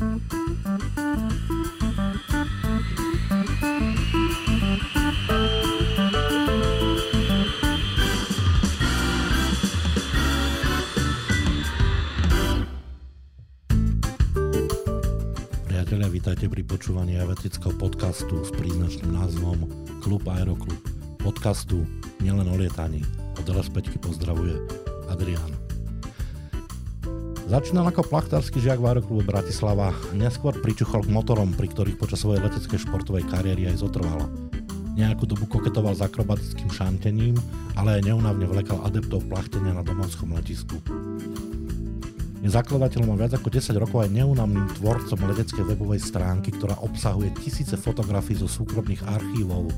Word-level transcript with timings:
Priatelia, 0.00 0.16
vítajte 16.08 16.48
pri 16.48 16.64
počúvaní 16.64 17.20
avetického 17.20 17.76
podcastu 17.76 18.40
s 18.40 18.48
príznačným 18.56 19.12
názvom 19.12 19.68
Klub 20.00 20.24
Aeroklub. 20.24 20.80
Podcastu 21.20 21.84
nielen 22.24 22.48
o 22.48 22.56
lietaní. 22.56 23.04
Od 23.36 23.44
LS5 23.44 24.00
pozdravuje 24.00 24.56
Adrián. 25.12 25.69
Začínal 27.50 27.90
ako 27.90 28.06
plachtársky 28.06 28.62
žiak 28.62 28.78
v 28.78 28.94
Aeroklube 28.94 29.26
Bratislava, 29.26 29.90
neskôr 30.14 30.54
pričuchol 30.62 31.02
k 31.02 31.10
motorom, 31.10 31.50
pri 31.50 31.66
ktorých 31.66 31.98
počas 31.98 32.22
svojej 32.22 32.46
leteckej 32.46 32.86
športovej 32.86 33.26
kariéry 33.26 33.66
aj 33.66 33.82
zotrval. 33.82 34.30
Nejakú 34.94 35.26
dobu 35.26 35.50
koketoval 35.50 35.98
s 35.98 36.06
akrobatickým 36.06 36.70
šantením, 36.70 37.34
ale 37.74 37.98
aj 37.98 38.06
neunavne 38.06 38.46
vlekal 38.46 38.78
adeptov 38.86 39.26
plachtenia 39.26 39.74
na 39.74 39.82
domovskom 39.82 40.30
letisku. 40.30 40.78
Je 42.38 42.46
zakladateľom 42.46 43.18
a 43.18 43.26
viac 43.26 43.34
ako 43.34 43.50
10 43.50 43.82
rokov 43.82 44.06
aj 44.06 44.14
neunavným 44.14 44.70
tvorcom 44.78 45.18
leteckej 45.18 45.74
webovej 45.74 46.06
stránky, 46.06 46.54
ktorá 46.54 46.78
obsahuje 46.86 47.34
tisíce 47.42 47.74
fotografií 47.74 48.38
zo 48.38 48.46
súkromných 48.46 49.02
archívov, 49.10 49.74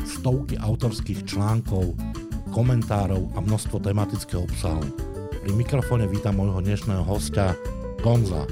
stovky 0.00 0.56
autorských 0.56 1.28
článkov, 1.28 1.92
komentárov 2.56 3.36
a 3.36 3.44
množstvo 3.44 3.84
tematického 3.84 4.48
obsahu. 4.48 5.15
Pri 5.46 5.54
mikrofóne 5.54 6.10
vítam 6.10 6.42
môjho 6.42 6.58
dnešného 6.58 7.06
hostia 7.06 7.54
Gonza. 8.02 8.50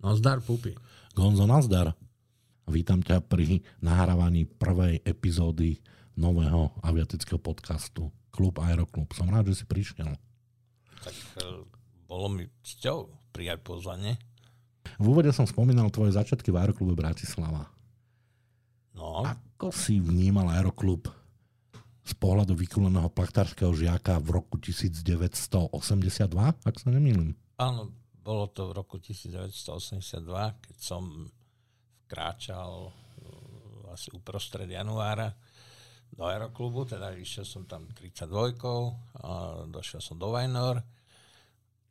Nazdar, 0.00 0.40
pupi. 0.40 0.72
Gonzo, 1.12 1.44
nazdar. 1.44 1.92
Vítam 2.72 3.04
ťa 3.04 3.20
pri 3.20 3.60
nahrávaní 3.84 4.48
prvej 4.48 5.04
epizódy 5.04 5.84
nového 6.16 6.72
aviatického 6.80 7.36
podcastu 7.36 8.08
klub 8.32 8.64
Aeroklub. 8.64 9.12
Som 9.12 9.28
rád, 9.28 9.52
že 9.52 9.60
si 9.60 9.64
prišiel. 9.68 10.16
Tak 11.04 11.12
e, 11.44 11.68
bolo 12.08 12.32
mi 12.32 12.48
cťou 12.64 13.12
prijať 13.28 13.60
pozvanie. 13.60 14.16
V 14.96 15.04
úvode 15.12 15.28
som 15.36 15.44
spomínal 15.44 15.92
tvoje 15.92 16.16
začiatky 16.16 16.48
v 16.48 16.64
Aeroklube 16.64 16.96
Bratislava. 16.96 17.68
No, 18.96 19.20
Ako 19.20 19.68
si 19.68 20.00
vnímal 20.00 20.48
Aeroklub 20.48 21.25
z 22.06 22.14
pohľadu 22.14 22.54
vykuleného 22.54 23.10
plachtárskeho 23.10 23.74
žiaka 23.74 24.22
v 24.22 24.38
roku 24.38 24.54
1982, 24.62 25.74
ak 26.62 26.76
sa 26.78 26.88
nemýlim? 26.94 27.34
áno, 27.58 27.90
bolo 28.26 28.50
to 28.50 28.70
v 28.70 28.72
roku 28.74 28.96
1982, 28.98 30.22
keď 30.62 30.76
som 30.78 31.30
vkráčal 32.06 32.70
e, 32.86 32.92
asi 33.90 34.10
uprostred 34.14 34.70
januára 34.70 35.34
do 36.10 36.26
aeroklubu, 36.26 36.86
teda 36.86 37.14
išiel 37.18 37.46
som 37.46 37.62
tam 37.66 37.90
32, 37.90 38.26
a 39.22 39.62
došiel 39.66 40.00
som 40.02 40.16
do 40.18 40.30
Vajnor 40.30 40.78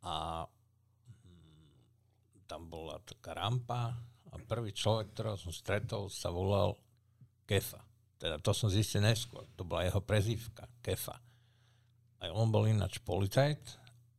a 0.04 0.44
mm, 1.24 2.44
tam 2.48 2.68
bola 2.68 3.00
taká 3.04 3.36
rampa 3.36 3.92
a 4.32 4.34
prvý 4.44 4.72
človek, 4.72 5.12
ktorého 5.12 5.38
som 5.38 5.52
stretol, 5.52 6.08
sa 6.10 6.28
volal 6.32 6.74
Kefa. 7.46 7.85
Teda 8.16 8.40
to 8.40 8.56
som 8.56 8.72
zistil 8.72 9.04
neskôr. 9.04 9.44
To 9.60 9.62
bola 9.64 9.84
jeho 9.84 10.00
prezývka, 10.00 10.64
Kefa. 10.80 11.20
A 12.24 12.32
on 12.32 12.48
bol 12.48 12.64
ináč 12.64 12.96
policajt 13.04 13.60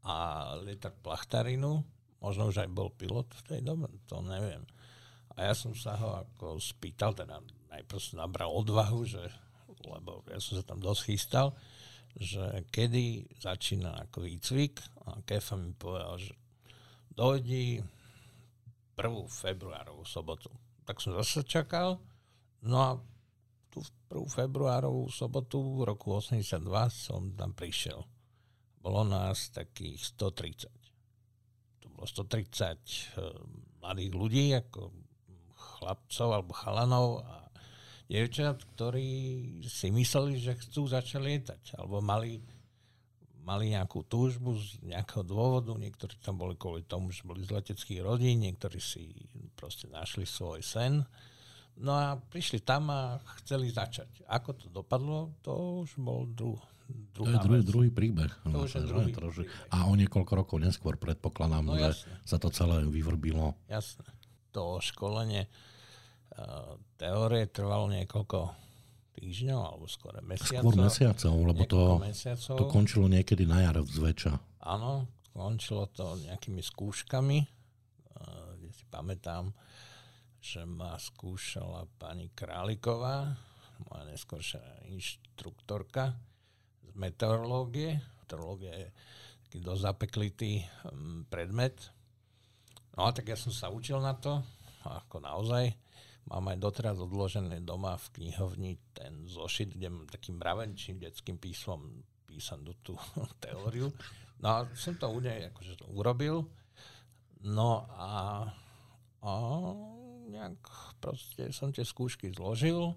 a 0.06 0.16
lietar 0.62 0.94
plachtarinu, 1.02 1.82
možno 2.22 2.48
už 2.54 2.64
aj 2.64 2.70
bol 2.70 2.94
pilot 2.94 3.28
v 3.42 3.46
tej 3.50 3.60
dobe, 3.66 3.90
to 4.06 4.22
neviem. 4.22 4.64
A 5.38 5.50
ja 5.50 5.54
som 5.58 5.74
sa 5.74 5.98
ho 5.98 6.22
ako 6.22 6.62
spýtal, 6.62 7.18
teda 7.18 7.42
najprv 7.74 8.00
som 8.00 8.22
nabral 8.22 8.54
odvahu, 8.54 9.06
že, 9.06 9.22
lebo 9.86 10.22
ja 10.30 10.38
som 10.38 10.62
sa 10.62 10.64
tam 10.64 10.80
dosť 10.80 11.02
chystal, 11.10 11.54
že 12.18 12.66
kedy 12.74 13.38
začína 13.38 14.10
ako 14.10 14.26
výcvik 14.26 14.82
a 15.06 15.22
Kefa 15.22 15.58
mi 15.58 15.74
povedal, 15.78 16.18
že 16.18 16.34
dojdi 17.14 17.82
1. 18.98 19.30
februárovú 19.30 20.02
sobotu. 20.06 20.50
Tak 20.86 20.98
som 20.98 21.14
zase 21.18 21.46
čakal, 21.46 22.02
no 22.66 22.78
a 22.82 22.98
tú 24.08 24.24
1. 24.26 24.48
februárovú 24.48 25.12
sobotu 25.12 25.60
v 25.82 25.94
roku 25.94 26.16
82 26.16 26.64
som 26.90 27.34
tam 27.36 27.52
prišiel. 27.54 28.02
Bolo 28.80 29.04
nás 29.04 29.52
takých 29.52 30.16
130. 30.16 30.72
To 31.84 31.86
bolo 31.92 32.06
130 32.08 32.38
eh, 32.38 32.78
mladých 33.84 34.12
ľudí, 34.16 34.46
ako 34.56 34.92
chlapcov 35.78 36.28
alebo 36.34 36.52
chalanov 36.56 37.08
a 37.22 37.48
dievčat, 38.08 38.64
ktorí 38.76 39.10
si 39.68 39.92
mysleli, 39.92 40.40
že 40.40 40.56
chcú 40.58 40.88
začať 40.88 41.20
lietať, 41.22 41.62
alebo 41.76 42.00
mali, 42.00 42.40
mali 43.44 43.76
nejakú 43.76 44.08
túžbu 44.08 44.56
z 44.56 44.80
nejakého 44.88 45.28
dôvodu, 45.28 45.76
niektorí 45.76 46.16
tam 46.24 46.40
boli 46.40 46.56
kvôli 46.56 46.88
tomu, 46.88 47.12
že 47.12 47.28
boli 47.28 47.44
z 47.44 47.52
leteckých 47.52 48.02
rodín, 48.02 48.42
niektorí 48.48 48.80
si 48.80 49.12
proste 49.60 49.92
našli 49.92 50.24
svoj 50.24 50.64
sen. 50.64 51.04
No 51.78 51.92
a 51.92 52.06
prišli 52.18 52.60
tam 52.60 52.90
a 52.90 53.02
chceli 53.38 53.70
začať. 53.70 54.26
Ako 54.26 54.54
to 54.54 54.66
dopadlo, 54.68 55.38
to 55.40 55.54
už 55.80 55.94
bol 55.96 56.26
druh, 56.26 56.58
To 57.14 57.22
je 57.22 57.30
druhá 57.30 57.38
druhý, 57.40 57.60
vec. 57.60 57.68
druhý 57.68 57.90
príbeh. 57.90 58.32
To 58.44 58.64
už 58.64 58.72
je 58.72 58.82
druhý 58.84 59.12
troši- 59.12 59.46
príbeh. 59.46 59.70
A 59.70 59.86
o 59.86 59.94
niekoľko 59.94 60.32
rokov 60.34 60.58
neskôr 60.58 60.96
predpokladám, 60.96 61.62
No 61.64 61.76
že 61.76 61.94
jasne. 61.94 62.14
sa 62.24 62.36
to 62.36 62.50
celé 62.50 62.82
vyvrbilo. 62.82 63.54
Jasné. 63.68 64.10
To 64.52 64.80
školenie 64.80 65.46
uh, 65.46 66.40
teórie 66.96 67.46
trvalo 67.46 67.86
niekoľko 67.88 68.40
týždňov, 69.14 69.60
alebo 69.60 69.86
skôr 69.86 70.18
mesiacov. 70.24 70.62
Skôr 70.64 70.78
mesiacov, 70.80 71.34
lebo 71.44 71.62
to, 71.64 71.82
mesiacov. 72.00 72.56
to 72.56 72.66
končilo 72.66 73.06
niekedy 73.06 73.44
na 73.44 73.62
jar 73.62 73.78
zväčša. 73.78 74.34
Áno, 74.64 75.06
končilo 75.28 75.86
to 75.88 76.18
nejakými 76.20 76.60
skúškami, 76.60 77.38
eh, 77.38 77.48
kde 78.56 78.70
si 78.72 78.86
pamätám, 78.88 79.54
že 80.48 80.64
ma 80.64 80.96
skúšala 80.96 81.84
pani 82.00 82.32
Králiková, 82.32 83.36
moja 83.84 84.04
neskôršia 84.08 84.64
inštruktorka 84.88 86.16
z 86.88 86.92
meteorológie. 86.96 88.00
Meteorológia 88.24 88.72
je 88.72 88.88
taký 89.44 89.60
dosť 89.60 89.82
zapeklitý 89.84 90.52
hm, 90.64 91.28
predmet. 91.28 91.76
No 92.96 93.06
a 93.06 93.12
tak 93.12 93.28
ja 93.28 93.36
som 93.36 93.52
sa 93.52 93.68
učil 93.68 94.00
na 94.00 94.16
to, 94.16 94.40
ako 94.88 95.20
naozaj. 95.20 95.68
Mám 96.32 96.56
aj 96.56 96.64
doteraz 96.64 96.96
odložené 96.96 97.60
doma 97.60 98.00
v 98.00 98.08
knihovni 98.20 98.80
ten 98.96 99.28
zošit, 99.28 99.76
kde 99.76 99.92
mám 99.92 100.08
takým 100.08 100.40
mravenčím 100.40 101.04
detským 101.04 101.44
písmom 101.44 102.08
písanú 102.24 102.72
tú 102.80 102.96
teóriu. 103.44 103.92
No 104.40 104.48
a 104.48 104.58
som 104.80 104.96
to 104.96 105.12
u 105.12 105.20
nej 105.20 105.52
akože 105.52 105.92
urobil. 105.92 106.48
No 107.44 107.84
a, 108.00 108.48
a 109.20 109.32
nejak 110.28 110.60
proste 111.00 111.50
som 111.56 111.72
tie 111.72 111.88
skúšky 111.88 112.32
zložil 112.36 112.94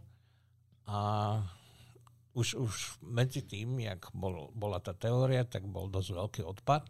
a 0.86 0.98
už, 2.34 2.58
už 2.58 2.74
medzi 3.02 3.42
tým, 3.42 3.82
jak 3.82 4.10
bol, 4.14 4.54
bola 4.54 4.78
tá 4.78 4.94
teória, 4.94 5.42
tak 5.42 5.66
bol 5.66 5.90
dosť 5.90 6.10
veľký 6.14 6.42
odpad 6.46 6.82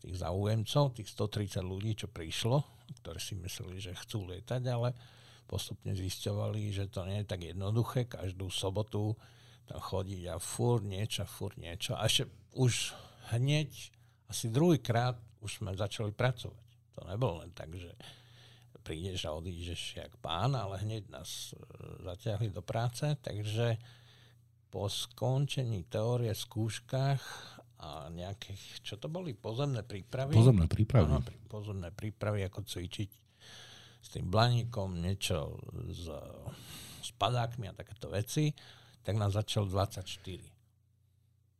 tých 0.00 0.16
záujemcov, 0.16 0.96
tých 0.96 1.08
130 1.12 1.60
ľudí, 1.60 1.92
čo 1.92 2.08
prišlo, 2.08 2.64
ktorí 3.02 3.20
si 3.20 3.34
mysleli, 3.36 3.76
že 3.82 3.98
chcú 3.98 4.30
lietať, 4.32 4.62
ale 4.70 4.96
postupne 5.44 5.92
zisťovali, 5.92 6.70
že 6.70 6.88
to 6.88 7.04
nie 7.04 7.20
je 7.22 7.26
tak 7.28 7.42
jednoduché. 7.42 8.06
Každú 8.06 8.48
sobotu 8.48 9.18
tam 9.66 9.82
chodiť 9.82 10.22
a 10.30 10.36
fur 10.38 10.80
niečo, 10.80 11.26
fur 11.26 11.52
niečo. 11.58 11.98
A 11.98 12.06
ešte 12.06 12.30
už 12.56 12.94
hneď, 13.34 13.70
asi 14.30 14.48
druhýkrát 14.48 15.18
už 15.42 15.60
sme 15.60 15.74
začali 15.74 16.14
pracovať. 16.14 16.64
To 16.96 17.00
nebolo 17.06 17.42
len 17.42 17.50
tak, 17.52 17.74
že 17.74 17.90
prídeš 18.80 19.28
a 19.28 19.36
odídeš 19.36 20.00
jak 20.00 20.12
pán, 20.18 20.56
ale 20.56 20.80
hneď 20.80 21.08
nás 21.12 21.52
e, 21.52 21.60
zatiahli 22.04 22.50
do 22.50 22.64
práce, 22.64 23.04
takže 23.20 23.76
po 24.70 24.86
skončení 24.86 25.84
teórie 25.90 26.30
v 26.32 26.40
skúškach 26.40 27.22
a 27.80 28.12
nejakých, 28.12 28.84
čo 28.84 28.94
to 29.00 29.08
boli, 29.08 29.32
pozemné 29.32 29.80
prípravy? 29.82 30.36
Pozemné 30.36 30.68
prípravy. 30.68 31.10
Áno, 31.10 31.24
pozemné 31.48 31.88
prípravy, 31.90 32.44
ako 32.44 32.64
cvičiť 32.64 33.10
s 34.00 34.08
tým 34.12 34.28
blaníkom, 34.28 35.00
niečo 35.00 35.60
s, 35.88 36.08
s 37.00 37.10
padákmi 37.16 37.68
a 37.68 37.76
takéto 37.76 38.08
veci, 38.08 38.52
tak 39.00 39.16
nás 39.16 39.32
začal 39.32 39.68
24. 39.68 40.04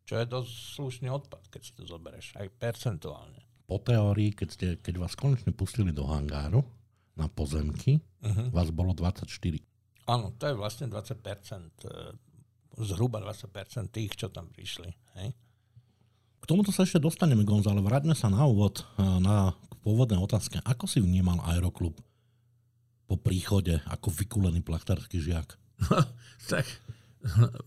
Čo 0.05 0.15
je 0.19 0.27
dosť 0.27 0.53
slušný 0.77 1.09
odpad, 1.09 1.49
keď 1.49 1.61
si 1.63 1.73
to 1.77 1.83
zoberieš, 1.89 2.37
aj 2.37 2.49
percentuálne. 2.59 3.41
Po 3.65 3.79
teórii, 3.79 4.35
keď, 4.35 4.49
ste, 4.51 4.67
keď 4.83 4.95
vás 4.99 5.15
konečne 5.15 5.55
pustili 5.55 5.95
do 5.95 6.03
hangáru 6.05 6.67
na 7.21 7.29
pozemky, 7.29 8.01
Uh-huh. 8.21 8.53
vás 8.53 8.69
bolo 8.69 8.93
24. 8.93 9.25
Áno, 10.05 10.37
to 10.37 10.45
je 10.45 10.53
vlastne 10.53 10.93
20%, 10.93 11.73
e, 11.89 12.13
zhruba 12.85 13.17
20% 13.25 13.89
tých, 13.89 14.13
čo 14.13 14.29
tam 14.29 14.53
prišli. 14.53 14.93
Hej? 15.17 15.33
tomuto 16.45 16.75
sa 16.75 16.83
ešte 16.83 16.99
dostaneme, 16.99 17.47
Gonzo, 17.47 17.71
ale 17.71 17.79
vráťme 17.79 18.11
sa 18.13 18.27
na 18.27 18.43
úvod, 18.43 18.83
na 18.99 19.55
pôvodné 19.87 20.19
otázke. 20.19 20.59
Ako 20.67 20.91
si 20.91 20.99
vnímal 20.99 21.39
Aeroklub 21.47 21.95
po 23.07 23.15
príchode 23.15 23.79
ako 23.87 24.11
vykulený 24.11 24.61
plachtársky 24.67 25.23
žiak? 25.23 25.55
tak 26.51 26.67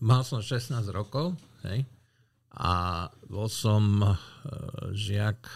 mal 0.04 0.20
som 0.20 0.44
16 0.44 0.70
rokov, 0.92 1.32
hej, 1.64 1.88
a 2.54 3.08
bol 3.26 3.48
som 3.48 4.04
žiak 4.92 5.48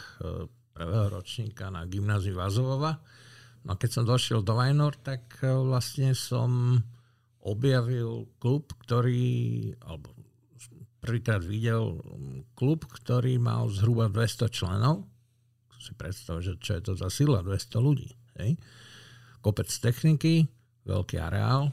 prvého 0.73 1.06
ročníka 1.12 1.69
na 1.69 1.85
gymnáziu 1.85 2.33
Vazovova. 2.33 2.97
No 3.66 3.75
a 3.75 3.81
keď 3.81 3.90
som 3.90 4.05
došiel 4.06 4.40
do 4.46 4.55
Vajnor, 4.55 4.99
tak 5.02 5.40
vlastne 5.43 6.14
som 6.14 6.78
objavil 7.43 8.28
klub, 8.43 8.70
ktorý, 8.84 9.72
alebo 9.82 10.12
prvýkrát 11.00 11.40
videl 11.40 12.02
klub, 12.52 12.84
ktorý 12.84 13.40
mal 13.40 13.70
zhruba 13.70 14.10
200 14.10 14.50
členov. 14.50 15.06
Si 15.78 15.94
predstav, 15.94 16.43
že 16.43 16.58
čo 16.58 16.76
je 16.76 16.82
to 16.82 16.93
za 16.99 17.08
sila, 17.08 17.40
200 17.40 17.78
ľudí. 17.78 18.10
Hej? 18.43 18.58
Kopec 19.40 19.70
techniky, 19.70 20.44
veľký 20.84 21.16
areál, 21.22 21.70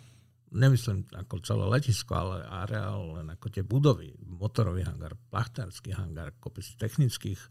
nemyslím 0.55 1.03
ako 1.11 1.41
celé 1.43 1.65
letisko, 1.67 2.13
ale 2.15 2.37
areál 2.47 3.19
len 3.19 3.27
ako 3.33 3.47
tie 3.51 3.65
budovy, 3.65 4.15
motorový 4.23 4.85
hangár, 4.87 5.17
plachtársky 5.27 5.91
hangár, 5.91 6.31
kopec 6.39 6.63
technických 6.79 7.41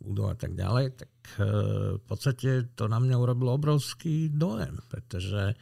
budov 0.00 0.32
a 0.32 0.36
tak 0.36 0.52
ďalej, 0.54 0.86
tak 0.96 1.12
e, 1.36 1.48
v 1.96 2.02
podstate 2.04 2.74
to 2.76 2.86
na 2.86 3.00
mňa 3.00 3.16
urobilo 3.16 3.56
obrovský 3.56 4.30
dojem, 4.30 4.78
pretože 4.88 5.52
e, 5.52 5.56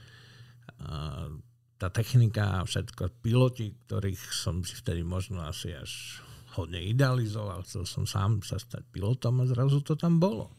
tá 1.78 1.88
technika 1.90 2.62
a 2.62 2.66
všetko, 2.66 3.20
piloti, 3.20 3.75
ktorých 3.86 4.22
som 4.32 4.62
si 4.62 4.78
vtedy 4.78 5.02
možno 5.02 5.42
asi 5.42 5.75
až 5.75 6.22
hodne 6.54 6.78
idealizoval, 6.78 7.66
chcel 7.66 7.84
som 7.84 8.06
sám 8.06 8.40
sa 8.46 8.56
stať 8.56 8.86
pilotom 8.94 9.42
a 9.42 9.48
zrazu 9.50 9.82
to 9.82 9.98
tam 9.98 10.22
bolo. 10.22 10.54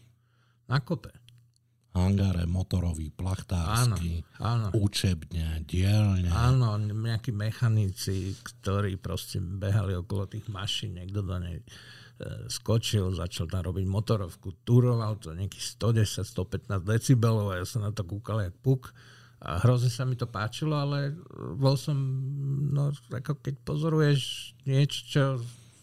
Na 0.68 0.83
kope. 0.83 1.12
Hangáre, 1.95 2.44
motorový, 2.44 3.07
plachtársky, 3.07 4.19
áno, 4.44 4.68
áno. 4.68 4.83
učebne, 4.83 5.63
dielne. 5.63 6.27
Áno, 6.27 6.75
nejakí 6.75 7.31
mechanici, 7.31 8.36
ktorí 8.36 9.00
proste 9.00 9.39
behali 9.39 9.95
okolo 9.95 10.27
tých 10.27 10.51
mašín, 10.51 11.00
niekto 11.00 11.24
do 11.24 11.39
nej 11.39 11.63
skočil, 12.48 13.12
začal 13.12 13.52
tam 13.52 13.68
robiť 13.68 13.86
motorovku, 13.92 14.64
turoval 14.64 15.20
to 15.20 15.36
nejakých 15.36 15.76
110-115 15.76 16.80
decibelov 16.88 17.52
a 17.52 17.60
ja 17.60 17.66
som 17.68 17.84
na 17.84 17.92
to 17.92 18.08
kúkal 18.08 18.40
jak 18.40 18.56
puk 18.64 18.96
a 19.44 19.60
hrozne 19.60 19.92
sa 19.92 20.08
mi 20.08 20.16
to 20.16 20.26
páčilo, 20.26 20.80
ale 20.80 21.12
bol 21.60 21.76
som, 21.76 21.94
no 22.72 22.96
ako 23.12 23.44
keď 23.44 23.56
pozoruješ 23.68 24.56
niečo, 24.64 25.00
čo 25.06 25.24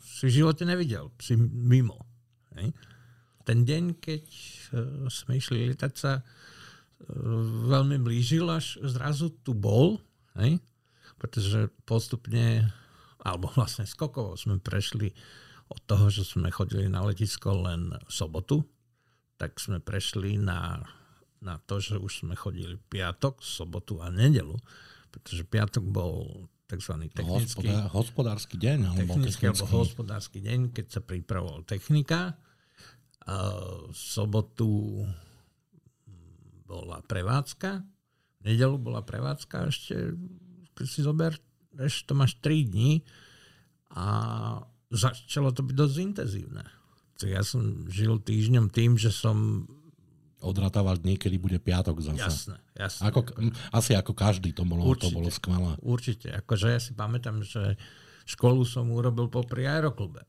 si 0.02 0.32
v 0.32 0.36
živote 0.42 0.64
nevidel, 0.64 1.12
si 1.20 1.36
mimo. 1.36 2.00
Hej. 2.56 2.72
Ten 3.44 3.68
deň, 3.68 4.00
keď 4.00 4.24
e, 4.24 4.40
sme 5.12 5.36
išli 5.36 5.68
lietať 5.68 5.92
sa, 5.94 6.18
e, 6.18 6.22
veľmi 7.68 8.00
blížil, 8.00 8.48
až 8.48 8.80
zrazu 8.82 9.30
tu 9.44 9.52
bol, 9.52 10.00
hej, 10.40 10.56
pretože 11.20 11.68
postupne, 11.84 12.72
alebo 13.20 13.52
vlastne 13.58 13.84
skokovo 13.84 14.34
sme 14.34 14.58
prešli 14.58 15.12
od 15.72 15.82
toho, 15.88 16.12
že 16.12 16.28
sme 16.28 16.52
chodili 16.52 16.92
na 16.92 17.00
letisko 17.08 17.56
len 17.64 17.96
v 17.96 18.12
sobotu, 18.12 18.68
tak 19.40 19.56
sme 19.56 19.80
prešli 19.80 20.36
na 20.36 20.84
na 21.42 21.58
to, 21.58 21.82
že 21.82 21.98
už 21.98 22.22
sme 22.22 22.38
chodili 22.38 22.78
piatok, 22.78 23.42
sobotu 23.42 23.98
a 23.98 24.08
nedelu, 24.14 24.54
pretože 25.10 25.42
piatok 25.42 25.82
bol 25.82 26.46
tzv. 26.70 27.10
technický... 27.10 27.66
Hospodár, 27.66 27.90
hospodársky 27.90 28.56
deň. 28.56 28.78
Alebo 28.94 29.18
technický, 29.18 29.50
alebo 29.50 29.66
hospodársky 29.82 30.38
deň, 30.38 30.70
keď 30.70 30.86
sa 30.88 31.00
pripravoval 31.02 31.66
technika. 31.66 32.38
V 33.90 33.98
sobotu 33.98 35.02
bola 36.64 37.02
prevádzka, 37.04 37.82
v 38.38 38.42
nedelu 38.46 38.78
bola 38.78 39.02
prevádzka, 39.02 39.68
ešte 39.68 40.14
keď 40.72 40.86
si 40.88 41.00
zober, 41.04 41.36
ešte 41.76 42.08
to 42.08 42.14
máš 42.16 42.38
3 42.40 42.70
dní 42.70 43.04
a 43.92 44.06
začalo 44.92 45.50
to 45.50 45.64
byť 45.64 45.76
dosť 45.76 45.96
intenzívne. 45.98 46.64
Ja 47.22 47.40
som 47.46 47.86
žil 47.88 48.18
týždňom 48.18 48.68
tým, 48.68 48.98
že 48.98 49.14
som 49.14 49.66
odratával 50.42 50.98
dní, 50.98 51.14
kedy 51.16 51.38
bude 51.38 51.58
piatok 51.62 52.02
zase. 52.02 52.18
Jasné, 52.18 52.56
jasné. 52.74 53.02
Ako, 53.08 53.20
asi 53.70 53.94
ako 53.94 54.12
každý 54.12 54.50
to 54.50 54.66
bolo, 54.66 54.82
určite, 54.82 55.06
to 55.06 55.08
bolo 55.14 55.28
skvelé. 55.30 55.72
Určite, 55.78 56.28
akože 56.34 56.66
ja 56.74 56.80
si 56.82 56.92
pamätám, 56.98 57.46
že 57.46 57.78
školu 58.26 58.66
som 58.66 58.90
urobil 58.90 59.30
popri 59.30 59.70
aeroklube. 59.70 60.26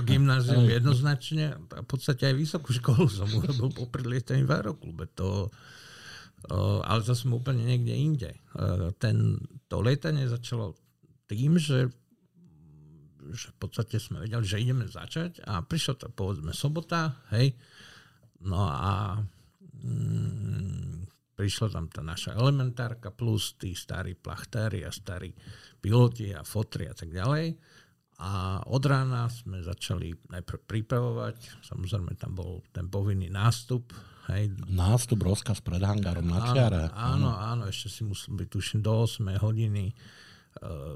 Gymnázium 0.00 0.64
jednoznačne, 0.80 1.60
a 1.76 1.78
v 1.84 1.88
podstate 1.88 2.32
aj 2.32 2.34
vysokú 2.40 2.72
školu 2.72 3.06
som 3.12 3.28
urobil 3.36 3.68
popri 3.68 4.08
lietaní 4.08 4.48
v 4.48 4.54
aeroklube. 4.56 5.12
To, 5.20 5.52
ale 6.88 7.00
to 7.04 7.12
som 7.12 7.36
úplne 7.36 7.68
niekde 7.68 7.92
inde. 7.92 8.30
Ten, 8.96 9.44
to 9.68 9.84
lietanie 9.84 10.24
začalo 10.24 10.72
tým, 11.28 11.60
že 11.60 11.92
že 13.34 13.50
v 13.54 13.56
podstate 13.58 13.96
sme 13.98 14.22
vedeli, 14.22 14.44
že 14.46 14.62
ideme 14.62 14.86
začať 14.86 15.42
a 15.46 15.64
prišla 15.64 15.94
to 15.98 16.06
povedzme 16.12 16.54
sobota, 16.54 17.18
hej, 17.34 17.56
No 18.44 18.68
a 18.68 19.16
mm, 19.80 21.34
prišla 21.34 21.72
tam 21.72 21.86
tá 21.88 22.04
naša 22.04 22.36
elementárka 22.36 23.10
plus 23.10 23.56
tí 23.56 23.72
starí 23.72 24.12
plachtári 24.12 24.84
a 24.84 24.92
starí 24.92 25.32
piloti 25.80 26.30
a 26.36 26.44
fotri 26.44 26.90
a 26.90 26.94
tak 26.94 27.10
ďalej. 27.10 27.56
A 28.16 28.64
od 28.64 28.82
rána 28.88 29.28
sme 29.28 29.60
začali 29.60 30.08
najprv 30.32 30.64
pripravovať, 30.64 31.60
samozrejme 31.60 32.16
tam 32.16 32.32
bol 32.32 32.64
ten 32.72 32.88
povinný 32.88 33.28
nástup. 33.28 33.92
Hej. 34.32 34.56
Nástup, 34.72 35.20
rozkaz 35.22 35.60
pred 35.60 35.84
hangárom 35.84 36.24
na 36.24 36.40
čiare. 36.50 36.88
Áno, 36.96 37.28
áno, 37.28 37.30
áno, 37.36 37.62
ešte 37.68 37.92
si 37.92 38.02
musel 38.08 38.40
byť 38.40 38.48
tuším 38.48 38.80
do 38.80 39.04
8 39.04 39.22
hodiny 39.38 39.92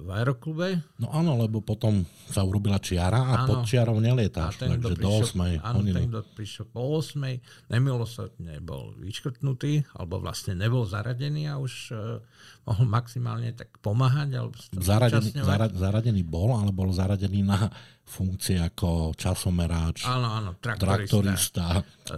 v 0.01 0.09
aeroklube. 0.09 0.81
No 0.97 1.13
áno, 1.13 1.37
lebo 1.37 1.61
potom 1.61 2.01
sa 2.33 2.41
urobila 2.41 2.81
čiara 2.81 3.21
a 3.21 3.45
áno. 3.45 3.49
pod 3.49 3.59
čiarou 3.69 4.01
nelietáš, 4.01 4.57
ten, 4.57 4.81
takže 4.81 4.97
do 4.97 5.11
8. 5.21 5.61
Áno, 5.61 5.85
ten, 5.85 6.09
kto 6.09 6.21
prišiel 6.33 6.67
po 6.73 6.97
8. 6.97 7.69
nemilosrdne 7.69 8.57
bol 8.65 8.97
vyškrtnutý, 8.97 9.85
alebo 9.93 10.17
vlastne 10.25 10.57
nebol 10.57 10.89
zaradený 10.89 11.53
a 11.53 11.61
už 11.61 11.93
uh, 11.93 12.25
mohol 12.65 12.87
maximálne 12.89 13.53
tak 13.53 13.69
pomáhať. 13.85 14.41
Alebo 14.41 14.57
zaradený, 14.81 15.29
zara, 15.45 15.69
zaradený 15.69 16.23
bol, 16.25 16.57
ale 16.57 16.73
bol 16.73 16.89
zaradený 16.89 17.45
na 17.45 17.69
funkcie 18.11 18.59
ako 18.59 19.15
časomeráč, 19.15 20.03
áno, 20.03 20.35
áno, 20.35 20.51
traktorista, 20.59 21.07
traktorista 21.07 21.65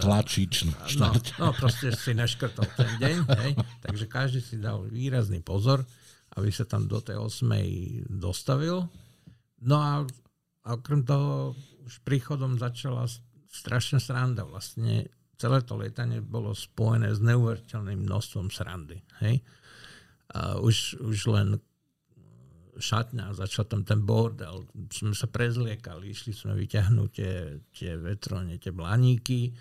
tlačič. 0.01 0.53
No, 0.97 1.13
no, 1.13 1.53
proste 1.53 1.93
si 1.93 2.17
neškrtol 2.17 2.65
ten 2.73 2.91
deň, 2.97 3.17
hej, 3.45 3.53
takže 3.85 4.05
každý 4.09 4.41
si 4.41 4.57
dal 4.57 4.89
výrazný 4.89 5.45
pozor 5.45 5.85
aby 6.37 6.49
sa 6.49 6.65
tam 6.65 6.89
do 6.89 6.99
tej 7.03 7.21
8. 7.21 8.09
dostavil. 8.09 8.89
No 9.63 9.77
a 9.79 10.03
okrem 10.65 11.05
toho 11.05 11.53
už 11.85 12.01
príchodom 12.07 12.57
začala 12.57 13.05
strašná 13.53 14.01
sranda. 14.01 14.49
Vlastne 14.49 15.13
celé 15.37 15.61
to 15.67 15.77
lietanie 15.77 16.23
bolo 16.23 16.57
spojené 16.57 17.13
s 17.13 17.21
neuveriteľným 17.21 18.07
množstvom 18.09 18.49
srandy. 18.49 19.03
Hej? 19.21 19.45
A 20.33 20.57
už, 20.57 21.03
už 21.03 21.19
len 21.29 21.61
šatňa, 22.73 23.37
začal 23.37 23.69
tam 23.69 23.85
ten 23.85 24.01
bordel, 24.01 24.65
sme 24.89 25.13
sa 25.13 25.29
prezliekali, 25.29 26.09
išli 26.09 26.33
sme 26.33 26.57
vyťahnuť 26.57 27.11
tie, 27.13 27.35
tie 27.69 27.93
vetrone, 28.01 28.57
tie 28.57 28.73
blaníky, 28.73 29.53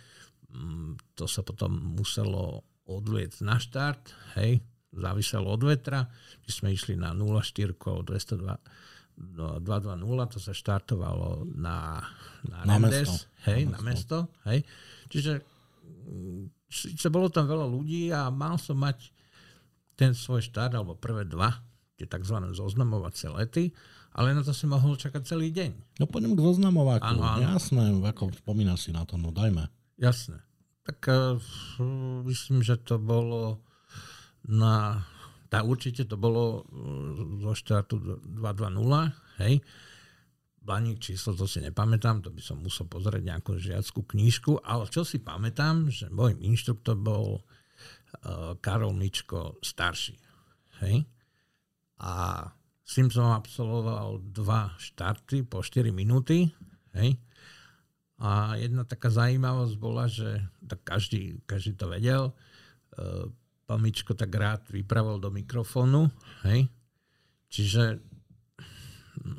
mm, 0.48 1.20
to 1.20 1.28
sa 1.28 1.44
potom 1.44 1.76
muselo 2.00 2.64
odvieť 2.88 3.44
na 3.44 3.60
štart, 3.60 4.16
hej, 4.40 4.64
záviselo 4.92 5.48
od 5.56 5.64
vetra. 5.64 6.06
My 6.44 6.50
sme 6.52 6.70
išli 6.76 7.00
na 7.00 7.16
0,4 7.16 7.76
202 7.76 8.92
220, 9.22 10.34
to 10.34 10.40
sa 10.42 10.54
štartovalo 10.56 11.46
na, 11.54 12.02
na, 12.48 12.58
na 12.66 12.76
Rendes, 12.80 13.06
mesto. 13.06 13.46
hej, 13.46 13.70
na, 13.70 13.78
na 13.78 13.80
mesto. 13.86 14.18
mesto, 14.26 14.50
hej. 14.50 14.60
Čiže 15.12 15.32
síce 16.72 17.08
bolo 17.12 17.28
tam 17.30 17.46
veľa 17.46 17.68
ľudí 17.68 18.10
a 18.10 18.32
mal 18.34 18.58
som 18.58 18.80
mať 18.80 19.12
ten 19.94 20.18
svoj 20.18 20.42
štart, 20.42 20.74
alebo 20.74 20.98
prvé 20.98 21.28
dva, 21.28 21.54
tie 22.00 22.10
tzv. 22.10 22.38
zoznamovacie 22.56 23.30
lety, 23.30 23.70
ale 24.18 24.34
na 24.34 24.42
to 24.42 24.52
si 24.52 24.66
mohol 24.66 24.98
čakať 24.98 25.22
celý 25.24 25.54
deň. 25.54 26.02
No 26.02 26.10
poďme 26.10 26.34
k 26.36 26.42
zoznamováku. 26.42 27.06
Áno, 27.06 27.22
áno. 27.22 27.46
Jasné, 27.46 27.94
ako 28.02 28.34
spomínaš 28.34 28.90
si 28.90 28.92
na 28.92 29.06
to, 29.06 29.22
no 29.22 29.30
dajme. 29.30 29.70
Jasné. 30.02 30.42
Tak 30.82 31.00
uh, 31.06 31.38
myslím, 32.26 32.66
že 32.66 32.82
to 32.82 32.98
bolo 32.98 33.62
na 34.48 35.06
tá 35.52 35.68
určite 35.68 36.08
to 36.08 36.16
bolo 36.16 36.64
mm, 36.72 37.44
zo 37.44 37.52
štartu 37.52 38.00
2.2.0, 38.00 39.44
hej. 39.44 39.60
Blaník 40.62 41.04
číslo, 41.04 41.36
to 41.36 41.44
si 41.44 41.60
nepamätám, 41.60 42.24
to 42.24 42.32
by 42.32 42.40
som 42.40 42.64
musel 42.64 42.88
pozrieť 42.88 43.36
nejakú 43.36 43.60
žiackú 43.60 44.08
knížku, 44.16 44.64
ale 44.64 44.88
čo 44.88 45.04
si 45.04 45.20
pamätám, 45.20 45.92
že 45.92 46.08
môj 46.08 46.40
inštruktor 46.40 46.96
bol 46.96 47.42
uh, 47.42 48.56
Karol 48.64 48.96
Mičko 48.96 49.60
starší. 49.60 50.16
Hej? 50.86 51.04
A 52.00 52.46
s 52.86 52.92
tým 52.96 53.12
som 53.12 53.34
absolvoval 53.34 54.24
dva 54.32 54.72
štarty 54.80 55.44
po 55.50 55.66
4 55.66 55.92
minúty. 55.92 56.48
Hej? 56.96 57.18
A 58.22 58.56
jedna 58.56 58.86
taká 58.86 59.10
zaujímavosť 59.10 59.76
bola, 59.82 60.06
že 60.06 60.46
tak 60.70 60.86
každý, 60.86 61.42
každý 61.50 61.74
to 61.74 61.90
vedel, 61.90 62.24
uh, 62.32 63.26
pán 63.80 64.18
tak 64.20 64.32
rád 64.36 64.62
vypravil 64.68 65.24
do 65.24 65.32
mikrofónu, 65.32 66.12
hej? 66.44 66.68
Čiže 67.52 68.04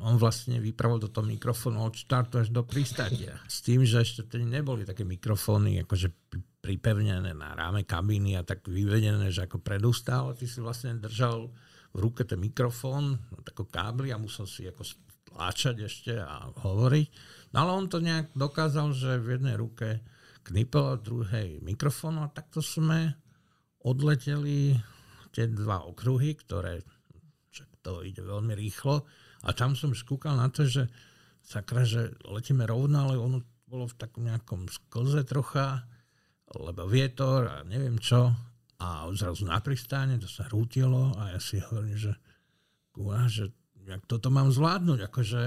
on 0.01 0.15
vlastne 0.15 0.57
vypravil 0.63 1.01
do 1.01 1.09
toho 1.11 1.25
mikrofónu 1.27 1.83
od 1.83 1.93
štartu 1.93 2.39
až 2.39 2.49
do 2.49 2.63
pristátia. 2.63 3.37
S 3.45 3.61
tým, 3.61 3.83
že 3.83 4.01
ešte 4.01 4.25
tedy 4.25 4.47
neboli 4.47 4.87
také 4.87 5.03
mikrofóny 5.03 5.83
akože 5.83 6.13
pripevnené 6.63 7.35
na 7.35 7.51
ráme 7.53 7.83
kabíny 7.83 8.39
a 8.39 8.47
tak 8.47 8.63
vyvedené, 8.65 9.29
že 9.29 9.45
ako 9.45 9.59
predustál, 9.59 10.31
ty 10.37 10.47
si 10.47 10.63
vlastne 10.63 10.95
držal 10.95 11.51
v 11.93 11.97
ruke 11.99 12.23
ten 12.23 12.39
mikrofón, 12.39 13.19
tako 13.43 13.67
kábly 13.67 14.15
a 14.15 14.17
musel 14.17 14.47
si 14.47 14.65
ako 14.65 14.81
stláčať 14.87 15.75
ešte 15.85 16.13
a 16.17 16.49
hovoriť. 16.63 17.07
No 17.53 17.67
ale 17.67 17.71
on 17.75 17.85
to 17.91 18.01
nejak 18.01 18.33
dokázal, 18.33 18.95
že 18.95 19.21
v 19.21 19.37
jednej 19.37 19.59
ruke 19.59 20.01
knipel 20.47 20.99
v 20.99 21.03
druhej 21.03 21.49
mikrofón 21.61 22.23
a 22.23 22.31
takto 22.31 22.63
sme 22.63 23.22
odleteli 23.83 24.75
tie 25.33 25.45
dva 25.51 25.83
okruhy, 25.85 26.39
ktoré 26.39 26.83
to 27.83 27.99
ide 28.01 28.23
veľmi 28.23 28.55
rýchlo. 28.55 29.03
A 29.43 29.51
tam 29.51 29.75
som 29.75 29.91
skúkal 29.91 30.39
na 30.39 30.47
to, 30.47 30.63
že 30.63 30.87
sakra, 31.43 31.83
že 31.83 32.15
letíme 32.23 32.63
rovno, 32.63 33.11
ale 33.11 33.19
ono 33.19 33.43
bolo 33.67 33.91
v 33.91 33.99
takom 33.99 34.23
nejakom 34.23 34.71
sklze 34.71 35.27
trocha, 35.27 35.83
lebo 36.55 36.87
vietor 36.87 37.51
a 37.51 37.55
neviem 37.67 37.99
čo. 37.99 38.31
A 38.79 39.07
zrazu 39.11 39.43
na 39.43 39.59
pristáne 39.59 40.15
to 40.15 40.31
sa 40.31 40.47
rútilo 40.47 41.11
a 41.19 41.35
ja 41.35 41.39
si 41.43 41.59
hovorím, 41.59 41.99
že 41.99 42.13
kúha, 42.95 43.27
že 43.27 43.51
jak 43.83 44.03
toto 44.07 44.31
mám 44.31 44.47
zvládnuť, 44.47 44.99
akože 45.11 45.41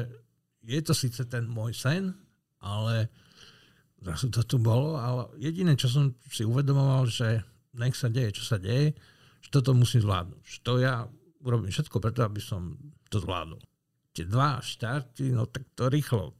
je 0.66 0.81
to 0.85 0.93
síce 0.93 1.25
ten 1.31 1.49
môj 1.49 1.73
sen, 1.73 2.12
ale 2.61 3.09
zrazu 4.02 4.28
to 4.28 4.43
tu 4.45 4.57
bolo, 4.61 5.00
ale 5.00 5.33
jediné, 5.40 5.73
čo 5.78 5.88
som 5.88 6.12
si 6.28 6.45
uvedomoval, 6.45 7.09
že 7.09 7.40
nech 7.76 7.97
sa 7.97 8.09
deje, 8.09 8.40
čo 8.40 8.45
sa 8.45 8.59
deje, 8.61 8.97
že 9.40 9.49
toto 9.52 9.76
musím 9.76 10.04
zvládnuť. 10.04 10.42
Že 10.42 10.59
to 10.64 10.73
ja 10.83 10.95
urobím 11.45 11.71
všetko 11.71 11.97
preto, 12.02 12.26
aby 12.26 12.42
som 12.42 12.75
to 13.06 13.23
zvládol. 13.23 13.62
Tie 14.16 14.26
dva 14.26 14.59
štarty, 14.59 15.37
no 15.37 15.47
tak 15.47 15.68
to 15.76 15.92
rýchlo 15.92 16.35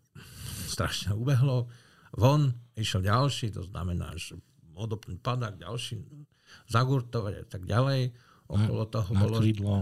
strašne 0.67 1.15
ubehlo. 1.15 1.69
Von 2.17 2.51
išiel 2.75 3.05
ďalší, 3.05 3.53
to 3.53 3.63
znamená, 3.69 4.17
že 4.17 4.35
odopnúť 4.77 5.21
padák, 5.21 5.61
ďalší 5.61 6.01
zagurtovať 6.69 7.35
a 7.43 7.47
tak 7.47 7.63
ďalej. 7.69 8.13
Okolo 8.47 8.87
toho, 8.87 9.11
na, 9.11 9.21
bolo, 9.27 9.39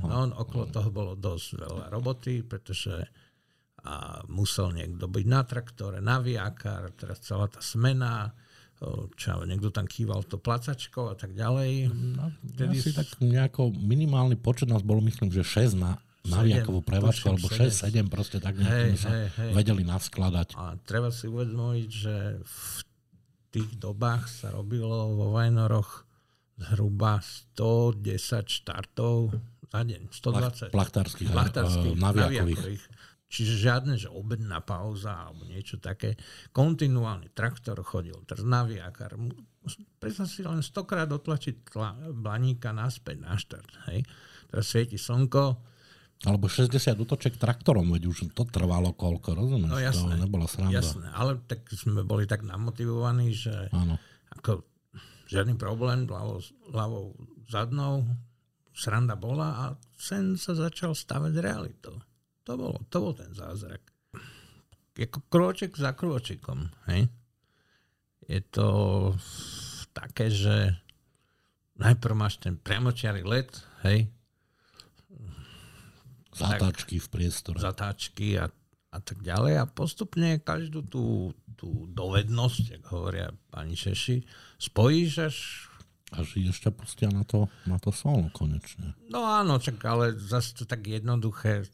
no, 0.09 0.21
okolo 0.41 0.65
toho 0.73 0.89
bolo 0.89 1.13
dosť 1.15 1.49
veľa 1.61 1.85
roboty, 1.93 2.41
pretože 2.41 3.05
a 3.85 4.25
musel 4.33 4.73
niekto 4.73 5.05
byť 5.13 5.25
na 5.29 5.45
traktore, 5.45 6.01
na 6.01 6.17
viakar, 6.17 6.89
teraz 6.97 7.21
celá 7.21 7.53
tá 7.53 7.61
smena, 7.61 8.33
čo 9.15 9.43
niekto 9.47 9.71
tam 9.71 9.87
kýval 9.87 10.27
to 10.27 10.37
placačko 10.37 11.13
a 11.13 11.17
tak 11.17 11.33
ďalej. 11.33 11.89
No, 11.91 12.29
asi 12.69 12.93
tak 12.93 13.09
nejako 13.23 13.73
minimálny 13.73 14.37
počet 14.37 14.69
nás 14.69 14.83
bolo, 14.83 15.01
myslím, 15.07 15.31
že 15.31 15.47
6 15.47 15.79
na, 15.79 15.97
na 16.27 16.43
viakovú 16.43 16.83
prevádzku, 16.83 17.25
alebo 17.29 17.49
6, 17.49 17.87
7, 17.87 18.13
proste 18.13 18.43
tak 18.43 18.59
nejako 18.59 18.75
hej, 18.75 18.91
sa 18.99 19.11
hej, 19.13 19.27
hej. 19.39 19.51
vedeli 19.55 19.83
naskladať. 19.87 20.59
A 20.59 20.77
treba 20.83 21.09
si 21.15 21.31
uvedomiť, 21.31 21.89
že 21.89 22.15
v 22.43 22.59
tých 23.55 23.71
dobách 23.79 24.27
sa 24.27 24.51
robilo 24.51 25.15
vo 25.15 25.31
Vajnoroch 25.31 26.05
zhruba 26.59 27.23
110 27.57 28.47
štartov 28.47 29.35
za 29.75 29.81
deň. 29.83 30.03
120. 30.11 30.71
Plachtárskych, 30.71 31.29
plachtárskych 31.31 31.95
naviakových. 31.99 32.83
Čiže 33.29 33.55
žiadne, 33.67 33.95
že 33.99 34.13
obedná 34.13 34.63
pauza 34.63 35.27
alebo 35.27 35.43
niečo 35.49 35.83
také. 35.83 36.15
Kontinuálny 36.55 37.35
traktor 37.35 37.81
chodil, 37.83 38.15
teraz 38.29 38.47
naviakar. 38.47 39.19
Predstav 39.99 40.29
si 40.31 40.47
len 40.47 40.63
stokrát 40.63 41.11
otlačiť 41.11 41.55
tla, 41.67 42.15
blaníka 42.15 42.71
naspäť 42.71 43.17
na 43.19 43.35
štart. 43.35 43.91
Hej. 43.91 44.07
Teraz 44.53 44.65
svieti 44.71 45.01
slnko, 45.01 45.75
alebo 46.25 46.49
60 46.49 46.73
útoček 46.97 47.37
traktorom, 47.37 47.91
veď 47.93 48.09
už 48.09 48.33
to 48.33 48.49
trvalo 48.49 48.97
koľko, 48.97 49.37
rozumieš? 49.37 49.71
No 49.75 49.83
jasné, 49.83 50.15
to 50.17 50.25
nebola 50.25 50.47
sranda. 50.49 50.73
Jasné, 50.73 51.07
ale 51.13 51.37
tak 51.45 51.69
sme 51.75 52.01
boli 52.01 52.25
tak 52.25 52.47
namotivovaní, 52.47 53.35
že 53.35 53.53
Áno. 53.75 54.01
ako 54.33 54.65
žiadny 55.29 55.59
problém, 55.61 56.09
ľavou, 56.09 56.41
ľavou 56.73 57.05
zadnou, 57.51 58.09
sranda 58.73 59.19
bola 59.21 59.49
a 59.53 59.65
sen 60.01 60.41
sa 60.41 60.57
začal 60.57 60.97
stavať 60.97 61.33
realitou. 61.45 62.01
To, 62.45 62.53
bolo, 62.57 62.77
to 62.93 62.97
bol 63.01 63.13
ten 63.17 63.33
zázrak. 63.33 63.81
Ako 64.95 65.21
kroček 65.27 65.75
za 65.75 65.97
kročikom. 65.97 66.71
Hej? 66.87 67.09
Je 68.25 68.41
to 68.53 68.69
také, 69.97 70.29
že 70.29 70.77
najprv 71.77 72.15
máš 72.15 72.41
ten 72.41 72.57
priamočiarý 72.57 73.27
let, 73.27 73.51
hej, 73.83 74.09
Zatáčky 76.35 76.99
v 76.99 77.09
priestore. 77.09 77.63
Zatáčky 77.63 78.35
a, 78.43 78.51
a 78.91 78.99
tak 78.99 79.23
ďalej 79.23 79.63
a 79.63 79.71
postupne 79.71 80.43
každú 80.43 80.83
tú, 80.83 81.31
tú 81.55 81.87
dovednosť, 81.95 82.83
ako 82.83 82.89
hovoria 82.91 83.31
pani 83.55 83.79
Češi, 83.79 84.27
spojíš 84.59 85.13
až 85.31 85.37
až 86.15 86.39
ešte 86.47 86.71
pustia 86.71 87.11
na 87.11 87.27
to, 87.27 87.51
na 87.67 87.75
to 87.75 87.91
solo 87.91 88.31
konečne. 88.31 88.95
No 89.11 89.27
áno, 89.27 89.59
čak, 89.59 89.83
ale 89.83 90.15
zase 90.15 90.55
to 90.55 90.63
tak 90.63 90.87
jednoduché 90.87 91.67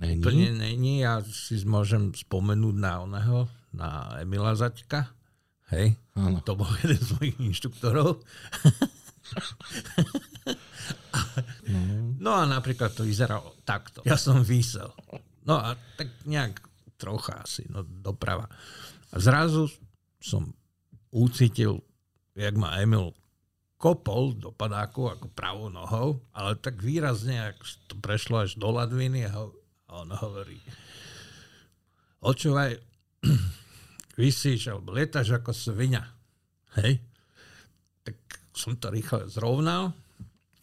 není? 0.00 0.20
úplne 0.20 0.50
není. 0.56 1.04
Ja 1.04 1.20
si 1.24 1.60
môžem 1.64 2.12
spomenúť 2.12 2.76
na 2.76 2.92
oného, 3.04 3.48
na 3.72 4.16
Emila 4.20 4.56
Zaťka. 4.56 5.12
Hej, 5.74 5.98
áno. 6.14 6.38
to 6.46 6.54
bol 6.54 6.70
jeden 6.82 7.00
z 7.00 7.10
mojich 7.18 7.38
inštruktorov. 7.42 8.22
No. 11.66 11.82
no 12.22 12.30
a 12.38 12.46
napríklad 12.46 12.94
to 12.94 13.02
vyzeralo 13.02 13.58
takto. 13.66 14.06
Ja 14.06 14.14
som 14.14 14.46
vysel. 14.46 14.94
No 15.42 15.58
a 15.58 15.74
tak 15.98 16.14
nejak 16.22 16.62
trocha 16.94 17.42
asi, 17.42 17.66
no 17.66 17.82
doprava. 17.82 18.46
A 19.10 19.16
zrazu 19.18 19.66
som 20.22 20.54
ucítil, 21.10 21.82
jak 22.34 22.54
ma 22.54 22.78
Emil 22.78 23.14
kopol 23.76 24.32
do 24.32 24.50
padáku 24.50 25.12
ako 25.12 25.28
pravou 25.36 25.68
nohou, 25.68 26.24
ale 26.32 26.56
tak 26.56 26.80
výrazne, 26.80 27.52
ak 27.52 27.60
to 27.86 27.94
prešlo 28.00 28.42
až 28.42 28.56
do 28.56 28.72
ladviny 28.72 29.28
a 29.28 29.32
on 30.02 30.10
hovorí, 30.12 30.58
očúvaj, 32.20 32.76
vysíš 34.20 34.72
alebo 34.74 34.92
lietaš 34.92 35.40
ako 35.40 35.54
svinia. 35.56 36.04
Hej? 36.80 37.00
Tak 38.04 38.16
som 38.52 38.76
to 38.76 38.92
rýchle 38.92 39.28
zrovnal 39.32 39.96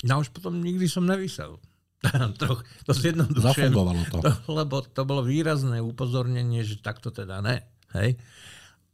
No 0.04 0.20
už 0.20 0.36
potom 0.36 0.60
nikdy 0.60 0.86
som 0.92 1.08
nevysel. 1.08 1.64
Troch, 2.40 2.68
to 2.84 2.92
zjednodušujem. 2.92 3.72
Zafungovalo 3.72 4.04
to. 4.12 4.20
to. 4.20 4.32
Lebo 4.60 4.84
to 4.84 5.02
bolo 5.08 5.24
výrazné 5.24 5.80
upozornenie, 5.80 6.68
že 6.68 6.84
takto 6.84 7.10
teda 7.10 7.40
ne. 7.40 7.64
Hej? 7.96 8.20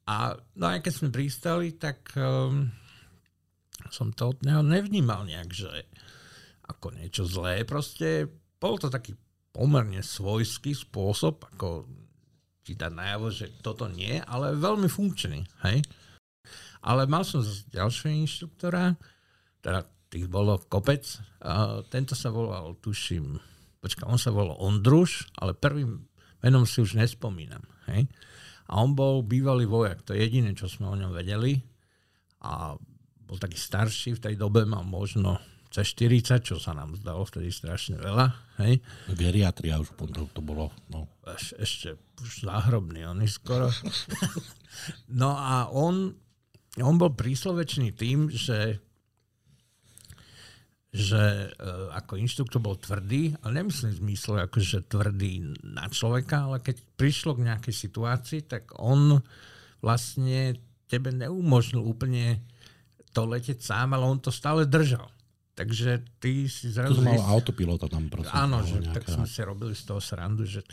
A 0.05 0.37
no 0.53 0.65
aj 0.69 0.85
keď 0.85 0.93
sme 0.93 1.09
pristali, 1.09 1.73
tak 1.73 2.13
um, 2.13 2.69
som 3.89 4.13
to 4.13 4.37
od 4.37 4.45
neho 4.45 4.61
nevnímal 4.61 5.25
nejak, 5.25 5.49
že 5.49 5.89
ako 6.69 6.93
niečo 6.93 7.25
zlé. 7.25 7.65
Proste 7.65 8.29
bol 8.61 8.77
to 8.77 8.93
taký 8.93 9.17
pomerne 9.49 9.99
svojský 10.05 10.77
spôsob, 10.77 11.45
ako 11.55 11.89
ti 12.63 12.77
dať 12.77 12.91
najavo, 12.93 13.27
že 13.33 13.49
toto 13.65 13.89
nie, 13.89 14.21
ale 14.29 14.53
veľmi 14.53 14.85
funkčný. 14.85 15.41
Hej? 15.65 15.81
Ale 16.85 17.09
mal 17.09 17.25
som 17.25 17.41
ďalšieho 17.73 18.13
inštruktora, 18.23 18.93
teda 19.59 19.83
tých 20.09 20.25
bolo 20.29 20.57
kopec. 20.69 21.05
A 21.41 21.81
tento 21.87 22.17
sa 22.17 22.33
volal, 22.33 22.77
tuším, 22.81 23.37
počka, 23.79 24.09
on 24.09 24.17
sa 24.17 24.33
volal 24.33 24.57
Ondruš, 24.57 25.29
ale 25.37 25.57
prvým 25.57 26.05
menom 26.45 26.65
si 26.65 26.81
už 26.81 26.97
nespomínam. 26.97 27.63
Hej? 27.89 28.09
A 28.69 28.85
on 28.85 28.93
bol 28.93 29.25
bývalý 29.25 29.65
vojak, 29.65 30.05
to 30.05 30.13
je 30.13 30.25
jediné, 30.25 30.53
čo 30.53 30.69
sme 30.69 30.89
o 30.89 30.99
ňom 30.99 31.09
vedeli. 31.09 31.57
A 32.45 32.77
bol 33.25 33.37
taký 33.37 33.57
starší, 33.57 34.17
v 34.17 34.23
tej 34.29 34.35
dobe 34.37 34.65
mal 34.65 34.85
možno 34.85 35.41
cez 35.69 35.85
40, 35.93 36.41
čo 36.41 36.57
sa 36.57 36.73
nám 36.73 36.97
zdalo 36.97 37.21
vtedy 37.25 37.53
strašne 37.53 38.01
veľa. 38.01 38.33
Hej? 38.65 38.81
Geriatria 39.13 39.77
už 39.77 39.93
to, 40.09 40.25
to 40.33 40.41
bolo. 40.41 40.73
No. 40.89 41.05
Eš, 41.29 41.53
ešte 41.61 41.89
už 42.17 42.49
záhrobný, 42.49 43.05
on 43.05 43.21
skoro. 43.29 43.69
no 45.21 45.37
a 45.37 45.69
on, 45.69 46.17
on 46.81 46.95
bol 46.97 47.13
príslovečný 47.13 47.93
tým, 47.93 48.33
že 48.33 48.81
že 50.89 51.53
e, 51.53 51.69
ako 51.93 52.17
inštruktor 52.17 52.57
bol 52.57 52.73
tvrdý, 52.73 53.37
ale 53.45 53.61
nemyslím 53.61 53.93
v 53.93 54.01
zmysle 54.09 54.49
akože 54.49 54.89
tvrdý 54.89 55.53
na 55.61 55.85
človeka, 55.85 56.49
ale 56.49 56.65
keď 56.65 56.81
prišlo 56.97 57.37
k 57.37 57.45
nejakej 57.45 57.75
situácii, 57.77 58.41
tak 58.49 58.73
on 58.73 59.21
vlastne 59.85 60.57
tebe 60.89 61.13
neumožnil 61.13 61.85
úplne 61.85 62.41
to 63.13 63.21
leteť 63.21 63.61
sám, 63.61 63.93
ale 63.93 64.09
on 64.09 64.17
to 64.17 64.33
stále 64.33 64.65
držal. 64.65 65.13
Takže 65.59 65.99
ty 66.23 66.47
si 66.47 66.71
zrazu... 66.71 66.95
To 66.95 67.03
mal 67.03 67.19
autopilota 67.19 67.91
tam 67.91 68.07
prosím. 68.07 68.31
Áno, 68.31 68.63
že 68.63 68.79
nejaká... 68.79 68.95
tak 68.95 69.03
sme 69.11 69.27
si 69.27 69.43
robili 69.43 69.75
z 69.75 69.83
toho 69.83 69.99
srandu, 69.99 70.47
že 70.47 70.63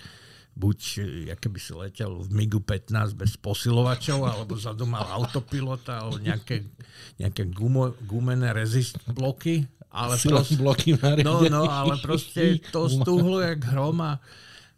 buď, 0.55 0.79
ja 1.27 1.35
keby 1.35 1.59
si 1.59 1.75
letel 1.75 2.23
v 2.23 2.31
MIGu 2.31 2.63
15 2.63 3.19
bez 3.19 3.35
posilovačov, 3.35 4.23
alebo 4.23 4.55
zadu 4.55 4.87
mal 4.87 5.03
autopilota, 5.11 6.07
alebo 6.07 6.23
nejaké, 6.23 6.71
nejaké 7.19 7.51
gumo, 7.51 7.99
gumené 8.07 8.55
rezist 8.55 9.03
bloky, 9.11 9.67
ale 9.91 10.15
proste, 10.23 10.55
bloky 10.55 10.95
no, 11.27 11.43
no, 11.51 11.67
ale 11.67 11.99
proste 11.99 12.63
to 12.71 12.87
stúhlo 12.87 13.43
jak 13.43 13.59
hrom 13.67 13.99
a 14.07 14.23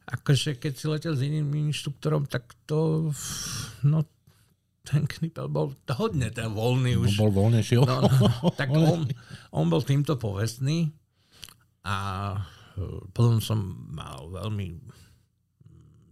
akože 0.08 0.56
keď 0.56 0.72
si 0.72 0.84
letel 0.88 1.14
s 1.14 1.20
iným 1.20 1.68
inštruktorom, 1.68 2.24
tak 2.24 2.48
to, 2.64 3.12
no 3.84 4.08
ten 4.88 5.04
knipel 5.04 5.52
bol 5.52 5.76
hodne 5.92 6.32
ten 6.32 6.48
voľný 6.48 6.96
už. 6.96 7.20
No, 7.20 7.28
bol 7.28 7.32
voľnejší. 7.44 7.74
No, 7.84 8.08
no, 8.08 8.48
tak 8.60 8.72
on, 8.72 9.04
on 9.52 9.66
bol 9.68 9.84
týmto 9.84 10.16
povestný 10.16 10.88
a 11.84 11.96
e, 12.32 12.38
potom 13.12 13.44
som 13.44 13.60
mal 13.92 14.32
veľmi 14.32 14.80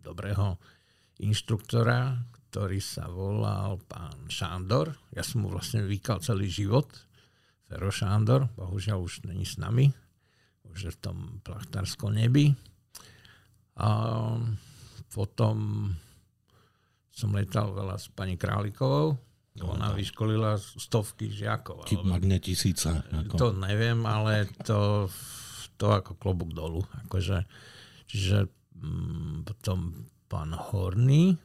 dobrého 0.04 0.60
inštruktora, 1.18 2.20
ktorý 2.52 2.78
sa 2.78 3.08
volal 3.08 3.80
pán 3.88 4.28
Šándor. 4.30 4.94
Ja 5.16 5.26
som 5.26 5.44
mu 5.44 5.48
vlastne 5.50 5.82
vykal 5.82 6.22
celý 6.22 6.46
život. 6.46 6.86
Fero 7.66 7.90
Šándor, 7.90 8.52
bohužiaľ 8.54 9.02
už 9.02 9.26
není 9.26 9.42
s 9.42 9.58
nami. 9.58 9.90
Už 10.70 10.78
je 10.86 10.92
v 10.94 11.00
tom 11.02 11.18
plachtárskom 11.42 12.14
nebi. 12.14 12.54
A 13.76 13.88
potom 15.10 15.90
som 17.16 17.32
letal 17.32 17.72
veľa 17.72 17.96
s 17.96 18.12
pani 18.12 18.36
Králikovou. 18.36 19.16
Ona 19.56 19.96
vyškolila 19.96 20.60
stovky 20.60 21.32
žiakov. 21.32 21.88
Magne 22.04 22.36
tisíca. 22.36 23.00
Ako... 23.08 23.40
To 23.40 23.46
neviem, 23.56 24.04
ale 24.04 24.44
to, 24.68 25.08
to 25.80 25.96
ako 25.96 26.12
klobúk 26.20 26.52
dolu. 26.52 26.84
Akože, 27.08 27.48
čiže 28.04 28.52
Mm, 28.76 29.48
potom 29.48 30.04
pán 30.28 30.52
Horný, 30.52 31.40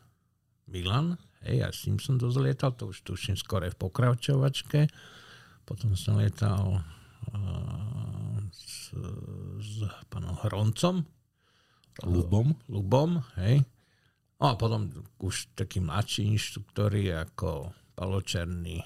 Milan, 0.67 1.15
hej, 1.47 1.63
ja 1.63 1.67
s 1.71 1.87
ním 1.87 1.99
som 1.99 2.19
dosť 2.19 2.37
lietal, 2.43 2.71
to 2.75 2.91
už 2.91 3.07
tuším 3.07 3.39
skore 3.39 3.71
v 3.71 3.79
pokračovačke. 3.79 4.91
Potom 5.63 5.95
som 5.95 6.19
lietal 6.19 6.83
uh, 7.31 8.35
s, 8.51 8.91
s 9.61 9.73
pánom 10.11 10.35
Hroncom. 10.43 11.07
Lubom. 12.03 12.55
Lubom, 12.67 13.23
hej. 13.39 13.63
No 14.41 14.45
a 14.50 14.53
potom 14.57 14.89
už 15.21 15.53
takí 15.53 15.77
mladší 15.77 16.25
inštruktori 16.33 17.13
ako 17.13 17.69
Palo 17.93 18.25
Černý, 18.25 18.81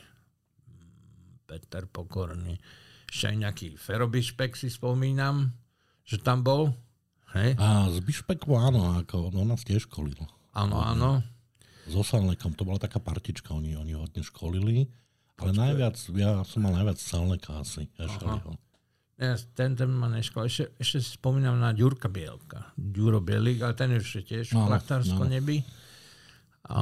Peter 1.47 1.87
Pokorný, 1.87 2.59
ešte 3.07 3.31
aj 3.31 3.37
nejaký 3.39 3.67
Ferobišpek 3.79 4.59
si 4.59 4.67
spomínam, 4.67 5.55
že 6.03 6.19
tam 6.19 6.43
bol. 6.43 6.75
Hej? 7.31 7.55
A 7.55 7.87
z 7.87 8.03
Bišpeku 8.03 8.51
áno, 8.59 8.99
ako 8.99 9.31
on 9.31 9.47
nás 9.47 9.63
tiež 9.63 9.87
školil. 9.87 10.19
Áno, 10.51 10.83
áno. 10.83 11.23
So 11.87 12.03
Salnekom, 12.03 12.51
to 12.51 12.67
bola 12.67 12.81
taká 12.81 12.99
partička, 12.99 13.55
oni, 13.55 13.79
oni 13.79 13.95
hodne 13.95 14.19
školili. 14.25 14.91
Ale 15.39 15.55
Počkej. 15.55 15.61
najviac, 15.63 15.95
ja 16.19 16.43
som 16.43 16.67
mal 16.67 16.75
najviac 16.75 16.99
Salneka 16.99 17.63
asi. 17.63 17.87
Ja, 19.15 19.39
ten, 19.55 19.79
ten 19.79 19.87
ma 19.91 20.11
neškol. 20.11 20.51
Ešte, 20.51 20.75
ešte 20.75 20.97
si 20.99 21.15
spomínam 21.15 21.55
na 21.55 21.71
Ďurka 21.71 22.11
Bielka. 22.11 22.75
Ďuro 22.75 23.23
Bielik, 23.23 23.63
ale 23.63 23.73
ten 23.73 23.95
je 23.95 24.23
tiež 24.23 24.51
v 24.51 24.59
no, 24.59 24.67
nebi. 25.23 25.63
A, 26.67 26.81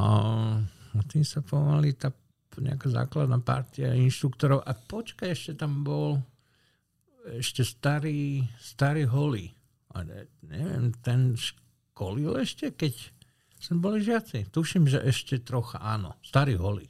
a 0.97 0.99
tým 1.05 1.21
sa 1.21 1.45
pomaly 1.45 1.93
tá 1.93 2.09
nejaká 2.57 2.89
základná 2.89 3.37
partia 3.41 3.93
inštruktorov. 3.93 4.65
A 4.65 4.73
počkaj, 4.73 5.29
ešte 5.29 5.61
tam 5.61 5.85
bol 5.85 6.17
ešte 7.37 7.61
starý, 7.61 8.43
starý 8.57 9.05
Holly 9.05 9.53
ale 9.93 10.33
neviem, 10.41 10.89
ten 11.05 11.37
školil 11.37 12.33
ešte, 12.41 12.73
keď 12.73 12.93
sme 13.61 13.77
boli 13.79 14.01
žiaci. 14.01 14.49
Tuším, 14.49 14.89
že 14.89 14.99
ešte 15.05 15.39
trocha 15.39 15.79
áno. 15.79 16.17
Starý 16.25 16.57
holý. 16.57 16.89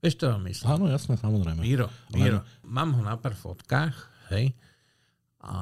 Vieš, 0.00 0.14
to 0.16 0.32
myslím? 0.48 0.66
Áno, 0.68 0.84
jasné, 0.88 1.20
samozrejme. 1.20 1.60
Miro, 1.60 1.92
Miro. 2.16 2.40
Len... 2.40 2.64
Mám 2.64 2.96
ho 2.96 3.02
na 3.04 3.20
pár 3.20 3.36
fotkách, 3.36 3.96
hej. 4.32 4.56
A 5.44 5.56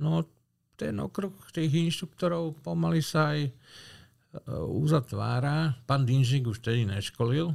no, 0.00 0.24
ten 0.76 0.96
okruh 1.00 1.32
tých 1.52 1.72
inštruktorov 1.72 2.60
pomaly 2.64 3.04
sa 3.04 3.36
aj 3.36 3.40
e, 3.48 3.52
uzatvára. 4.56 5.76
Pán 5.84 6.08
Dinžik 6.08 6.48
už 6.48 6.64
tedy 6.64 6.88
neškolil, 6.88 7.52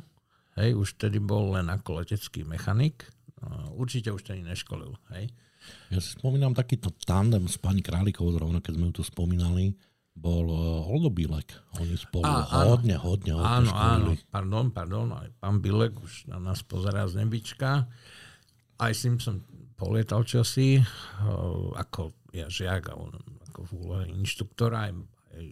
hej, 0.57 0.69
už 0.77 1.01
tedy 1.01 1.17
bol 1.17 1.57
len 1.57 1.69
ako 1.69 2.01
letecký 2.01 2.45
mechanik. 2.45 3.09
Určite 3.73 4.13
už 4.13 4.21
tedy 4.21 4.45
neškolil, 4.45 4.93
hej. 5.17 5.33
Ja 5.89 5.97
si 6.01 6.13
spomínam 6.17 6.53
takýto 6.53 6.93
tandem 7.05 7.45
s 7.45 7.57
pani 7.57 7.81
Králikovou, 7.85 8.33
zrovna 8.33 8.61
keď 8.61 8.73
sme 8.77 8.85
ju 8.89 9.01
tu 9.01 9.03
spomínali, 9.05 9.73
bol 10.11 10.45
uh, 10.51 10.91
Oldo 10.91 11.09
Bilek. 11.09 11.49
Oni 11.79 11.95
spolu 11.95 12.27
a, 12.27 12.45
hodne, 12.67 12.99
hodne, 12.99 13.33
hodne 13.33 13.47
Áno, 13.47 13.69
školili. 13.71 14.15
áno, 14.19 14.29
pardon, 14.29 14.65
pardon, 14.69 15.07
aj 15.17 15.29
pán 15.39 15.63
Bilek 15.63 15.95
už 15.97 16.27
na 16.29 16.37
nás 16.37 16.61
pozerá 16.61 17.07
z 17.07 17.23
nebička. 17.23 17.87
Aj 18.81 18.91
s 18.91 19.07
ním 19.07 19.17
som 19.21 19.41
polietal 19.79 20.21
čosi, 20.27 20.77
uh, 20.77 21.73
ako 21.73 22.13
ja 22.35 22.45
žiak, 22.51 22.91
a 22.91 22.99
on 22.99 23.15
ako 23.51 23.59
v 23.67 23.71
úlohe 23.81 24.05
inštruktora, 24.13 24.87
aj, 24.87 24.93
aj 25.35 25.45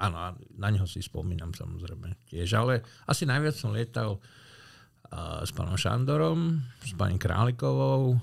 áno, 0.00 0.16
na 0.56 0.68
neho 0.72 0.86
si 0.88 1.04
spomínam 1.04 1.52
samozrejme 1.52 2.16
tiež, 2.32 2.48
ale 2.56 2.82
asi 3.06 3.28
najviac 3.28 3.54
som 3.54 3.76
lietal 3.76 4.18
uh, 4.18 5.44
s 5.44 5.52
pánom 5.52 5.76
Šandorom, 5.76 6.64
s 6.80 6.96
pani 6.96 7.20
Králikovou, 7.20 8.16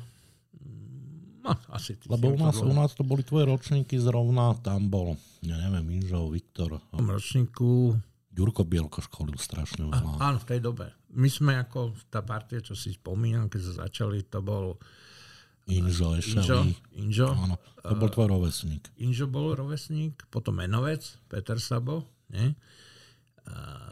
Asi 1.76 1.96
Lebo 2.08 2.34
u 2.34 2.38
nás, 2.38 2.60
u 2.60 2.74
nás 2.74 2.92
to 2.94 3.08
boli 3.08 3.24
tvoje 3.24 3.48
ročníky 3.48 3.96
zrovna, 3.98 4.54
tam 4.60 4.92
bol, 4.92 5.16
ja 5.42 5.58
neviem, 5.58 6.04
Inžo, 6.04 6.28
Viktor. 6.32 6.78
V 6.92 7.00
tom 7.00 7.08
ročníku... 7.10 7.96
Ďurko 8.38 8.70
Bielko 8.70 9.02
školil 9.02 9.34
strašne 9.42 9.90
veľa. 9.90 10.22
Áno, 10.22 10.38
v 10.38 10.46
tej 10.46 10.62
dobe. 10.62 10.94
My 11.10 11.26
sme 11.26 11.58
ako 11.58 11.98
tá 12.14 12.22
partia, 12.22 12.62
čo 12.62 12.78
si 12.78 12.94
spomínam, 12.94 13.50
keď 13.50 13.62
sa 13.66 13.74
začali, 13.90 14.22
to 14.30 14.46
bol 14.46 14.78
Inžo, 15.66 16.16
Inžo, 16.16 16.64
Inžo. 16.96 17.34
Áno, 17.34 17.58
to 17.82 17.98
bol 17.98 18.08
tvoj 18.14 18.38
rovesník. 18.38 18.88
Inžo 19.02 19.26
bol 19.26 19.58
rovesník, 19.58 20.22
potom 20.30 20.62
Menovec, 20.62 21.04
Peter 21.28 21.58
Sabo, 21.58 22.06
nie? 22.30 22.54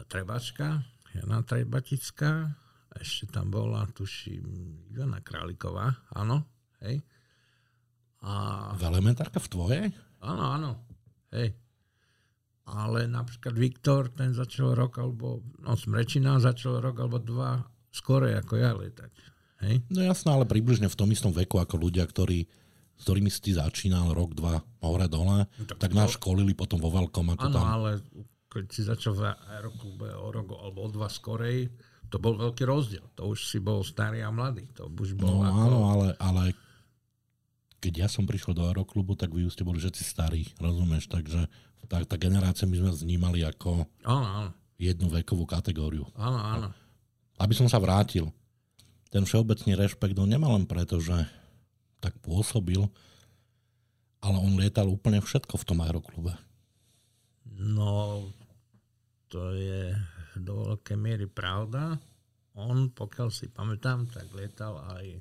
Trebačka, 0.06 0.86
Jana 1.10 1.42
Trebatická, 1.42 2.54
ešte 2.96 3.28
tam 3.28 3.50
bola, 3.50 3.82
tuším, 3.92 4.46
Ivana 4.94 5.20
Králiková, 5.26 5.90
áno, 6.14 6.46
hej. 6.86 7.02
A... 8.26 8.74
Elementárka 8.82 9.38
v 9.38 9.48
tvojej? 9.48 9.84
Áno, 10.18 10.44
áno. 10.58 10.70
Hej. 11.30 11.54
Ale 12.66 13.06
napríklad 13.06 13.54
Viktor, 13.54 14.10
ten 14.10 14.34
začal 14.34 14.74
rok, 14.74 14.98
alebo 14.98 15.46
no 15.62 15.78
Smrečina 15.78 16.42
začal 16.42 16.82
rok 16.82 16.98
alebo 16.98 17.22
dva 17.22 17.62
skore 17.94 18.34
ako 18.34 18.54
ja 18.58 18.74
letať. 18.74 19.14
Hej? 19.62 19.86
No 19.86 20.02
jasné, 20.02 20.34
ale 20.34 20.50
približne 20.50 20.90
v 20.90 20.98
tom 20.98 21.08
istom 21.14 21.30
veku 21.30 21.62
ako 21.62 21.78
ľudia, 21.78 22.02
ktorí, 22.02 22.42
s 22.98 23.02
ktorými 23.06 23.30
si 23.30 23.54
začínal 23.54 24.10
rok, 24.10 24.34
dva, 24.34 24.58
hore 24.82 25.06
dole, 25.06 25.46
no, 25.46 25.64
tak, 25.64 25.78
tak 25.78 25.90
nás 25.94 26.18
školili 26.18 26.58
potom 26.58 26.82
vo 26.82 26.90
veľkom. 26.90 27.38
Ako 27.38 27.46
áno, 27.46 27.54
tam... 27.54 27.62
ale 27.62 27.90
keď 28.50 28.64
si 28.66 28.82
začal 28.82 29.14
v 29.14 29.22
aeroklube 29.30 30.10
o 30.10 30.26
rok 30.34 30.50
alebo 30.58 30.78
o 30.82 30.88
dva 30.90 31.06
skorej, 31.06 31.70
to 32.10 32.18
bol 32.18 32.34
veľký 32.34 32.66
rozdiel. 32.66 33.06
To 33.14 33.30
už 33.30 33.46
si 33.46 33.58
bol 33.62 33.86
starý 33.86 34.26
a 34.26 34.30
mladý. 34.34 34.66
To 34.78 34.90
už 34.90 35.14
bol 35.14 35.38
no 35.38 35.46
ako... 35.46 35.58
áno, 35.62 35.78
ale, 35.86 36.08
ale 36.18 36.42
keď 37.80 38.06
ja 38.06 38.08
som 38.08 38.24
prišiel 38.24 38.56
do 38.56 38.64
aeroklubu, 38.66 39.14
tak 39.14 39.32
vy 39.32 39.46
už 39.46 39.54
ste 39.56 39.66
boli 39.66 39.78
všetci 39.78 40.02
starí, 40.02 40.42
rozumieš? 40.58 41.06
Takže 41.12 41.46
tá, 41.86 42.02
tá 42.02 42.16
generácia 42.18 42.66
my 42.66 42.76
sme 42.76 42.90
vnímali 42.92 43.46
ako 43.46 43.86
áno, 44.02 44.26
áno. 44.26 44.50
jednu 44.80 45.06
vekovú 45.12 45.46
kategóriu. 45.46 46.08
Áno, 46.18 46.38
áno. 46.40 46.68
Aby 47.36 47.54
som 47.54 47.68
sa 47.68 47.78
vrátil, 47.78 48.32
ten 49.12 49.22
všeobecný 49.22 49.76
rešpekt 49.76 50.16
on 50.18 50.28
nemal 50.28 50.56
len 50.56 50.66
preto, 50.66 50.98
že 50.98 51.14
tak 52.02 52.16
pôsobil, 52.20 52.80
ale 54.20 54.36
on 54.40 54.58
lietal 54.58 54.88
úplne 54.90 55.22
všetko 55.22 55.54
v 55.60 55.66
tom 55.68 55.78
aeroklube. 55.84 56.34
No, 57.56 58.26
to 59.30 59.54
je 59.54 59.94
do 60.36 60.74
veľkej 60.74 60.98
miery 60.98 61.26
pravda. 61.30 61.96
On, 62.56 62.88
pokiaľ 62.88 63.28
si 63.32 63.52
pamätám, 63.52 64.08
tak 64.08 64.28
lietal 64.32 64.80
aj 64.96 65.20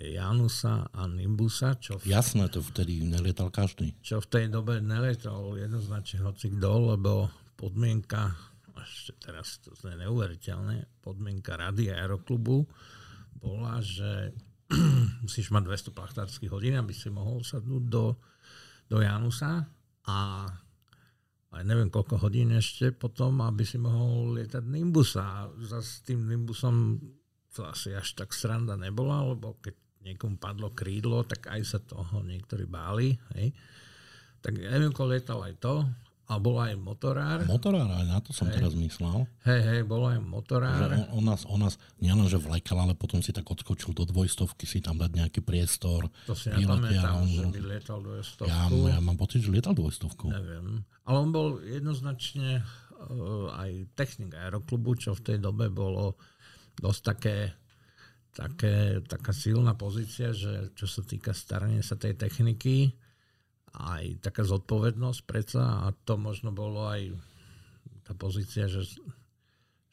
Janusa 0.00 0.88
a 0.88 1.04
Nimbusa. 1.04 1.76
Čo 1.76 2.00
v, 2.00 2.08
Jasné, 2.08 2.48
to 2.48 2.64
vtedy 2.64 3.04
nelietal 3.04 3.52
každý. 3.52 3.92
Čo 4.00 4.24
v 4.24 4.30
tej 4.32 4.46
dobe 4.48 4.80
nelietal 4.80 5.52
jednoznačne 5.60 6.24
hoci 6.24 6.48
kto, 6.56 6.96
lebo 6.96 7.28
podmienka, 7.60 8.32
ešte 8.80 9.12
teraz 9.20 9.60
to 9.60 9.76
je 9.76 9.96
neuveriteľné, 10.00 11.04
podmienka 11.04 11.60
rady 11.60 11.92
aeroklubu 11.92 12.64
bola, 13.36 13.84
že 13.84 14.32
musíš 15.24 15.52
mať 15.52 15.92
200 15.92 15.96
plachtárskych 15.96 16.52
hodín, 16.52 16.80
aby 16.80 16.96
si 16.96 17.12
mohol 17.12 17.44
sadnúť 17.44 17.84
do, 17.84 18.16
do 18.88 18.98
Janusa 19.04 19.68
a 20.08 20.16
aj 21.50 21.62
neviem 21.66 21.90
koľko 21.90 22.22
hodín 22.22 22.54
ešte 22.54 22.94
potom, 22.94 23.42
aby 23.42 23.66
si 23.66 23.74
mohol 23.76 24.38
lietať 24.38 24.62
Nimbusa. 24.62 25.22
A 25.26 25.38
za 25.66 25.82
s 25.82 26.06
tým 26.06 26.30
Nimbusom 26.30 27.02
to 27.50 27.66
asi 27.66 27.90
až 27.90 28.14
tak 28.14 28.30
sranda 28.30 28.78
nebola, 28.78 29.26
lebo 29.26 29.58
keď 29.58 29.74
niekomu 30.00 30.40
padlo 30.40 30.72
krídlo, 30.72 31.24
tak 31.28 31.48
aj 31.52 31.60
sa 31.64 31.78
toho 31.80 32.24
niektorí 32.24 32.64
báli. 32.64 33.16
Hej. 33.36 33.52
Tak 34.40 34.56
Emilko 34.56 35.04
lietal 35.04 35.44
aj 35.44 35.54
to, 35.60 35.84
a 36.30 36.38
bol 36.38 36.62
aj 36.62 36.78
motorár. 36.78 37.42
Motorár, 37.42 37.90
aj 37.90 38.06
na 38.06 38.22
to 38.22 38.30
som 38.30 38.46
hej. 38.46 38.62
teraz 38.62 38.78
myslel. 38.78 39.26
Hej, 39.42 39.60
hej, 39.66 39.80
bol 39.82 40.06
aj 40.06 40.22
motorár. 40.22 40.78
Že 40.78 40.86
on, 40.86 41.06
on, 41.10 41.24
nás, 41.26 41.42
on 41.42 41.58
nás 41.58 41.74
nielen, 41.98 42.30
že 42.30 42.38
vlekal, 42.38 42.78
ale 42.78 42.94
potom 42.94 43.18
si 43.18 43.34
tak 43.34 43.50
odskočil 43.50 43.90
do 43.90 44.06
dvojstovky, 44.06 44.62
si 44.62 44.78
tam 44.78 44.94
dať 44.94 45.10
nejaký 45.10 45.42
priestor. 45.42 46.06
To 46.30 46.38
si 46.38 46.54
nepamätám, 46.54 47.26
že 47.26 47.50
by 47.50 47.60
lietal 47.74 47.98
dvojstovku. 47.98 48.46
Ja, 48.86 48.94
ja 48.94 49.00
mám 49.02 49.18
pocit, 49.18 49.42
že 49.42 49.50
lietal 49.50 49.74
dvojstovku. 49.74 50.30
Neviem. 50.30 50.86
Ale 51.02 51.16
on 51.18 51.34
bol 51.34 51.58
jednoznačne 51.66 52.62
uh, 52.62 53.50
aj 53.58 53.90
technik 53.98 54.30
aeroklubu, 54.38 54.94
čo 55.02 55.18
v 55.18 55.34
tej 55.34 55.38
dobe 55.42 55.66
bolo 55.66 56.14
dosť 56.78 57.00
také 57.02 57.36
také, 58.34 59.02
taká 59.06 59.34
silná 59.34 59.74
pozícia, 59.74 60.30
že 60.30 60.70
čo 60.78 60.86
sa 60.86 61.02
týka 61.02 61.34
starania 61.34 61.82
sa 61.82 61.98
tej 61.98 62.14
techniky, 62.14 62.94
aj 63.70 64.22
taká 64.22 64.42
zodpovednosť 64.42 65.20
predsa 65.26 65.86
a 65.86 65.94
to 66.06 66.18
možno 66.18 66.50
bolo 66.50 66.90
aj 66.90 67.14
tá 68.02 68.12
pozícia, 68.18 68.66
že, 68.66 68.82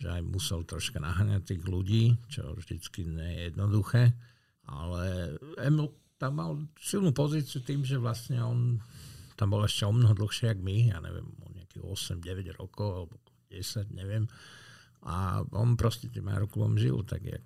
že 0.02 0.08
aj 0.10 0.22
musel 0.26 0.66
troška 0.66 0.98
naháňať 0.98 1.54
tých 1.54 1.64
ľudí, 1.66 2.18
čo 2.30 2.58
vždycky 2.58 3.06
nie 3.06 3.30
je 3.38 3.42
jednoduché, 3.54 4.18
ale 4.66 5.38
Emil 5.62 5.94
tam 6.18 6.42
mal 6.42 6.52
silnú 6.82 7.14
pozíciu 7.14 7.62
tým, 7.62 7.86
že 7.86 8.02
vlastne 8.02 8.42
on 8.42 8.82
tam 9.38 9.54
bol 9.54 9.62
ešte 9.62 9.86
o 9.86 9.94
mnoho 9.94 10.18
dlhšie, 10.18 10.50
jak 10.50 10.60
my, 10.66 10.90
ja 10.90 10.98
neviem, 10.98 11.30
o 11.46 11.48
nejakých 11.54 11.86
8-9 12.18 12.58
rokov, 12.58 12.90
alebo 12.90 13.16
10, 13.54 13.94
neviem. 13.94 14.26
A 15.06 15.46
on 15.54 15.78
proste 15.78 16.10
tým 16.10 16.26
aeroklubom 16.26 16.74
žil, 16.82 17.06
tak 17.06 17.22
jak 17.22 17.46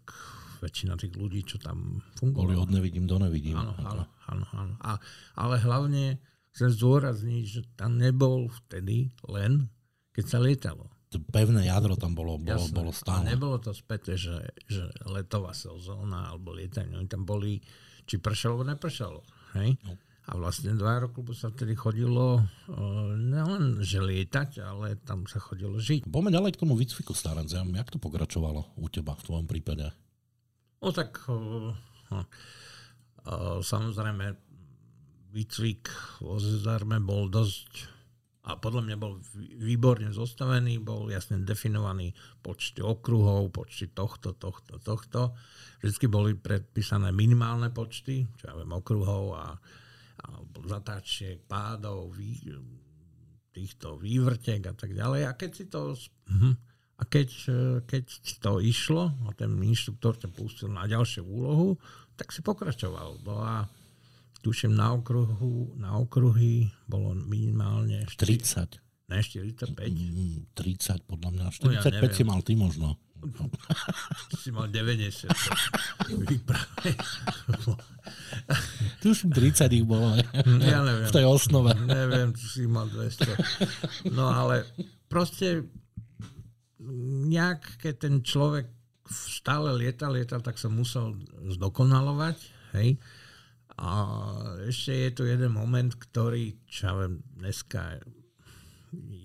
väčšina 0.62 0.94
tých 0.96 1.18
ľudí, 1.18 1.42
čo 1.42 1.58
tam 1.58 2.00
fungovali. 2.22 2.54
Boli 2.54 2.62
od 2.62 2.70
nevidím 2.70 3.10
do 3.10 3.18
nevidím. 3.18 3.58
Áno, 3.58 3.74
áno, 3.82 4.06
áno. 4.30 4.46
áno. 4.54 4.74
A, 4.86 5.02
ale 5.34 5.58
hlavne 5.58 6.22
chcem 6.54 6.70
zdôrazniť, 6.70 7.44
že 7.44 7.62
tam 7.74 7.98
nebol 7.98 8.48
vtedy 8.64 9.10
len, 9.26 9.68
keď 10.14 10.26
sa 10.30 10.38
lietalo. 10.38 10.86
To 11.12 11.20
pevné 11.20 11.68
jadro 11.68 12.00
tam 12.00 12.16
bolo, 12.16 12.40
bolo, 12.40 12.64
Jasné, 12.64 12.76
bolo 12.78 12.92
stále. 12.96 13.28
A 13.28 13.36
nebolo 13.36 13.60
to 13.60 13.76
späté, 13.76 14.16
že, 14.16 14.48
že 14.64 14.88
letová 15.12 15.52
sezóna 15.52 16.32
alebo 16.32 16.56
lietanie. 16.56 16.96
Oni 16.96 17.10
tam 17.12 17.28
boli, 17.28 17.60
či 18.08 18.16
pršalo, 18.16 18.64
nepršalo. 18.64 19.20
Hej? 19.60 19.76
No. 19.84 20.00
A 20.32 20.40
vlastne 20.40 20.72
dva 20.80 21.04
roky 21.04 21.20
sa 21.36 21.52
vtedy 21.52 21.76
chodilo 21.76 22.40
uh, 22.40 22.46
nelen, 23.20 23.84
že 23.84 24.00
lietať, 24.00 24.64
ale 24.64 24.96
tam 25.04 25.28
sa 25.28 25.44
chodilo 25.44 25.76
žiť. 25.76 26.08
Poďme 26.08 26.32
ďalej 26.32 26.56
k 26.56 26.62
tomu 26.64 26.80
výcviku 26.80 27.12
starenciam. 27.12 27.68
Jak 27.76 27.92
to 27.92 28.00
pokračovalo 28.00 28.80
u 28.80 28.88
teba 28.88 29.12
v 29.18 29.26
tvojom 29.28 29.48
prípade? 29.52 29.92
No 30.82 30.90
tak 30.90 31.22
samozrejme 33.62 34.34
výcvik 35.32 35.88
v 36.20 36.26
Ozezarme 36.26 36.98
bol 37.00 37.30
dosť 37.30 37.88
a 38.42 38.58
podľa 38.58 38.90
mňa 38.90 38.98
bol 38.98 39.22
výborne 39.62 40.10
zostavený, 40.10 40.82
bol 40.82 41.06
jasne 41.14 41.38
definovaný 41.46 42.18
počty 42.42 42.82
okruhov, 42.82 43.54
počty 43.54 43.94
tohto, 43.94 44.34
tohto, 44.34 44.82
tohto. 44.82 45.38
Vždycky 45.86 46.10
boli 46.10 46.34
predpísané 46.34 47.14
minimálne 47.14 47.70
počty, 47.70 48.26
čo 48.42 48.50
ja 48.50 48.58
viem, 48.58 48.74
okruhov 48.74 49.38
a, 49.38 49.54
a 50.26 50.28
zatáčiek, 50.66 51.46
pádov, 51.46 52.18
vý, 52.18 52.42
týchto 53.54 54.02
vývrtek 54.02 54.66
a 54.66 54.74
tak 54.74 54.98
ďalej. 54.98 55.30
A 55.30 55.38
keď 55.38 55.52
si 55.54 55.70
to... 55.70 55.94
Uh-huh 55.94 56.71
a 57.02 57.04
keď, 57.10 57.30
e, 57.50 57.82
keď 57.90 58.04
to 58.38 58.62
išlo 58.62 59.10
a 59.26 59.34
ten 59.34 59.58
inštruktor 59.58 60.22
ťa 60.22 60.30
pustil 60.30 60.70
na 60.70 60.86
ďalšiu 60.86 61.26
úlohu, 61.26 61.82
tak 62.14 62.30
si 62.30 62.46
pokračoval. 62.46 63.26
No 63.26 63.42
a 63.42 63.66
tuším 64.46 64.78
na, 64.78 64.94
okruhu, 64.94 65.74
na 65.82 65.98
okruhy 65.98 66.70
bolo 66.86 67.18
minimálne 67.18 68.06
40. 68.06 68.78
Ne, 69.10 69.20
45? 69.26 69.74
30 70.54 71.10
podľa 71.10 71.30
mňa. 71.34 71.46
45 71.58 71.66
no 71.66 72.06
ja 72.06 72.14
si 72.14 72.24
mal 72.24 72.40
ty 72.46 72.54
možno. 72.54 73.02
si 74.42 74.50
mal 74.54 74.70
90. 74.70 75.30
Tuším 79.02 79.30
30 79.30 79.78
ich 79.78 79.86
bolo. 79.86 80.18
Ja 80.66 80.82
neviem. 80.82 81.06
V 81.10 81.14
tej 81.14 81.26
osnove. 81.30 81.74
Neviem, 81.86 82.34
tu 82.34 82.46
si 82.46 82.66
mal 82.66 82.90
200. 82.90 84.10
No 84.14 84.30
ale 84.30 84.66
proste 85.06 85.70
nejak, 87.30 87.82
keď 87.82 87.94
ten 87.98 88.16
človek 88.26 88.68
stále 89.12 89.76
lietal, 89.76 90.16
lietal, 90.16 90.40
tak 90.42 90.58
sa 90.58 90.72
musel 90.72 91.20
zdokonalovať, 91.52 92.38
hej. 92.80 92.96
A 93.82 93.90
ešte 94.70 94.94
je 94.94 95.12
tu 95.12 95.24
jeden 95.26 95.52
moment, 95.58 95.90
ktorý, 95.90 96.54
čo 96.70 96.92
ja 96.92 96.94
viem, 97.02 97.24
dneska 97.34 97.98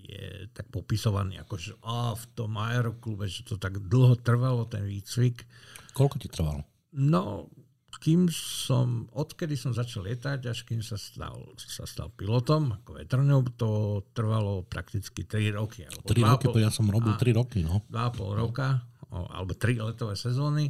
je 0.07 0.47
tak 0.55 0.71
popisovaný, 0.71 1.43
ako 1.43 1.53
že 1.59 1.73
a 1.83 2.15
v 2.15 2.25
tom 2.33 2.55
aeroklube, 2.55 3.27
že 3.27 3.43
to 3.43 3.59
tak 3.59 3.77
dlho 3.83 4.15
trvalo, 4.15 4.63
ten 4.65 4.87
výcvik. 4.87 5.43
Koľko 5.91 6.15
ti 6.17 6.31
trvalo? 6.31 6.63
No, 6.95 7.51
kým 7.97 8.29
som, 8.29 9.09
odkedy 9.13 9.57
som 9.57 9.73
začal 9.73 10.05
lietať, 10.05 10.39
až 10.45 10.65
kým 10.65 10.85
sa 10.85 10.97
stal, 10.97 11.49
sa 11.57 11.85
stal 11.89 12.13
pilotom, 12.13 12.77
ako 12.81 13.01
veterňou, 13.01 13.41
to 13.57 13.69
trvalo 14.13 14.61
prakticky 14.65 15.25
3 15.25 15.57
roky. 15.57 15.85
3 15.85 16.05
roky, 16.21 16.45
pol, 16.45 16.61
ja 16.61 16.69
som 16.69 16.85
robil 16.89 17.17
3 17.17 17.33
roky, 17.33 17.65
no. 17.65 17.81
2,5 17.89 18.37
roka, 18.37 18.85
alebo 19.09 19.57
3 19.57 19.81
letové 19.81 20.13
sezóny. 20.13 20.69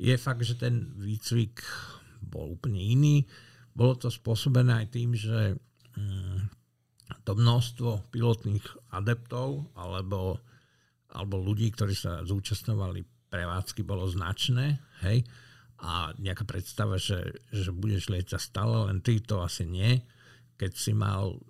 Je 0.00 0.16
fakt, 0.16 0.40
že 0.42 0.56
ten 0.56 0.96
výcvik 0.96 1.60
bol 2.24 2.56
úplne 2.56 2.80
iný. 2.80 3.28
Bolo 3.76 4.00
to 4.00 4.08
spôsobené 4.08 4.84
aj 4.84 4.86
tým, 4.96 5.12
že 5.12 5.56
mm, 5.96 6.40
to 7.28 7.32
množstvo 7.36 8.08
pilotných 8.08 8.64
adeptov 8.96 9.68
alebo, 9.76 10.40
alebo 11.12 11.36
ľudí, 11.36 11.68
ktorí 11.68 11.92
sa 11.92 12.24
zúčastňovali 12.24 13.28
prevádzky, 13.28 13.84
bolo 13.84 14.08
značné. 14.08 14.80
Hej 15.04 15.28
a 15.82 16.14
nejaká 16.14 16.46
predstava, 16.46 16.94
že, 16.94 17.42
že 17.50 17.74
budeš 17.74 18.06
lietať 18.06 18.38
stále, 18.38 18.86
len 18.86 19.02
ty 19.02 19.18
to 19.18 19.42
asi 19.42 19.66
nie. 19.66 19.98
Keď 20.54 20.72
si 20.78 20.94
mal, 20.94 21.42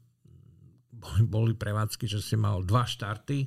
boli, 0.88 1.22
boli 1.28 1.52
prevádzky, 1.52 2.08
že 2.08 2.24
si 2.24 2.40
mal 2.40 2.64
dva 2.64 2.88
štarty 2.88 3.44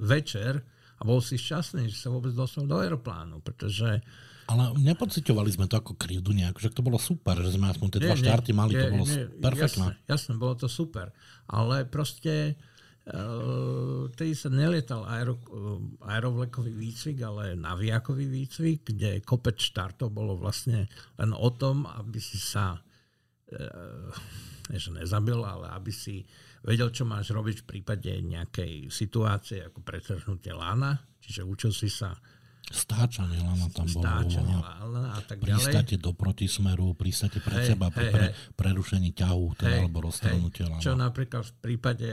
večer 0.00 0.64
a 0.98 1.02
bol 1.04 1.20
si 1.20 1.36
šťastný, 1.36 1.84
že 1.92 2.00
sa 2.00 2.08
vôbec 2.08 2.32
dostal 2.32 2.64
do 2.64 2.80
aeroplánu, 2.80 3.44
pretože 3.44 4.00
ale 4.42 4.74
nepocitovali 4.74 5.54
sme 5.54 5.70
to 5.70 5.78
ako 5.78 5.94
krivdu 5.94 6.34
nejak, 6.34 6.58
že 6.58 6.74
to 6.74 6.82
bolo 6.82 6.98
super, 6.98 7.38
že 7.38 7.54
sme 7.54 7.70
aspoň 7.70 7.88
tie 7.94 8.00
nie, 8.02 8.06
dva 8.10 8.16
štarty 8.18 8.50
mali, 8.50 8.74
nie, 8.74 8.82
to 8.82 8.86
bolo 8.90 9.06
nie, 9.06 9.24
perfektné. 9.38 9.86
Jasné, 9.94 10.10
jasné, 10.10 10.32
bolo 10.34 10.54
to 10.58 10.66
super. 10.66 11.14
Ale 11.46 11.86
proste 11.86 12.58
tedy 14.14 14.32
sa 14.38 14.46
nelietal 14.46 15.02
aero, 15.10 15.34
uh, 15.50 15.82
aerovlekový 16.06 16.70
výcvik, 16.70 17.18
ale 17.26 17.58
naviakový 17.58 18.30
výcvik, 18.30 18.94
kde 18.94 19.18
kopec 19.26 19.58
štartov 19.58 20.14
bolo 20.14 20.38
vlastne 20.38 20.86
len 21.18 21.34
o 21.34 21.50
tom, 21.50 21.82
aby 21.82 22.22
si 22.22 22.38
sa 22.38 22.78
uh, 22.78 24.10
že 24.70 24.94
nezabil, 24.94 25.42
ale 25.42 25.74
aby 25.74 25.90
si 25.90 26.22
vedel, 26.62 26.94
čo 26.94 27.02
máš 27.02 27.34
robiť 27.34 27.66
v 27.66 27.68
prípade 27.68 28.10
nejakej 28.22 28.86
situácie 28.86 29.66
ako 29.66 29.82
pretrhnutie 29.82 30.54
lana, 30.54 31.02
čiže 31.18 31.42
učil 31.42 31.74
si 31.74 31.90
sa 31.90 32.14
Stáčanie 32.72 33.36
lana 33.42 33.68
tam 33.74 33.84
bolo. 33.84 34.00
Stáčanie 34.06 34.56
lana 34.56 35.18
a 35.18 35.20
tak 35.20 35.44
ďalej. 35.44 35.60
Pristate 35.60 35.94
do 36.00 36.14
protismeru, 36.16 36.94
pristate 36.96 37.42
pred 37.42 37.66
hey, 37.66 37.68
seba 37.74 37.90
hey, 37.90 37.96
pri 37.98 38.06
pre, 38.08 38.26
prerušení 38.56 39.10
ťahu, 39.12 39.44
teda, 39.60 39.68
hey, 39.68 39.80
alebo 39.84 39.98
roztrhnutie 40.06 40.64
hey, 40.64 40.70
lana. 40.70 40.80
Čo 40.80 40.94
napríklad 40.96 41.42
v 41.42 41.54
prípade 41.58 42.10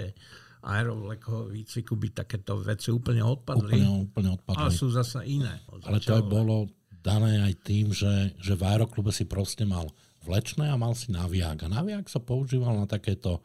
aerovlekového 0.59 1.55
výcviku 1.55 1.95
by 1.95 2.07
takéto 2.11 2.59
veci 2.59 2.91
úplne 2.91 3.23
odpadli. 3.23 3.79
Úplne, 3.79 3.89
úplne 4.11 4.29
odpadli. 4.35 4.59
Ale 4.59 4.71
sú 4.75 4.91
zase 4.91 5.23
iné. 5.23 5.63
Ale 5.87 6.03
to 6.03 6.19
aj 6.19 6.25
bolo 6.27 6.67
dané 6.99 7.39
aj 7.39 7.53
tým, 7.63 7.95
že, 7.95 8.35
že 8.35 8.53
v 8.59 8.67
aeroklube 8.67 9.15
si 9.15 9.23
proste 9.23 9.63
mal 9.63 9.87
vlečné 10.27 10.67
a 10.67 10.75
mal 10.75 10.91
si 10.93 11.15
naviak. 11.15 11.63
A 11.63 11.67
naviak 11.71 12.11
sa 12.11 12.19
používal 12.19 12.75
na 12.75 12.87
takéto 12.87 13.39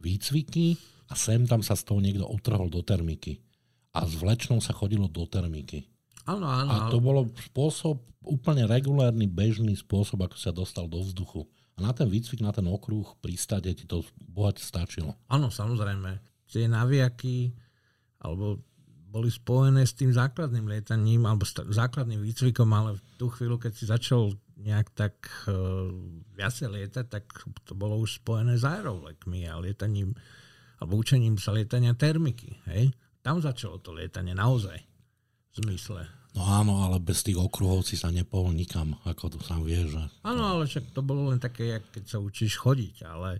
výcviky 0.00 0.80
a 1.12 1.14
sem 1.14 1.44
tam 1.44 1.60
sa 1.60 1.76
z 1.76 1.84
toho 1.84 2.00
niekto 2.00 2.24
utrhol 2.24 2.72
do 2.72 2.80
termiky. 2.80 3.44
A 3.94 4.08
s 4.08 4.16
vlečnou 4.16 4.58
sa 4.64 4.72
chodilo 4.72 5.06
do 5.06 5.28
termiky. 5.28 5.84
Áno, 6.24 6.48
áno. 6.48 6.70
A 6.72 6.76
to 6.88 6.98
bolo 7.04 7.28
spôsob, 7.36 8.00
úplne 8.24 8.64
regulárny, 8.64 9.28
bežný 9.28 9.76
spôsob, 9.76 10.24
ako 10.24 10.36
sa 10.40 10.50
dostal 10.50 10.88
do 10.88 11.04
vzduchu. 11.04 11.44
A 11.76 11.84
na 11.84 11.92
ten 11.92 12.08
výcvik, 12.08 12.40
na 12.40 12.54
ten 12.54 12.64
okruh 12.64 13.04
pristade 13.20 13.68
ti 13.76 13.84
to 13.84 14.00
bohate 14.24 14.64
stačilo. 14.64 15.12
Áno, 15.28 15.52
samozrejme 15.52 16.33
tie 16.54 16.70
naviaky 16.70 17.50
alebo 18.22 18.62
boli 19.10 19.30
spojené 19.30 19.82
s 19.86 19.94
tým 19.94 20.10
základným 20.10 20.66
lietaním 20.66 21.26
alebo 21.26 21.46
základným 21.50 22.22
výcvikom, 22.22 22.66
ale 22.74 22.98
v 22.98 23.02
tú 23.18 23.30
chvíľu, 23.30 23.62
keď 23.62 23.72
si 23.74 23.84
začal 23.86 24.34
nejak 24.58 24.90
tak 24.94 25.14
uh, 25.46 25.90
viacej 26.34 26.70
lietať, 26.70 27.06
tak 27.10 27.26
to 27.66 27.74
bolo 27.74 27.98
už 27.98 28.22
spojené 28.22 28.58
s 28.58 28.66
aerovlekmi 28.66 29.46
a 29.50 29.58
lietaním 29.58 30.14
alebo 30.82 30.98
učením 30.98 31.38
sa 31.38 31.54
lietania 31.54 31.94
termiky. 31.94 32.58
Hej? 32.70 32.90
Tam 33.22 33.38
začalo 33.38 33.78
to 33.78 33.94
lietanie 33.94 34.34
naozaj 34.34 34.78
v 34.78 35.54
zmysle 35.62 36.06
No 36.34 36.42
áno, 36.50 36.82
ale 36.82 36.98
bez 36.98 37.22
tých 37.22 37.38
okruhov 37.38 37.86
si 37.86 37.94
sa 37.94 38.10
nepohol 38.10 38.50
nikam, 38.50 38.98
ako 39.06 39.38
to 39.38 39.40
sám 39.46 39.62
vie, 39.62 39.86
že... 39.86 40.02
Áno, 40.26 40.58
ale 40.58 40.66
však 40.66 40.90
to 40.90 40.98
bolo 40.98 41.30
len 41.30 41.38
také, 41.38 41.78
jak 41.78 41.86
keď 41.94 42.04
sa 42.10 42.18
učíš 42.18 42.58
chodiť, 42.58 43.06
ale 43.06 43.38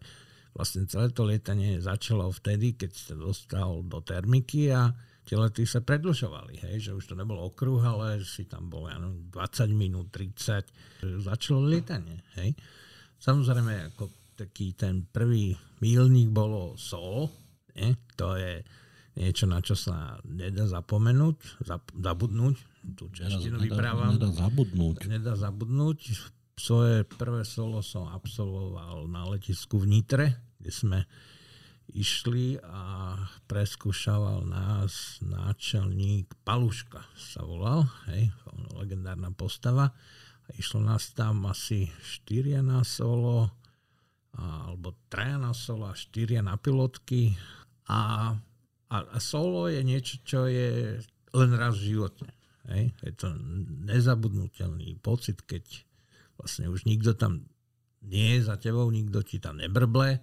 vlastne 0.55 0.87
celé 0.87 1.11
to 1.11 1.27
lietanie 1.27 1.83
začalo 1.83 2.31
vtedy, 2.31 2.79
keď 2.79 2.91
sa 2.95 3.15
dostal 3.19 3.83
do 3.83 3.99
termiky 4.01 4.71
a 4.71 4.95
tie 5.27 5.35
lety 5.35 5.65
sa 5.67 5.83
predlžovali, 5.83 6.63
hej, 6.69 6.91
že 6.91 6.91
už 6.95 7.11
to 7.11 7.15
nebol 7.19 7.41
okruh, 7.49 7.81
ale 7.81 8.23
si 8.23 8.47
tam 8.47 8.71
bol 8.71 8.87
ja 8.87 9.01
20 9.01 9.35
minút, 9.75 10.13
30, 10.15 11.21
začalo 11.25 11.65
lietanie, 11.65 12.23
hej. 12.39 12.55
Samozrejme, 13.19 13.95
ako 13.95 14.13
taký 14.37 14.77
ten 14.77 15.09
prvý 15.09 15.57
mílnik 15.81 16.29
bolo 16.29 16.77
solo, 16.77 17.33
nie? 17.73 17.97
to 18.15 18.37
je 18.37 18.61
niečo, 19.17 19.49
na 19.49 19.65
čo 19.65 19.79
sa 19.79 20.21
nedá 20.29 20.69
zapomenúť, 20.69 21.65
zabudnúť, 21.99 22.57
tú 22.93 23.09
češtinu 23.09 23.57
vyprávam. 23.65 24.21
Nedá 24.21 24.29
zabudnúť. 24.29 24.97
Nedá 25.09 25.33
zabudnúť. 25.41 25.99
Svoje 26.55 27.03
prvé 27.03 27.43
solo 27.43 27.83
som 27.83 28.07
absolvoval 28.07 29.11
na 29.11 29.27
letisku 29.27 29.83
v 29.83 29.99
Nitre, 29.99 30.27
kde 30.63 30.71
sme 30.71 30.99
išli 31.93 32.57
a 32.63 33.15
preskúšaval 33.45 34.49
nás 34.49 35.21
náčelník 35.21 36.33
Paluška 36.47 37.05
sa 37.19 37.45
volal, 37.45 37.85
hej, 38.09 38.33
legendárna 38.73 39.35
postava. 39.35 39.93
A 40.45 40.49
išlo 40.57 40.81
nás 40.81 41.13
tam 41.13 41.45
asi 41.49 41.89
štyria 42.05 42.61
na 42.61 42.85
solo, 42.85 43.49
alebo 44.37 44.93
traja 45.09 45.41
na 45.41 45.53
solo 45.57 45.89
a 45.89 45.97
štyria 45.97 46.45
na 46.45 46.57
pilotky. 46.61 47.33
A, 47.89 48.33
a, 48.93 48.97
a 48.97 49.19
solo 49.21 49.69
je 49.69 49.81
niečo, 49.85 50.21
čo 50.25 50.47
je 50.49 51.01
len 51.35 51.51
raz 51.57 51.81
v 51.81 51.97
živote. 51.97 52.29
Hej? 52.69 52.93
Je 53.05 53.13
to 53.17 53.33
nezabudnutelný 53.89 54.97
pocit, 55.01 55.43
keď 55.45 55.65
vlastne 56.39 56.71
už 56.71 56.85
nikto 56.89 57.15
tam 57.15 57.47
nie 58.05 58.39
je 58.39 58.49
za 58.49 58.61
tebou, 58.61 58.89
nikto 58.93 59.25
ti 59.25 59.41
tam 59.41 59.59
nebrble, 59.59 60.21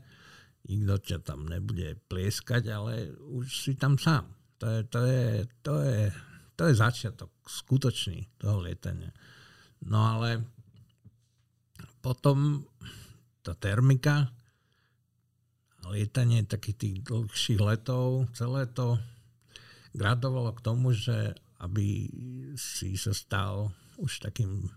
nikto 0.69 0.95
ťa 1.01 1.17
tam 1.25 1.49
nebude 1.49 1.97
plieskať, 2.05 2.63
ale 2.69 3.09
už 3.17 3.45
si 3.49 3.73
tam 3.73 3.97
sám. 3.97 4.29
To 4.61 4.69
je, 4.69 4.79
to 4.85 4.99
je, 5.01 5.23
to 5.65 5.73
je, 5.81 5.99
to 6.53 6.61
je 6.69 6.73
začiatok 6.77 7.31
skutočný 7.41 8.37
toho 8.37 8.61
lietania. 8.61 9.09
No 9.81 10.05
ale 10.05 10.45
potom 12.05 12.61
tá 13.41 13.57
termika, 13.57 14.29
lietanie 15.89 16.45
takých 16.45 16.77
tých 16.77 16.95
dlhších 17.09 17.61
letov, 17.61 18.29
celé 18.37 18.69
to 18.69 19.01
gradovalo 19.97 20.53
k 20.53 20.61
tomu, 20.61 20.93
že 20.93 21.33
aby 21.61 22.09
si 22.57 22.97
sa 22.97 23.13
stal 23.13 23.73
už 23.97 24.21
takým 24.21 24.69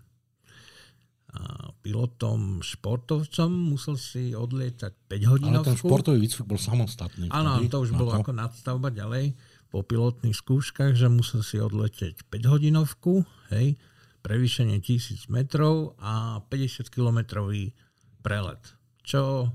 pilotom, 1.85 2.65
športovcom, 2.65 3.51
musel 3.51 3.95
si 3.95 4.33
odlietať 4.33 4.93
5 5.05 5.31
hodinovku. 5.31 5.69
Ale 5.69 5.71
ten 5.75 5.77
športový 5.77 6.17
výcvik 6.17 6.47
bol 6.49 6.57
samostatný. 6.57 7.29
Áno, 7.29 7.61
to 7.69 7.77
už 7.85 7.93
bolo 7.93 8.15
ako 8.15 8.33
nadstavba 8.33 8.89
ďalej 8.89 9.37
po 9.69 9.83
pilotných 9.83 10.33
skúškach, 10.33 10.95
že 10.95 11.11
musel 11.11 11.43
si 11.43 11.61
odletieť 11.61 12.25
5 12.31 12.51
hodinovku, 12.51 13.27
hej, 13.53 13.77
prevýšenie 14.25 14.81
1000 14.81 15.29
metrov 15.29 15.93
a 16.01 16.41
50 16.47 16.89
kilometrový 16.89 17.77
prelet. 18.25 18.61
Čo 19.05 19.53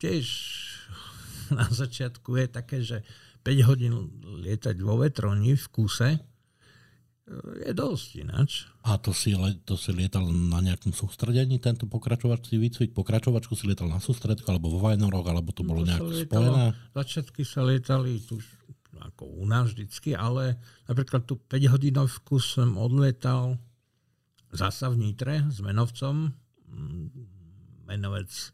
tiež 0.00 0.24
na 1.58 1.68
začiatku 1.68 2.40
je 2.40 2.46
také, 2.48 2.78
že 2.80 3.04
5 3.44 3.68
hodín 3.68 3.92
lietať 4.22 4.76
vo 4.80 5.00
vetroni 5.00 5.56
v 5.56 5.66
kuse 5.68 6.29
je 7.62 7.72
dosť 7.72 8.08
ináč. 8.26 8.66
A 8.82 8.98
to 8.98 9.14
si, 9.14 9.30
to 9.62 9.78
si 9.78 9.94
lietal 9.94 10.26
na 10.26 10.58
nejakom 10.58 10.90
sústredení, 10.90 11.62
tento 11.62 11.86
pokračovací 11.86 12.58
výcvik? 12.58 12.90
Pokračovačku 12.90 13.54
si 13.54 13.70
lietal 13.70 13.86
na 13.86 14.02
sústredku, 14.02 14.46
alebo 14.50 14.66
vo 14.66 14.82
Vajnoroch, 14.82 15.26
alebo 15.30 15.54
to 15.54 15.62
bolo 15.62 15.86
nejak 15.86 16.26
spojené? 16.26 16.74
Začiatky 16.90 17.46
sa 17.46 17.62
lietali 17.62 18.18
tu 18.26 18.42
ako 19.00 19.24
u 19.40 19.44
nás 19.48 19.72
vždycky, 19.72 20.12
ale 20.12 20.60
napríklad 20.84 21.24
tú 21.24 21.40
5 21.40 21.72
hodinovku 21.72 22.36
som 22.36 22.76
odletal 22.76 23.56
zasa 24.52 24.90
v 24.92 25.08
Nitre 25.08 25.46
s 25.48 25.62
menovcom. 25.62 26.34
Mm, 26.68 27.08
menovec 27.88 28.30
e, 28.30 28.48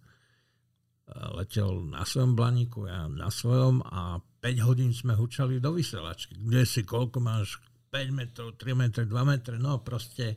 letel 1.36 1.84
na 1.88 2.06
svojom 2.06 2.38
blaníku, 2.38 2.88
ja 2.88 3.10
na 3.10 3.28
svojom 3.28 3.84
a 3.84 4.20
5 4.40 4.66
hodín 4.68 4.92
sme 4.94 5.18
hučali 5.18 5.58
do 5.58 5.74
vysielačky. 5.74 6.38
Kde 6.38 6.62
si, 6.64 6.86
koľko 6.86 7.18
máš, 7.20 7.58
5 7.96 8.12
metrov, 8.12 8.48
3 8.60 8.76
metre, 8.76 9.02
2 9.08 9.24
metre, 9.24 9.56
no 9.56 9.80
proste 9.80 10.36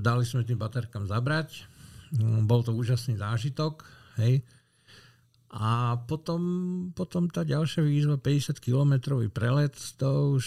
dali 0.00 0.24
sme 0.24 0.48
tým 0.48 0.56
baterkám 0.56 1.04
zabrať. 1.04 1.68
Mm, 2.16 2.48
bol 2.48 2.64
to 2.64 2.72
úžasný 2.72 3.20
zážitok, 3.20 3.84
hej. 4.16 4.40
A 5.54 6.00
potom, 6.10 6.42
potom 6.96 7.30
tá 7.30 7.46
ďalšia 7.46 7.84
výzva, 7.84 8.18
50 8.18 8.58
kilometrový 8.58 9.30
prelet, 9.30 9.76
to 9.94 10.34
už, 10.34 10.46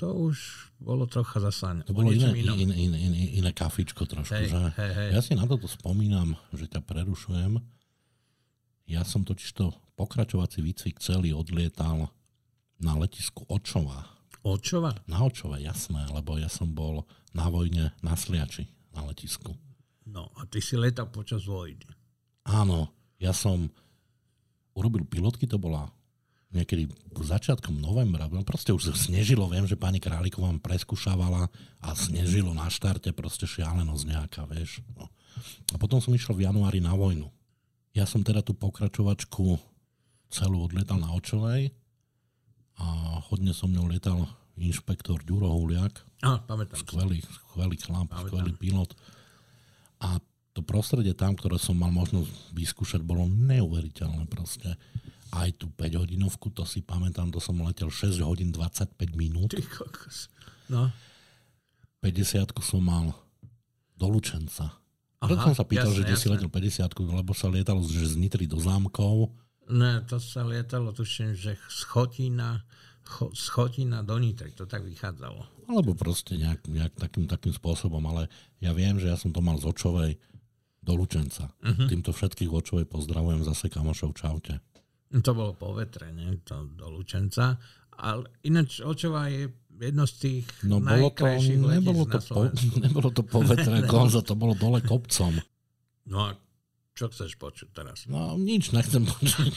to 0.00 0.08
už 0.08 0.36
bolo 0.80 1.04
trocha 1.04 1.36
zasáň. 1.36 1.84
To 1.84 1.92
bolo 1.92 2.14
iné, 2.14 2.32
iné, 2.32 2.54
iné, 2.56 2.76
iné, 2.80 3.18
iné 3.36 3.50
kafičko 3.52 4.08
trošku. 4.08 4.32
Hej, 4.32 4.48
že? 4.48 4.58
Hej, 4.78 4.92
hej. 4.96 5.08
Ja 5.12 5.20
si 5.20 5.36
na 5.36 5.44
toto 5.44 5.68
spomínam, 5.68 6.32
že 6.56 6.64
ťa 6.64 6.80
prerušujem. 6.80 7.60
Ja 8.88 9.04
som 9.04 9.22
totiž 9.22 9.50
to 9.52 9.76
pokračovací 9.94 10.64
výcvik 10.64 10.96
celý 10.98 11.36
odlietal 11.36 12.08
na 12.80 12.92
letisku 12.98 13.46
Očova. 13.46 14.21
Očova? 14.42 14.90
Na 15.06 15.22
Očova, 15.22 15.62
jasné, 15.62 16.02
lebo 16.10 16.34
ja 16.34 16.50
som 16.50 16.74
bol 16.74 17.06
na 17.30 17.46
vojne 17.46 17.94
na 18.02 18.18
Sliači, 18.18 18.66
na 18.90 19.06
letisku. 19.06 19.54
No 20.02 20.34
a 20.34 20.44
ty 20.50 20.58
si 20.58 20.74
letal 20.74 21.08
počas 21.08 21.46
vojny. 21.46 21.86
Áno, 22.42 22.90
ja 23.22 23.30
som 23.30 23.70
urobil 24.74 25.06
pilotky, 25.06 25.46
to 25.46 25.62
bola 25.62 25.86
niekedy 26.52 26.90
začiatkom 27.16 27.80
novembra, 27.80 28.28
no 28.28 28.44
proste 28.44 28.76
už 28.76 28.92
snežilo, 28.92 29.48
viem, 29.48 29.64
že 29.64 29.78
pani 29.78 29.96
Králiková 29.96 30.52
vám 30.52 30.60
preskúšavala 30.60 31.48
a 31.80 31.88
snežilo 31.96 32.52
na 32.52 32.68
štarte, 32.68 33.08
proste 33.16 33.48
šialenosť 33.48 34.04
nejaká, 34.04 34.42
vieš. 34.44 34.84
No. 34.92 35.08
A 35.72 35.80
potom 35.80 36.02
som 36.04 36.12
išiel 36.12 36.36
v 36.36 36.44
januári 36.44 36.84
na 36.84 36.92
vojnu. 36.92 37.32
Ja 37.96 38.04
som 38.04 38.20
teda 38.20 38.44
tú 38.44 38.52
pokračovačku 38.52 39.56
celú 40.28 40.58
odletal 40.64 41.00
na 41.00 41.12
Očovej 41.16 41.72
a 42.80 43.18
hodne 43.28 43.52
so 43.52 43.68
mnou 43.68 43.88
letal 43.88 44.28
inšpektor 44.56 45.20
Ďuro 45.24 45.48
Huliak. 45.48 46.04
Á, 46.22 46.40
pamätám. 46.44 46.78
Skvelý, 46.80 47.18
skvelý 47.24 47.76
chlap, 47.80 48.08
pamätám. 48.08 48.28
skvelý 48.28 48.52
pilot. 48.56 48.90
A 50.02 50.22
to 50.52 50.60
prostredie 50.60 51.16
tam, 51.16 51.32
ktoré 51.32 51.56
som 51.56 51.74
mal 51.74 51.88
možnosť 51.88 52.52
vyskúšať, 52.52 53.00
bolo 53.00 53.24
neuveriteľné 53.26 54.28
proste. 54.28 54.68
Aj 55.32 55.48
tú 55.56 55.72
5 55.72 56.04
hodinovku, 56.04 56.52
to 56.52 56.68
si 56.68 56.84
pamätám, 56.84 57.32
to 57.32 57.40
som 57.40 57.56
letel 57.64 57.88
6 57.88 58.20
hodín 58.20 58.52
25 58.52 58.92
minút. 59.16 59.56
Ty 59.56 59.64
kokos. 59.64 60.28
No. 60.68 60.92
50 62.04 62.52
som 62.60 62.82
mal 62.84 63.16
do 63.96 64.06
Lučenca. 64.12 64.76
Preto 65.22 65.54
som 65.54 65.56
sa 65.56 65.62
pýtal, 65.64 65.94
jasne, 65.94 66.02
že 66.02 66.04
kde 66.04 66.16
si 66.18 66.26
letel 66.28 66.50
50 66.50 67.14
lebo 67.14 67.32
sa 67.32 67.46
lietalo 67.46 67.78
že 67.86 68.10
z 68.12 68.18
Nitry 68.18 68.50
do 68.50 68.58
zámkov. 68.58 69.30
Ne, 69.72 70.04
to 70.04 70.20
sa 70.20 70.44
lietalo, 70.44 70.92
tuším, 70.92 71.32
že 71.32 71.56
z 71.56 71.80
Chotina, 71.88 72.60
cho, 73.08 73.32
z 73.32 73.44
Chotina 73.48 74.04
do 74.04 74.20
Nitry, 74.20 74.52
to 74.52 74.68
tak 74.68 74.84
vychádzalo. 74.84 75.64
Alebo 75.72 75.96
proste 75.96 76.36
nejak, 76.36 76.68
nejak 76.68 76.92
takým, 77.00 77.24
takým 77.24 77.56
spôsobom, 77.56 78.04
ale 78.04 78.28
ja 78.60 78.76
viem, 78.76 79.00
že 79.00 79.08
ja 79.08 79.16
som 79.16 79.32
to 79.32 79.40
mal 79.40 79.56
z 79.56 79.64
Očovej 79.72 80.20
do 80.82 80.92
Lučenca. 80.92 81.48
Uh-huh. 81.48 81.88
Týmto 81.88 82.12
všetkých 82.12 82.52
Očovej 82.52 82.84
pozdravujem 82.84 83.46
zase 83.48 83.72
kamošov, 83.72 84.12
čaute. 84.12 84.60
To 85.12 85.32
bolo 85.32 85.52
po 85.56 85.72
vetre, 85.72 86.12
nie? 86.12 86.36
To 86.48 86.68
do 86.68 86.92
Lučenca. 86.92 87.56
Ale 87.96 88.28
ináč 88.44 88.84
Očová 88.84 89.32
je 89.32 89.48
jedno 89.82 90.04
z 90.04 90.14
tých 90.20 90.44
no, 90.68 90.78
bolo 90.78 91.10
to, 91.10 91.26
nebolo 91.48 92.04
to, 92.06 92.18
po, 92.22 92.40
nebolo 92.84 93.08
to 93.10 93.22
po 93.24 93.40
vetre 93.40 93.82
Gonza, 93.90 94.20
to 94.20 94.36
bolo 94.36 94.52
dole 94.52 94.84
kopcom. 94.84 95.40
No 96.06 96.18
a 96.28 96.36
čo 96.92 97.08
chceš 97.08 97.40
počuť 97.40 97.68
teraz? 97.72 98.04
No 98.08 98.36
nič 98.36 98.72
nechcem 98.72 99.04
počuť. 99.04 99.52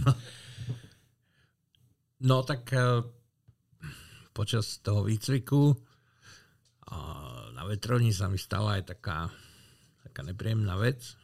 no, 0.00 0.10
no 2.28 2.36
tak 2.44 2.62
uh, 2.72 3.04
počas 4.32 4.80
toho 4.80 5.04
výcviku 5.04 5.72
uh, 5.72 7.52
na 7.52 7.62
vetroni 7.68 8.10
sa 8.10 8.32
mi 8.32 8.40
stala 8.40 8.80
aj 8.80 8.96
taká, 8.96 9.28
taká 10.08 10.20
nepríjemná 10.24 10.76
vec. 10.80 11.16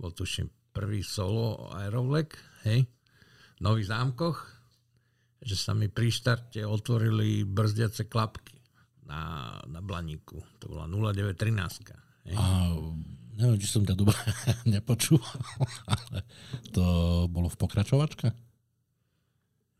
Bol 0.00 0.16
tuším 0.16 0.48
prvý 0.72 1.04
solo 1.04 1.68
aerovlek, 1.76 2.38
hej, 2.64 2.88
v 3.56 3.60
Nových 3.60 3.92
zámkoch 3.92 4.60
že 5.40 5.56
sa 5.56 5.72
mi 5.72 5.88
pri 5.88 6.12
štarte 6.12 6.60
otvorili 6.68 7.48
brzdiace 7.48 8.04
klapky 8.12 8.60
na, 9.08 9.56
na 9.64 9.80
blaníku. 9.80 10.36
To 10.60 10.76
bola 10.76 10.84
0913. 10.84 12.36
A 12.36 12.76
neviem, 13.40 13.58
či 13.58 13.68
som 13.72 13.82
ťa 13.82 13.96
dobre 13.96 14.16
nepočul, 14.76 15.20
ale 15.88 16.28
to 16.70 16.84
bolo 17.32 17.48
v 17.48 17.56
pokračovačke? 17.56 18.28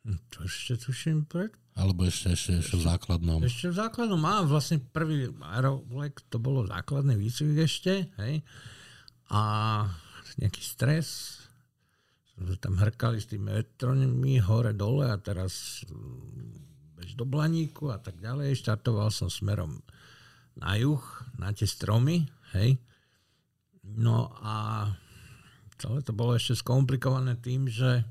To 0.08 0.36
ešte 0.48 0.80
tuším 0.80 1.28
pred... 1.28 1.52
Alebo 1.76 2.08
ešte, 2.08 2.34
ešte, 2.34 2.64
ešte 2.64 2.76
v 2.80 2.84
základnom. 2.88 3.38
Ešte 3.44 3.70
v 3.70 3.76
základnom 3.78 4.20
mám 4.20 4.48
vlastne 4.48 4.80
prvý 4.80 5.30
aerolek, 5.54 6.18
to 6.32 6.40
bolo 6.40 6.66
základný 6.66 7.14
výcvik 7.14 7.68
ešte, 7.68 8.10
hej. 8.18 8.42
A 9.30 9.40
nejaký 10.40 10.62
stres, 10.64 11.38
sme 12.40 12.56
tam 12.56 12.80
hrkali 12.80 13.20
s 13.20 13.28
tými 13.28 13.52
elektronmi 13.52 14.40
hore 14.40 14.72
dole 14.72 15.12
a 15.12 15.20
teraz 15.20 15.84
mm, 15.84 16.96
bež 16.96 17.12
do 17.12 17.28
Blaníku 17.28 17.92
a 17.92 18.00
tak 18.00 18.16
ďalej. 18.16 18.56
Štartoval 18.56 19.12
som 19.12 19.28
smerom 19.28 19.84
na 20.56 20.80
juh, 20.80 21.00
na 21.36 21.52
tie 21.52 21.68
stromy, 21.68 22.24
hej. 22.56 22.80
No 23.84 24.32
a 24.40 24.86
celé 25.80 26.04
to 26.04 26.12
bolo 26.12 26.36
ešte 26.36 26.60
skomplikované 26.60 27.40
tým, 27.40 27.68
že 27.68 28.04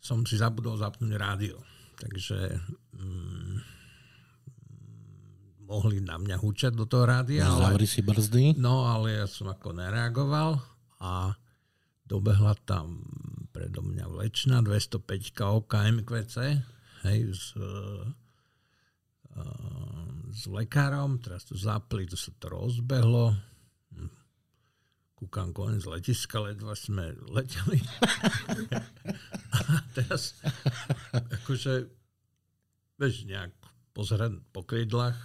som 0.00 0.24
si 0.26 0.40
zabudol 0.40 0.80
zapnúť 0.80 1.12
rádio. 1.14 1.60
Takže 2.00 2.56
mm, 2.96 3.54
mohli 5.68 6.02
na 6.02 6.18
mňa 6.18 6.36
hučať 6.40 6.72
do 6.74 6.88
toho 6.88 7.06
rádia. 7.06 7.46
No, 7.46 7.62
ale, 7.62 7.86
si 7.86 8.02
brzdy. 8.02 8.58
No, 8.58 8.88
ale 8.88 9.22
ja 9.22 9.26
som 9.30 9.52
ako 9.52 9.76
nereagoval 9.76 10.58
a 10.98 11.36
dobehla 12.02 12.58
tam 12.66 13.06
predo 13.54 13.86
mňa 13.86 14.06
vlečna 14.10 14.64
205 14.66 15.30
OKMQC 15.38 16.34
hej, 17.06 17.20
s, 17.30 17.54
uh, 17.54 18.02
s 20.30 20.42
lekárom, 20.50 21.22
teraz 21.22 21.46
to 21.46 21.54
zapli, 21.54 22.06
to 22.06 22.18
sa 22.18 22.34
to 22.38 22.50
rozbehlo, 22.50 23.34
kúkam 25.20 25.52
koniec 25.52 25.84
letiska, 25.84 26.40
ledva 26.40 26.72
sme 26.72 27.12
leteli. 27.28 27.76
a 29.54 29.58
teraz, 29.92 30.40
akože, 31.12 31.92
vieš, 32.96 33.28
nejak 33.28 33.52
pozerať 33.92 34.40
po 34.48 34.64
krydlách, 34.64 35.16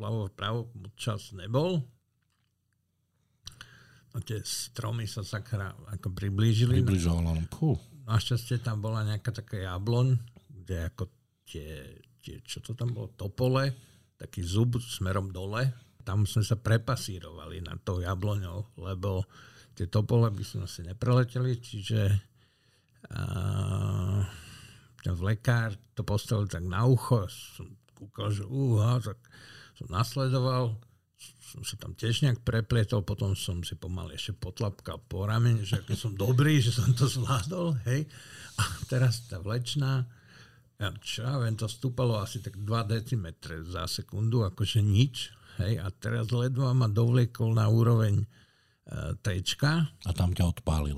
vľavo 0.00 0.32
vpravo, 0.32 0.72
čas 0.96 1.36
nebol. 1.36 1.84
No 4.12 4.18
tie 4.24 4.40
stromy 4.40 5.04
sa 5.04 5.20
sakra 5.20 5.76
ako 5.92 6.16
priblížili. 6.16 6.80
Približovalo, 6.80 7.36
no 7.36 7.44
pú. 7.52 7.76
Našťastie 8.08 8.64
tam 8.64 8.80
bola 8.80 9.04
nejaká 9.04 9.36
taká 9.36 9.60
jabloň, 9.68 10.16
kde 10.48 10.76
ako 10.88 11.04
tie, 11.44 12.00
tie, 12.24 12.40
čo 12.40 12.64
to 12.64 12.72
tam 12.72 12.96
bolo, 12.96 13.12
topole, 13.12 13.72
taký 14.16 14.40
zub 14.40 14.80
smerom 14.80 15.28
dole, 15.28 15.68
tam 16.02 16.26
sme 16.26 16.42
sa 16.42 16.58
prepasírovali 16.58 17.62
na 17.62 17.78
to 17.78 18.02
jabloňou, 18.02 18.78
lebo 18.82 19.26
tie 19.74 19.88
topole 19.88 20.28
by 20.28 20.44
sme 20.44 20.68
asi 20.68 20.84
nepreleteli, 20.84 21.56
čiže 21.56 22.02
uh, 23.08 24.20
ten 25.02 25.14
lekár 25.18 25.74
to 25.96 26.06
postavil 26.06 26.46
tak 26.46 26.62
na 26.62 26.86
ucho, 26.86 27.26
som 27.26 27.66
kúkal, 27.96 28.30
že 28.30 28.44
úha, 28.46 29.00
tak 29.02 29.18
som 29.78 29.88
nasledoval, 29.90 30.78
som 31.52 31.62
sa 31.66 31.76
tam 31.76 31.92
tiež 31.92 32.24
nejak 32.24 32.40
preplietol, 32.46 33.04
potom 33.04 33.36
som 33.36 33.60
si 33.60 33.76
pomaly 33.76 34.16
ešte 34.16 34.32
potlapkal 34.38 35.02
po 35.04 35.28
ramene, 35.28 35.66
že 35.66 35.82
aký 35.82 35.98
som 35.98 36.16
dobrý, 36.16 36.62
že 36.64 36.72
som 36.72 36.88
to 36.96 37.04
zvládol, 37.04 37.76
hej. 37.84 38.08
A 38.56 38.62
teraz 38.88 39.28
tá 39.28 39.40
vlečná, 39.40 40.08
ja 40.80 40.88
čo 40.98 41.28
ja 41.28 41.36
viem, 41.38 41.54
to 41.54 41.68
stúpalo 41.68 42.18
asi 42.18 42.40
tak 42.40 42.56
2 42.56 42.66
decimetre 42.88 43.62
za 43.68 43.84
sekundu, 43.84 44.42
akože 44.48 44.80
nič, 44.80 45.30
Hej, 45.60 45.84
a 45.84 45.92
teraz 45.92 46.32
ledva 46.32 46.72
ma 46.72 46.88
dovliekol 46.88 47.52
na 47.52 47.68
úroveň 47.68 48.24
e, 48.24 48.26
tečka. 49.20 49.84
A 50.08 50.10
tam 50.16 50.32
ťa 50.32 50.56
odpálil. 50.56 50.96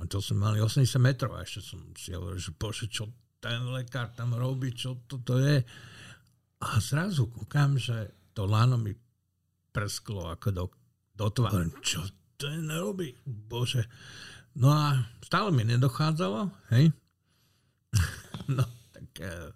A 0.00 0.02
to 0.08 0.24
sme 0.24 0.48
mali 0.48 0.58
80 0.64 0.96
metrov 0.96 1.36
a 1.36 1.44
ešte 1.44 1.60
som 1.60 1.80
si 1.92 2.16
hovoril, 2.16 2.40
že 2.40 2.56
bože, 2.56 2.88
čo 2.88 3.10
ten 3.40 3.60
lekár 3.68 4.12
tam 4.16 4.32
robí, 4.36 4.72
čo 4.72 5.04
toto 5.04 5.36
je. 5.36 5.60
A 6.60 6.68
zrazu 6.80 7.28
kúkam, 7.28 7.76
že 7.76 8.12
to 8.32 8.48
lano 8.48 8.80
mi 8.80 8.92
prsklo 9.72 10.32
ako 10.32 10.48
do, 10.52 10.64
do 11.16 11.28
tváre. 11.28 11.68
Čo 11.84 12.04
ten 12.40 12.68
robí? 12.68 13.12
Bože. 13.24 13.84
No 14.56 14.72
a 14.72 14.96
stále 15.24 15.52
mi 15.52 15.62
nedochádzalo, 15.68 16.48
hej. 16.74 16.92
no, 18.56 18.64
tak 18.92 19.08
e, 19.20 19.52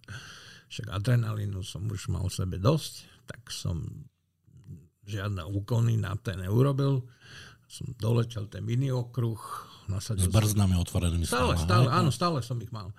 však 0.71 0.87
adrenalínu 0.91 1.65
som 1.65 1.89
už 1.89 2.13
mal 2.13 2.29
v 2.29 2.37
sebe 2.37 2.57
dosť, 2.61 3.09
tak 3.27 3.49
som 3.51 4.07
žiadne 5.05 5.45
úkony 5.45 6.01
na 6.01 6.17
ten 6.21 6.41
neurobil. 6.41 7.05
Som 7.69 7.93
doletel 7.97 8.47
ten 8.49 8.65
mini 8.65 8.93
okruh. 8.93 9.41
S 9.89 10.29
brznami 10.33 10.81
otvorenými 10.81 11.29
stále. 11.29 11.61
Stále, 11.61 11.93
áno, 11.93 12.09
stále 12.09 12.41
som 12.41 12.57
ich 12.61 12.73
mal. 12.73 12.93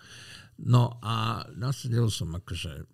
No 0.62 1.02
a 1.02 1.44
nasadil 1.58 2.08
som 2.14 2.32
akože 2.38 2.86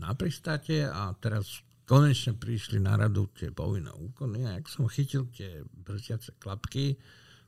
na 0.00 0.14
pristáte 0.14 0.86
a 0.86 1.10
teraz 1.18 1.66
konečne 1.86 2.34
prišli 2.34 2.82
na 2.82 2.98
radu 2.98 3.30
tie 3.34 3.54
povinné 3.54 3.94
úkony 3.94 4.42
a 4.42 4.58
ak 4.58 4.66
som 4.66 4.90
chytil 4.90 5.30
tie 5.30 5.62
brzdiace 5.62 6.34
klapky, 6.42 6.98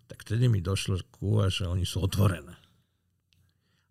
tak 0.09 0.25
vtedy 0.25 0.47
mi 0.47 0.63
došlo 0.63 0.99
kúha, 1.11 1.51
že 1.51 1.67
oni 1.67 1.83
sú 1.83 2.07
otvorené. 2.07 2.55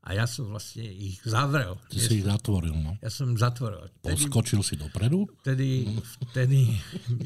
A 0.08 0.16
ja 0.16 0.24
som 0.24 0.48
vlastne 0.48 0.88
ich 0.88 1.20
zavrel. 1.28 1.76
Ty 1.92 2.00
si 2.00 2.24
ich 2.24 2.26
zatvoril, 2.26 2.72
no. 2.72 2.96
Ja 3.04 3.12
som 3.12 3.36
zatvoril. 3.36 3.92
Vtedy, 4.00 4.16
Poskočil 4.16 4.64
si 4.64 4.80
dopredu? 4.80 5.28
Vtedy, 5.44 5.84
vtedy 6.32 6.80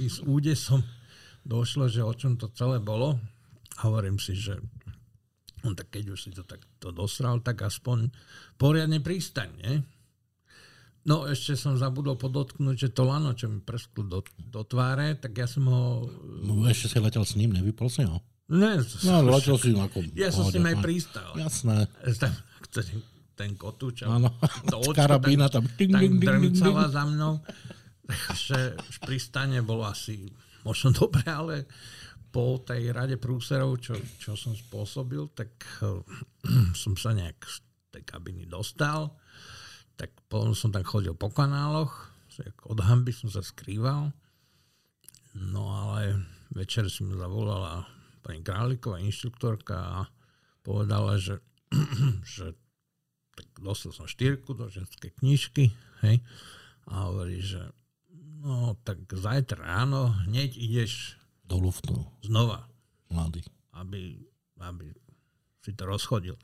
s 0.09 0.17
údesom 0.25 0.81
došlo, 1.45 1.85
že 1.85 2.01
o 2.01 2.09
čom 2.17 2.41
to 2.41 2.49
celé 2.57 2.81
bolo. 2.81 3.21
A 3.77 3.85
hovorím 3.85 4.17
si, 4.17 4.33
že 4.33 4.57
on 5.61 5.77
tak 5.77 5.93
keď 5.93 6.17
už 6.17 6.19
si 6.25 6.29
to 6.33 6.41
takto 6.41 6.89
dosral, 6.89 7.37
tak 7.45 7.61
aspoň 7.61 8.09
poriadne 8.57 8.97
pristaň, 8.97 9.49
nie? 9.61 9.75
No 11.05 11.25
ešte 11.25 11.57
som 11.57 11.77
zabudol 11.77 12.17
podotknúť, 12.17 12.77
že 12.77 12.89
to 12.93 13.05
lano, 13.05 13.33
čo 13.33 13.49
mi 13.49 13.61
prsklo 13.61 14.05
do, 14.05 14.19
do 14.37 14.61
tváre, 14.65 15.17
tak 15.17 15.37
ja 15.37 15.45
som 15.49 15.65
ho... 15.69 16.09
No, 16.45 16.65
ešte 16.65 16.93
si 16.93 16.97
letel 17.01 17.25
s 17.25 17.37
ním, 17.37 17.53
nevypol 17.53 17.89
si 17.89 18.05
ho? 18.05 18.21
Ne, 18.49 18.81
no, 19.05 19.13
letel 19.33 19.57
si 19.57 19.73
ako... 19.73 20.01
Ja 20.17 20.33
som 20.33 20.49
s 20.49 20.53
ním 20.57 20.69
aj 20.69 20.77
pristal. 20.81 21.33
Jasné. 21.37 21.89
Tam, 22.21 22.33
ten, 22.71 23.03
ten 23.35 23.51
kotúč. 23.59 24.07
Áno, 24.07 24.31
karabína 24.97 25.51
tam. 25.51 25.67
Ding, 25.75 25.93
ding, 25.93 26.17
ding, 26.17 26.51
ding, 26.51 26.55
za 26.87 27.03
mnou. 27.05 27.43
Takže 28.07 28.59
pristane 29.07 29.59
bolo 29.61 29.87
asi 29.87 30.31
možno 30.63 30.95
dobre, 30.95 31.23
ale 31.27 31.55
po 32.31 32.63
tej 32.63 32.95
rade 32.95 33.19
prúserov, 33.19 33.75
čo, 33.83 33.99
čo 34.19 34.39
som 34.39 34.55
spôsobil, 34.55 35.35
tak 35.35 35.51
uh, 35.83 35.99
som 36.81 36.95
sa 36.95 37.11
nejak 37.11 37.39
z 37.43 37.57
tej 37.91 38.03
kabiny 38.07 38.47
dostal. 38.47 39.19
Tak 39.99 40.15
potom 40.31 40.55
som 40.55 40.71
tam 40.71 40.87
chodil 40.87 41.13
po 41.13 41.29
kanáloch, 41.29 42.09
od 42.71 42.79
hamby 42.79 43.11
som 43.11 43.27
sa 43.27 43.43
skrýval. 43.43 44.15
No 45.35 45.63
ale 45.71 46.23
večer 46.55 46.87
si 46.87 47.03
mi 47.03 47.13
zavolala 47.15 47.85
pani 48.23 48.41
Králiková, 48.41 49.03
inštruktorka 49.03 49.77
a 49.77 49.99
povedala, 50.63 51.19
že, 51.19 51.43
že 52.35 52.55
tak 53.35 53.47
dostal 53.59 53.95
som 53.95 54.09
štyrku 54.09 54.53
do 54.53 54.67
ženskej 54.67 55.15
knižky, 55.19 55.71
hej, 56.03 56.19
a 56.89 57.07
hovorí, 57.07 57.39
že 57.39 57.61
no 58.41 58.73
tak 58.81 59.05
zajtra 59.05 59.61
ráno 59.61 60.11
hneď 60.25 60.57
ideš 60.57 61.15
do 61.45 61.61
luftu. 61.61 61.93
Znova. 62.25 62.65
Mladý. 63.11 63.43
Aby, 63.75 64.17
aby 64.59 64.91
si 65.61 65.71
to 65.77 65.83
rozchodil. 65.85 66.35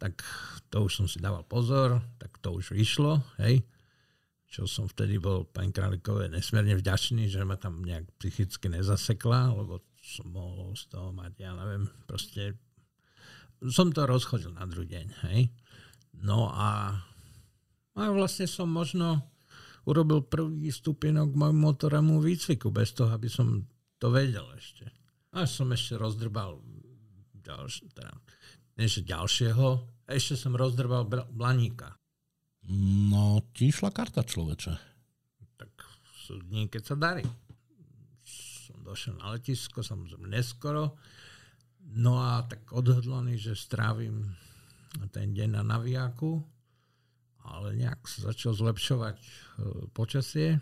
Tak 0.00 0.24
to 0.72 0.88
už 0.88 1.02
som 1.02 1.06
si 1.10 1.20
dával 1.20 1.44
pozor, 1.44 2.00
tak 2.16 2.40
to 2.40 2.56
už 2.56 2.72
vyšlo, 2.72 3.20
hej. 3.42 3.60
Čo 4.50 4.66
som 4.66 4.88
vtedy 4.90 5.20
bol 5.20 5.46
pani 5.46 5.70
Králikové 5.70 6.26
nesmierne 6.26 6.74
vďačný, 6.74 7.30
že 7.30 7.44
ma 7.46 7.54
tam 7.54 7.84
nejak 7.84 8.08
psychicky 8.18 8.66
nezasekla, 8.72 9.54
lebo 9.54 9.84
som 10.00 10.32
mohol 10.32 10.72
z 10.74 10.88
toho 10.90 11.12
mať, 11.12 11.32
ja 11.38 11.52
neviem, 11.54 11.86
proste 12.08 12.56
som 13.60 13.92
to 13.92 14.08
rozchodil 14.08 14.56
na 14.56 14.64
druhý 14.64 14.88
deň, 14.88 15.06
hej. 15.28 15.52
No 16.16 16.50
a, 16.50 16.98
a 17.94 18.00
vlastne 18.10 18.50
som 18.50 18.68
možno 18.68 19.22
urobil 19.88 20.26
prvý 20.26 20.68
stupienok 20.68 21.32
k 21.32 21.40
môjmu 21.40 21.60
motorému 21.72 22.20
výcviku, 22.20 22.68
bez 22.68 22.92
toho, 22.92 23.10
aby 23.14 23.30
som 23.30 23.64
to 23.96 24.12
vedel 24.12 24.44
ešte. 24.56 24.88
Až 25.30 25.62
som 25.62 25.68
ešte 25.70 25.96
rozdrbal 25.96 26.58
ďalš, 27.40 27.86
teda, 27.94 28.12
než 28.76 29.02
ďalšieho, 29.06 29.66
ešte 30.10 30.34
som 30.34 30.58
rozdrbal 30.58 31.06
blaníka. 31.30 31.96
No, 33.10 33.40
ti 33.56 33.70
išla 33.70 33.90
karta 33.90 34.22
človeče. 34.22 34.74
Tak 35.56 35.70
dní, 36.38 36.70
keď 36.70 36.82
sa 36.86 36.94
darí. 36.94 37.26
Som 38.66 38.86
došiel 38.86 39.18
na 39.18 39.34
letisko, 39.34 39.82
samozrejme 39.82 40.30
neskoro. 40.30 40.94
No 41.90 42.22
a 42.22 42.46
tak 42.46 42.70
odhodlaný, 42.70 43.34
že 43.34 43.58
strávim 43.58 44.30
ten 45.10 45.34
deň 45.34 45.60
na 45.60 45.62
naviaku, 45.62 46.42
ale 47.46 47.78
nejak 47.78 48.04
sa 48.06 48.34
začal 48.34 48.52
zlepšovať 48.54 49.16
e, 49.16 49.26
počasie. 49.94 50.58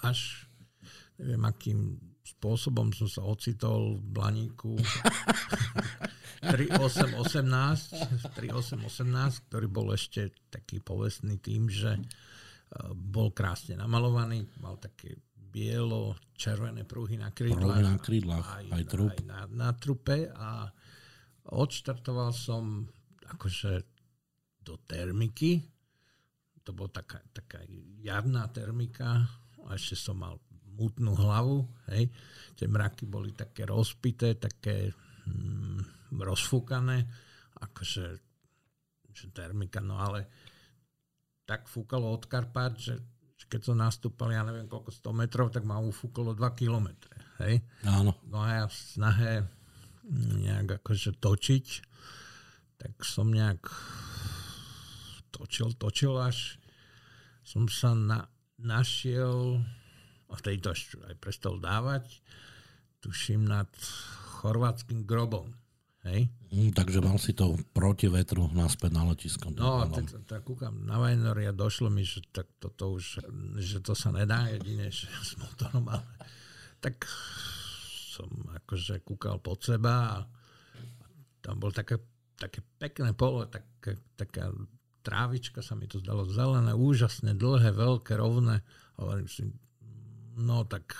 Až 0.00 0.48
neviem, 1.20 1.44
akým 1.44 1.80
spôsobom 2.24 2.92
som 2.96 3.08
sa 3.08 3.22
ocitol 3.26 4.00
v 4.00 4.04
Blaníku 4.16 4.80
3 6.40 6.72
3818, 6.72 8.32
3818, 8.32 9.46
ktorý 9.50 9.66
bol 9.68 9.92
ešte 9.92 10.32
taký 10.48 10.80
povestný 10.80 11.36
tým, 11.36 11.68
že 11.68 11.96
e, 11.96 12.02
bol 12.96 13.32
krásne 13.36 13.76
namalovaný, 13.76 14.48
mal 14.60 14.80
také 14.80 15.20
bielo-červené 15.50 16.86
pruhy 16.86 17.18
na 17.18 17.34
krídlach. 17.34 17.60
Pruhy 17.60 17.82
na 17.82 17.96
krídlach, 17.98 18.46
aj, 18.46 18.66
aj 18.70 18.84
trup. 18.86 19.10
Aj 19.10 19.20
na, 19.26 19.40
na 19.50 19.70
trupe 19.74 20.30
a 20.30 20.70
odštartoval 21.50 22.30
som 22.34 22.86
akože 23.26 23.82
do 24.62 24.78
termiky. 24.86 25.62
To 26.66 26.70
bola 26.76 26.92
taká, 26.92 27.18
taká 27.34 27.64
jarná 28.04 28.46
termika 28.52 29.26
a 29.66 29.74
ešte 29.74 29.96
som 29.98 30.20
mal 30.20 30.38
mutnú 30.76 31.12
hlavu. 31.16 31.66
Hej. 31.92 32.08
Tie 32.54 32.66
mraky 32.70 33.04
boli 33.10 33.34
také 33.34 33.66
rozpité, 33.66 34.38
také 34.38 34.92
mm, 35.26 36.14
rozfúkané, 36.20 37.04
akože 37.60 38.30
že 39.10 39.28
termika, 39.34 39.82
no 39.84 40.00
ale 40.00 40.30
tak 41.44 41.66
fúkalo 41.66 42.14
od 42.14 42.24
Karpát, 42.30 42.78
že, 42.78 42.96
keď 43.50 43.60
som 43.60 43.76
nastúpal, 43.76 44.30
ja 44.30 44.46
neviem 44.46 44.70
koľko, 44.70 44.94
100 44.94 45.20
metrov, 45.26 45.46
tak 45.50 45.66
ma 45.66 45.82
ufúkalo 45.82 46.32
2 46.32 46.40
kilometre. 46.54 47.12
Hej? 47.42 47.60
Áno. 47.84 48.14
No 48.30 48.38
a 48.40 48.62
ja 48.62 48.64
v 48.70 48.76
snahe 48.78 49.32
nejak 50.10 50.82
akože 50.82 51.14
točiť, 51.22 51.66
tak 52.82 52.92
som 53.06 53.30
nejak 53.30 53.62
točil, 55.30 55.72
točil 55.78 56.18
až 56.18 56.58
som 57.46 57.66
sa 57.66 57.94
na, 57.96 58.30
našiel 58.62 59.58
a 60.30 60.32
vtedy 60.38 60.62
to 60.62 60.70
aj 60.70 61.16
prestal 61.18 61.58
dávať, 61.58 62.22
tuším 63.02 63.42
nad 63.42 63.66
chorvátským 64.38 65.02
grobom. 65.02 65.50
Hej? 66.06 66.32
Mm, 66.48 66.72
takže 66.72 67.04
mal 67.04 67.20
si 67.20 67.36
to 67.36 67.60
proti 67.76 68.08
vetru 68.08 68.48
naspäť 68.56 68.90
na 68.94 69.04
letisko. 69.12 69.52
No, 69.52 69.84
tak, 69.90 70.08
tak 70.24 70.40
kúkam 70.48 70.72
na 70.88 70.96
Vajnor 70.96 71.36
a 71.44 71.52
došlo 71.52 71.92
mi, 71.92 72.06
že 72.06 72.24
tak 72.32 72.48
toto 72.56 72.96
už, 72.96 73.20
že 73.60 73.84
to 73.84 73.92
sa 73.92 74.08
nedá 74.08 74.48
jedine, 74.48 74.88
že 74.88 75.10
s 75.10 75.36
motorom, 75.36 75.84
ale 75.92 76.06
tak 76.80 77.04
som 78.20 78.28
akože 78.52 79.00
kúkal 79.00 79.40
pod 79.40 79.64
seba 79.64 79.94
a 80.12 80.16
tam 81.40 81.56
bol 81.56 81.72
také, 81.72 81.96
také 82.36 82.60
pekné 82.76 83.16
pole, 83.16 83.48
tak, 83.48 83.64
taká 84.20 84.52
trávička 85.00 85.64
sa 85.64 85.72
mi 85.72 85.88
to 85.88 86.04
zdalo 86.04 86.28
zelené, 86.28 86.76
úžasne, 86.76 87.32
dlhé, 87.32 87.72
veľké, 87.72 88.20
rovné. 88.20 88.60
Hovorím 89.00 89.28
si, 89.28 89.48
no 90.36 90.68
tak 90.68 90.92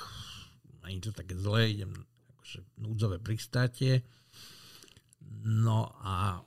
ani 0.80 0.98
to 1.04 1.12
také 1.12 1.36
zlé, 1.36 1.76
idem 1.76 1.92
akože 2.36 2.58
núdzové 2.80 3.20
pristátie. 3.20 4.00
No 5.44 5.92
a 6.00 6.40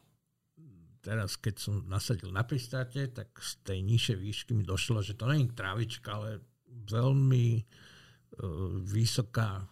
teraz, 1.06 1.38
keď 1.38 1.56
som 1.62 1.86
nasadil 1.86 2.34
na 2.34 2.42
pristátie, 2.42 3.14
tak 3.14 3.30
z 3.38 3.62
tej 3.62 3.80
nižšej 3.86 4.18
výšky 4.18 4.52
mi 4.58 4.66
došlo, 4.66 5.06
že 5.06 5.14
to 5.14 5.30
není 5.30 5.54
trávička, 5.54 6.18
ale 6.18 6.42
veľmi 6.90 7.62
uh, 7.62 8.82
vysoká 8.82 9.70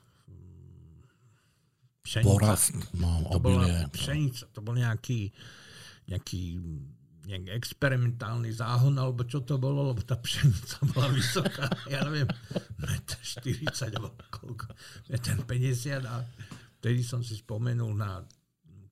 pšenica. 2.02 2.30
Porast, 2.30 2.74
no, 2.98 3.26
to 3.30 3.40
bola 3.40 3.88
pšenica, 3.94 4.50
to 4.52 4.60
bol 4.60 4.74
nejaký, 4.74 5.30
nejaký 6.10 6.42
nejak 7.22 7.54
experimentálny 7.54 8.50
záhon, 8.50 8.98
alebo 8.98 9.22
čo 9.30 9.46
to 9.46 9.62
bolo, 9.62 9.94
lebo 9.94 10.02
tá 10.02 10.18
pšenica 10.18 10.82
bola 10.94 11.10
vysoká, 11.14 11.70
ja 11.88 12.02
neviem, 12.06 12.28
40 12.82 13.98
alebo 13.98 14.18
koľko, 14.34 14.68
50 15.08 16.02
a 16.06 16.26
vtedy 16.82 17.02
som 17.06 17.22
si 17.22 17.38
spomenul 17.38 17.94
na 17.94 18.26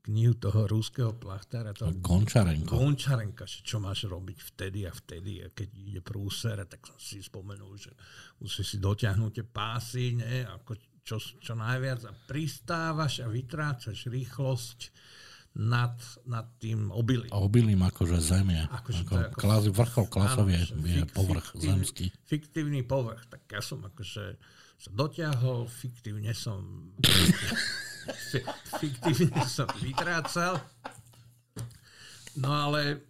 knihu 0.09 0.33
toho 0.41 0.65
rúského 0.65 1.13
plachtára. 1.13 1.75
Toho 1.75 1.93
Gončarenko. 2.01 2.73
Gončarenka, 2.73 3.45
čo 3.45 3.77
máš 3.77 4.09
robiť 4.09 4.37
vtedy 4.55 4.89
a 4.89 4.91
vtedy, 4.93 5.45
a 5.45 5.53
keď 5.53 5.69
ide 5.75 6.01
prúser, 6.01 6.57
tak 6.65 6.81
som 6.87 6.97
si 6.97 7.21
spomenul, 7.21 7.77
že 7.77 7.93
musíš 8.41 8.73
si 8.73 8.77
dotiahnuť 8.81 9.31
tie 9.35 9.45
pásy, 9.45 10.17
ne, 10.17 10.49
ako 10.49 10.73
čo, 11.09 11.17
čo 11.17 11.57
najviac 11.57 12.05
a 12.05 12.13
pristávaš 12.29 13.25
a 13.25 13.27
vytrácaš 13.27 14.05
rýchlosť 14.05 14.93
nad, 15.57 15.97
nad 16.29 16.45
tým 16.61 16.93
obilím. 16.93 17.33
Obilím 17.33 17.81
akože 17.81 18.21
zemie. 18.21 18.61
Akože 18.69 19.01
ako, 19.09 19.13
ako, 19.17 19.39
klas, 19.41 19.63
vrchol 19.65 20.05
klasov 20.05 20.45
je, 20.53 20.61
je 20.61 21.01
fik, 21.01 21.09
povrch 21.17 21.47
fiktívny, 21.49 21.65
zemský. 21.65 22.05
Fiktívny 22.29 22.81
povrch. 22.85 23.25
Tak 23.25 23.41
ja 23.49 23.61
som 23.65 23.81
akože 23.81 24.37
sa 24.77 24.89
dotiahol, 24.93 25.65
fiktívne 25.65 26.37
som 26.37 26.93
fiktívne 28.81 29.41
som 29.49 29.65
vytrácal. 29.81 30.61
No 32.37 32.53
ale 32.53 33.09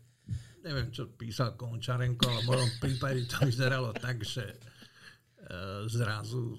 neviem, 0.63 0.87
čo 0.95 1.11
písal 1.11 1.59
Končarenko, 1.59 2.23
ale 2.23 2.41
v 2.47 2.47
mojom 2.47 2.71
prípade 2.79 3.27
to 3.27 3.43
vyzeralo 3.43 3.91
tak, 3.91 4.23
že 4.23 4.47
e, 4.47 4.55
zrazu 5.91 6.55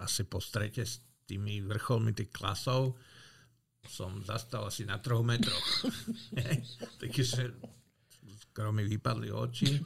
asi 0.00 0.28
po 0.28 0.40
strete 0.40 0.84
s 0.84 1.00
tými 1.26 1.60
vrcholmi 1.64 2.14
tých 2.14 2.30
klasov 2.30 2.94
som 3.86 4.18
zastal 4.26 4.66
asi 4.66 4.82
na 4.82 4.98
troch 4.98 5.22
metroch. 5.22 5.86
Takže 7.00 7.54
skoro 8.50 8.74
mi 8.74 8.82
vypadli 8.82 9.30
oči. 9.30 9.78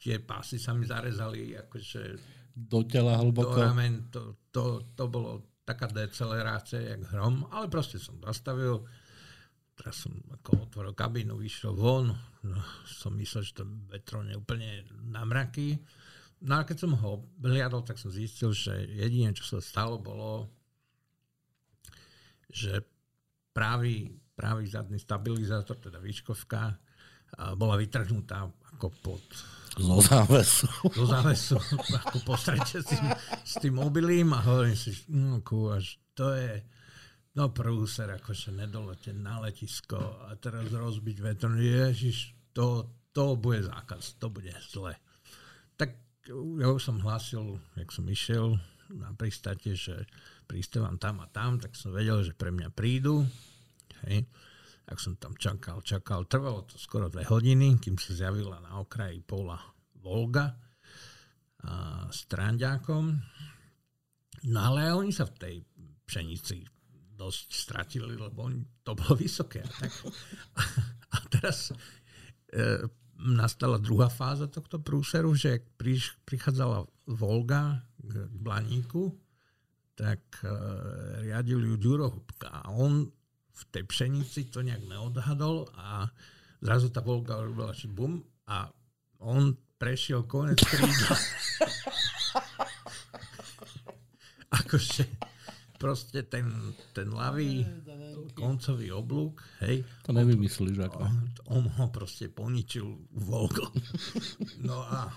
Tie 0.00 0.16
pásy 0.24 0.56
sa 0.56 0.72
mi 0.72 0.88
zarezali 0.88 1.52
akože 1.60 2.02
do 2.56 2.80
tela 2.88 3.20
hlboko. 3.20 3.52
Do 3.52 3.62
ramen, 3.62 4.08
to, 4.08 4.48
to, 4.48 4.92
to 4.96 5.04
bolo 5.12 5.60
taká 5.62 5.86
decelerácia, 5.86 6.82
jak 6.82 7.04
hrom, 7.14 7.46
ale 7.52 7.70
proste 7.70 8.00
som 8.00 8.18
zastavil. 8.24 8.82
Teraz 9.76 10.04
som 10.04 10.12
ako 10.40 10.68
otvoril 10.68 10.92
kabínu, 10.92 11.40
vyšiel 11.40 11.72
von, 11.72 12.12
no, 12.44 12.60
som 12.84 13.16
myslel, 13.16 13.44
že 13.44 13.62
to 13.62 13.64
vetro 13.88 14.20
je 14.24 14.36
úplne 14.36 14.84
na 15.08 15.24
mraky. 15.24 15.80
No 16.40 16.60
a 16.60 16.64
keď 16.64 16.76
som 16.88 16.92
ho 16.96 17.28
hliadol, 17.44 17.84
tak 17.84 18.00
som 18.00 18.08
zistil, 18.08 18.56
že 18.56 18.72
jediné, 18.88 19.36
čo 19.36 19.44
sa 19.44 19.60
stalo, 19.60 20.00
bolo 20.00 20.48
že 22.50 22.82
právý, 23.54 24.10
právý 24.34 24.66
zadný 24.66 24.98
stabilizátor, 24.98 25.78
teda 25.78 26.02
výškovka, 26.02 26.74
bola 27.54 27.78
vytrhnutá 27.78 28.50
ako 28.74 28.90
pod 28.98 29.22
zo 29.78 30.02
závesu. 30.02 30.66
Zo 30.90 31.06
závesu, 31.06 31.54
ako 31.94 32.18
po 32.26 32.34
strete 32.34 32.82
s 32.82 32.90
tým, 32.90 33.06
s 33.46 33.54
tým 33.62 33.74
mobilím 33.78 34.34
a 34.34 34.42
hovorím 34.42 34.74
si, 34.74 34.90
no 35.14 35.38
kúvaš, 35.46 36.02
to 36.10 36.34
je 36.34 36.58
no 37.38 37.54
prúser, 37.54 38.10
akože 38.18 38.50
nedolete 38.50 39.14
na 39.14 39.38
letisko 39.38 40.26
a 40.26 40.34
teraz 40.34 40.66
rozbiť 40.74 41.16
vetro. 41.22 41.54
Ježiš, 41.54 42.34
to, 42.50 42.90
to 43.14 43.38
bude 43.38 43.62
zákaz, 43.62 44.18
to 44.18 44.26
bude 44.26 44.50
zle. 44.66 44.98
Ja 46.30 46.70
som 46.78 47.02
hlásil, 47.02 47.58
jak 47.74 47.90
som 47.90 48.06
išiel 48.06 48.54
na 48.90 49.10
pristate, 49.18 49.74
že 49.74 50.06
pristávam 50.46 50.98
tam 50.98 51.22
a 51.22 51.26
tam, 51.30 51.58
tak 51.58 51.74
som 51.74 51.90
vedel, 51.90 52.22
že 52.22 52.34
pre 52.34 52.54
mňa 52.54 52.70
prídu. 52.70 53.26
Hej. 54.06 54.26
Tak 54.86 54.98
som 54.98 55.14
tam 55.18 55.34
čakal, 55.38 55.82
čakal. 55.82 56.26
Trvalo 56.26 56.66
to 56.66 56.78
skoro 56.78 57.10
dve 57.10 57.26
hodiny, 57.26 57.78
kým 57.78 57.98
sa 57.98 58.14
zjavila 58.14 58.58
na 58.58 58.82
okraji 58.82 59.22
pola 59.22 59.58
Volga 60.02 60.54
a 61.66 62.06
s 62.10 62.26
Tranďákom. 62.26 63.04
No 64.50 64.58
ale 64.58 64.90
oni 64.94 65.12
sa 65.14 65.26
v 65.26 65.34
tej 65.38 65.54
pšenici 66.06 66.66
dosť 67.14 67.46
stratili, 67.52 68.16
lebo 68.16 68.48
to 68.80 68.96
bolo 68.96 69.14
vysoké. 69.14 69.60
A, 69.60 69.70
tak, 69.70 69.92
a, 70.56 70.62
a 71.14 71.18
teraz 71.28 71.70
e, 72.50 72.88
nastala 73.20 73.76
druhá 73.76 74.08
fáza 74.08 74.48
tohto 74.48 74.80
prúseru, 74.80 75.36
že 75.36 75.60
priš, 75.76 76.16
prichádzala 76.24 76.88
Volga 77.06 77.84
k 78.00 78.26
Blaníku, 78.32 79.12
tak 79.94 80.20
uh, 80.40 80.50
riadil 81.20 81.60
ju 81.60 81.74
Ďurohubka 81.76 82.48
a 82.48 82.72
on 82.72 83.12
v 83.52 83.62
tej 83.68 83.84
pšenici 83.84 84.48
to 84.48 84.64
nejak 84.64 84.80
neodhadol 84.88 85.68
a 85.76 86.08
zrazu 86.64 86.88
tá 86.88 87.04
Volga 87.04 87.36
robila 87.44 87.76
bum 87.92 88.24
a 88.48 88.72
on 89.20 89.52
prešiel 89.76 90.24
konec 90.24 90.64
krídla. 90.64 91.16
akože 94.50 95.29
proste 95.80 96.28
ten, 96.28 96.44
ten 96.92 97.08
ľavý 97.08 97.64
koncový 98.36 98.92
oblúk, 98.92 99.40
hej. 99.64 99.80
To 100.04 100.12
nevymyslíš 100.12 100.76
ako. 100.76 101.08
On, 101.48 101.64
ho 101.64 101.86
proste 101.88 102.28
poničil 102.28 102.84
Volgo. 103.16 103.72
No 104.68 104.84
a 104.84 105.08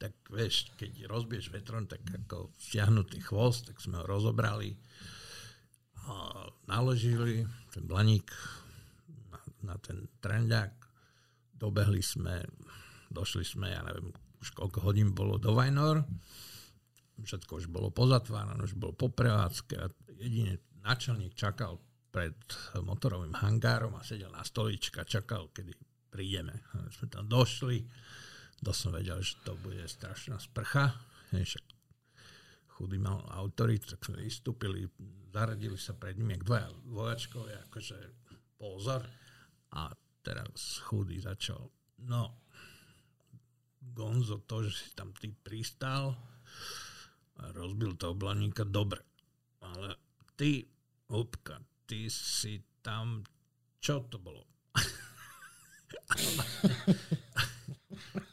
tak 0.00 0.16
vieš, 0.32 0.72
keď 0.74 1.06
rozbieš 1.06 1.52
vetron, 1.54 1.86
tak 1.86 2.02
ako 2.02 2.50
stiahnutý 2.58 3.22
chvost, 3.22 3.70
tak 3.70 3.78
sme 3.78 4.02
ho 4.02 4.04
rozobrali 4.08 4.74
a 6.08 6.48
naložili 6.66 7.44
ten 7.70 7.84
blaník 7.84 8.32
na, 9.30 9.38
na 9.62 9.76
ten 9.78 10.08
trendák. 10.18 10.72
Dobehli 11.52 12.00
sme, 12.00 12.40
došli 13.12 13.44
sme, 13.44 13.68
ja 13.70 13.84
neviem, 13.84 14.10
už 14.40 14.56
koľko 14.56 14.80
hodín 14.80 15.12
bolo 15.12 15.36
do 15.36 15.52
Vajnor. 15.52 16.02
Všetko 17.20 17.60
už 17.60 17.66
bolo 17.68 17.92
pozatvárané, 17.92 18.60
už 18.64 18.76
bolo 18.76 18.96
po 18.96 19.12
prevádzke 19.12 19.74
a 19.76 19.86
jedine 20.16 20.60
náčelník 20.80 21.36
čakal 21.36 21.76
pred 22.10 22.34
motorovým 22.82 23.36
hangárom 23.38 23.94
a 23.94 24.02
sedel 24.02 24.32
na 24.34 24.42
stolička, 24.42 25.06
čakal, 25.06 25.52
kedy 25.54 25.76
prídeme. 26.10 26.66
A 26.74 26.90
sme 26.90 27.06
tam 27.06 27.30
došli, 27.30 27.86
to 28.60 28.74
som 28.74 28.90
vedel, 28.90 29.22
že 29.22 29.38
to 29.46 29.54
bude 29.62 29.80
strašná 29.86 30.36
sprcha. 30.42 30.90
Však 31.30 31.64
chudý 32.74 32.98
mal 32.98 33.22
autoritu, 33.30 33.94
tak 33.94 34.02
sme 34.02 34.26
vystúpili, 34.26 34.90
zaradili 35.30 35.78
sa 35.78 35.94
pred 35.94 36.18
ním, 36.18 36.34
jak 36.34 36.42
dvaja 36.42 36.68
vojačkovia, 36.90 37.58
akože 37.70 37.98
pozor. 38.58 39.06
A 39.78 39.94
teraz 40.26 40.82
chudý 40.82 41.22
začal, 41.22 41.70
no, 42.02 42.42
Gonzo, 43.80 44.44
to, 44.44 44.66
že 44.66 44.72
si 44.76 44.88
tam 44.92 45.14
ty 45.16 45.32
pristal 45.32 46.12
a 47.40 47.52
rozbil 47.56 47.96
to 47.96 48.12
oblaníka, 48.12 48.68
dobre. 48.68 49.00
Ale 49.64 49.96
ty, 50.36 50.68
Upka, 51.08 51.58
ty 51.88 52.06
si 52.12 52.60
tam, 52.84 53.24
čo 53.80 54.04
to 54.06 54.20
bolo? 54.20 54.44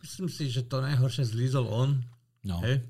Myslím 0.03 0.29
si, 0.29 0.51
že 0.51 0.67
to 0.67 0.83
najhoršie 0.83 1.25
zlízol 1.25 1.65
on. 1.67 2.03
No. 2.43 2.61
He? 2.61 2.83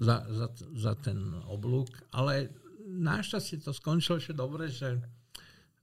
Za, 0.00 0.24
za, 0.28 0.46
za 0.56 0.92
ten 0.96 1.18
oblúk. 1.48 1.90
Ale 2.14 2.54
našťastie 2.86 3.60
to 3.60 3.74
skončilo 3.74 4.16
ešte 4.22 4.32
dobre, 4.32 4.70
že 4.70 5.00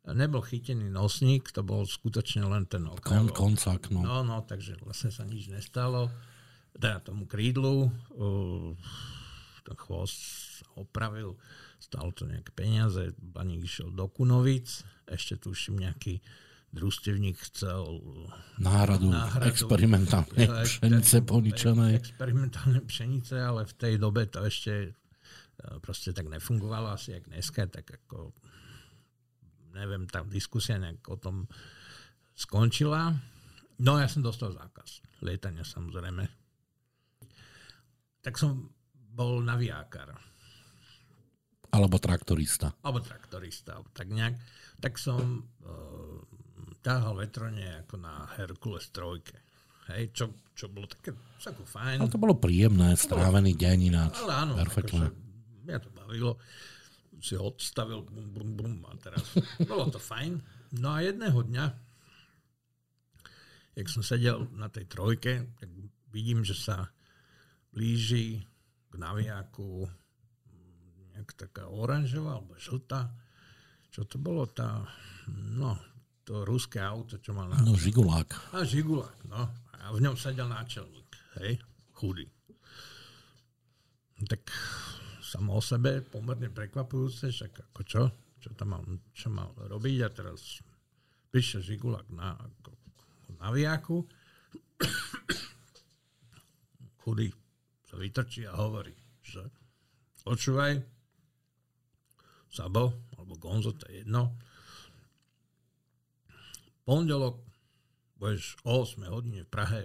nebol 0.07 0.39
chytený 0.39 0.87
nosník, 0.87 1.51
to 1.51 1.67
bol 1.67 1.83
skutočne 1.83 2.47
len 2.47 2.63
ten 2.63 2.87
Kon, 3.03 3.27
koncák, 3.27 3.91
no. 3.91 4.01
no. 4.01 4.17
No, 4.23 4.37
takže 4.47 4.79
vlastne 4.79 5.11
sa 5.11 5.27
nič 5.27 5.51
nestalo. 5.51 6.07
Teda 6.71 7.03
tomu 7.03 7.27
krídlu 7.27 7.89
uh, 7.89 8.71
ten 9.67 9.75
chvost 9.75 10.15
sa 10.63 10.67
opravil, 10.79 11.35
stalo 11.83 12.15
to 12.15 12.23
nejaké 12.23 12.55
peniaze, 12.55 13.11
baník 13.19 13.67
išiel 13.67 13.91
do 13.91 14.07
Kunovic, 14.07 14.87
ešte 15.03 15.35
tuším 15.35 15.83
nejaký 15.83 16.23
družstevník 16.71 17.35
chcel 17.51 18.03
náhradu, 18.59 19.11
náhradu 19.11 19.47
experimentálne 19.47 20.45
pšenice 20.63 21.23
poničené. 21.23 21.99
Experimentálne 21.99 22.79
pšenice, 22.83 23.35
ale 23.39 23.67
v 23.67 23.73
tej 23.75 23.93
dobe 23.99 24.27
to 24.27 24.43
ešte 24.43 24.91
uh, 24.91 25.79
proste 25.79 26.11
tak 26.11 26.27
nefungovalo 26.27 26.91
asi 26.91 27.15
jak 27.15 27.27
dneska, 27.27 27.71
tak 27.71 27.87
ako 27.87 28.35
neviem, 29.75 30.09
tá 30.09 30.25
diskusia 30.27 30.75
nejak 30.75 31.03
o 31.07 31.17
tom 31.17 31.47
skončila. 32.35 33.15
No 33.79 34.01
ja 34.01 34.09
som 34.09 34.25
dostal 34.25 34.51
zákaz 34.53 35.05
lietania 35.21 35.63
samozrejme. 35.63 36.25
Tak 38.25 38.35
som 38.35 38.76
bol 39.17 39.41
navijákar. 39.41 40.13
Alebo 41.73 41.97
traktorista. 41.97 42.69
Alebo 42.85 43.01
traktorista. 43.01 43.81
Tak 43.91 44.07
nejak, 44.07 44.37
tak 44.77 45.01
som 45.01 45.41
uh, 45.65 46.21
táhal 46.85 47.17
vetrone 47.17 47.81
ako 47.81 47.97
na 47.97 48.29
Herkules 48.37 48.93
trojke. 48.93 49.41
Hej, 49.89 50.13
čo, 50.13 50.25
čo 50.53 50.69
bolo 50.69 50.85
také 50.85 51.17
ako 51.41 51.63
fajn. 51.65 52.03
Ale 52.03 52.11
to 52.13 52.21
bolo 52.21 52.35
príjemné, 52.37 52.93
strávený 52.93 53.55
deň 53.57 53.77
ináč. 53.89 54.13
Ale 54.21 54.33
áno, 54.35 54.53
Perfektne. 54.59 55.09
Akože, 55.09 55.65
mňa 55.65 55.77
to 55.81 55.89
bavilo 55.95 56.31
si 57.17 57.33
odstavil 57.33 58.05
bum, 58.05 58.29
bum, 58.29 58.49
bum 58.53 58.73
a 58.85 58.93
teraz 59.01 59.25
bolo 59.65 59.89
to 59.89 59.97
fajn. 59.97 60.37
No 60.77 60.93
a 60.93 61.01
jedného 61.01 61.39
dňa, 61.41 61.65
jak 63.77 63.87
som 63.89 64.05
sedel 64.05 64.45
na 64.53 64.69
tej 64.69 64.85
trojke, 64.85 65.49
tak 65.57 65.69
vidím, 66.13 66.45
že 66.45 66.53
sa 66.53 66.93
blíži 67.73 68.45
k 68.87 68.93
navijaku 68.95 69.83
nejak 71.17 71.33
taká 71.33 71.65
oranžová 71.65 72.37
alebo 72.37 72.53
žltá. 72.61 73.09
Čo 73.89 74.05
to 74.05 74.21
bolo? 74.21 74.45
Tá, 74.45 74.85
no, 75.33 75.73
to 76.21 76.45
ruské 76.45 76.77
auto, 76.77 77.17
čo 77.17 77.33
mal 77.33 77.49
na... 77.49 77.57
No, 77.65 77.73
Žigulák. 77.73 78.53
A 78.53 78.61
Žigulák, 78.61 79.25
no. 79.25 79.49
A 79.81 79.89
v 79.89 80.05
ňom 80.05 80.13
sedel 80.13 80.45
náčelník, 80.45 81.09
hej, 81.41 81.57
chudý. 81.97 82.29
Tak 84.29 84.45
samo 85.23 85.57
o 85.57 85.61
sebe 85.63 86.05
pomerne 86.05 86.53
prekvapujúce, 86.53 87.33
však 87.33 87.73
ako 87.73 87.81
čo, 87.81 88.03
čo 88.37 88.53
tam 88.53 88.77
mal, 88.77 88.83
čo 89.15 89.33
mal 89.33 89.49
robiť 89.57 89.97
a 90.05 90.09
teraz 90.13 90.61
prišiel 91.33 91.65
Žigulak 91.65 92.13
na, 92.13 92.37
ako, 92.37 92.77
na 93.41 93.49
viaku, 93.49 94.05
chudý 97.01 97.33
sa 97.87 97.95
vytrčí 97.95 98.43
a 98.43 98.59
hovorí, 98.59 98.91
že 99.23 99.47
počúvaj, 100.27 100.75
Sabo, 102.51 103.07
alebo 103.15 103.39
Gonzo, 103.39 103.75
to 103.75 103.87
je 103.87 104.03
jedno, 104.03 104.35
pondelok 106.87 107.43
budeš 108.17 108.55
o 108.63 108.83
8 108.83 109.07
hodine 109.11 109.43
v 109.43 109.51
Prahe 109.51 109.81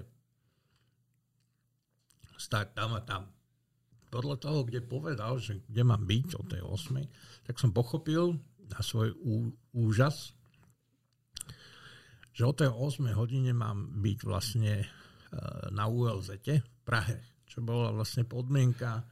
stať 2.38 2.74
tam 2.74 2.98
a 2.98 3.02
tam. 3.02 3.30
Podľa 4.12 4.36
toho, 4.42 4.58
kde 4.66 4.84
povedal, 4.84 5.38
že 5.38 5.62
kde 5.66 5.82
mám 5.86 6.04
byť 6.04 6.28
o 6.36 6.42
tej 6.44 6.62
8, 6.62 7.46
tak 7.48 7.56
som 7.58 7.70
pochopil 7.70 8.36
na 8.66 8.80
svoj 8.82 9.14
ú, 9.22 9.52
úžas, 9.72 10.34
že 12.32 12.42
o 12.48 12.52
tej 12.52 12.72
8 12.72 13.12
hodine 13.14 13.52
mám 13.52 14.00
byť 14.00 14.18
vlastne 14.24 14.84
e, 14.84 14.86
na 15.72 15.84
ULZ 15.88 16.40
v 16.40 16.80
Prahe, 16.84 17.31
čo 17.52 17.60
bola 17.60 17.92
vlastne 17.92 18.24
podmienka 18.24 19.04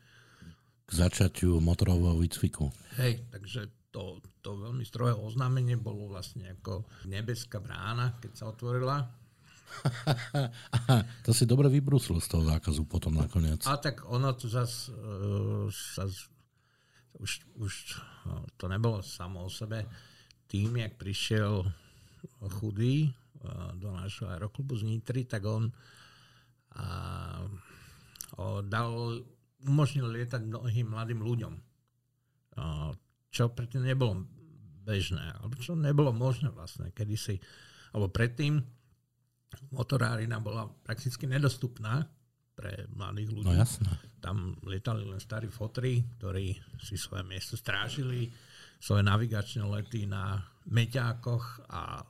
k 0.89 0.91
začatiu 0.91 1.61
motorového 1.61 2.17
výcviku. 2.17 2.73
Hej, 2.97 3.29
takže 3.29 3.69
to, 3.93 4.25
to 4.41 4.57
veľmi 4.57 4.83
strohé 4.89 5.13
oznámenie 5.13 5.77
bolo 5.77 6.09
vlastne 6.09 6.49
ako 6.57 6.89
nebeská 7.05 7.61
brána, 7.61 8.17
keď 8.25 8.33
sa 8.33 8.49
otvorila 8.49 9.21
to 11.27 11.31
si 11.31 11.47
dobre 11.47 11.71
vybruslo 11.71 12.19
z 12.19 12.27
toho 12.27 12.43
zákazu 12.43 12.85
potom 12.91 13.15
nakoniec. 13.15 13.63
A 13.71 13.79
tak 13.79 14.03
ono 14.11 14.35
to 14.35 14.51
zase 14.51 14.91
uh, 14.91 15.71
už, 17.21 17.31
už 17.55 17.73
no, 18.27 18.45
to 18.59 18.67
nebolo 18.67 18.99
samo 19.03 19.47
o 19.47 19.51
sebe. 19.51 19.87
Tým, 20.51 20.83
jak 20.83 20.99
prišiel 20.99 21.63
chudý 22.59 23.07
uh, 23.07 23.71
do 23.79 23.95
nášho 23.95 24.27
aeroklubu 24.27 24.75
z 24.75 24.83
Nitry, 24.91 25.25
tak 25.25 25.47
on 25.47 25.71
uh, 25.71 27.47
dal, 28.67 29.23
umožnil 29.67 30.09
lietať 30.11 30.47
mnohým 30.47 30.87
mladým 30.93 31.21
ľuďom. 31.25 31.55
Čo 33.31 33.55
predtým 33.55 33.87
nebolo 33.87 34.27
bežné, 34.83 35.23
alebo 35.39 35.55
čo 35.61 35.79
nebolo 35.79 36.11
možné 36.11 36.51
vlastne 36.51 36.91
kedysi, 36.91 37.39
alebo 37.95 38.11
predtým 38.11 38.59
motorárina 39.75 40.39
bola 40.39 40.67
prakticky 40.67 41.27
nedostupná 41.27 42.07
pre 42.55 42.87
mladých 42.93 43.31
ľudí. 43.35 43.55
No 43.55 43.61
jasné. 43.61 43.91
Tam 44.21 44.59
lietali 44.67 45.07
len 45.07 45.19
starí 45.23 45.49
fotry, 45.49 46.05
ktorí 46.19 46.55
si 46.83 47.01
svoje 47.01 47.25
miesto 47.25 47.57
strážili, 47.57 48.29
svoje 48.81 49.05
navigačné 49.05 49.65
lety 49.65 50.05
na 50.05 50.39
Meťákoch 50.69 51.67
a 51.73 52.05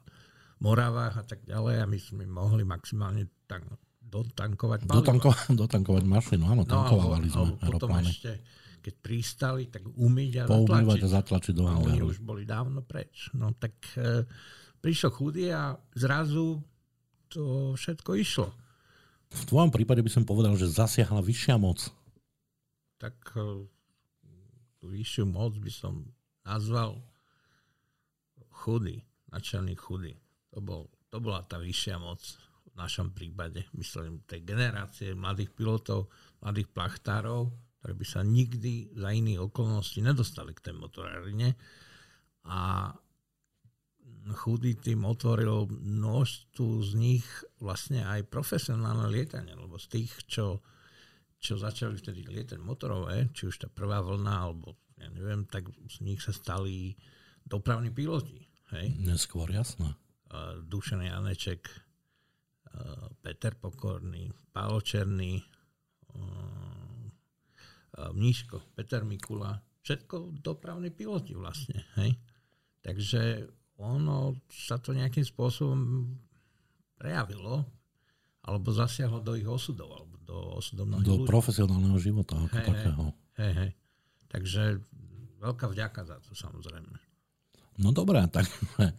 Moravách 0.60 1.16
a 1.20 1.24
tak 1.24 1.46
ďalej 1.48 1.76
a 1.80 1.86
my 1.88 1.98
sme 1.98 2.24
mohli 2.28 2.66
maximálne 2.66 3.24
tank, 3.48 3.64
dotankovať 4.11 4.80
palivo. 4.84 4.98
Dotanko, 5.00 5.28
dotankovať 5.62 6.04
mašinu, 6.04 6.44
áno, 6.50 6.62
tankovali 6.66 7.30
no, 7.30 7.54
sme 7.54 7.70
potom 7.70 7.94
ešte, 8.02 8.42
keď 8.82 8.94
pristali, 8.98 9.62
tak 9.70 9.86
umyť 9.86 10.32
a 10.34 10.44
zatlačiť. 10.50 11.00
a 11.00 11.08
zatlačiť 11.08 11.52
do 11.54 11.62
A 11.70 11.78
oni 11.78 12.02
už 12.02 12.18
boli 12.20 12.42
dávno 12.42 12.82
preč. 12.82 13.30
No 13.38 13.54
tak 13.54 13.78
e, 13.94 14.26
prišiel 14.82 15.14
chudý 15.14 15.54
a 15.54 15.78
zrazu 15.94 16.58
to 17.30 17.78
všetko 17.78 18.11
išlo. 18.18 18.48
V 19.30 19.42
tvojom 19.46 19.70
prípade 19.70 20.02
by 20.02 20.11
som 20.11 20.26
povedal, 20.26 20.58
že 20.58 20.66
zasiahla 20.66 21.22
vyššia 21.22 21.54
moc. 21.54 21.86
Tak 22.98 23.14
e, 23.38 23.62
tú 24.82 24.84
vyššiu 24.90 25.30
moc 25.30 25.54
by 25.54 25.70
som 25.70 26.11
nazval 26.42 26.98
chudý, 28.50 29.06
načelný 29.30 29.78
chudý. 29.78 30.18
To, 30.50 30.58
bol, 30.58 30.90
to 31.14 31.22
bola 31.22 31.46
tá 31.46 31.62
vyššia 31.62 32.02
moc 32.02 32.18
v 32.70 32.76
našom 32.78 33.10
prípade. 33.12 33.66
Myslím, 33.74 34.22
tej 34.24 34.46
generácie 34.46 35.12
mladých 35.12 35.52
pilotov, 35.54 36.08
mladých 36.40 36.70
plachtárov, 36.70 37.50
ktorí 37.80 37.94
by 37.96 38.06
sa 38.06 38.20
nikdy 38.20 38.92
za 38.92 39.08
iných 39.10 39.40
okolností 39.40 40.04
nedostali 40.04 40.52
k 40.52 40.70
tej 40.70 40.74
motorárine. 40.76 41.56
A 42.44 42.92
chudý 44.36 44.76
tým 44.76 45.08
otvoril 45.08 45.66
množstvu 45.70 46.68
z 46.84 46.90
nich 46.96 47.26
vlastne 47.56 48.04
aj 48.04 48.28
profesionálne 48.28 49.08
lietanie, 49.08 49.56
lebo 49.56 49.80
z 49.80 49.86
tých, 49.96 50.12
čo, 50.28 50.60
čo 51.40 51.56
začali 51.56 51.96
vtedy 51.96 52.28
lietať 52.28 52.60
motorové, 52.60 53.32
či 53.32 53.48
už 53.48 53.64
tá 53.64 53.68
prvá 53.72 54.04
vlna, 54.04 54.34
alebo 54.34 54.76
ja 55.00 55.08
neviem, 55.08 55.48
tak 55.48 55.72
z 55.72 56.04
nich 56.04 56.20
sa 56.20 56.36
stali 56.36 56.92
dopravní 57.48 57.88
piloti. 57.88 58.44
Hej? 58.76 59.00
Neskôr, 59.00 59.48
jasné. 59.48 59.96
Dušan 60.68 61.02
Janeček, 61.02 61.66
Peter 63.20 63.52
Pokorný, 63.58 64.30
Pálo 64.54 64.80
Černý, 64.80 65.42
uh, 66.14 67.06
Mníško, 68.14 68.74
Peter 68.74 69.04
Mikula, 69.04 69.60
všetko 69.82 70.40
dopravní 70.40 70.90
piloti 70.90 71.34
vlastne. 71.36 71.84
Hej? 72.00 72.16
Takže 72.80 73.50
ono 73.80 74.36
sa 74.48 74.80
to 74.80 74.96
nejakým 74.96 75.24
spôsobom 75.24 76.08
prejavilo 76.96 77.64
alebo 78.40 78.72
zasiahlo 78.72 79.20
do 79.20 79.36
ich 79.36 79.44
osudov, 79.44 79.92
alebo 79.92 80.16
do 80.24 80.36
osudov 80.56 80.88
Do 81.04 81.20
ľudí. 81.20 81.28
profesionálneho 81.28 82.00
života 82.00 82.40
ako 82.40 82.56
hej, 82.56 82.66
takého. 82.72 83.04
Hej, 83.36 83.52
hej. 83.52 83.70
Takže 84.32 84.62
veľká 85.44 85.66
vďaka 85.68 86.00
za 86.08 86.16
to 86.24 86.32
samozrejme. 86.32 86.88
No 87.80 87.92
dobré, 87.92 88.24
tak 88.32 88.48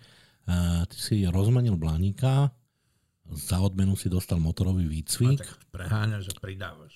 ty 0.89 0.97
si 0.97 1.25
rozmenil 1.25 1.77
Blaníka, 1.77 2.53
za 3.31 3.63
odmenu 3.63 3.95
si 3.95 4.11
dostal 4.11 4.43
motorový 4.43 4.87
výcvik. 4.91 5.39
A 5.39 5.43
tak 5.47 5.51
preháňaš 5.71 6.31
a 6.31 6.33
pridávaš. 6.39 6.95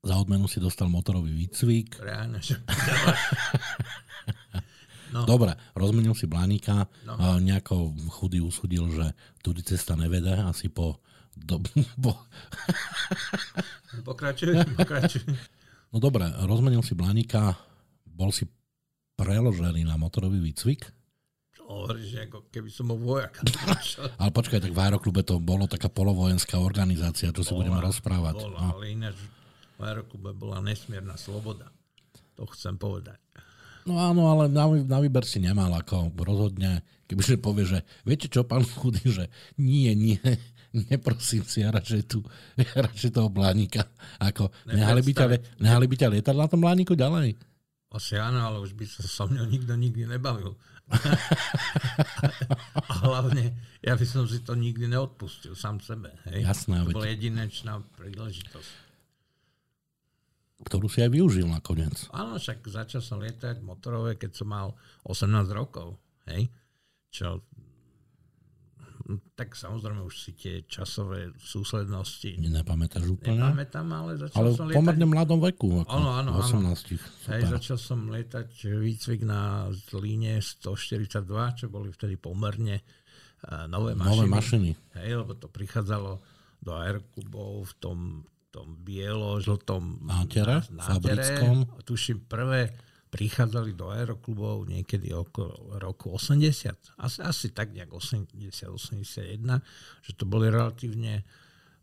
Za 0.00 0.16
odmenu 0.16 0.48
si 0.48 0.60
dostal 0.60 0.88
motorový 0.88 1.32
výcvik. 1.32 1.96
Preháňaš 1.96 2.56
a 2.56 2.58
pridávaš. 2.68 3.20
No. 5.10 5.26
Dobre, 5.26 5.58
rozmenil 5.74 6.14
si 6.14 6.30
Blaníka, 6.30 6.86
no. 7.02 7.18
nejako 7.42 7.98
chudý 8.14 8.38
usudil, 8.38 8.86
že 8.94 9.10
tudy 9.42 9.58
cesta 9.66 9.98
nevede, 9.98 10.30
asi 10.38 10.70
po... 10.70 11.02
Do, 11.34 11.58
po... 12.04 12.14
pokračuj, 14.06 14.54
pokračuj. 14.78 15.26
No 15.90 15.98
dobre, 15.98 16.30
rozmenil 16.46 16.86
si 16.86 16.94
Blaníka, 16.94 17.58
bol 18.06 18.30
si 18.30 18.46
preložený 19.18 19.82
na 19.82 19.98
motorový 19.98 20.38
výcvik? 20.38 20.99
Hovoríš, 21.70 22.26
ako 22.26 22.50
keby 22.50 22.66
som 22.66 22.90
bol 22.90 22.98
vojak. 22.98 23.38
ale 24.20 24.30
počkaj, 24.34 24.58
tak 24.58 24.74
v 24.74 24.80
Aeroklube 24.82 25.22
to 25.22 25.38
bolo 25.38 25.70
taká 25.70 25.86
polovojenská 25.86 26.58
organizácia, 26.58 27.30
to 27.30 27.46
si 27.46 27.54
bola, 27.54 27.62
budeme 27.62 27.78
rozprávať. 27.78 28.34
Bola, 28.42 28.58
no. 28.58 28.70
ale 28.74 28.84
ináč 28.90 29.14
v 29.78 29.80
Aeroklube 29.86 30.34
bola 30.34 30.58
nesmierna 30.58 31.14
sloboda. 31.14 31.70
To 32.34 32.42
chcem 32.50 32.74
povedať. 32.74 33.22
No 33.86 33.96
áno, 33.96 34.28
ale 34.28 34.50
na, 34.50 34.66
na 34.66 34.98
výber 34.98 35.24
si 35.24 35.38
nemal 35.40 35.70
ako 35.72 36.12
rozhodne, 36.20 36.84
kebyže 37.08 37.40
povie, 37.40 37.64
že 37.64 37.78
viete 38.04 38.26
čo, 38.28 38.44
pán 38.44 38.66
chudý, 38.66 39.06
že 39.06 39.30
nie, 39.56 39.94
nie, 39.94 40.20
neprosím 40.90 41.46
si, 41.46 41.62
ja 41.62 41.70
radšej, 41.70 42.02
tu, 42.10 42.20
ja 42.60 42.70
radšej 42.76 43.14
toho 43.14 43.30
blánika. 43.30 43.86
Ako, 44.18 44.50
nehali 44.68 45.06
by, 45.06 45.12
ťa, 45.14 45.26
nehali 45.62 45.86
by 45.86 45.96
ťa 45.96 46.08
lietať 46.18 46.34
na 46.34 46.46
tom 46.50 46.60
blániku 46.60 46.98
ďalej? 46.98 47.38
Asi 47.90 48.14
áno, 48.14 48.38
ale 48.46 48.62
už 48.62 48.78
by 48.78 48.86
sa 48.86 49.02
so 49.02 49.26
mnou 49.26 49.48
nikto 49.50 49.74
nikdy 49.74 50.06
nebavil. 50.06 50.54
A 52.90 52.92
hlavne, 53.06 53.54
ja 53.80 53.94
by 53.94 54.06
som 54.06 54.26
si 54.26 54.42
to 54.42 54.58
nikdy 54.58 54.90
neodpustil 54.90 55.54
sám 55.54 55.78
sebe. 55.78 56.10
Hej? 56.30 56.44
Jasné. 56.44 56.84
To 56.86 56.94
bola 56.94 57.10
jedinečná 57.10 57.80
príležitosť 57.96 58.90
ktorú 60.60 60.92
si 60.92 61.00
aj 61.00 61.10
využil 61.12 61.48
nakoniec. 61.48 62.04
Áno, 62.12 62.36
však 62.36 62.60
začal 62.68 63.00
som 63.00 63.16
lietať 63.16 63.64
motorové, 63.64 64.20
keď 64.20 64.44
som 64.44 64.48
mal 64.52 64.76
18 65.08 65.48
rokov. 65.56 65.96
Hej? 66.28 66.52
Čo 67.08 67.40
tak 69.34 69.58
samozrejme 69.58 70.04
už 70.06 70.14
si 70.14 70.30
tie 70.36 70.54
časové 70.68 71.34
súslednosti... 71.40 72.38
Nepamätáš 72.38 73.08
úplne? 73.10 73.42
Nepamätám, 73.42 73.86
ale 73.90 74.10
začal 74.20 74.38
ale 74.38 74.48
som 74.54 74.66
lietať... 74.68 74.76
pomerne 74.78 75.06
mladom 75.08 75.40
veku. 75.42 75.82
Ako 75.82 75.90
áno, 75.90 76.10
áno. 76.14 76.30
18. 76.38 77.30
Hej, 77.32 77.42
začal 77.50 77.78
som 77.80 78.06
lietať 78.06 78.50
výcvik 78.70 79.26
na 79.26 79.72
líne 79.98 80.38
142, 80.38 81.26
čo 81.58 81.66
boli 81.66 81.90
vtedy 81.90 82.14
pomerne 82.14 82.78
uh, 82.84 83.66
nové 83.66 83.98
mašiny. 83.98 84.10
Nové 84.14 84.26
mašiny. 84.28 84.70
Hej, 85.00 85.10
lebo 85.24 85.32
to 85.34 85.50
prichádzalo 85.50 86.22
do 86.60 86.70
aeroklubov 86.76 87.72
v 87.72 87.74
tom 87.80 87.98
tom 88.50 88.74
bielo-žltom 88.82 90.02
nátere, 90.02 90.66
fabrickom. 90.74 91.70
Tuším, 91.86 92.26
prvé 92.26 92.74
prichádzali 93.10 93.74
do 93.74 93.90
aeroklubov 93.90 94.70
niekedy 94.70 95.10
okolo 95.10 95.76
roku 95.82 96.14
80. 96.14 96.94
Asi, 97.02 97.18
asi 97.20 97.50
tak 97.50 97.74
nejak 97.74 97.90
80-81, 97.90 99.42
že 100.06 100.12
to 100.14 100.24
boli 100.30 100.46
relatívne 100.46 101.26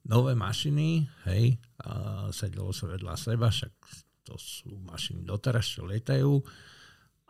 nové 0.08 0.40
mašiny, 0.40 1.04
hej, 1.28 1.60
a 1.84 2.28
sedelo 2.32 2.72
sa 2.72 2.88
vedľa 2.88 3.14
seba, 3.20 3.52
však 3.52 3.76
to 4.24 4.40
sú 4.40 4.72
mašiny 4.88 5.28
doteraz, 5.28 5.68
čo 5.68 5.84
lietajú. 5.84 6.40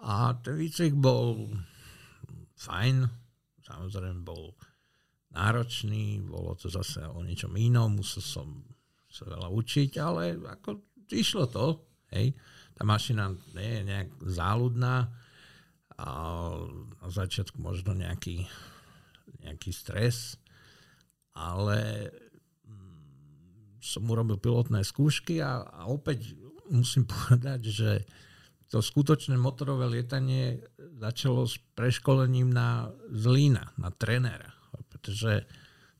A 0.05 0.37
ten 0.45 0.53
výcvik 0.53 0.93
bol 0.93 1.49
fajn, 2.53 3.01
samozrejme 3.65 4.21
bol 4.21 4.53
náročný, 5.33 6.21
bolo 6.21 6.53
to 6.53 6.69
zase 6.69 7.01
o 7.01 7.25
niečom 7.25 7.53
inom, 7.57 7.97
musel 7.97 8.21
som 8.21 8.61
sa 9.09 9.25
veľa 9.25 9.49
učiť, 9.49 9.91
ale 9.97 10.37
ako 10.37 11.01
išlo 11.09 11.49
to, 11.49 11.81
hej. 12.13 12.37
Tá 12.77 12.85
mašina 12.85 13.33
nie 13.57 13.81
je 13.81 13.83
nejak 13.89 14.09
záľudná 14.21 15.09
a 15.97 16.09
na 17.01 17.09
začiatku 17.09 17.57
možno 17.57 17.97
nejaký, 17.97 18.45
nejaký 19.41 19.73
stres, 19.73 20.37
ale 21.33 22.13
mm, 22.69 23.81
som 23.81 24.05
urobil 24.05 24.37
pilotné 24.37 24.85
skúšky 24.85 25.41
a, 25.41 25.65
a 25.65 25.89
opäť 25.89 26.37
musím 26.69 27.09
povedať, 27.17 27.65
že 27.65 27.91
to 28.69 28.83
skutočné 28.83 29.39
motorové 29.39 29.89
lietanie 29.89 30.61
začalo 31.01 31.49
s 31.49 31.57
preškolením 31.73 32.51
na 32.51 32.93
zlína, 33.09 33.73
na 33.79 33.89
trenéra, 33.89 34.53
pretože 34.91 35.47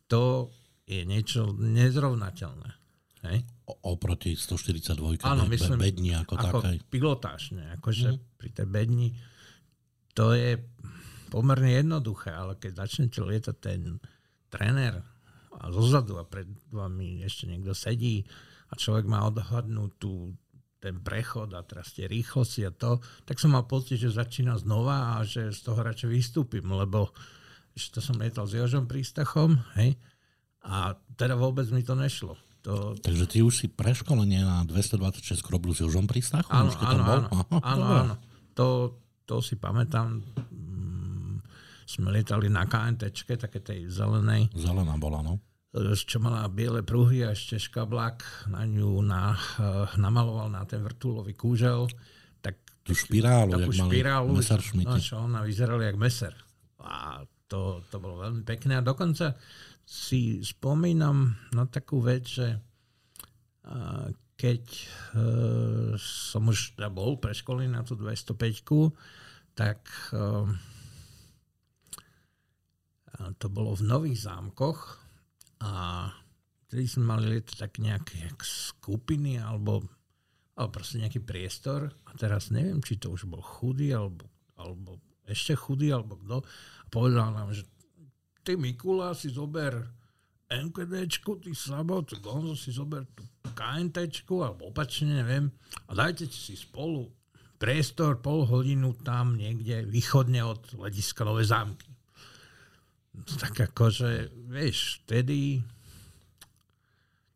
to 0.05 0.53
je 0.86 1.07
niečo 1.07 1.55
nezrovnateľné. 1.55 2.69
Hej? 3.28 3.38
Oproti 3.68 4.32
142 4.32 5.28
Áno, 5.28 5.43
myslím, 5.51 5.76
bedni 5.76 6.15
ako, 6.15 6.39
ako 6.39 6.59
takej. 6.63 6.78
pilotáž, 6.88 7.51
ne? 7.51 7.76
akože 7.76 8.15
mm. 8.15 8.20
pri 8.39 8.49
tej 8.55 8.68
bedni 8.68 9.11
to 10.15 10.32
je 10.32 10.55
pomerne 11.30 11.76
jednoduché, 11.76 12.32
ale 12.32 12.55
keď 12.55 12.88
začnete 12.88 13.20
lietať 13.20 13.55
ten 13.59 13.99
tréner 14.47 15.03
a 15.59 15.68
zozadu 15.70 16.15
a 16.18 16.24
pred 16.24 16.47
vami 16.72 17.22
ešte 17.28 17.45
niekto 17.45 17.76
sedí 17.76 18.24
a 18.72 18.80
človek 18.80 19.05
má 19.05 19.28
odhadnúť 19.28 19.91
tú, 19.99 20.32
ten 20.80 21.03
prechod 21.03 21.51
a 21.53 21.61
teraz 21.68 21.91
tie 21.91 22.07
rýchlosti 22.07 22.65
a 22.65 22.72
to, 22.72 23.03
tak 23.28 23.38
som 23.38 23.53
mal 23.53 23.68
pocit, 23.68 23.99
že 23.99 24.15
začína 24.15 24.55
znova 24.57 25.20
a 25.20 25.28
že 25.28 25.51
z 25.51 25.59
toho 25.59 25.84
radšej 25.84 26.09
vystúpim, 26.09 26.65
lebo 26.65 27.11
ešte 27.78 27.99
to 27.99 28.01
som 28.01 28.18
lietal 28.18 28.49
s 28.49 28.57
Jožom 28.57 28.89
Prístachom, 28.89 29.59
hej, 29.78 29.99
a 30.65 30.97
teda 31.13 31.38
vôbec 31.38 31.70
mi 31.70 31.86
to 31.86 31.93
nešlo. 31.93 32.34
To... 32.68 32.99
Takže 32.99 33.26
ty 33.32 33.39
už 33.39 33.53
si 33.63 33.68
preškolenie 33.72 34.43
na 34.43 34.68
226 34.68 35.39
robil 35.47 35.72
s 35.72 35.80
Jožom 35.80 36.03
Prístachu? 36.03 36.51
Áno, 36.51 36.76
áno, 36.84 37.03
áno, 37.07 37.28
áno, 37.63 37.86
áno. 37.88 38.15
To, 38.59 38.91
to 39.24 39.39
si 39.39 39.55
pamätám. 39.55 40.20
Mm, 40.51 41.39
sme 41.88 42.11
lietali 42.11 42.51
na 42.51 42.68
KNT, 42.68 43.07
také 43.39 43.63
tej 43.63 43.88
zelenej. 43.88 44.51
Zelená 44.51 44.99
bola, 44.99 45.24
no. 45.24 45.39
Čo 45.95 46.20
mala 46.20 46.43
biele 46.51 46.84
pruhy 46.84 47.24
a 47.24 47.32
ešte 47.32 47.55
škablák 47.55 48.51
na 48.51 48.68
ňu 48.68 48.99
na, 48.99 49.32
uh, 49.32 49.88
namaloval 49.95 50.51
na 50.51 50.68
ten 50.68 50.84
vrtulový 50.84 51.39
kúžel. 51.39 51.88
Tak, 52.43 52.84
Tú 52.84 52.91
špirálu, 52.91 53.63
takú 53.63 53.72
jak 53.72 53.88
špirálu, 53.88 54.43
no, 54.84 54.99
čo 54.99 55.24
ona 55.24 55.39
vyzerala 55.47 55.88
jak 55.88 55.95
meser. 55.95 56.36
A 56.84 57.24
to, 57.47 57.80
to 57.88 57.95
bolo 58.03 58.28
veľmi 58.28 58.43
pekné. 58.43 58.76
A 58.76 58.84
dokonca 58.84 59.39
si 59.88 60.43
spomínam 60.43 61.31
na 61.55 61.63
takú 61.63 62.03
vec, 62.03 62.27
že 62.27 62.59
keď 64.38 64.63
e, 64.69 64.85
som 65.97 66.43
už 66.45 66.75
teda 66.77 66.91
bol 66.91 67.15
pre 67.17 67.33
na 67.65 67.81
tú 67.88 67.95
205, 67.95 68.38
tak 69.57 69.79
e, 70.11 70.21
to 73.41 73.47
bolo 73.49 73.73
v 73.73 73.88
Nových 73.88 74.29
zámkoch 74.29 75.01
a 75.65 76.05
vtedy 76.67 76.85
sme 76.85 77.17
mali 77.17 77.41
tak 77.41 77.81
nejaké 77.81 78.29
skupiny 78.43 79.41
alebo, 79.41 79.81
alebo 80.53 80.71
proste 80.75 81.01
nejaký 81.01 81.25
priestor. 81.25 81.89
A 82.05 82.13
teraz 82.13 82.53
neviem, 82.53 82.77
či 82.85 83.01
to 83.01 83.09
už 83.09 83.25
bol 83.25 83.41
chudý 83.41 83.89
alebo, 83.89 84.29
alebo 84.53 85.01
ešte 85.25 85.57
chudý 85.57 85.89
alebo 85.89 86.21
kto 86.21 86.45
a 86.45 86.85
povedal 86.93 87.33
nám, 87.33 87.57
že 87.57 87.65
ty 88.48 88.56
Mikula 88.56 89.12
si 89.12 89.28
zober 89.28 89.76
MKDčku, 90.48 91.43
ty 91.43 91.52
Slabo, 91.52 92.00
ty 92.08 92.16
Gonzo 92.24 92.56
si 92.56 92.72
zober 92.72 93.04
tú 93.12 93.28
KNTčku, 93.52 94.39
alebo 94.39 94.72
opačne, 94.72 95.20
neviem, 95.20 95.52
a 95.91 95.91
dajte 95.91 96.32
si 96.32 96.56
spolu 96.56 97.12
priestor 97.60 98.24
pol 98.24 98.48
hodinu 98.48 98.95
tam 99.04 99.36
niekde 99.36 99.84
východne 99.84 100.39
od 100.48 100.80
letiska 100.80 101.28
Nové 101.28 101.43
zámky. 101.43 101.91
Tak 103.36 103.76
akože, 103.76 104.32
vieš, 104.48 105.04
vtedy 105.04 105.60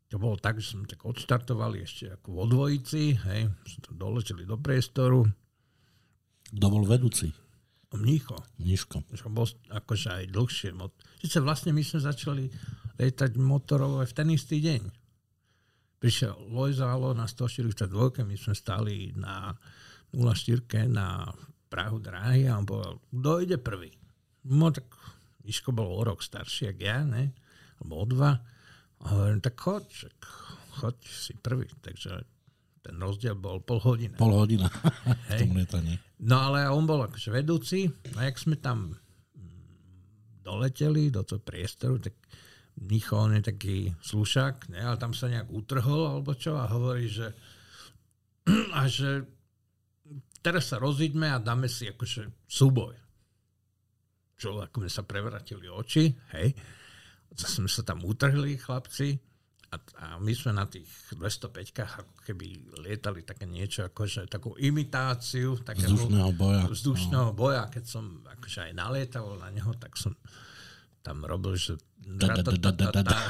to 0.07 0.15
bolo 0.15 0.39
tak, 0.39 0.63
že 0.63 0.79
sme 0.79 0.87
tak 0.87 1.03
odštartovali 1.03 1.83
ešte 1.83 2.15
ako 2.15 2.27
vo 2.31 2.45
dvojici, 2.47 3.19
hej, 3.19 3.51
sme 3.67 3.79
to 3.83 3.91
doleteli 3.91 4.47
do 4.47 4.55
priestoru. 4.55 5.27
Kto 6.55 6.67
bol 6.71 6.87
vedúci? 6.87 7.40
Mnícho. 7.91 8.39
Mníško. 8.55 9.03
Čo 9.11 9.27
bol 9.27 9.47
akože 9.67 10.23
aj 10.23 10.25
dlhšie. 10.31 10.71
Sice 11.19 11.37
vlastne 11.43 11.75
my 11.75 11.83
sme 11.83 11.99
začali 11.99 12.43
lietať 12.95 13.35
motorové 13.35 14.07
v 14.07 14.13
ten 14.15 14.27
istý 14.31 14.63
deň. 14.63 14.81
prišiel 16.01 16.33
Lojzalo 16.49 17.13
na 17.13 17.27
142, 17.29 18.25
my 18.25 18.35
sme 18.39 18.55
stali 18.55 19.13
na 19.13 19.53
04 20.15 20.89
na 20.89 21.29
Prahu 21.71 22.03
dráhy 22.03 22.51
a 22.51 22.59
on 22.59 22.67
povedal, 22.67 22.99
kto 23.15 23.31
ide 23.39 23.55
prvý? 23.55 23.95
No 24.43 24.75
tak 24.75 24.91
Miško 25.47 25.71
bol 25.71 25.87
o 25.87 26.03
rok 26.03 26.19
starší, 26.19 26.75
ako 26.75 26.83
ja, 26.83 26.99
ne? 27.07 27.31
Alebo 27.79 27.93
o 27.95 28.05
dva. 28.05 28.31
A 29.01 29.03
hovorím, 29.15 29.39
tak 29.39 29.55
choď, 29.55 30.11
choď 30.83 30.95
si 31.07 31.33
prvý. 31.39 31.71
Takže 31.79 32.27
ten 32.81 32.97
rozdiel 32.97 33.37
bol 33.37 33.61
pol 33.61 33.77
hodina. 33.77 34.17
Pol 34.17 34.33
hodina 34.33 34.67
v 35.29 35.33
tom 35.37 35.53
lietaní. 35.53 36.01
No 36.25 36.41
ale 36.51 36.65
on 36.69 36.89
bol 36.89 37.05
akože 37.05 37.29
vedúci 37.29 37.89
a 38.17 38.25
jak 38.25 38.37
sme 38.41 38.57
tam 38.57 38.97
doleteli 40.41 41.13
do 41.13 41.21
toho 41.21 41.41
priestoru, 41.41 42.01
tak 42.01 42.17
Micho, 42.81 43.13
on 43.13 43.37
je 43.37 43.43
taký 43.45 43.77
slušák, 44.01 44.73
ne, 44.73 44.81
ale 44.81 44.97
tam 44.97 45.13
sa 45.13 45.29
nejak 45.29 45.53
utrhol 45.53 46.17
alebo 46.17 46.33
čo 46.33 46.57
a 46.57 46.65
hovorí, 46.65 47.05
že 47.05 47.29
a 48.79 48.89
že 48.89 49.21
teraz 50.41 50.73
sa 50.73 50.81
rozíďme 50.81 51.29
a 51.29 51.37
dáme 51.37 51.69
si 51.69 51.85
akože 51.85 52.49
súboj. 52.49 52.97
Čo 54.41 54.57
ako 54.57 54.89
sa 54.89 55.05
prevratili 55.05 55.69
oči, 55.69 56.09
hej. 56.33 56.57
To 57.37 57.45
sme 57.45 57.69
sa 57.69 57.85
tam 57.85 58.01
utrhli, 58.01 58.57
chlapci, 58.57 59.13
a, 59.71 59.75
a 59.79 60.05
my 60.19 60.33
sme 60.35 60.51
na 60.51 60.67
tých 60.67 60.83
205 61.15 61.71
ako 61.79 62.15
keby 62.27 62.75
lietali 62.83 63.23
také 63.23 63.47
niečo, 63.47 63.87
akože 63.87 64.27
takú 64.27 64.51
imitáciu 64.59 65.63
takého 65.63 65.95
vzdušného 65.95 66.31
boja. 66.35 66.61
Vzdušného 66.67 67.31
no. 67.31 67.37
boja. 67.37 67.71
Keď 67.71 67.83
som 67.87 68.19
akože 68.27 68.67
aj 68.67 68.73
nalietal 68.75 69.31
na 69.39 69.47
neho, 69.47 69.71
tak 69.79 69.95
som 69.95 70.11
tam 70.99 71.23
robil, 71.23 71.55
že 71.55 71.79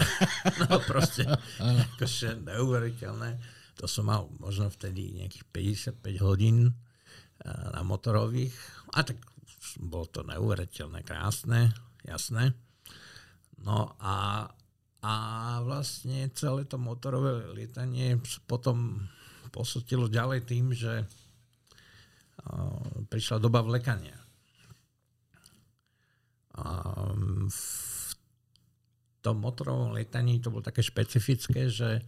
no 0.65 0.81
proste 0.89 1.29
akože 1.93 2.41
neuveriteľné. 2.41 3.37
To 3.77 3.85
som 3.85 4.09
mal 4.09 4.25
možno 4.41 4.73
vtedy 4.73 5.21
nejakých 5.21 5.45
55 5.93 6.25
hodín 6.25 6.73
na 7.45 7.85
motorových. 7.85 8.53
A 8.97 9.05
tak 9.05 9.21
bolo 9.77 10.09
to 10.09 10.25
neuveriteľné, 10.25 11.05
krásne, 11.05 11.69
jasné. 12.01 12.57
No 13.61 13.93
a 14.01 14.45
a 15.01 15.13
vlastne 15.65 16.29
celé 16.37 16.69
to 16.69 16.77
motorové 16.77 17.49
lietanie 17.57 18.21
potom 18.45 19.01
posotilo 19.49 20.05
ďalej 20.05 20.45
tým, 20.45 20.71
že 20.71 21.09
prišla 23.09 23.37
doba 23.41 23.61
vlekania. 23.61 24.17
v 27.51 28.11
tom 29.21 29.37
motorovom 29.37 29.93
lietaní 29.93 30.41
to 30.41 30.49
bolo 30.49 30.65
také 30.65 30.81
špecifické, 30.81 31.69
že 31.69 32.01
e, 32.01 32.03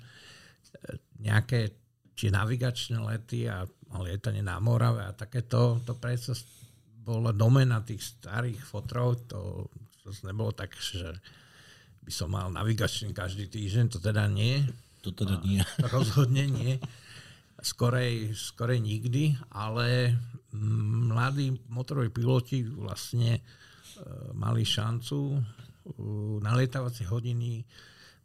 nejaké 1.22 1.74
či 2.14 2.30
navigačné 2.34 2.98
lety 3.02 3.46
a 3.50 3.66
lietanie 4.02 4.41
na 4.41 4.58
Morave 4.58 5.06
a 5.06 5.14
takéto, 5.14 5.82
to 5.86 5.94
predsa 5.98 6.34
bola 7.06 7.30
domena 7.34 7.86
tých 7.86 8.18
starých 8.18 8.62
fotrov, 8.62 9.30
to, 9.30 9.70
to 10.02 10.10
nebolo 10.26 10.54
tak, 10.54 10.74
že 10.74 11.18
by 12.04 12.12
som 12.12 12.30
mal 12.36 12.51
navigačný 12.51 13.16
každý 13.16 13.47
týždeň, 13.47 13.86
to 13.88 13.99
teda 14.04 14.28
nie. 14.28 14.64
To 15.04 15.12
teda 15.12 15.39
nie. 15.43 15.64
Rozhodne 15.95 16.47
nie. 16.47 16.80
Skorej, 17.64 18.36
skorej 18.36 18.84
nikdy, 18.84 19.39
ale 19.56 20.20
mladí 20.54 21.56
motoroví 21.72 22.12
piloti 22.12 22.60
vlastne 22.68 23.39
e, 23.39 23.41
mali 24.36 24.68
šancu 24.68 25.20
e, 25.32 25.38
na 26.43 26.60
lietavacie 26.60 27.08
hodiny 27.08 27.64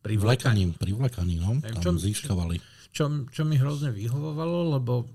pri 0.03 0.15
vlekaní. 0.19 0.75
Pri 0.75 0.91
vlekaní, 0.91 1.39
no. 1.39 1.63
Tam 1.63 1.79
čo, 1.79 1.91
získavali. 1.95 2.59
Čo, 2.91 3.31
čo 3.31 3.43
mi 3.47 3.59
hrozne 3.59 3.95
vyhovovalo, 3.95 4.75
lebo 4.79 5.07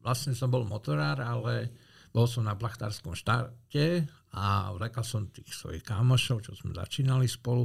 vlastne 0.00 0.32
som 0.32 0.48
bol 0.48 0.64
motorár, 0.64 1.20
ale 1.20 1.68
bol 2.16 2.24
som 2.24 2.48
na 2.48 2.56
plachtárskom 2.56 3.12
štáte 3.12 4.08
a 4.36 4.70
vlekal 4.76 5.00
som 5.00 5.32
tých 5.32 5.48
svojich 5.48 5.80
kámošov, 5.80 6.44
čo 6.44 6.52
sme 6.52 6.76
začínali 6.76 7.24
spolu 7.24 7.64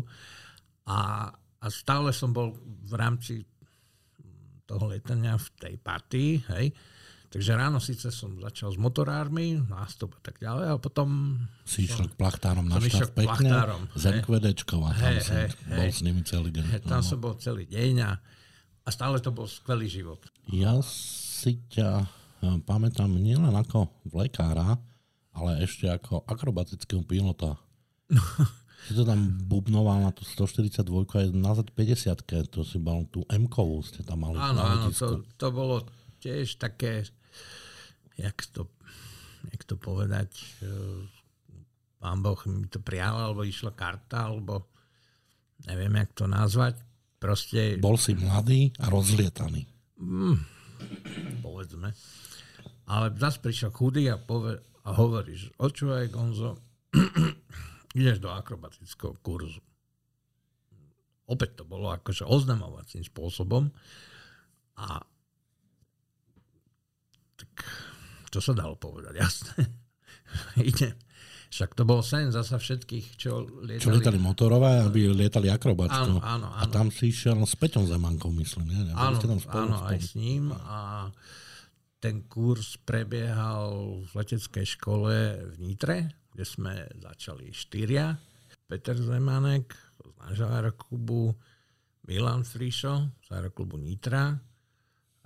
a, 0.87 1.27
a 1.35 1.65
stále 1.67 2.15
som 2.15 2.31
bol 2.31 2.55
v 2.87 2.93
rámci 2.95 3.43
toho 4.63 4.87
letania 4.87 5.35
v 5.35 5.47
tej 5.59 5.75
partii, 5.83 6.31
hej. 6.55 6.71
Takže 7.31 7.55
ráno 7.55 7.79
síce 7.79 8.11
som 8.11 8.35
začal 8.43 8.75
s 8.75 8.77
motorármi, 8.79 9.55
nástup 9.71 10.19
a 10.19 10.21
tak 10.23 10.39
ďalej, 10.43 10.65
a 10.67 10.75
potom... 10.75 11.39
Si 11.63 11.87
išiel 11.87 12.11
k 12.11 12.15
plachtárom 12.19 12.67
na 12.67 12.75
štát 12.75 13.15
pekne, 13.15 13.51
z 13.95 14.03
NKVDčkov 14.19 14.79
a 14.83 14.91
tam 14.91 15.15
hey, 15.15 15.23
si 15.23 15.31
hey, 15.31 15.47
bol 15.47 15.87
hey, 15.87 15.91
s 15.95 15.99
nimi 16.03 16.21
celý 16.27 16.51
deň. 16.51 16.65
Hey, 16.67 16.83
tam 16.83 16.99
no. 16.99 17.07
som 17.07 17.19
bol 17.23 17.39
celý 17.39 17.63
deň 17.71 18.03
a, 18.03 18.11
a 18.83 18.89
stále 18.91 19.23
to 19.23 19.31
bol 19.31 19.47
skvelý 19.47 19.87
život. 19.87 20.19
Ja 20.51 20.75
si 20.83 21.63
ťa 21.71 22.03
eh, 22.03 22.59
pamätám 22.67 23.15
nielen 23.15 23.55
ako 23.55 23.87
vlekára, 24.11 24.75
ale 25.31 25.63
ešte 25.63 25.87
ako 25.87 26.27
akrobatického 26.27 27.03
pilota. 27.03 27.57
Si 28.81 28.97
to 28.97 29.05
tam 29.05 29.37
bubnoval 29.45 30.01
na 30.01 30.09
tú 30.09 30.25
142 30.25 30.81
aj 31.05 31.29
na 31.37 31.53
Z50, 31.53 32.49
to 32.49 32.65
si 32.65 32.81
mal 32.81 33.05
tú 33.13 33.21
m 33.29 33.45
ste 33.85 34.01
tam 34.01 34.25
mali. 34.25 34.41
Áno, 34.41 34.57
áno 34.57 34.89
to, 34.89 35.21
to 35.37 35.47
bolo 35.53 35.85
tiež 36.17 36.57
také, 36.57 37.05
jak 38.17 38.41
to, 38.49 38.65
jak 39.53 39.61
to 39.69 39.77
povedať, 39.77 40.33
eh, 40.65 40.97
pán 42.01 42.25
Boh 42.25 42.41
mi 42.49 42.65
to 42.65 42.81
prijal, 42.81 43.29
alebo 43.29 43.45
išla 43.45 43.77
karta, 43.77 44.33
alebo 44.33 44.65
neviem, 45.69 45.93
jak 46.01 46.17
to 46.17 46.25
nazvať. 46.25 46.81
Proste... 47.21 47.77
Bol 47.77 48.01
si 48.01 48.17
mladý 48.17 48.73
a 48.81 48.89
rozlietaný. 48.89 49.69
Mm, 50.01 50.41
povedzme. 51.45 51.93
Ale 52.89 53.13
zase 53.13 53.37
prišiel 53.45 53.69
chudý 53.69 54.09
a, 54.09 54.17
pove, 54.17 54.57
a 54.81 54.89
hovorí, 54.97 55.37
že 55.37 55.49
očúvaj 55.61 56.09
Gonzo, 56.09 56.57
ideš 57.99 58.17
do 58.19 58.29
akrobatického 58.33 59.15
kurzu. 59.21 59.61
Opäť 61.29 61.61
to 61.61 61.63
bolo 61.63 61.93
akože 61.93 62.27
oznamovacím 62.27 63.05
spôsobom 63.05 63.71
a 64.75 64.99
tak 67.39 67.51
čo 68.31 68.39
sa 68.39 68.55
dalo 68.55 68.79
povedať, 68.79 69.13
jasné. 69.23 69.67
Idem. 70.63 70.95
Však 71.51 71.75
to 71.75 71.83
bol 71.83 71.99
sen 71.99 72.31
zasa 72.31 72.55
všetkých, 72.55 73.19
čo 73.19 73.43
lietali. 73.43 73.83
Čo 73.83 73.91
lietali 73.91 74.15
motorové, 74.15 74.87
aby 74.87 75.11
lietali 75.11 75.51
akrobatsko. 75.51 76.15
Áno, 76.15 76.23
áno, 76.23 76.47
áno. 76.47 76.63
A 76.63 76.71
tam 76.71 76.87
si 76.87 77.11
išiel 77.11 77.35
s 77.43 77.59
Peťom 77.59 77.83
Zemankou, 77.91 78.31
myslím. 78.39 78.71
Nie? 78.71 78.95
Áno, 78.95 79.19
tam 79.19 79.35
spolu, 79.35 79.67
áno 79.67 79.75
spolu. 79.83 79.91
aj 79.91 79.99
s 79.99 80.11
ním. 80.15 80.55
A 80.55 81.11
ten 82.01 82.25
kurz 82.25 82.81
prebiehal 82.81 84.01
v 84.01 84.11
leteckej 84.17 84.65
škole 84.65 85.37
v 85.53 85.55
Nitre, 85.61 86.09
kde 86.33 86.45
sme 86.49 86.73
začali 86.97 87.53
štyria. 87.53 88.17
Peter 88.65 88.97
Zemanek 88.97 89.69
z 90.01 90.13
nášho 90.17 90.49
aeroklubu, 90.49 91.37
Milan 92.09 92.41
Frišo 92.41 93.21
z 93.21 93.27
aeroklubu 93.37 93.77
Nitra, 93.77 94.33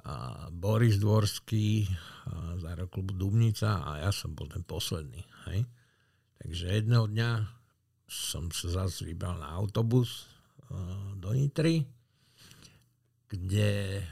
a 0.05 0.47
Boris 0.53 1.01
Dvorský 1.01 1.89
z 2.59 2.63
aeroklubu 2.67 3.17
Dubnica 3.17 3.82
a 3.82 4.05
ja 4.05 4.11
som 4.13 4.38
bol 4.38 4.45
ten 4.45 4.61
posledný. 4.61 5.26
Hej. 5.49 5.65
Takže 6.38 6.65
jedného 6.78 7.09
dňa 7.09 7.30
som 8.05 8.53
sa 8.53 8.86
zase 8.86 9.07
vybral 9.09 9.41
na 9.41 9.49
autobus 9.49 10.30
do 11.17 11.34
Nitry, 11.34 11.82
kde 13.26 13.97
e, 13.97 14.03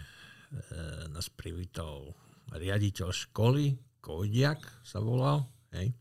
nás 1.14 1.30
privítal 1.30 2.09
riaditeľ 2.54 3.10
školy, 3.10 3.78
Kojdiak 4.04 4.84
sa 4.84 4.99
volal, 4.99 5.47
hej. 5.72 5.95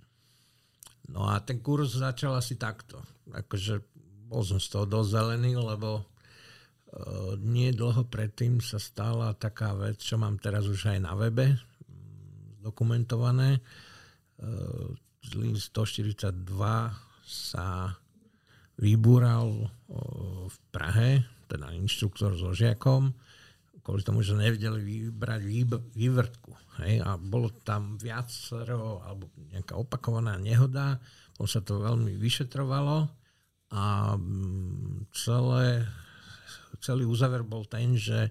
No 1.13 1.29
a 1.29 1.39
ten 1.45 1.63
kurz 1.63 1.99
začal 1.99 2.35
asi 2.35 2.59
takto. 2.59 2.99
Akože 3.31 3.79
bol 4.27 4.43
som 4.43 4.59
z 4.59 4.69
toho 4.73 4.87
dosť 4.89 5.09
zelený, 5.13 5.55
lebo 5.61 6.03
uh, 6.03 7.37
nie 7.39 7.71
dlho 7.71 8.09
predtým 8.09 8.59
sa 8.65 8.81
stala 8.81 9.37
taká 9.37 9.77
vec, 9.77 10.01
čo 10.01 10.17
mám 10.17 10.41
teraz 10.41 10.65
už 10.67 10.89
aj 10.97 10.99
na 11.05 11.13
webe 11.15 11.53
mm, 11.53 12.65
dokumentované. 12.65 13.61
Uh, 14.41 14.97
Zlín 15.23 15.55
142 15.55 16.33
sa 17.23 17.95
vybúral 18.81 19.69
uh, 19.69 19.69
v 20.49 20.57
Prahe, 20.73 21.11
teda 21.47 21.71
inštruktor 21.77 22.35
so 22.35 22.57
žiakom, 22.57 23.13
kvôli 23.83 24.03
tomu, 24.07 24.23
že 24.23 24.39
nevedeli 24.39 25.11
vybrať 25.11 25.43
vývrtku. 25.95 26.51
Hej? 26.83 27.03
A 27.03 27.19
bolo 27.19 27.51
tam 27.67 27.99
viacero, 27.99 29.03
alebo 29.03 29.29
nejaká 29.51 29.75
opakovaná 29.75 30.39
nehoda, 30.39 31.03
on 31.43 31.51
sa 31.51 31.59
to 31.59 31.83
veľmi 31.83 32.15
vyšetrovalo 32.15 33.11
a 33.75 34.15
mm, 34.15 35.11
celé, 35.11 35.83
celý 36.79 37.09
úzaver 37.09 37.43
bol 37.43 37.67
ten, 37.67 37.99
že 37.99 38.31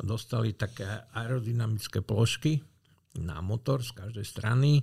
dostali 0.00 0.56
také 0.56 0.88
aerodynamické 1.12 2.00
plošky 2.00 2.64
na 3.20 3.44
motor 3.44 3.84
z 3.84 3.92
každej 3.92 4.24
strany 4.24 4.80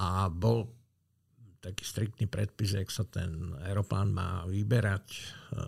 a 0.00 0.32
bol 0.32 0.72
taký 1.60 1.84
striktný 1.84 2.24
predpis, 2.24 2.72
jak 2.72 2.88
sa 2.88 3.04
ten 3.04 3.52
aeroplán 3.68 4.08
má 4.08 4.48
vyberať 4.48 5.06
e, 5.12 5.20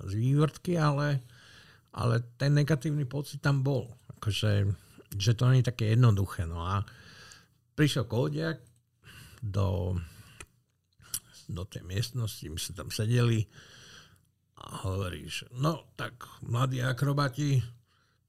z 0.08 0.12
vývrtky, 0.16 0.80
ale 0.80 1.20
ale 1.92 2.24
ten 2.40 2.56
negatívny 2.56 3.04
pocit 3.04 3.44
tam 3.44 3.60
bol. 3.60 3.92
Akože, 4.16 4.68
že 5.16 5.32
to 5.36 5.44
nie 5.52 5.60
je 5.60 5.70
také 5.72 5.92
jednoduché. 5.92 6.48
No 6.48 6.64
a 6.64 6.80
prišiel 7.76 8.08
kódiak 8.08 8.60
do, 9.44 9.98
do 11.48 11.62
tej 11.68 11.84
miestnosti, 11.84 12.44
my 12.48 12.58
sme 12.58 12.74
tam 12.76 12.88
sedeli 12.88 13.44
a 14.62 14.86
hovoríš, 14.86 15.50
no 15.58 15.90
tak 15.98 16.22
mladí 16.46 16.78
akrobati, 16.78 17.58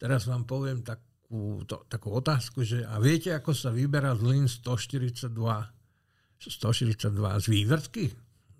teraz 0.01 0.25
vám 0.25 0.49
poviem 0.49 0.81
takú, 0.81 1.61
to, 1.69 1.85
takú 1.85 2.09
otázku, 2.09 2.65
že 2.65 2.81
a 2.89 2.97
viete, 2.97 3.29
ako 3.29 3.53
sa 3.53 3.69
vyberá 3.69 4.17
zlin 4.17 4.49
142 4.49 5.29
142 6.43 7.13
z 7.39 7.45
vývrtky? 7.47 8.05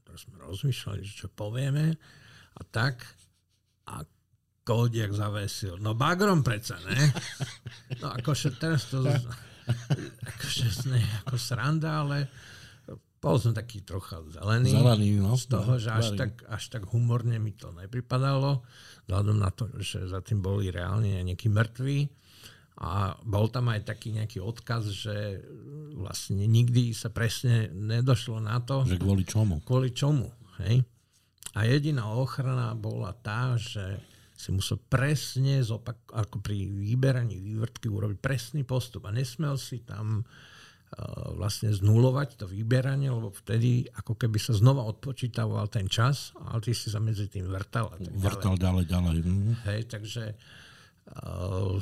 Teraz 0.05 0.29
sme 0.29 0.39
rozmýšľali, 0.39 1.03
čo 1.03 1.27
povieme 1.33 1.97
a 2.53 2.61
tak 2.63 3.03
a 3.89 4.05
kódiak 4.63 5.11
zavesil. 5.11 5.75
No 5.77 5.91
bagrom 5.93 6.41
predsa, 6.41 6.79
ne? 6.81 6.95
No 7.99 8.11
akože 8.11 8.55
teraz 8.55 8.87
to 8.87 9.03
akože 10.23 10.65
ne, 10.89 10.99
ako 11.23 11.35
sranda, 11.35 12.01
ale 12.01 12.27
bol 13.17 13.39
som 13.39 13.55
taký 13.55 13.87
trocha 13.87 14.19
zelený, 14.27 14.75
Zelený, 14.75 15.09
no. 15.15 15.39
z 15.39 15.47
toho, 15.47 15.79
že 15.79 15.87
až 15.89 16.11
Zelený. 16.11 16.19
tak, 16.19 16.31
až 16.45 16.63
tak 16.69 16.83
humorne 16.91 17.39
mi 17.39 17.55
to 17.55 17.71
nepripadalo, 17.71 18.59
vzhľadom 19.07 19.37
na 19.39 19.47
to, 19.47 19.71
že 19.79 20.03
za 20.05 20.19
tým 20.19 20.43
boli 20.43 20.67
reálne 20.67 21.23
nejakí 21.23 21.47
mŕtvi. 21.47 22.11
A 22.73 23.15
bol 23.23 23.47
tam 23.47 23.69
aj 23.69 23.85
taký 23.85 24.11
nejaký 24.11 24.41
odkaz, 24.41 24.89
že 24.89 25.39
vlastne 25.93 26.43
nikdy 26.43 26.91
sa 26.91 27.07
presne 27.07 27.69
nedošlo 27.69 28.41
na 28.41 28.59
to, 28.59 28.83
Že 28.83 28.97
kvôli 28.97 29.23
čomu? 29.23 29.61
kvôli 29.63 29.93
čomu. 29.93 30.27
Hej? 30.59 30.83
A 31.53 31.63
jediná 31.63 32.11
ochrana 32.11 32.73
bola 32.73 33.13
tá, 33.13 33.55
že 33.55 34.01
si 34.43 34.51
musel 34.51 34.75
presne 34.75 35.63
zopak, 35.63 36.03
ako 36.11 36.43
pri 36.43 36.67
vyberaní 36.67 37.39
vývrtky 37.39 37.87
urobiť 37.87 38.19
presný 38.19 38.67
postup 38.67 39.07
a 39.07 39.15
nesmel 39.15 39.55
si 39.55 39.87
tam 39.87 40.19
uh, 40.19 41.31
vlastne 41.39 41.71
znulovať 41.71 42.43
to 42.43 42.45
vyberanie, 42.51 43.07
lebo 43.07 43.31
vtedy 43.31 43.87
ako 43.95 44.19
keby 44.19 44.35
sa 44.43 44.51
znova 44.51 44.83
odpočítavoval 44.83 45.71
ten 45.71 45.87
čas, 45.87 46.35
ale 46.43 46.59
ty 46.59 46.75
si 46.75 46.91
sa 46.91 46.99
medzi 46.99 47.31
tým 47.31 47.47
vrtal 47.47 47.87
a 47.87 47.95
tak 47.95 48.11
ďalej. 48.11 48.19
Vrtal 48.19 48.55
ďalej, 48.59 48.85
ďalej. 48.91 49.15
Mm. 49.23 49.53
Hej, 49.63 49.81
takže 49.87 50.23
uh, 51.07 51.79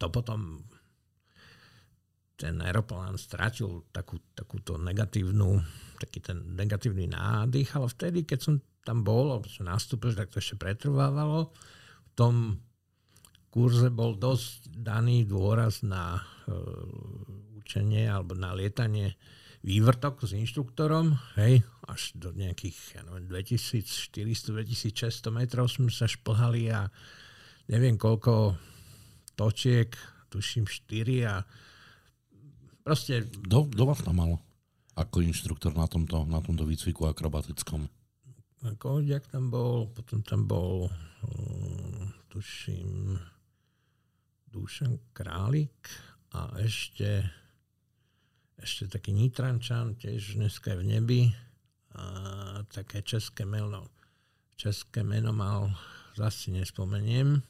to 0.00 0.06
potom 0.08 0.64
ten 2.36 2.60
aeroplán 2.64 3.16
stratil 3.20 3.88
takú, 3.92 4.20
takúto 4.32 4.76
negatívnu, 4.76 5.60
taký 6.00 6.20
ten 6.20 6.56
negatívny 6.56 7.08
nádych, 7.08 7.76
ale 7.76 7.88
vtedy, 7.92 8.28
keď 8.28 8.40
som 8.40 8.54
tam 8.86 9.02
bol, 9.02 9.34
alebo 9.34 9.50
som 9.50 9.66
nastúpil, 9.66 10.14
tak 10.14 10.30
to 10.30 10.38
ešte 10.38 10.54
pretrvávalo. 10.54 11.50
V 12.06 12.10
tom 12.14 12.62
kurze 13.50 13.90
bol 13.90 14.14
dosť 14.14 14.70
daný 14.70 15.26
dôraz 15.26 15.82
na 15.82 16.22
uh, 16.22 16.54
učenie 17.58 18.06
alebo 18.06 18.38
na 18.38 18.54
lietanie 18.54 19.18
vývrtok 19.66 20.22
s 20.22 20.38
inštruktorom, 20.38 21.18
hej, 21.34 21.66
až 21.90 22.14
do 22.14 22.30
nejakých, 22.30 22.78
ja 22.94 23.02
neviem, 23.02 23.26
2400-2600 23.26 25.34
metrov 25.34 25.66
sme 25.66 25.90
sa 25.90 26.06
šplhali 26.06 26.70
a 26.70 26.86
neviem 27.66 27.98
koľko 27.98 28.54
točiek, 29.34 29.90
tuším 30.30 30.70
4 30.70 31.26
a 31.26 31.42
proste 32.86 33.26
Kto, 33.26 33.66
kto 33.66 33.82
vás 33.82 34.06
tam 34.06 34.22
mal 34.22 34.38
ako 34.94 35.26
inštruktor 35.26 35.74
na 35.74 35.90
tomto, 35.90 36.22
na 36.30 36.38
tomto 36.38 36.62
výcviku 36.62 37.10
akrobatickom? 37.10 37.90
Kodiak 38.64 39.28
tam 39.28 39.52
bol, 39.52 39.92
potom 39.92 40.24
tam 40.24 40.48
bol 40.48 40.88
um, 40.88 42.08
tuším 42.32 43.20
Dušan 44.48 45.12
Králik 45.12 45.88
a 46.32 46.56
ešte 46.60 47.24
ešte 48.56 48.88
taký 48.88 49.12
Nitrančan, 49.12 50.00
tiež 50.00 50.40
dneska 50.40 50.72
je 50.72 50.80
v 50.80 50.84
nebi 50.88 51.20
a 51.92 52.04
také 52.72 53.04
české 53.04 53.44
meno 53.44 53.92
české 54.56 55.04
meno 55.04 55.36
mal 55.36 55.68
zase 56.16 56.48
nespomeniem 56.48 57.44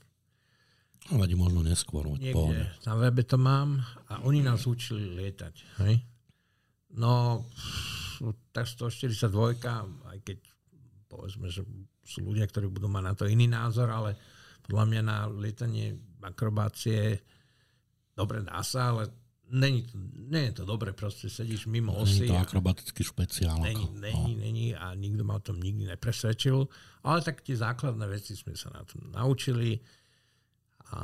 Ale 1.15 1.31
možno 1.39 1.63
neskôr. 1.63 2.03
Niekde 2.19 2.67
na 2.83 2.95
webe 2.99 3.23
to 3.23 3.39
mám 3.39 3.79
a 4.11 4.27
oni 4.27 4.43
nás 4.43 4.67
učili 4.67 5.07
lietať. 5.15 5.55
Hej? 5.87 6.03
No, 6.99 7.47
tá 8.51 8.67
142, 8.67 9.31
aj 10.11 10.19
keď 10.27 10.39
povedzme, 11.17 11.49
že 11.49 11.65
sú 12.05 12.21
ľudia, 12.21 12.45
ktorí 12.45 12.69
budú 12.69 12.93
mať 12.93 13.05
na 13.09 13.15
to 13.17 13.25
iný 13.25 13.49
názor, 13.49 13.89
ale 13.89 14.21
podľa 14.69 14.85
mňa 14.85 15.03
na 15.03 15.19
lietanie 15.33 15.97
akrobácie 16.21 17.17
dobre 18.13 18.45
dá 18.45 18.61
sa, 18.61 18.93
ale 18.93 19.09
není 19.49 19.87
to, 19.87 19.95
nie 20.29 20.51
je 20.51 20.55
to 20.59 20.65
dobre, 20.67 20.91
proste 20.93 21.31
sedíš 21.31 21.71
mimo 21.71 21.95
Není 21.95 22.03
osy. 22.03 22.27
to 22.27 22.35
a- 22.37 22.43
akrobatický 22.43 23.03
špeciál. 23.07 23.63
Není, 23.63 23.87
není, 23.97 24.33
není 24.37 24.67
a 24.75 24.93
nikto 24.93 25.23
ma 25.25 25.39
o 25.39 25.45
tom 25.45 25.57
nikdy 25.63 25.87
nepresvedčil, 25.87 26.67
ale 27.07 27.19
tak 27.23 27.41
tie 27.47 27.55
základné 27.57 28.05
veci 28.11 28.35
sme 28.37 28.59
sa 28.59 28.75
na 28.75 28.83
tom 28.83 29.07
naučili 29.15 29.79
a, 30.91 31.03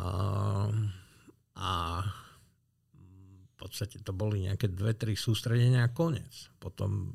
a 1.54 1.70
v 3.46 3.52
podstate 3.54 4.02
to 4.02 4.10
boli 4.10 4.50
nejaké 4.50 4.66
dve, 4.74 4.98
tri 4.98 5.14
sústredenia 5.14 5.86
a 5.86 5.94
koniec. 5.94 6.50
Potom 6.58 7.14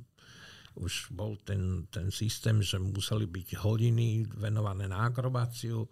už 0.78 1.12
bol 1.12 1.42
ten, 1.42 1.90
ten 1.90 2.14
systém, 2.14 2.62
že 2.62 2.78
museli 2.78 3.26
byť 3.26 3.58
hodiny 3.66 4.30
venované 4.38 4.86
na 4.86 5.10
akrobáciu. 5.10 5.86
E, 5.86 5.90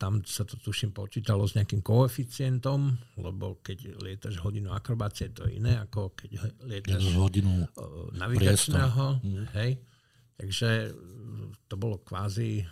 Tam 0.00 0.24
sa 0.24 0.48
to 0.48 0.56
tuším 0.56 0.96
počítalo 0.96 1.44
s 1.44 1.54
nejakým 1.54 1.84
koeficientom, 1.84 2.96
lebo 3.20 3.60
keď 3.60 4.00
lietaš 4.00 4.40
hodinu 4.40 4.72
akrobácie, 4.72 5.30
to 5.30 5.44
je 5.46 5.60
iné, 5.60 5.76
ako 5.78 6.16
keď 6.16 6.30
lietaš 6.64 7.04
hodinu 7.14 7.64
e, 7.64 7.68
navigačného. 8.16 9.20
Hej. 9.54 9.78
Takže 10.40 10.70
e, 10.88 10.90
to 11.68 11.74
bolo 11.76 12.00
kvázi 12.00 12.64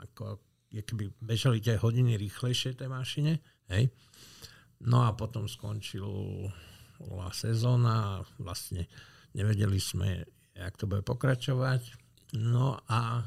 ako 0.00 0.40
keby 0.72 1.12
bežali 1.20 1.60
tie 1.60 1.76
hodiny 1.76 2.16
rýchlejšie 2.16 2.72
tej 2.72 2.88
mašine. 2.88 3.44
Hej. 3.68 3.92
No 4.88 5.04
a 5.04 5.12
potom 5.12 5.44
skončila 7.02 7.34
sezóna 7.34 8.22
vlastne 8.38 8.86
nevedeli 9.34 9.82
sme, 9.82 10.22
jak 10.54 10.74
to 10.78 10.86
bude 10.86 11.02
pokračovať. 11.02 11.98
No 12.38 12.78
a 12.86 13.26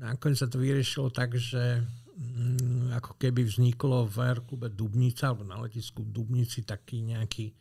nakoniec 0.00 0.40
sa 0.40 0.48
to 0.48 0.56
vyriešilo 0.58 1.12
tak, 1.12 1.36
že 1.36 1.84
mm, 2.16 2.96
ako 2.96 3.20
keby 3.20 3.44
vzniklo 3.44 4.08
v 4.08 4.16
aeroklube 4.32 4.72
Dubnica 4.72 5.30
alebo 5.30 5.44
na 5.44 5.60
letisku 5.60 6.02
v 6.02 6.14
Dubnici 6.14 6.64
taký 6.64 7.04
nejaký 7.04 7.52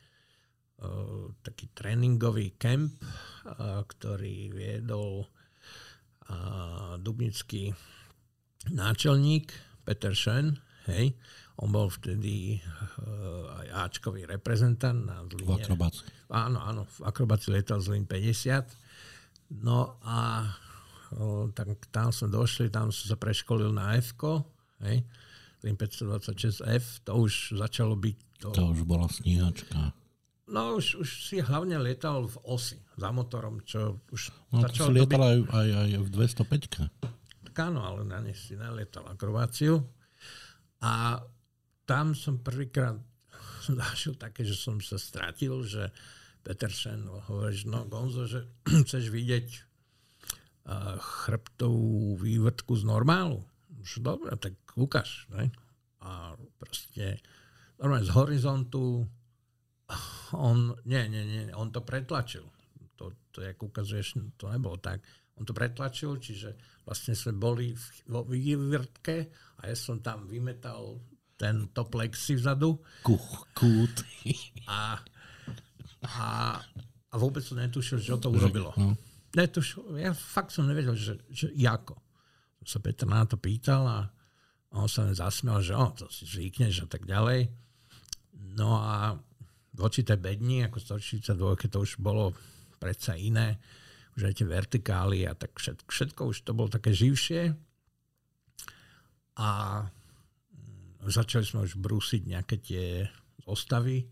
uh, 0.82 1.36
taký 1.44 1.70
tréningový 1.76 2.56
kemp, 2.56 2.96
uh, 2.98 3.84
ktorý 3.84 4.56
viedol 4.56 5.28
uh, 6.32 6.96
dubnický 6.98 7.76
náčelník 8.72 9.54
Peter 9.86 10.16
Schön, 10.16 10.58
hej, 10.90 11.14
on 11.58 11.70
bol 11.70 11.90
vtedy 11.90 12.62
uh, 13.02 13.58
aj 13.66 13.68
Ačkový 13.90 14.30
reprezentant 14.30 14.98
na 15.10 15.26
v 15.26 15.34
Zline. 15.42 15.66
akrobácii. 15.66 16.08
Áno, 16.30 16.60
áno, 16.62 16.82
v 16.86 17.00
akrobácii 17.02 17.50
letal 17.50 17.82
Zlín 17.82 18.06
50. 18.06 18.66
No 19.64 19.96
a 20.04 20.44
o, 21.16 21.48
tak 21.56 21.72
tam 21.88 22.12
sme 22.12 22.28
došli, 22.28 22.68
tam 22.68 22.92
som 22.92 23.08
sa 23.10 23.18
preškolil 23.18 23.72
na 23.72 23.96
f 23.96 24.12
hej, 24.84 25.02
Zlín 25.64 25.80
526F, 25.80 27.08
to 27.08 27.12
už 27.16 27.56
začalo 27.56 27.96
byť 27.96 28.18
to, 28.44 28.52
To 28.52 28.76
už 28.76 28.84
bola 28.84 29.08
sníhačka. 29.08 29.96
No 30.48 30.76
už, 30.80 31.00
už 31.00 31.10
si 31.28 31.40
hlavne 31.40 31.76
lietal 31.80 32.28
v 32.28 32.38
osi 32.44 32.80
za 32.96 33.12
motorom, 33.12 33.60
čo 33.64 34.00
už 34.12 34.32
No, 34.52 34.64
si 34.64 34.78
začalo 34.78 34.88
to 34.88 34.96
lietal 34.96 35.20
byť... 35.20 35.32
aj, 35.32 35.38
aj, 35.48 35.68
aj 35.74 36.02
v 36.04 36.10
205 36.12 37.48
Tak 37.52 37.56
áno, 37.58 37.80
ale 37.84 38.04
na 38.04 38.20
ne 38.20 38.32
si 38.32 38.54
nelietal 38.56 39.08
akrobáciu. 39.08 39.80
A 40.84 41.20
tam 41.88 42.12
som 42.12 42.44
prvýkrát 42.44 43.00
zažil 43.80 44.20
také, 44.20 44.44
že 44.44 44.54
som 44.54 44.84
sa 44.84 45.00
stratil, 45.00 45.64
že 45.64 45.90
Peter 46.44 46.72
Sen 46.72 47.08
hovorí, 47.08 47.56
že 47.56 47.72
no 47.72 47.88
Gonzo, 47.88 48.28
že 48.28 48.44
chceš 48.86 49.08
vidieť 49.10 49.48
uh, 50.68 51.00
chrbtovú 51.00 52.20
vývrtku 52.20 52.76
z 52.76 52.84
normálu. 52.84 53.42
Už 53.80 54.04
dobre, 54.04 54.36
tak 54.36 54.56
ukáž. 54.76 55.32
Ne? 55.32 55.52
A 56.04 56.36
proste 56.60 57.24
normálne 57.80 58.08
z 58.08 58.14
horizontu 58.16 59.08
on, 60.36 60.76
nie, 60.84 61.04
nie, 61.08 61.24
nie, 61.24 61.42
on 61.56 61.72
to 61.72 61.84
pretlačil. 61.84 62.48
To, 62.98 63.14
to 63.32 63.46
jak 63.46 63.60
ukazuješ, 63.62 64.20
to 64.36 64.52
nebolo 64.52 64.80
tak. 64.80 65.04
On 65.38 65.46
to 65.46 65.54
pretlačil, 65.54 66.18
čiže 66.18 66.82
vlastne 66.82 67.14
sme 67.14 67.38
boli 67.38 67.70
vo 68.10 68.26
vývrtke 68.26 69.30
a 69.62 69.70
ja 69.70 69.76
som 69.78 70.02
tam 70.02 70.26
vymetal 70.26 70.98
ten 71.38 71.70
to 71.72 71.86
plexi 71.86 72.36
vzadu 72.36 72.82
Kuch, 73.06 73.46
kút. 73.54 73.94
a, 74.68 74.98
a, 76.04 76.26
a 77.10 77.16
vôbec 77.16 77.46
som 77.46 77.62
netušil, 77.62 78.02
že 78.02 78.18
to 78.18 78.34
urobilo. 78.34 78.74
No. 78.76 78.98
Netušil, 79.38 80.02
ja 80.02 80.12
fakt 80.18 80.50
som 80.50 80.66
nevedel, 80.66 80.98
že, 80.98 81.22
že 81.30 81.54
jako. 81.54 82.02
sa 82.66 82.82
Petr 82.82 83.06
na 83.06 83.24
to 83.24 83.38
pýtal 83.38 83.86
a 83.86 84.00
on 84.76 84.90
sa 84.92 85.08
zasmial, 85.14 85.64
že 85.64 85.78
oh, 85.78 85.94
to 85.96 86.10
si 86.12 86.28
zvykneš 86.28 86.84
a 86.84 86.88
tak 86.90 87.08
ďalej. 87.08 87.48
No 88.58 88.82
a 88.82 89.16
voči 89.78 90.02
tej 90.02 90.18
bedni, 90.18 90.66
ako 90.66 91.00
142, 91.00 91.70
to 91.70 91.78
už 91.80 92.02
bolo 92.02 92.34
predsa 92.82 93.14
iné, 93.14 93.62
už 94.18 94.34
aj 94.34 94.34
tie 94.42 94.48
vertikály 94.50 95.30
a 95.30 95.38
tak 95.38 95.54
všetko, 95.54 95.88
všetko 95.88 96.22
už 96.34 96.38
to 96.42 96.52
bolo 96.58 96.68
také 96.68 96.90
živšie. 96.92 97.54
A 99.38 99.50
začali 101.12 101.46
sme 101.48 101.64
už 101.64 101.80
brúsiť 101.80 102.28
nejaké 102.28 102.60
tie 102.60 103.08
zostavy 103.44 104.08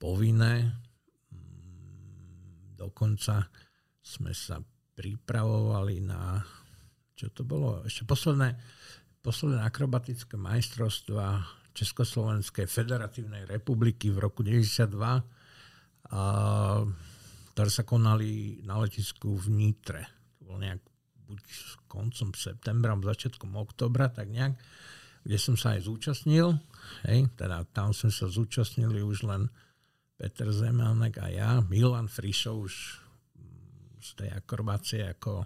povinné. 0.00 0.64
Mm, 0.64 0.72
dokonca 2.78 3.50
sme 4.00 4.32
sa 4.32 4.62
pripravovali 4.96 6.00
na, 6.04 6.44
čo 7.16 7.28
to 7.32 7.44
bolo, 7.44 7.84
ešte 7.88 8.04
posledné, 8.04 8.56
posledné 9.24 9.64
akrobatické 9.64 10.36
majstrovstva 10.36 11.44
Československej 11.72 12.66
federatívnej 12.66 13.46
republiky 13.46 14.10
v 14.10 14.18
roku 14.20 14.42
92, 14.44 15.00
a, 15.00 15.22
ktoré 17.54 17.70
sa 17.70 17.84
konali 17.86 18.60
na 18.66 18.82
letisku 18.82 19.36
v 19.36 19.46
Nitre. 19.52 20.02
To 20.40 20.44
bolo 20.52 20.58
nejak 20.60 20.80
buď 21.30 21.40
koncom 21.86 22.34
septembra, 22.34 22.98
začiatkom 22.98 23.54
oktobra, 23.54 24.10
tak 24.10 24.28
nejak, 24.28 24.58
kde 25.24 25.36
som 25.36 25.54
sa 25.56 25.76
aj 25.76 25.86
zúčastnil. 25.86 26.56
Hej, 27.04 27.28
teda 27.36 27.64
tam 27.70 27.92
sme 27.92 28.08
sa 28.08 28.26
zúčastnili 28.26 29.04
už 29.04 29.28
len 29.28 29.52
Peter 30.16 30.48
Zemanek 30.52 31.20
a 31.20 31.26
ja. 31.32 31.50
Milan 31.64 32.08
Frišov 32.08 32.56
už 32.68 32.74
z 34.00 34.10
tej 34.16 34.30
akrobácie 34.32 35.04
ako 35.04 35.44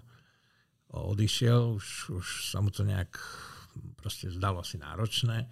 odišiel, 0.95 1.75
už, 1.75 1.87
už 2.15 2.25
sa 2.51 2.63
mu 2.63 2.71
to 2.71 2.87
nejak 2.87 3.19
proste 3.99 4.31
zdalo 4.31 4.63
asi 4.63 4.79
náročné. 4.79 5.51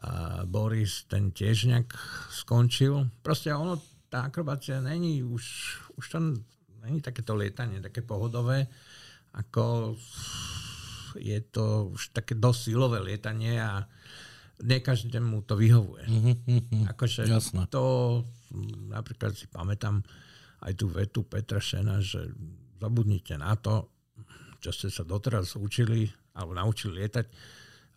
A 0.00 0.42
Boris 0.48 1.04
ten 1.04 1.28
tiež 1.28 1.68
nejak 1.68 1.92
skončil. 2.32 3.12
Proste 3.20 3.52
ono, 3.52 3.76
tá 4.08 4.32
akrobácia 4.32 4.80
není 4.80 5.20
už, 5.20 5.44
už 6.00 6.04
tam 6.08 6.40
není 6.80 7.04
takéto 7.04 7.36
lietanie, 7.36 7.84
také 7.84 8.00
pohodové, 8.00 8.64
ako 9.36 9.94
je 11.18 11.38
to 11.50 11.90
už 11.94 12.14
také 12.14 12.36
dosť 12.38 12.60
silové 12.70 12.98
lietanie 13.02 13.58
a 13.58 13.88
ne 14.60 14.78
každému 14.80 15.48
to 15.48 15.56
vyhovuje. 15.56 16.04
Mm-hmm, 16.04 16.92
akože 16.92 17.24
jasné. 17.26 17.64
to 17.72 17.82
napríklad 18.92 19.32
si 19.32 19.48
pamätám 19.48 20.04
aj 20.60 20.72
tú 20.76 20.92
vetu 20.92 21.24
Petra 21.24 21.62
Šena, 21.62 22.04
že 22.04 22.28
zabudnite 22.80 23.40
na 23.40 23.56
to, 23.56 23.88
čo 24.60 24.70
ste 24.72 24.88
sa 24.92 25.04
doteraz 25.08 25.56
učili 25.56 26.08
alebo 26.36 26.52
naučili 26.52 27.00
lietať. 27.00 27.26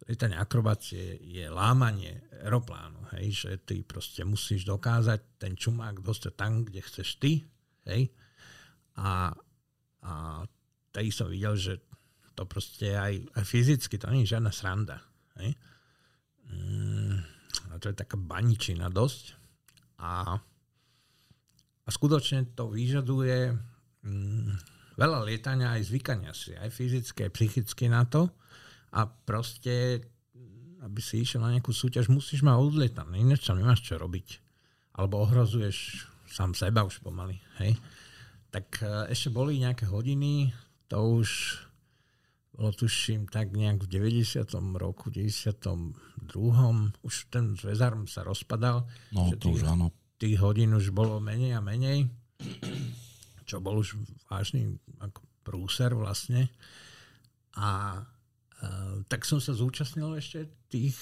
Lietanie 0.04 0.36
akrobácie 0.36 1.16
je 1.24 1.48
lámanie 1.48 2.28
aeroplánu, 2.44 3.08
hej, 3.16 3.48
že 3.48 3.52
ty 3.64 3.88
proste 3.88 4.28
musíš 4.28 4.68
dokázať 4.68 5.40
ten 5.40 5.56
čumák 5.56 6.04
dostať 6.04 6.34
tam, 6.36 6.68
kde 6.68 6.84
chceš 6.84 7.24
ty, 7.24 7.40
hej. 7.88 8.12
A, 9.00 9.32
a 10.04 10.44
tej 10.92 11.08
som 11.16 11.32
videl, 11.32 11.56
že 11.56 11.80
to 12.34 12.44
proste 12.50 12.94
aj, 12.94 13.14
aj 13.38 13.44
fyzicky, 13.46 13.96
to 13.98 14.10
nie 14.10 14.26
je 14.26 14.34
žiadna 14.38 14.52
sranda, 14.54 14.98
hej. 15.42 15.54
Mm, 16.50 17.22
a 17.70 17.80
to 17.82 17.90
je 17.90 17.96
taká 17.96 18.18
baničina 18.18 18.90
dosť. 18.90 19.38
A 20.04 20.38
a 21.84 21.90
skutočne 21.92 22.56
to 22.56 22.72
vyžaduje 22.72 23.52
mm, 24.08 24.52
veľa 24.96 25.20
lietania 25.28 25.76
aj 25.76 25.92
zvykania 25.92 26.32
si, 26.32 26.56
aj 26.56 26.72
fyzicky, 26.72 27.28
aj 27.28 27.32
psychicky 27.36 27.86
na 27.92 28.08
to. 28.08 28.32
A 28.94 29.10
proste, 29.10 30.00
aby 30.80 31.00
si 31.04 31.26
išiel 31.26 31.44
na 31.44 31.52
nejakú 31.52 31.76
súťaž, 31.76 32.08
musíš 32.08 32.46
mať 32.46 32.56
odlietané, 32.56 33.20
ináč 33.20 33.50
tam 33.50 33.60
nemáš 33.60 33.84
čo 33.84 34.00
robiť. 34.00 34.40
Alebo 34.96 35.26
ohrozuješ 35.26 36.08
sám 36.30 36.56
seba 36.56 36.86
už 36.88 37.04
pomaly. 37.04 37.42
Hej? 37.60 37.76
Tak 38.54 38.68
e, 38.80 39.12
ešte 39.12 39.34
boli 39.34 39.58
nejaké 39.60 39.90
hodiny, 39.90 40.54
to 40.88 41.02
už 41.20 41.58
bolo 42.54 42.70
tuším 42.70 43.26
tak 43.28 43.50
nejak 43.50 43.82
v 43.84 43.88
90. 43.90 44.46
roku, 44.78 45.10
92. 45.10 45.98
Už 47.02 47.16
ten 47.34 47.58
zväzarm 47.58 48.06
sa 48.06 48.22
rozpadal. 48.22 48.86
No, 49.10 49.34
to 49.42 49.58
už 49.58 49.66
áno 49.66 49.90
tých 50.24 50.40
hodín 50.40 50.72
už 50.72 50.96
bolo 50.96 51.20
menej 51.20 51.60
a 51.60 51.60
menej, 51.60 52.08
čo 53.44 53.60
bol 53.60 53.84
už 53.84 54.00
vážny 54.32 54.72
ako 55.04 55.20
prúser 55.44 55.92
vlastne. 55.92 56.48
A 57.60 58.00
e, 58.00 59.04
tak 59.12 59.28
som 59.28 59.44
sa 59.44 59.52
zúčastnil 59.52 60.16
ešte 60.16 60.48
tých 60.72 60.96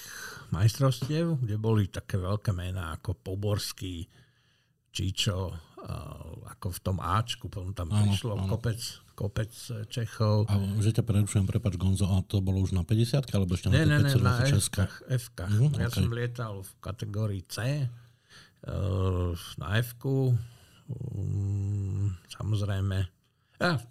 majstrovstiev, 0.49 1.37
kde 1.37 1.55
boli 1.61 1.85
také 1.93 2.17
veľké 2.17 2.49
mená 2.49 2.97
ako 2.97 3.13
Poborský, 3.13 4.09
Čičo, 4.89 5.53
e, 5.53 5.55
ako 6.57 6.67
v 6.73 6.79
tom 6.81 6.97
Ačku, 6.97 7.45
potom 7.45 7.77
tam 7.77 7.93
áno, 7.93 8.09
prišlo 8.09 8.41
kopec, 8.49 8.81
kopec 9.21 9.53
Čechov. 9.85 10.49
A 10.49 10.57
že 10.81 10.97
ťa 10.97 11.05
prerušujem, 11.05 11.45
prepač 11.45 11.77
Gonzo, 11.77 12.09
a 12.09 12.25
to 12.25 12.41
bolo 12.41 12.65
už 12.65 12.73
na 12.73 12.81
50 12.81 13.29
alebo 13.37 13.53
ešte 13.53 13.69
na 13.69 13.85
ne, 13.85 14.01
ne, 14.01 14.17
na 14.17 14.49
F-kách. 14.49 15.05
F-kách. 15.05 15.53
Mm, 15.53 15.77
ja 15.77 15.93
okay. 15.93 16.01
som 16.01 16.09
lietal 16.09 16.65
v 16.65 16.71
kategórii 16.81 17.45
C, 17.45 17.85
Eh, 18.61 19.33
na 19.57 19.81
f 19.81 19.97
um, 20.05 20.37
samozrejme. 22.29 23.09
Ja, 23.57 23.81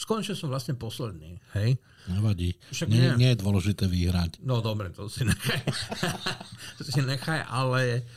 skončil 0.00 0.32
som 0.32 0.48
vlastne 0.48 0.72
posledný, 0.72 1.36
hej. 1.52 1.76
Nevadí. 2.08 2.56
Však 2.72 2.88
nie, 2.88 3.12
nie 3.20 3.36
je 3.36 3.42
dôležité 3.44 3.84
vyhrať. 3.84 4.40
No 4.40 4.64
dobre, 4.64 4.88
to 4.88 5.04
si 5.12 5.28
nechaj. 5.28 5.60
to 6.80 6.82
si 6.88 7.04
nechaj, 7.04 7.44
ale 7.44 8.08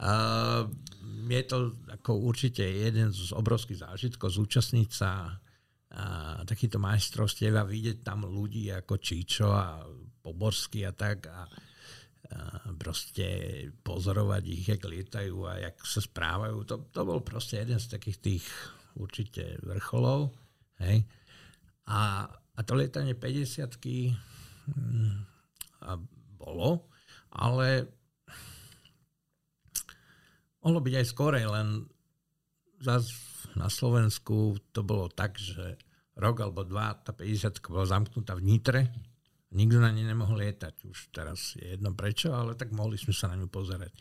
uh, 0.00 0.64
je 1.26 1.44
to 1.48 1.58
ako 1.90 2.22
určite 2.22 2.62
jeden 2.62 3.10
z 3.10 3.34
obrovských 3.34 3.82
zážitkov 3.82 4.30
zúčastniť 4.30 4.90
sa 4.90 5.34
a 5.88 6.44
takýto 6.44 6.76
majstrovstiev 6.76 7.56
a 7.56 7.64
vidieť 7.64 8.04
tam 8.04 8.28
ľudí 8.28 8.68
ako 8.76 9.00
Číčo 9.00 9.48
a 9.48 9.80
Poborsky 10.20 10.84
a 10.84 10.92
tak 10.92 11.32
a 11.32 11.48
proste 12.76 13.26
pozorovať 13.80 14.42
ich, 14.52 14.68
jak 14.68 14.84
lietajú 14.84 15.48
a 15.48 15.52
jak 15.64 15.76
sa 15.80 16.04
správajú. 16.04 16.60
To, 16.68 16.74
to 16.92 17.00
bol 17.08 17.20
proste 17.24 17.64
jeden 17.64 17.80
z 17.80 17.88
takých 17.88 18.18
tých 18.20 18.44
určite 19.00 19.56
vrcholov. 19.64 20.36
Hej. 20.84 21.08
A, 21.88 22.28
a 22.28 22.60
to 22.62 22.76
lietanie 22.76 23.16
50 23.16 23.80
hm, 24.68 25.16
a 25.88 25.96
bolo, 26.36 26.92
ale 27.32 27.88
mohlo 30.68 30.84
byť 30.84 30.94
aj 31.00 31.06
skorej, 31.08 31.48
len 31.48 31.88
zase 32.84 33.16
na 33.56 33.72
Slovensku 33.72 34.60
to 34.76 34.84
bolo 34.84 35.08
tak, 35.08 35.40
že 35.40 35.80
rok 36.20 36.44
alebo 36.44 36.68
dva 36.68 36.92
tá 37.00 37.16
50 37.16 37.64
bola 37.64 37.88
zamknutá 37.88 38.36
v 38.36 38.44
Nitre 38.44 38.82
Nikto 39.48 39.80
na 39.80 39.88
ne 39.88 40.04
nemohol 40.04 40.44
lietať. 40.44 40.84
Už 40.84 41.08
teraz 41.08 41.56
je 41.56 41.72
jedno 41.72 41.96
prečo, 41.96 42.36
ale 42.36 42.52
tak 42.52 42.68
mohli 42.76 43.00
sme 43.00 43.16
sa 43.16 43.32
na 43.32 43.36
ňu 43.40 43.48
pozerať. 43.48 43.96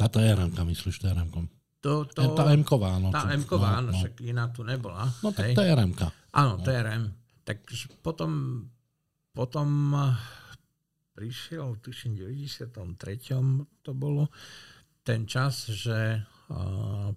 Táto 0.00 0.16
rm 0.16 0.56
myslíš, 0.56 1.04
to 1.04 1.12
rm 1.12 1.28
to, 1.80 2.04
to, 2.12 2.36
tá 2.36 2.44
M-ková, 2.52 3.00
no. 3.00 3.08
Tá 3.08 3.24
m 3.32 3.40
no, 3.40 3.56
áno, 3.64 3.88
no. 3.88 3.96
však 3.96 4.20
iná 4.20 4.52
tu 4.52 4.60
nebola. 4.64 5.08
No 5.24 5.32
tak 5.32 5.52
hej. 5.52 5.56
to 5.56 5.64
je 5.64 5.72
rm 5.72 5.92
Áno, 6.36 6.60
no. 6.60 6.64
to 6.64 6.68
je 6.68 6.76
RM. 6.76 7.04
Tak 7.40 7.64
potom, 8.04 8.62
potom 9.32 9.96
prišiel, 11.16 11.80
tuším, 11.80 12.20
v 12.20 12.36
93. 12.36 12.68
to 13.80 13.90
bolo 13.96 14.28
ten 15.02 15.24
čas, 15.24 15.68
že 15.70 16.20
uh, 16.52 17.10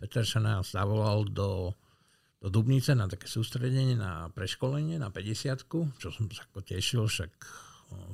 Peter 0.00 0.24
sa 0.24 0.40
nás 0.40 0.72
zavolal 0.72 1.26
do 1.28 1.74
do 2.46 2.52
Dubnice 2.52 2.94
na 2.94 3.08
také 3.08 3.26
sústredenie, 3.26 3.96
na 3.96 4.28
preškolenie, 4.30 5.00
na 5.00 5.10
50 5.10 5.66
čo 5.98 6.08
som 6.12 6.28
sa 6.30 6.44
ako 6.46 6.62
tešil, 6.62 7.08
však 7.08 7.32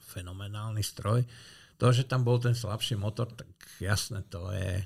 fenomenálny 0.00 0.80
stroj. 0.80 1.26
To, 1.76 1.90
že 1.90 2.06
tam 2.06 2.22
bol 2.22 2.38
ten 2.38 2.54
slabší 2.54 2.94
motor, 2.94 3.28
tak 3.28 3.50
jasné, 3.82 4.22
to 4.30 4.48
je, 4.54 4.78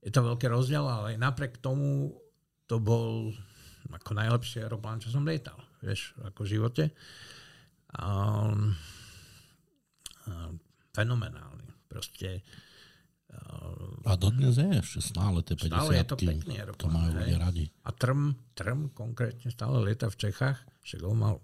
je 0.00 0.10
to 0.14 0.22
veľký 0.22 0.46
rozdiel, 0.46 0.86
ale 0.86 1.18
napriek 1.18 1.58
tomu 1.58 2.14
to 2.70 2.78
bol 2.78 3.34
ako 3.90 4.12
najlepší 4.14 4.62
aeroplán, 4.62 5.02
čo 5.02 5.10
som 5.10 5.26
lietal, 5.26 5.58
vieš, 5.82 6.14
ako 6.22 6.46
v 6.46 6.50
živote. 6.54 6.84
Um, 7.98 8.78
um, 10.30 10.56
fenomenálny. 10.94 11.66
Proste 11.90 12.46
a 14.00 14.12
dodnes 14.18 14.58
je 14.58 14.68
ešte 14.80 15.00
stále 15.14 15.44
tie 15.44 15.54
50 15.54 15.70
Stále 15.70 15.92
je 15.94 16.04
to 16.08 16.16
aeroplán. 16.18 16.78
To 16.80 16.88
majú 16.90 17.10
ľudia 17.14 17.38
radi. 17.38 17.64
A 17.86 17.90
Trm, 17.94 18.34
Trm 18.56 18.90
konkrétne 18.90 19.48
stále 19.52 19.78
lieta 19.86 20.10
v 20.10 20.16
Čechách, 20.18 20.58
však 20.82 21.00
ho 21.04 21.14
mal 21.14 21.34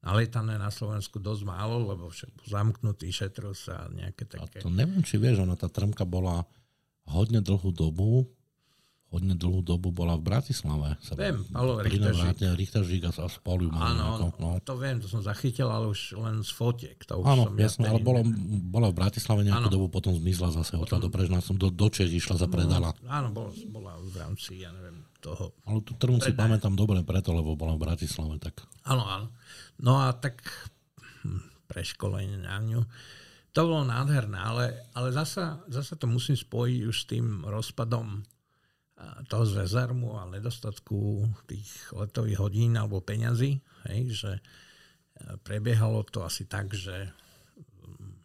nalietané 0.00 0.56
na 0.56 0.70
Slovensku 0.70 1.18
dosť 1.18 1.42
málo, 1.44 1.82
lebo 1.82 2.08
však 2.08 2.46
zamknutý, 2.46 3.10
šetril 3.10 3.52
sa 3.52 3.90
nejaké 3.90 4.30
také... 4.30 4.62
A 4.62 4.64
to 4.64 4.72
neviem, 4.72 5.02
či 5.02 5.18
vieš, 5.18 5.42
ona 5.42 5.58
tá 5.58 5.66
Trmka 5.66 6.06
bola 6.06 6.46
hodne 7.10 7.42
dlhú 7.42 7.74
dobu 7.74 8.30
hodne 9.08 9.32
dlhú 9.32 9.64
dobu 9.64 9.88
bola 9.88 10.20
v 10.20 10.28
Bratislave. 10.28 11.00
Viem, 11.16 11.40
Palo 11.48 11.80
Richteržík. 11.80 12.44
Richteržík 12.44 13.08
a 13.08 13.12
Spolium. 13.32 13.72
Áno, 13.72 14.28
no. 14.36 14.60
to 14.60 14.76
viem, 14.76 15.00
to 15.00 15.08
som 15.08 15.24
zachytil, 15.24 15.72
ale 15.72 15.88
už 15.88 16.12
len 16.20 16.44
z 16.44 16.52
fotiek. 16.52 17.00
To 17.08 17.24
už 17.24 17.24
áno, 17.24 17.48
som 17.48 17.56
jasne, 17.56 17.88
ja 17.88 17.96
ale 17.96 18.04
bola, 18.04 18.20
bola 18.68 18.92
v 18.92 18.96
Bratislave 19.00 19.48
nejakú 19.48 19.72
áno. 19.72 19.74
dobu, 19.80 19.86
potom 19.88 20.12
zmizla 20.12 20.52
zase 20.52 20.76
potom, 20.76 21.00
do 21.00 21.08
Prežna, 21.08 21.40
som 21.40 21.56
do, 21.56 21.72
do 21.72 21.88
Čech 21.88 22.12
išla 22.12 22.36
za 22.36 22.52
predala. 22.52 22.92
No, 23.00 23.08
áno, 23.08 23.28
bola, 23.32 23.48
bola 23.72 23.92
v 23.96 24.14
rámci, 24.20 24.60
ja 24.60 24.76
neviem, 24.76 25.00
toho. 25.24 25.56
Ale 25.64 25.80
tú 25.88 25.96
trmu 25.96 26.20
si 26.20 26.36
pamätám 26.36 26.76
dobre 26.76 27.00
preto, 27.00 27.32
lebo 27.32 27.56
bola 27.56 27.80
v 27.80 27.88
Bratislave. 27.88 28.36
Tak. 28.36 28.60
Áno, 28.84 29.08
áno. 29.08 29.26
No 29.80 30.04
a 30.04 30.12
tak 30.12 30.44
hm, 31.24 31.64
preškolenie 31.64 32.44
na 32.44 32.60
ňu. 32.60 32.84
To 33.56 33.60
bolo 33.64 33.88
nádherné, 33.88 34.36
ale, 34.36 34.64
ale 34.92 35.16
zasa, 35.16 35.64
zasa 35.72 35.96
to 35.96 36.04
musím 36.04 36.36
spojiť 36.36 36.80
už 36.84 36.96
s 36.96 37.08
tým 37.08 37.48
rozpadom 37.48 38.20
toho 39.30 39.44
z 39.46 39.78
a 39.78 40.22
nedostatku 40.26 41.22
tých 41.46 41.70
letových 41.94 42.38
hodín 42.42 42.74
alebo 42.74 42.98
peňazí, 42.98 43.62
hej, 43.86 44.00
že 44.10 44.32
e, 44.38 44.42
prebiehalo 45.38 46.02
to 46.10 46.26
asi 46.26 46.50
tak, 46.50 46.74
že 46.74 47.14
hm, 47.86 48.18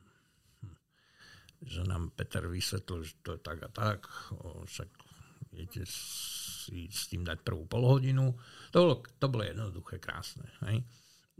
že 1.62 1.82
nám 1.86 2.10
Peter 2.18 2.50
vysvetlil, 2.50 3.06
že 3.06 3.14
to 3.22 3.38
je 3.38 3.40
tak 3.40 3.60
a 3.64 3.70
tak, 3.70 4.10
však 4.66 4.90
viete 5.54 5.86
si 5.86 6.90
s 6.90 7.12
tým 7.12 7.22
dať 7.22 7.46
prvú 7.46 7.70
polhodinu. 7.70 8.34
To 8.74 8.78
bolo, 8.82 8.96
to 9.06 9.26
bolo 9.30 9.44
jednoduché, 9.46 10.02
krásne. 10.02 10.48
Hej. 10.66 10.82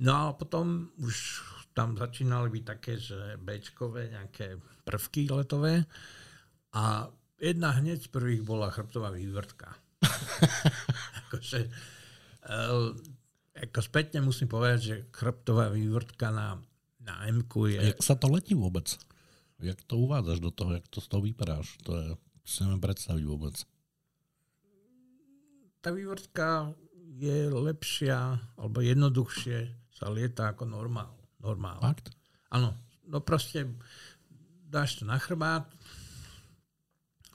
No 0.04 0.12
a 0.14 0.26
potom 0.38 0.94
už 1.02 1.42
tam 1.74 1.98
začínali 1.98 2.54
byť 2.54 2.64
také, 2.66 3.02
že 3.02 3.40
Bčkové 3.42 4.14
nejaké 4.14 4.62
prvky 4.86 5.32
letové 5.34 5.86
a 6.74 7.10
jedna 7.40 7.74
hneď 7.74 8.06
z 8.06 8.10
prvých 8.10 8.44
bola 8.46 8.70
chrbtová 8.70 9.14
vývrtka. 9.14 9.74
akože, 11.28 11.60
uh, 12.50 12.92
ako 13.58 13.80
spätne 13.82 14.20
musím 14.26 14.52
povedať, 14.52 14.80
že 14.82 14.96
chrbtová 15.16 15.72
vývrtka 15.72 16.34
na, 16.34 16.60
na 17.00 17.26
m 17.30 17.46
je... 17.48 17.80
Jak 17.96 18.04
sa 18.04 18.20
to 18.20 18.28
letí 18.30 18.54
vôbec? 18.58 18.90
Jak 19.64 19.80
to 19.88 19.96
uvádzaš 19.96 20.40
do 20.44 20.52
toho? 20.52 20.76
Jak 20.76 20.88
to 20.92 21.00
z 21.00 21.08
toho 21.08 21.22
vyparáš? 21.24 21.80
To 21.88 21.92
je, 21.96 22.06
si 22.44 22.68
neviem 22.68 22.84
predstaviť 22.84 23.24
vôbec. 23.24 23.56
Tá 25.80 25.92
vývrtka 25.92 26.76
je 27.20 27.48
lepšia 27.48 28.40
alebo 28.60 28.84
jednoduchšie 28.84 29.58
sa 29.94 30.10
lieta 30.10 30.52
ako 30.52 30.68
normál. 30.68 31.14
normál. 31.40 31.80
Fakt? 31.80 32.12
Áno. 32.52 32.76
No 33.08 33.20
proste 33.20 33.68
dáš 34.68 35.00
to 35.00 35.04
na 35.06 35.22
chrbát, 35.22 35.70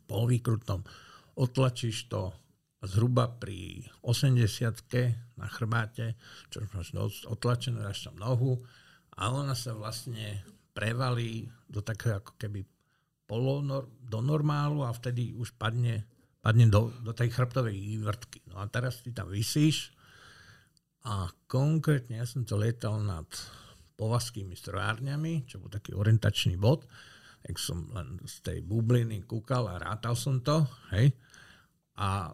polvýkrutnom, 0.09 0.80
otlačíš 1.36 2.09
to 2.09 2.32
zhruba 2.82 3.28
pri 3.28 3.84
80 4.02 5.36
na 5.36 5.46
chrbáte, 5.46 6.16
čo 6.50 6.64
máš 6.72 6.94
otlačené, 7.26 7.82
dáš 7.82 8.09
tam 8.09 8.16
nohu 8.18 8.59
a 9.18 9.34
ona 9.34 9.54
sa 9.59 9.74
vlastne 9.74 10.42
prevalí 10.72 11.50
do 11.66 11.82
takého 11.82 12.22
ako 12.22 12.38
keby 12.38 12.62
polonor, 13.26 13.90
do 13.98 14.22
normálu 14.22 14.86
a 14.86 14.94
vtedy 14.94 15.34
už 15.34 15.59
padne, 15.59 16.06
padne 16.38 16.70
do, 16.70 16.94
do 17.02 17.11
tej 17.11 17.34
chrbtovej 17.34 17.74
vývrtky. 17.74 18.46
No 18.46 18.62
a 18.62 18.70
teraz 18.70 19.02
ty 19.02 19.11
tam 19.11 19.28
vysíš 19.28 19.90
a 21.02 21.26
konkrétne 21.50 22.22
ja 22.22 22.26
som 22.26 22.46
to 22.46 22.54
lietal 22.54 23.02
nad 23.02 23.26
povazskými 23.98 24.54
strojárňami, 24.54 25.50
čo 25.50 25.59
bol 25.59 25.66
taký 25.66 25.98
orientačný 25.98 26.54
bod 26.54 26.86
tak 27.49 27.57
som 27.57 27.88
len 27.96 28.20
z 28.28 28.44
tej 28.44 28.59
bubliny 28.61 29.24
kúkal 29.24 29.72
a 29.72 29.80
rátal 29.80 30.12
som 30.12 30.44
to, 30.44 30.68
hej. 30.92 31.16
A 31.96 32.28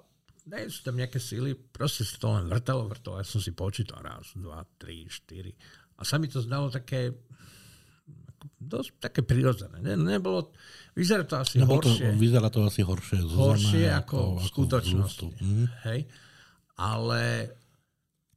nie 0.51 0.67
sú 0.67 0.91
tam 0.91 0.99
nejaké 0.99 1.23
síly, 1.23 1.55
proste 1.55 2.03
sa 2.03 2.19
to 2.19 2.35
len 2.35 2.51
vrtalo, 2.51 2.91
vrtalo, 2.91 3.23
ja 3.23 3.27
som 3.27 3.39
si 3.39 3.55
počítal 3.55 4.03
raz, 4.03 4.35
dva, 4.35 4.67
tri, 4.75 5.07
štyri. 5.07 5.55
A 5.95 6.03
sa 6.03 6.19
mi 6.19 6.27
to 6.27 6.43
zdalo 6.43 6.67
také 6.67 7.15
dosť 8.59 8.91
také 9.01 9.21
prirodzené. 9.23 9.81
Ne, 9.81 9.95
nebolo, 9.95 10.53
vyzerá 10.99 11.25
to 11.25 11.39
asi 11.39 11.63
Nebo 11.63 11.79
horšie. 11.79 12.13
To, 12.13 12.19
vyzerá 12.19 12.49
to 12.51 12.61
asi 12.67 12.83
horšie. 12.83 13.23
Horšie 13.23 13.87
ako, 13.95 14.19
ako 14.19 14.19
v 14.37 14.45
skutočnosti. 14.51 15.29
Ako 15.31 15.45
mm. 15.47 15.67
Hej. 15.89 16.01
Ale, 16.75 17.25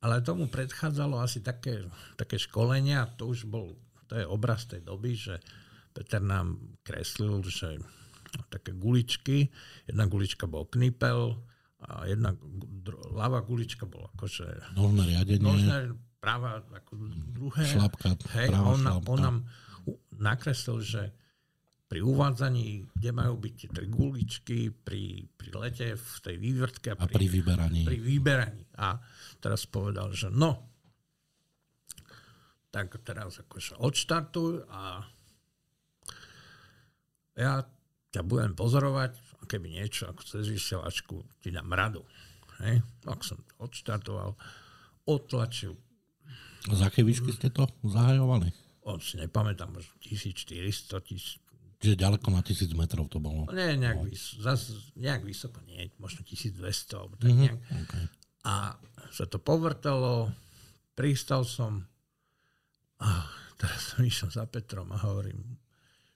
ale 0.06 0.16
tomu 0.22 0.46
predchádzalo 0.48 1.18
asi 1.18 1.42
také, 1.42 1.90
také 2.14 2.38
školenia, 2.38 3.10
to 3.18 3.34
už 3.34 3.50
bol, 3.50 3.74
to 4.06 4.16
je 4.16 4.26
obraz 4.30 4.70
tej 4.70 4.86
doby, 4.86 5.18
že 5.18 5.42
Peter 5.98 6.22
nám 6.22 6.78
kreslil, 6.86 7.42
že 7.42 7.82
také 8.54 8.78
guličky, 8.78 9.50
jedna 9.90 10.06
gulička 10.06 10.46
bol 10.46 10.70
knipel 10.70 11.42
a 11.82 12.06
jedna 12.06 12.38
ľavá 13.18 13.42
gulička 13.42 13.90
bola 13.90 14.14
akože... 14.14 14.78
Nožné 14.78 15.04
riadenie. 15.10 15.42
Nožné, 15.42 15.78
práva 16.22 16.62
ako 16.70 16.94
druhé. 17.34 17.66
Šlapka, 17.66 18.14
hej, 18.38 18.54
a 18.54 18.62
on, 18.62 18.82
šlapka. 18.86 19.10
on 19.10 19.20
nám 19.26 19.38
nakreslil, 20.14 20.86
že 20.86 21.02
pri 21.88 22.04
uvádzaní, 22.06 22.94
kde 22.94 23.10
majú 23.16 23.40
byť 23.42 23.54
tie 23.58 23.70
tri 23.74 23.88
guličky, 23.90 24.58
pri, 24.70 25.26
pri 25.34 25.50
lete, 25.58 25.88
v 25.98 26.16
tej 26.22 26.36
vývrtke. 26.38 26.94
A 26.94 27.00
pri, 27.00 27.06
a 27.08 27.08
pri 27.10 27.26
vyberaní. 27.32 27.82
Pri 27.88 27.98
vyberaní. 27.98 28.64
A 28.78 29.02
teraz 29.42 29.66
povedal, 29.66 30.14
že 30.14 30.30
no, 30.30 30.68
tak 32.70 33.02
teraz 33.02 33.40
akože 33.42 33.80
odštartuj 33.80 34.68
a 34.68 35.02
ja 37.38 37.62
ťa 38.10 38.22
budem 38.26 38.58
pozorovať 38.58 39.14
a 39.38 39.44
keby 39.46 39.78
niečo 39.78 40.10
ako 40.10 40.22
cez 40.26 40.50
vysielačku 40.50 41.22
ti 41.40 41.54
dám 41.54 41.70
radu. 41.70 42.02
Hej? 42.66 42.82
Tak 43.06 43.22
som 43.22 43.38
to 43.38 43.54
odštartoval, 43.62 44.34
otlačil. 45.06 45.78
Z 46.68 46.82
aké 46.82 47.06
výšky 47.06 47.30
ste 47.32 47.54
to 47.54 47.70
zahajovali? 47.86 48.50
On 48.90 48.98
si 48.98 49.22
nepamätám, 49.22 49.70
možno 49.70 49.94
1400, 50.02 50.98
1000. 50.98 51.48
Čiže 51.78 51.96
ďaleko 52.02 52.34
na 52.34 52.42
1000 52.42 52.74
metrov 52.74 53.06
to 53.06 53.22
bolo? 53.22 53.46
Nie, 53.54 53.78
nejak, 53.78 54.02
no. 54.02 54.10
vys- 54.10 54.42
zas, 54.42 54.74
nejak 54.98 55.22
vysoko, 55.22 55.62
nie, 55.70 55.94
možno 56.02 56.26
1200. 56.26 56.98
Alebo 56.98 57.14
tak 57.22 57.30
mm-hmm. 57.30 57.42
nejak. 57.46 57.58
Okay. 57.86 58.06
A 58.50 58.74
sa 59.14 59.26
to 59.30 59.38
povrtalo, 59.38 60.34
pristal 60.98 61.46
som 61.46 61.86
a 62.98 63.30
teraz 63.62 63.82
som 63.94 64.02
išiel 64.02 64.30
za 64.34 64.50
Petrom 64.50 64.90
a 64.90 64.98
hovorím, 65.06 65.38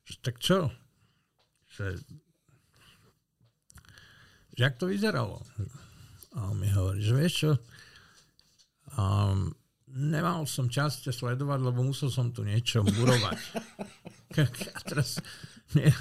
že 0.06 0.18
tak 0.20 0.42
čo, 0.42 0.74
že, 1.72 2.00
že 4.56 4.62
jak 4.62 4.76
to 4.76 4.92
vyzeralo. 4.92 5.40
A 6.36 6.52
on 6.52 6.60
mi 6.60 6.72
hovorí, 6.72 7.04
že 7.04 7.14
vieš 7.16 7.34
čo, 7.44 7.52
um, 8.96 9.52
nemal 9.92 10.48
som 10.48 10.72
čas 10.72 11.04
ťa 11.04 11.12
sledovať, 11.12 11.60
lebo 11.60 11.84
musel 11.84 12.08
som 12.08 12.32
tu 12.32 12.48
niečo 12.48 12.84
murovať. 12.84 13.40
a 14.76 14.80
teraz 14.88 15.20
nie, 15.76 15.92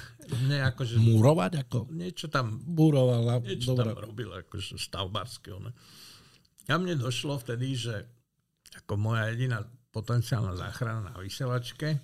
nie 0.47 0.61
akože... 0.63 0.99
Murovať? 1.03 1.67
Ako? 1.67 1.91
Niečo 1.91 2.31
tam... 2.31 2.63
Murovala. 2.67 3.43
Niečo 3.43 3.75
Dobre. 3.75 3.95
tam 3.95 3.99
robil, 3.99 4.31
akože 4.31 4.79
stavbarské. 4.79 5.51
Ne? 5.59 5.75
A 6.71 6.79
mne 6.79 6.95
došlo 6.99 7.39
vtedy, 7.39 7.75
že 7.75 8.07
ako 8.79 8.95
moja 8.95 9.27
jediná 9.35 9.67
potenciálna 9.91 10.55
záchrana 10.55 11.11
na 11.11 11.15
vysielačke, 11.19 11.99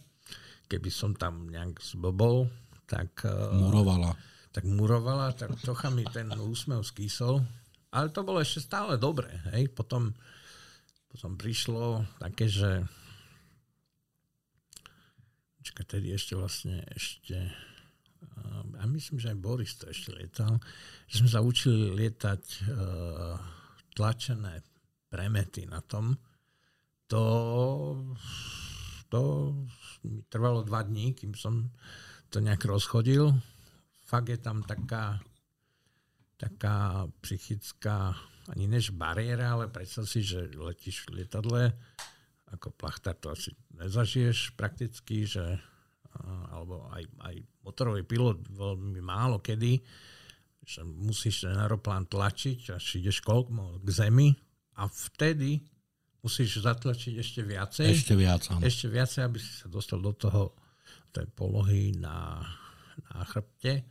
keby 0.67 0.91
som 0.91 1.15
tam 1.15 1.47
nejak 1.47 1.79
zbobol, 1.79 2.51
tak... 2.87 3.27
Eh, 3.27 3.55
murovala. 3.55 4.15
Tak 4.55 4.65
murovala, 4.65 5.37
tak 5.37 5.53
trocha 5.61 5.93
mi 5.93 6.07
ten 6.09 6.33
úsmev 6.33 6.81
skýsol. 6.81 7.45
Ale 7.93 8.09
to 8.09 8.25
bolo 8.25 8.41
ešte 8.41 8.65
stále 8.65 8.97
dobré. 8.97 9.29
Hej? 9.53 9.69
Potom, 9.77 10.17
potom 11.13 11.37
prišlo 11.37 12.07
také, 12.17 12.49
že 12.49 12.87
Čakaj, 15.67 15.99
tedy 15.99 16.15
ešte 16.15 16.39
vlastne 16.39 16.79
ešte 16.95 17.35
a 18.79 18.85
myslím, 18.87 19.19
že 19.19 19.35
aj 19.35 19.43
Boris 19.43 19.75
to 19.75 19.91
ešte 19.91 20.15
lietal, 20.15 20.63
že 21.11 21.25
sme 21.25 21.31
sa 21.31 21.41
učili 21.43 21.91
lietať 21.97 22.43
uh, 22.71 23.35
tlačené 23.97 24.63
premety 25.11 25.65
na 25.67 25.81
tom. 25.83 26.15
To, 27.11 27.25
to 29.11 29.21
mi 30.07 30.23
trvalo 30.31 30.67
dva 30.67 30.83
dní, 30.85 31.15
kým 31.15 31.35
som 31.35 31.71
to 32.31 32.39
nejak 32.43 32.63
rozchodil. 32.67 33.35
Fakt 34.07 34.31
je 34.31 34.39
tam 34.39 34.63
taká, 34.63 35.19
taká 36.39 37.07
psychická, 37.23 38.15
ani 38.51 38.71
než 38.71 38.95
bariéra, 38.95 39.59
ale 39.59 39.67
predstav 39.67 40.07
si, 40.07 40.23
že 40.23 40.47
letíš 40.55 41.07
v 41.07 41.23
lietadle, 41.23 41.75
ako 42.55 42.71
plachtár 42.75 43.19
to 43.19 43.35
asi 43.35 43.51
nezažiješ 43.75 44.55
prakticky, 44.55 45.27
že 45.27 45.59
alebo 46.49 46.89
aj, 46.97 47.05
aj 47.29 47.35
motorový 47.61 48.01
pilot 48.01 48.41
veľmi 48.49 49.05
málo 49.05 49.37
kedy, 49.43 49.85
že 50.65 50.81
musíš 50.83 51.45
ten 51.45 51.53
aeroplán 51.53 52.09
tlačiť, 52.09 52.73
až 52.73 52.85
ideš 52.99 53.21
koľko 53.21 53.85
k 53.85 53.89
zemi 53.93 54.33
a 54.81 54.89
vtedy 54.89 55.61
musíš 56.25 56.65
zatlačiť 56.65 57.15
ešte 57.21 57.41
viacej. 57.45 57.87
Ešte 57.87 58.15
viac, 58.17 58.49
áno. 58.51 58.65
Ešte 58.65 58.89
viacej, 58.89 59.21
aby 59.29 59.39
si 59.39 59.53
sa 59.61 59.69
dostal 59.69 60.01
do 60.01 60.11
toho 60.17 60.57
tej 61.13 61.27
polohy 61.35 61.95
na, 61.97 62.43
na 63.13 63.25
chrbte 63.27 63.85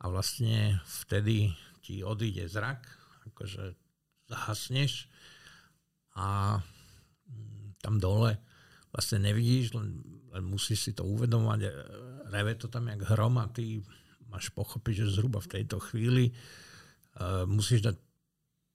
a 0.00 0.04
vlastne 0.08 0.80
vtedy 0.84 1.52
ti 1.84 2.00
odíde 2.00 2.48
zrak, 2.48 2.84
akože 3.32 3.76
zahasneš 4.28 5.08
a 6.16 6.58
mm, 7.28 7.80
tam 7.80 8.00
dole 8.00 8.40
vlastne 8.94 9.26
nevidíš, 9.26 9.74
len, 9.74 10.00
len 10.30 10.44
musíš 10.46 10.86
si 10.86 10.92
to 10.94 11.02
uvedomovať, 11.02 11.60
e, 11.66 11.70
reve 12.30 12.54
to 12.54 12.70
tam 12.70 12.86
jak 12.86 13.02
hrom 13.10 13.42
a 13.42 13.50
ty 13.50 13.82
máš 14.30 14.54
pochopiť, 14.54 15.02
že 15.02 15.18
zhruba 15.18 15.42
v 15.42 15.52
tejto 15.58 15.78
chvíli 15.78 16.34
uh, 17.22 17.46
musíš 17.46 17.86
dať 17.86 17.96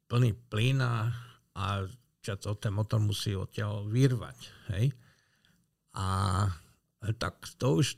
plný 0.08 0.32
plyn 0.48 0.80
a, 0.80 1.12
a 1.52 1.84
to, 2.24 2.56
ten 2.56 2.72
motor 2.72 3.04
musí 3.04 3.36
odtiaľ 3.36 3.84
vyrvať. 3.92 4.40
Hej? 4.72 4.96
A 6.00 6.08
tak 7.18 7.40
to 7.56 7.80
už 7.80 7.96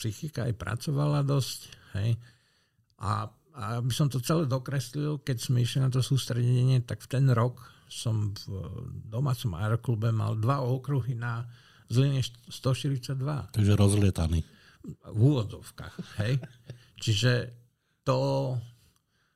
psychika 0.00 0.48
aj 0.48 0.54
pracovala 0.56 1.20
dosť. 1.22 1.60
Hej? 2.00 2.16
A, 3.00 3.28
a 3.54 3.62
aby 3.78 3.92
som 3.92 4.08
to 4.08 4.18
celé 4.24 4.48
dokreslil, 4.48 5.20
keď 5.20 5.36
sme 5.38 5.62
išli 5.62 5.84
na 5.84 5.92
to 5.92 6.00
sústredenie, 6.00 6.80
tak 6.82 7.04
v 7.04 7.10
ten 7.20 7.26
rok 7.30 7.60
som 7.90 8.30
v 8.46 9.10
domácom 9.10 9.58
aeroklube 9.58 10.14
mal 10.14 10.38
dva 10.38 10.62
okruhy 10.62 11.18
na 11.18 11.44
Zline 11.90 12.22
142. 12.22 13.18
Takže 13.50 13.74
rozlietaný. 13.74 14.46
V 15.10 15.18
úvodzovkách, 15.18 16.22
hej. 16.22 16.38
Čiže 17.02 17.50
to 18.06 18.54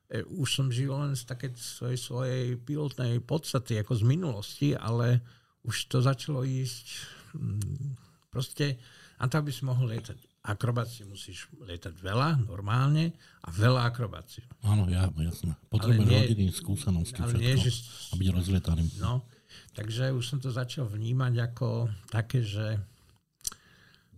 e, 0.07 0.23
už 0.23 0.49
som 0.49 0.66
žil 0.70 0.95
len 0.95 1.19
z 1.19 1.27
také 1.27 1.51
svojej, 1.53 1.99
svojej 1.99 2.45
pilotnej 2.62 3.19
podstaty, 3.27 3.82
ako 3.82 3.99
z 3.99 4.03
minulosti, 4.07 4.69
ale 4.73 5.20
už 5.66 5.91
to 5.91 5.99
začalo 5.99 6.47
ísť 6.47 6.86
mm, 7.35 8.31
proste, 8.31 8.78
a 9.25 9.29
to, 9.33 9.41
aby 9.41 9.49
si 9.49 9.65
mohol 9.65 9.89
lietať 9.89 10.21
akrobáciu 10.45 11.09
musíš 11.09 11.49
lietať 11.57 11.97
veľa, 12.05 12.45
normálne, 12.45 13.17
a 13.41 13.49
veľa 13.49 13.89
akrobáciu. 13.89 14.45
Áno, 14.61 14.85
ja, 14.93 15.09
jasné. 15.17 15.57
Potrebuješ 15.73 16.29
hodiny 16.29 16.53
skúsenosti 16.53 17.17
ale 17.25 17.33
všetko, 17.33 17.41
nie, 17.41 17.55
že, 17.57 17.71
a 18.13 18.15
byť 18.21 18.29
rozlietaný. 18.29 18.83
No, 19.01 19.25
takže 19.73 20.13
už 20.13 20.25
som 20.29 20.39
to 20.45 20.53
začal 20.53 20.85
vnímať 20.85 21.33
ako 21.41 21.89
také, 22.13 22.45
že 22.45 22.77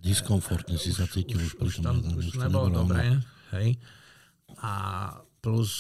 diskomfortne 0.03 0.75
si 0.83 0.91
sa 0.91 1.07
cítil 1.07 1.39
už, 1.39 1.63
už, 1.63 1.73
tom, 1.87 2.03
už, 2.19 2.35
už 2.35 2.35
to 2.35 2.43
nebolo 2.43 2.75
dobré. 2.75 3.23
Hej. 3.55 3.79
A 4.67 4.75
plus 5.39 5.71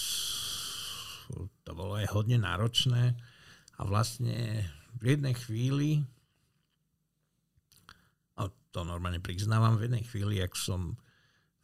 to 1.66 1.74
bolo 1.74 1.98
aj 1.98 2.07
hodne 2.15 2.39
náročné 2.39 3.19
a 3.74 3.82
vlastne 3.82 4.62
v 5.03 5.19
jednej 5.19 5.35
chvíli 5.35 6.07
to 8.76 8.84
normálne 8.84 9.24
priznávam 9.24 9.80
v 9.80 9.88
jednej 9.88 10.04
chvíli, 10.04 10.44
ak 10.44 10.52
som 10.52 11.00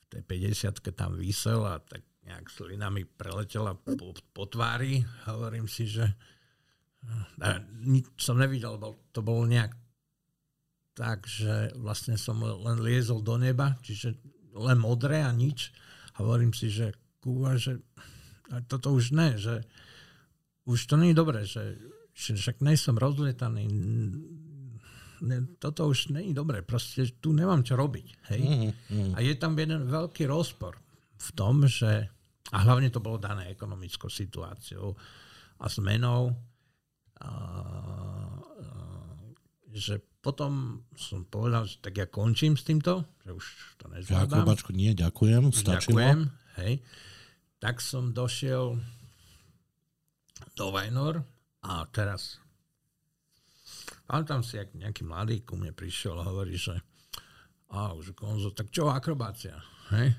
v 0.01 0.05
tej 0.09 0.23
50 0.25 0.81
tam 0.97 1.13
vysel 1.21 1.61
a 1.69 1.77
tak 1.77 2.01
nejak 2.25 2.49
slina 2.49 2.89
mi 2.89 3.05
preletela 3.05 3.77
po, 3.77 4.17
po 4.33 4.45
tvári. 4.49 5.05
Hovorím 5.29 5.69
si, 5.69 5.85
že 5.85 6.09
a 7.43 7.59
nič 7.83 8.07
som 8.17 8.39
nevidel, 8.39 8.79
bol, 8.79 8.95
to 9.11 9.21
bolo 9.21 9.43
nejak 9.45 9.75
tak, 10.95 11.27
že 11.27 11.75
vlastne 11.77 12.15
som 12.15 12.39
len 12.41 12.79
liezol 12.79 13.21
do 13.21 13.35
neba, 13.37 13.75
čiže 13.83 14.17
len 14.55 14.79
modré 14.79 15.25
a 15.25 15.33
nič. 15.35 15.75
A 16.15 16.23
hovorím 16.23 16.55
si, 16.55 16.71
že 16.71 16.95
kúva, 17.19 17.59
že 17.59 17.81
toto 18.69 18.95
už 18.95 19.17
ne, 19.17 19.35
že 19.35 19.65
už 20.69 20.79
to 20.87 20.95
nie 20.95 21.11
je 21.11 21.21
dobré, 21.21 21.43
že, 21.43 21.75
že 22.15 22.39
však 22.39 22.63
nejsem 22.63 22.95
rozlietaný, 22.95 23.67
ne, 25.23 25.47
toto 25.57 25.87
už 25.87 26.11
není 26.11 26.35
dobré, 26.35 26.61
proste 26.67 27.07
tu 27.23 27.31
nemám 27.31 27.63
čo 27.63 27.79
robiť. 27.79 28.07
Hej? 28.35 28.43
Mm, 28.43 28.71
mm. 28.91 29.11
A 29.15 29.19
je 29.23 29.35
tam 29.39 29.55
jeden 29.55 29.87
veľký 29.87 30.27
rozpor 30.27 30.77
v 31.17 31.29
tom, 31.39 31.65
že, 31.71 32.11
a 32.51 32.57
hlavne 32.67 32.91
to 32.91 32.99
bolo 32.99 33.23
dané 33.23 33.49
ekonomickou 33.55 34.11
situáciou 34.11 34.99
a 35.63 35.67
zmenou, 35.71 36.35
a, 37.23 37.31
a, 37.31 37.31
že 39.71 40.03
potom 40.19 40.83
som 40.99 41.23
povedal, 41.27 41.67
že 41.71 41.79
tak 41.79 41.95
ja 41.99 42.07
končím 42.11 42.59
s 42.59 42.67
týmto, 42.67 43.07
že 43.23 43.31
už 43.31 43.45
to 43.79 43.87
nezvládam. 43.91 44.47
Ďakujem, 44.47 44.75
nie, 44.75 44.93
ďakujem, 44.95 45.43
stačilo. 45.55 45.99
Ďakujem, 45.99 46.21
hej. 46.63 46.73
Tak 47.63 47.79
som 47.79 48.11
došiel 48.11 48.75
do 50.59 50.67
Vajnor 50.75 51.23
a 51.63 51.87
teraz 51.95 52.42
tam 54.27 54.41
si 54.45 54.59
nejaký 54.59 55.03
mladý 55.07 55.43
ku 55.43 55.57
mne 55.57 55.75
prišiel 55.75 56.19
a 56.21 56.29
hovorí, 56.29 56.55
že 56.57 56.77
a 57.73 57.97
už 57.97 58.13
konzo, 58.13 58.53
tak 58.53 58.69
čo 58.69 58.93
akrobácia? 58.93 59.57
Hej? 59.97 60.13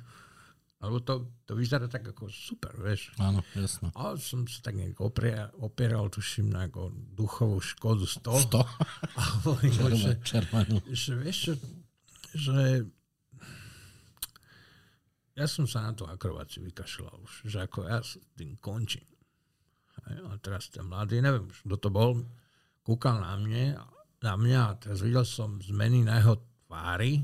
Alebo 0.83 0.99
to, 0.99 1.31
to 1.47 1.55
vyzerá 1.55 1.87
tak 1.87 2.03
ako 2.11 2.27
super, 2.27 2.75
vieš. 2.75 3.15
Áno, 3.15 3.39
jasno. 3.55 3.93
A 3.95 4.19
som 4.19 4.43
sa 4.49 4.67
tak 4.67 4.75
nejak 4.75 4.99
opieral 4.99 6.11
tuším, 6.11 6.51
na 6.51 6.67
ako 6.67 6.91
duchovú 6.91 7.63
škodu 7.63 8.03
100. 8.03 8.51
100? 8.51 8.59
A 9.19 9.21
hovorím, 9.47 9.71
že, 9.95 10.11
že, 10.91 11.11
vieš 11.15 11.37
čo, 11.39 11.53
že 12.35 12.59
ja 15.39 15.47
som 15.47 15.63
sa 15.63 15.87
na 15.87 15.95
tú 15.95 16.03
akrobáciu 16.03 16.67
vykašľal 16.67 17.15
už, 17.15 17.33
že 17.47 17.63
ako 17.63 17.87
ja 17.87 18.03
s 18.03 18.19
tým 18.35 18.59
končím. 18.59 19.07
A 20.03 20.35
teraz 20.43 20.67
ten 20.67 20.83
mladý, 20.83 21.23
neviem, 21.23 21.47
kto 21.47 21.79
to 21.79 21.89
bol, 21.95 22.19
kúkal 22.83 23.23
na 23.23 23.39
mne, 23.39 23.79
na 24.19 24.33
mňa 24.35 24.59
a 24.63 24.77
teraz 24.79 24.99
videl 25.03 25.23
som 25.23 25.59
zmeny 25.59 26.03
na 26.03 26.19
jeho 26.19 26.39
tvári 26.67 27.23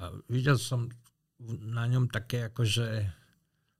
a 0.00 0.12
videl 0.28 0.56
som 0.56 0.88
na 1.64 1.88
ňom 1.88 2.08
také 2.08 2.48
akože 2.52 3.04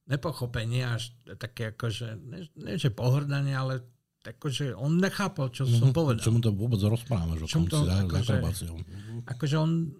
nepochopenie, 0.09 0.85
až 0.85 1.13
také 1.37 1.73
akože, 1.77 2.19
ne, 2.19 2.41
ne 2.57 2.73
že 2.77 2.91
pohrdanie, 2.93 3.53
ale 3.53 3.85
akože 4.21 4.77
on 4.77 5.01
nechápal, 5.01 5.49
čo 5.49 5.65
mm-hmm. 5.65 5.81
som 5.81 5.89
mhm. 5.93 5.97
povedal. 5.97 6.25
Čo 6.25 6.33
mu 6.35 6.41
to 6.45 6.51
vôbec 6.53 6.81
rozprávaš 6.83 7.41
o 7.45 7.49
tom 7.49 7.65
to, 7.69 7.85
akože, 7.85 8.37
akože 9.25 9.57
on, 9.57 9.97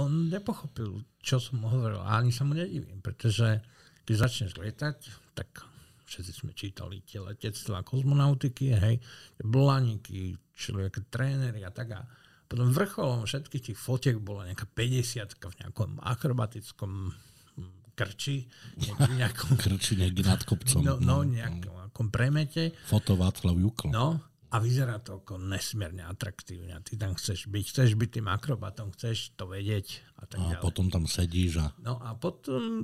on 0.00 0.10
nepochopil, 0.32 1.06
čo 1.22 1.38
som 1.38 1.62
hovoril 1.62 2.02
a 2.02 2.18
ani 2.18 2.34
sa 2.34 2.42
mu 2.42 2.56
nedivím, 2.56 2.98
pretože 2.98 3.62
keď 4.08 4.14
začneš 4.26 4.58
lietať, 4.58 4.96
tak 5.38 5.69
všetci 6.10 6.32
sme 6.34 6.50
čítali 6.50 7.06
tie 7.06 7.22
letectva 7.22 7.86
kozmonautiky, 7.86 8.74
hej, 8.74 8.98
blaniky, 9.38 10.34
človek, 10.50 11.06
tréneri 11.06 11.62
a 11.62 11.70
tak 11.70 11.94
a 11.94 12.02
potom 12.50 12.74
vrcholom 12.74 13.30
všetkých 13.30 13.70
tých 13.70 13.78
fotiek 13.78 14.18
bola 14.18 14.50
nejaká 14.50 14.66
50 14.66 15.38
v 15.38 15.54
nejakom 15.62 16.02
akrobatickom 16.02 17.14
krči, 17.94 18.50
nejakom... 19.14 19.54
krči 19.62 19.94
niekde 19.94 20.26
nad 20.26 20.42
kopcom. 20.42 20.82
No, 20.82 20.98
no, 20.98 21.22
no 21.22 21.30
nejakom 21.30 22.10
premete. 22.10 22.74
Foto 22.90 23.14
Václav 23.14 23.54
Jukl. 23.54 23.94
No, 23.94 24.18
a 24.50 24.56
vyzerá 24.58 24.98
to 24.98 25.22
ako 25.22 25.38
nesmierne 25.38 26.02
atraktívne. 26.02 26.74
A 26.74 26.82
ty 26.82 26.98
tam 26.98 27.14
chceš 27.14 27.46
byť, 27.46 27.64
chceš 27.70 27.90
byť 27.94 28.18
tým 28.18 28.26
akrobatom, 28.26 28.90
chceš 28.98 29.30
to 29.38 29.46
vedieť 29.46 30.02
a 30.18 30.26
tak 30.26 30.42
a 30.42 30.58
ďalej. 30.58 30.64
potom 30.64 30.86
tam 30.90 31.06
sedíš 31.06 31.62
a... 31.62 31.66
No 31.78 32.02
a 32.02 32.18
potom, 32.18 32.82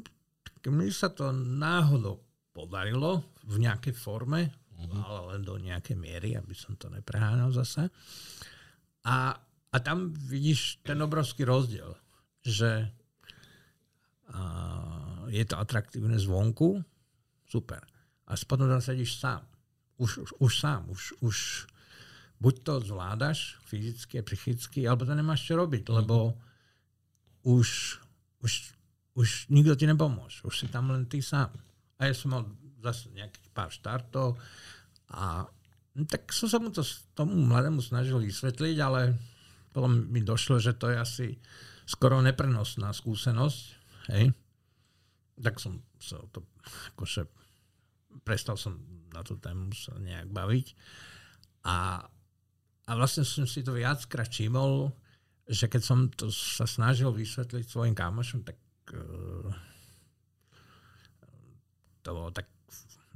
keď 0.62 0.70
mi 0.70 0.86
sa 0.94 1.10
to 1.10 1.34
náhodou 1.34 2.22
podarilo 2.56 3.36
v 3.44 3.60
nejakej 3.60 3.92
forme, 3.92 4.48
uh-huh. 4.48 5.04
ale 5.04 5.20
len 5.36 5.40
do 5.44 5.60
nejakej 5.60 5.96
miery, 6.00 6.32
aby 6.40 6.56
som 6.56 6.72
to 6.80 6.88
nepreháňal 6.88 7.52
zase. 7.52 7.92
A, 9.04 9.36
a 9.68 9.76
tam 9.84 10.16
vidíš 10.16 10.80
ten 10.80 10.96
obrovský 11.04 11.44
rozdiel, 11.44 11.92
že 12.40 12.88
a, 14.32 14.40
je 15.28 15.44
to 15.44 15.60
atraktívne 15.60 16.16
zvonku, 16.16 16.80
super. 17.44 17.84
A 18.26 18.34
potom 18.48 18.66
tam 18.66 18.80
sedíš 18.80 19.20
sám. 19.20 19.44
Už, 20.00 20.24
už, 20.24 20.30
už 20.40 20.52
sám, 20.56 20.88
už, 20.88 21.20
už 21.20 21.36
buď 22.40 22.54
to 22.62 22.74
zvládaš 22.80 23.56
fyzicky, 23.64 24.20
psychicky, 24.22 24.84
alebo 24.84 25.08
to 25.08 25.14
nemáš 25.16 25.46
čo 25.46 25.56
robiť, 25.56 25.88
lebo 25.88 26.36
už, 27.46 28.00
už, 28.42 28.52
už 29.14 29.28
nikto 29.48 29.72
ti 29.78 29.86
nepomôže. 29.88 30.44
Už 30.44 30.52
si 30.52 30.66
tam 30.68 30.92
len 30.92 31.06
ty 31.06 31.22
sám. 31.22 31.54
A 31.96 32.10
ja 32.10 32.14
som 32.14 32.32
mal 32.32 32.42
zase 32.84 33.08
nejakých 33.16 33.48
pár 33.56 33.70
štartov 33.72 34.36
a 35.10 35.48
tak 36.04 36.28
som 36.28 36.44
sa 36.46 36.60
mu 36.60 36.68
to 36.68 36.84
tomu 37.16 37.32
mladému 37.48 37.80
snažil 37.80 38.20
vysvetliť, 38.20 38.76
ale 38.84 39.16
potom 39.72 40.12
mi 40.12 40.20
došlo, 40.20 40.60
že 40.60 40.76
to 40.76 40.92
je 40.92 40.96
asi 41.00 41.26
skoro 41.88 42.20
neprenosná 42.20 42.92
skúsenosť. 42.92 43.60
Hej. 44.12 44.36
Tak 45.40 45.56
som 45.56 45.80
sa 45.96 46.20
to 46.28 46.44
akože 46.92 47.24
prestal 48.24 48.60
som 48.60 48.76
na 49.12 49.24
tú 49.24 49.40
tému 49.40 49.72
sa 49.72 49.96
nejak 49.96 50.28
baviť. 50.28 50.66
A, 51.64 52.04
a 52.84 52.90
vlastne 52.92 53.24
som 53.24 53.48
si 53.48 53.64
to 53.64 53.72
viackrát 53.72 54.28
všimol, 54.28 54.92
že 55.48 55.70
keď 55.70 55.82
som 55.82 55.98
to 56.12 56.28
sa 56.28 56.68
snažil 56.68 57.08
vysvetliť 57.14 57.64
svojim 57.64 57.94
kamošom, 57.96 58.44
tak 58.44 58.58
uh, 58.92 59.48
to 62.06 62.14
bolo 62.14 62.30
tak, 62.30 62.46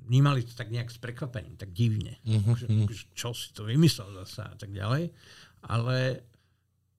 vnímali 0.02 0.42
to 0.42 0.58
tak 0.58 0.74
nejak 0.74 0.90
s 0.90 0.98
prekvapením, 0.98 1.54
tak 1.54 1.70
divne. 1.70 2.18
Uh-huh. 2.26 2.58
Že, 2.58 2.66
čo 3.14 3.30
si 3.30 3.54
to 3.54 3.62
vymyslel 3.62 4.10
zase 4.26 4.42
a 4.42 4.54
tak 4.58 4.74
ďalej. 4.74 5.14
Ale 5.70 6.26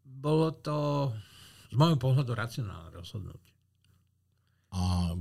bolo 0.07 0.55
to 0.55 1.11
z 1.67 1.75
môjho 1.75 1.99
pohľadu 1.99 2.31
racionálne 2.31 2.95
rozhodnutie. 2.95 3.51
A 4.71 5.11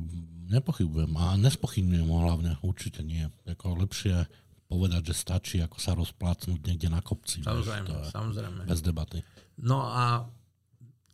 Nepochybujem 0.51 1.15
a 1.15 1.39
nespochybňujem 1.39 2.11
ho 2.11 2.19
hlavne, 2.27 2.53
určite 2.67 3.07
nie. 3.07 3.23
Jako 3.47 3.87
lepšie 3.87 4.27
povedať, 4.67 5.15
že 5.15 5.15
stačí, 5.15 5.57
ako 5.63 5.79
sa 5.79 5.95
rozplácnúť 5.95 6.67
niekde 6.67 6.91
na 6.91 6.99
kopci. 6.99 7.47
Samozrejme, 7.47 7.87
vieš, 7.87 8.11
samozrejme. 8.11 8.61
Bez 8.67 8.83
debaty. 8.83 9.23
No 9.63 9.87
a 9.87 10.27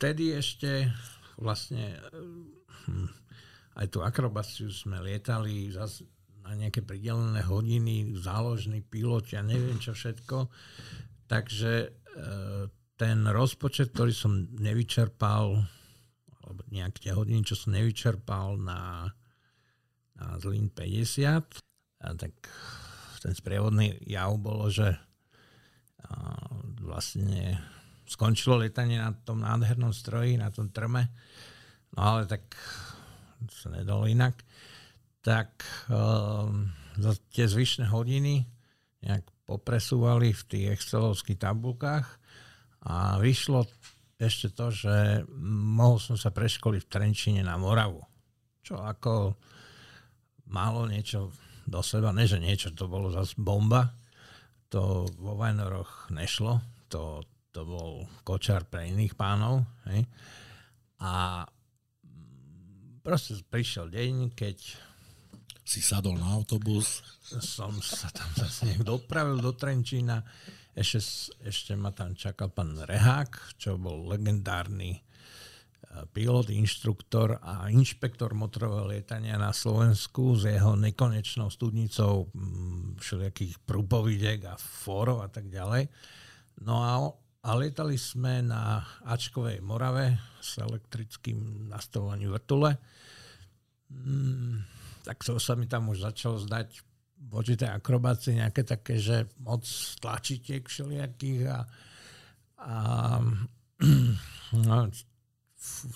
vtedy 0.01 0.33
ešte 0.33 0.89
vlastne 1.37 2.01
hm, 2.89 3.13
aj 3.77 3.87
tú 3.93 4.01
akrobáciu 4.01 4.73
sme 4.73 4.99
lietali 5.05 5.69
zase 5.69 6.09
na 6.47 6.55
nejaké 6.57 6.81
pridelené 6.81 7.43
hodiny, 7.43 8.17
záložný 8.17 8.81
pilot, 8.81 9.35
ja 9.35 9.43
neviem 9.43 9.77
čo 9.83 9.93
všetko. 9.93 10.47
Takže 11.27 11.73
e, 11.83 11.89
ten 12.95 13.19
rozpočet, 13.27 13.91
ktorý 13.93 14.15
som 14.15 14.47
nevyčerpal, 14.55 15.59
alebo 16.47 16.61
nejaké 16.71 17.11
tie 17.11 17.13
hodiny, 17.13 17.43
čo 17.43 17.59
som 17.59 17.75
nevyčerpal 17.75 18.63
na, 18.63 19.11
na 20.15 20.27
Zlín 20.39 20.71
50, 20.71 22.07
a 22.07 22.15
tak 22.15 22.33
ten 23.19 23.35
sprievodný 23.35 23.99
jav 24.07 24.39
bolo, 24.39 24.71
že 24.71 24.95
a, 26.07 26.39
vlastne 26.79 27.59
skončilo 28.07 28.63
letanie 28.63 29.03
na 29.03 29.11
tom 29.11 29.43
nádhernom 29.43 29.91
stroji, 29.91 30.39
na 30.39 30.55
tom 30.55 30.71
trme, 30.71 31.11
no 31.91 31.99
ale 31.99 32.31
tak 32.31 32.55
sa 33.51 33.69
nedalo 33.73 34.09
inak 34.09 34.41
tak 35.27 35.67
um, 35.91 36.71
za 36.95 37.19
tie 37.35 37.51
zvyšné 37.51 37.91
hodiny 37.91 38.47
nejak 39.03 39.27
popresúvali 39.43 40.31
v 40.31 40.43
tých 40.47 40.67
excelovských 40.79 41.43
tabulkách 41.43 42.07
a 42.87 43.19
vyšlo 43.19 43.67
ešte 44.23 44.55
to, 44.55 44.71
že 44.71 45.27
mohol 45.51 45.99
som 45.99 46.15
sa 46.15 46.31
preškoliť 46.31 46.81
v 46.87 46.91
Trenčine 46.91 47.43
na 47.43 47.59
Moravu. 47.59 48.07
Čo 48.63 48.79
ako 48.79 49.35
málo 50.47 50.87
niečo 50.87 51.35
do 51.67 51.83
seba, 51.83 52.15
ne 52.15 52.23
že 52.23 52.39
niečo, 52.39 52.71
to 52.71 52.87
bolo 52.87 53.11
zase 53.11 53.35
bomba. 53.35 53.99
To 54.71 55.11
vo 55.19 55.35
Vajnoroch 55.35 56.15
nešlo, 56.15 56.63
to, 56.87 57.27
to 57.51 57.67
bol 57.67 58.07
kočár 58.23 58.63
pre 58.67 58.87
iných 58.95 59.19
pánov. 59.19 59.67
Hej. 59.91 60.07
A 61.03 61.43
proste 63.07 63.39
prišiel 63.47 63.87
deň, 63.87 64.35
keď 64.35 64.59
si 65.63 65.79
sadol 65.79 66.19
na 66.19 66.35
autobus. 66.35 67.07
Som 67.23 67.79
sa 67.79 68.11
tam 68.11 68.27
zase 68.35 68.67
nejak 68.67 68.83
dopravil 68.83 69.39
do 69.39 69.55
Trenčína. 69.55 70.27
Ešte, 70.75 71.31
ešte 71.47 71.73
ma 71.79 71.95
tam 71.95 72.19
čakal 72.19 72.51
pán 72.51 72.75
Rehák, 72.75 73.55
čo 73.63 73.79
bol 73.79 74.11
legendárny 74.11 74.99
e, 74.99 75.01
pilot, 76.11 76.51
inštruktor 76.51 77.39
a 77.41 77.71
inšpektor 77.71 78.35
motorového 78.35 78.91
lietania 78.91 79.39
na 79.39 79.55
Slovensku 79.55 80.35
s 80.35 80.51
jeho 80.51 80.75
nekonečnou 80.75 81.47
studnicou 81.49 82.29
všelijakých 82.99 83.63
prúpovidek 83.63 84.51
a 84.51 84.59
fórov 84.59 85.23
a 85.23 85.31
tak 85.31 85.47
ďalej. 85.47 85.89
No 86.61 86.83
a, 86.83 87.07
a 87.47 87.55
lietali 87.55 87.95
sme 87.95 88.43
na 88.43 88.83
Ačkovej 89.07 89.63
Morave 89.63 90.19
s 90.43 90.59
elektrickým 90.59 91.71
nastavovaním 91.71 92.35
vrtule. 92.35 92.75
Mm, 93.87 94.67
tak 95.07 95.23
to 95.23 95.39
sa 95.39 95.55
mi 95.55 95.71
tam 95.71 95.87
už 95.95 96.11
začalo 96.11 96.43
zdať 96.43 96.83
voči 97.31 97.55
tej 97.55 97.71
akrobácii 97.71 98.43
nejaké 98.43 98.67
také, 98.67 98.99
že 98.99 99.31
moc 99.39 99.63
tlačíte 100.03 100.59
všelijakých 100.67 101.43
a, 101.47 101.59
a 102.67 102.77
no, 104.67 104.91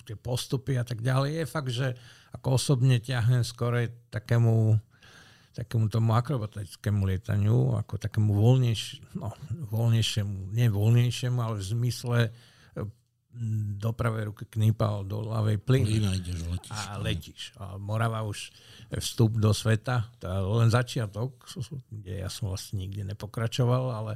tie 0.07 0.17
postupy 0.17 0.79
a 0.79 0.87
tak 0.87 1.03
ďalej. 1.03 1.31
Je 1.35 1.47
fakt, 1.51 1.71
že 1.75 1.99
ako 2.31 2.63
osobne 2.63 3.03
ťahnem 3.03 3.43
skoro 3.43 3.83
takému 4.15 4.79
takému 5.61 5.93
tomu 5.93 6.17
akrobatickému 6.17 7.05
lietaniu, 7.05 7.77
ako 7.77 8.01
takému 8.01 8.33
voľnejš, 8.33 9.13
no, 9.21 9.29
voľnejšiemu, 9.69 10.57
nie 10.57 10.73
voľnejšiemu, 10.73 11.37
ale 11.37 11.61
v 11.61 11.69
zmysle 11.69 12.19
do 13.79 13.95
pravej 13.95 14.33
ruky 14.33 14.45
knípal, 14.49 15.07
do 15.07 15.23
ľavej 15.23 15.63
plyn. 15.63 15.87
Plyn 15.87 16.17
ideš, 16.19 16.39
letíš. 16.51 16.81
A 16.83 16.99
letíš. 16.99 17.43
A 17.63 17.65
Morava 17.79 18.27
už 18.27 18.51
vstup 18.99 19.39
do 19.39 19.55
sveta, 19.55 20.11
to 20.19 20.27
je 20.27 20.39
len 20.65 20.71
začiatok, 20.73 21.47
kde 21.93 22.27
ja 22.27 22.29
som 22.33 22.51
vlastne 22.51 22.83
nikde 22.83 23.07
nepokračoval, 23.07 23.85
ale 23.95 24.13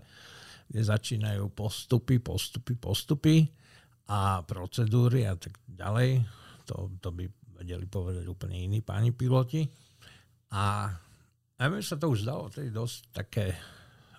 kde 0.66 0.82
začínajú 0.82 1.52
postupy, 1.52 2.18
postupy, 2.18 2.74
postupy 2.74 3.36
a 4.10 4.42
procedúry 4.42 5.28
a 5.28 5.38
tak 5.38 5.60
ďalej. 5.68 6.24
To, 6.72 6.90
to 6.98 7.12
by 7.14 7.28
vedeli 7.60 7.86
povedať 7.86 8.24
úplne 8.26 8.58
iní 8.58 8.82
páni 8.82 9.14
piloti. 9.14 9.62
A 10.50 10.90
ja 11.58 11.66
mi 11.70 11.80
sa 11.82 11.94
to 11.94 12.10
už 12.10 12.26
zdalo 12.26 12.50
tedy 12.50 12.74
dosť 12.74 12.98
také 13.14 13.54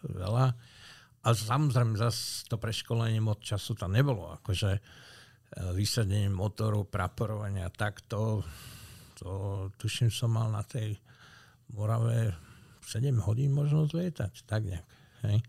veľa 0.05 0.55
a 1.25 1.33
samozrejme 1.33 1.97
zase 1.97 2.45
to 2.45 2.61
preškolenie 2.61 3.17
moc 3.17 3.41
času 3.41 3.73
tam 3.73 3.97
nebolo. 3.97 4.29
Akože 4.37 4.77
e, 4.77 4.81
vysadenie 5.73 6.29
motoru, 6.29 6.85
praporovania, 6.85 7.65
tak 7.73 8.05
to, 8.05 8.45
to 9.17 9.29
tuším 9.81 10.13
som 10.13 10.37
mal 10.37 10.53
na 10.53 10.61
tej 10.61 10.93
Morave 11.73 12.37
7 12.85 13.09
hodín 13.25 13.57
možno 13.57 13.89
zlietať, 13.89 14.45
tak 14.45 14.69
nejak. 14.69 14.85
Hej. 15.25 15.41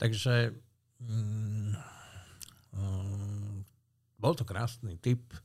Takže 0.00 0.56
mm, 1.04 1.76
um, 2.72 3.60
bol 4.16 4.32
to 4.32 4.48
krásny 4.48 4.96
typ. 4.96 5.20
E, 5.28 5.38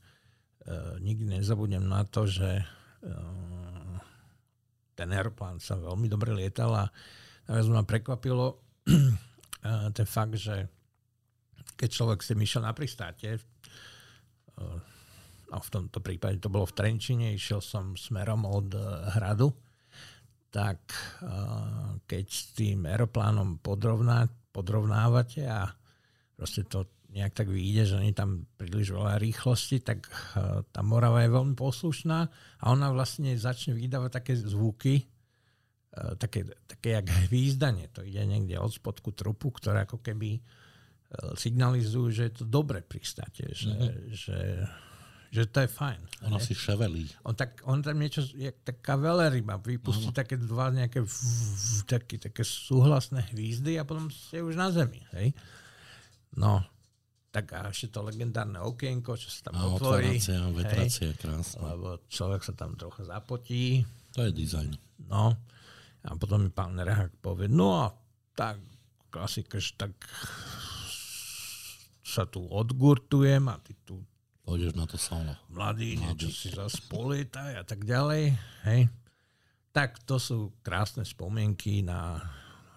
nikdy 1.04 1.36
nezabudnem 1.36 1.84
na 1.84 2.08
to, 2.08 2.24
že 2.24 2.64
e, 2.64 2.66
ten 5.00 5.16
aeroplán 5.16 5.56
sa 5.56 5.80
veľmi 5.80 6.12
dobre 6.12 6.36
lietal 6.36 6.76
a 6.76 6.84
naviac 7.48 7.68
ma 7.72 7.88
prekvapilo, 7.88 8.60
ten 9.96 10.06
fakt, 10.06 10.36
že 10.36 10.68
keď 11.80 11.88
človek 11.88 12.20
si 12.20 12.36
myšiel 12.36 12.68
na 12.68 12.76
pristáte, 12.76 13.40
no 15.48 15.56
v 15.56 15.72
tomto 15.72 16.04
prípade 16.04 16.36
to 16.36 16.52
bolo 16.52 16.68
v 16.68 16.76
Trenčine, 16.76 17.32
išiel 17.32 17.64
som 17.64 17.96
smerom 17.96 18.44
od 18.44 18.76
e, 18.76 18.80
hradu, 19.16 19.48
tak 20.52 20.92
keď 22.10 22.24
s 22.26 22.52
tým 22.58 22.82
aeroplánom 22.82 23.62
podrovná, 23.62 24.26
podrovnávate 24.50 25.46
a 25.46 25.70
proste 26.34 26.66
to 26.66 26.99
nejak 27.10 27.34
tak 27.34 27.50
vyjde, 27.50 27.82
že 27.90 27.96
nie 27.98 28.14
tam 28.14 28.46
príliš 28.54 28.94
veľa 28.94 29.18
rýchlosti, 29.18 29.82
tak 29.82 30.06
e, 30.34 30.62
tá 30.62 30.80
Morava 30.86 31.26
je 31.26 31.34
veľmi 31.34 31.58
poslušná 31.58 32.18
a 32.30 32.64
ona 32.70 32.94
vlastne 32.94 33.34
začne 33.34 33.74
vydávať 33.74 34.10
také 34.14 34.32
zvuky, 34.38 35.10
E, 35.90 36.14
také, 36.14 36.46
také 36.70 37.02
jak 37.02 37.06
hvízdanie. 37.26 37.90
To 37.98 38.06
ide 38.06 38.22
niekde 38.22 38.62
od 38.62 38.70
spodku 38.70 39.10
trupu, 39.10 39.50
ktoré 39.50 39.82
ako 39.82 39.98
keby 39.98 40.38
e, 40.38 40.40
signalizujú, 41.34 42.14
že 42.14 42.22
je 42.30 42.34
to 42.42 42.44
dobre 42.46 42.78
pristáte, 42.86 43.50
že, 43.50 43.74
mm-hmm. 43.74 44.14
že, 44.14 44.38
že 45.34 45.42
to 45.50 45.66
je 45.66 45.68
fajn. 45.70 46.00
Ono 46.30 46.38
si 46.38 46.54
ševelí. 46.54 47.10
On, 47.26 47.34
tak, 47.34 47.58
on 47.66 47.82
tam 47.82 47.98
niečo, 47.98 48.22
jak 48.38 48.62
taká 48.62 48.94
veleryba, 48.94 49.58
vypustí 49.58 50.14
uh-huh. 50.14 50.22
také 50.22 50.38
dva 50.38 50.70
nejaké 50.70 51.02
v, 51.02 51.10
v, 51.10 51.80
také, 51.90 52.22
také 52.22 52.46
súhlasné 52.46 53.26
hvízdy 53.34 53.74
a 53.74 53.82
potom 53.82 54.14
ste 54.14 54.46
už 54.46 54.54
na 54.54 54.70
zemi. 54.70 55.02
Hej? 55.18 55.34
No, 56.38 56.62
tak 57.30 57.54
a 57.54 57.70
ešte 57.70 57.94
to 57.94 58.02
legendárne 58.02 58.58
okienko, 58.58 59.14
čo 59.14 59.30
sa 59.30 59.50
tam 59.50 59.54
a 59.54 59.70
otvorí. 59.70 60.18
Otváracia, 60.18 60.50
vetracie, 60.50 61.08
krásne. 61.14 61.62
Lebo 61.62 62.02
človek 62.10 62.42
sa 62.42 62.54
tam 62.58 62.74
trocha 62.74 63.06
zapotí. 63.06 63.86
To 64.18 64.26
je 64.26 64.34
dizajn. 64.34 64.74
No, 65.06 65.38
a 66.02 66.10
potom 66.18 66.42
mi 66.42 66.50
pán 66.50 66.74
Rehak 66.74 67.14
povie, 67.22 67.46
no 67.46 67.86
a 67.86 67.94
tak 68.34 68.58
klasika, 69.14 69.62
že 69.62 69.78
tak 69.78 69.94
sa 72.02 72.26
tu 72.26 72.42
odgurtujem 72.50 73.46
a 73.46 73.56
ty 73.62 73.78
tu 73.86 74.02
Pôjdeš 74.40 74.74
na 74.74 74.82
to 74.82 74.98
solo. 74.98 75.30
Mladý, 75.54 75.94
niečo 75.94 76.26
si 76.26 76.50
zase 76.50 76.82
polietaj 76.90 77.54
a 77.54 77.62
tak 77.62 77.86
ďalej. 77.86 78.34
Hej. 78.66 78.90
Tak 79.70 80.02
to 80.02 80.18
sú 80.18 80.58
krásne 80.66 81.06
spomienky 81.06 81.86
na 81.86 82.18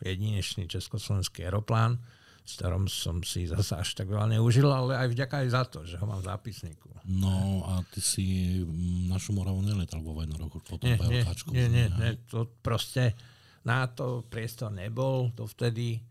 jedinečný 0.05 0.69
československý 0.69 1.49
aeroplán 1.49 1.97
s 2.43 2.59
ktorom 2.59 2.91
som 2.91 3.23
si 3.23 3.47
zase 3.47 3.79
až 3.79 3.89
tak 3.95 4.11
veľa 4.11 4.35
neužil, 4.35 4.67
ale 4.67 4.99
aj 4.99 5.07
vďaka 5.15 5.35
aj 5.43 5.47
za 5.47 5.63
to, 5.63 5.79
že 5.87 5.95
ho 5.95 6.05
mám 6.05 6.19
v 6.19 6.27
zápisníku. 6.27 6.91
No 7.07 7.63
a 7.67 7.83
ty 7.87 7.99
si 7.99 8.59
našu 9.07 9.35
Moravu 9.35 9.63
neletal 9.63 10.03
vo 10.03 10.15
Vajnoroch 10.15 10.59
už 10.59 10.63
potom 10.67 10.87
nie, 10.87 10.99
nie, 10.99 11.23
nie, 11.51 11.67
nie, 11.67 11.87
nie, 11.87 12.11
to 12.27 12.47
proste 12.63 13.15
na 13.63 13.87
to 13.87 14.27
priestor 14.27 14.71
nebol 14.71 15.31
dovtedy 15.31 16.03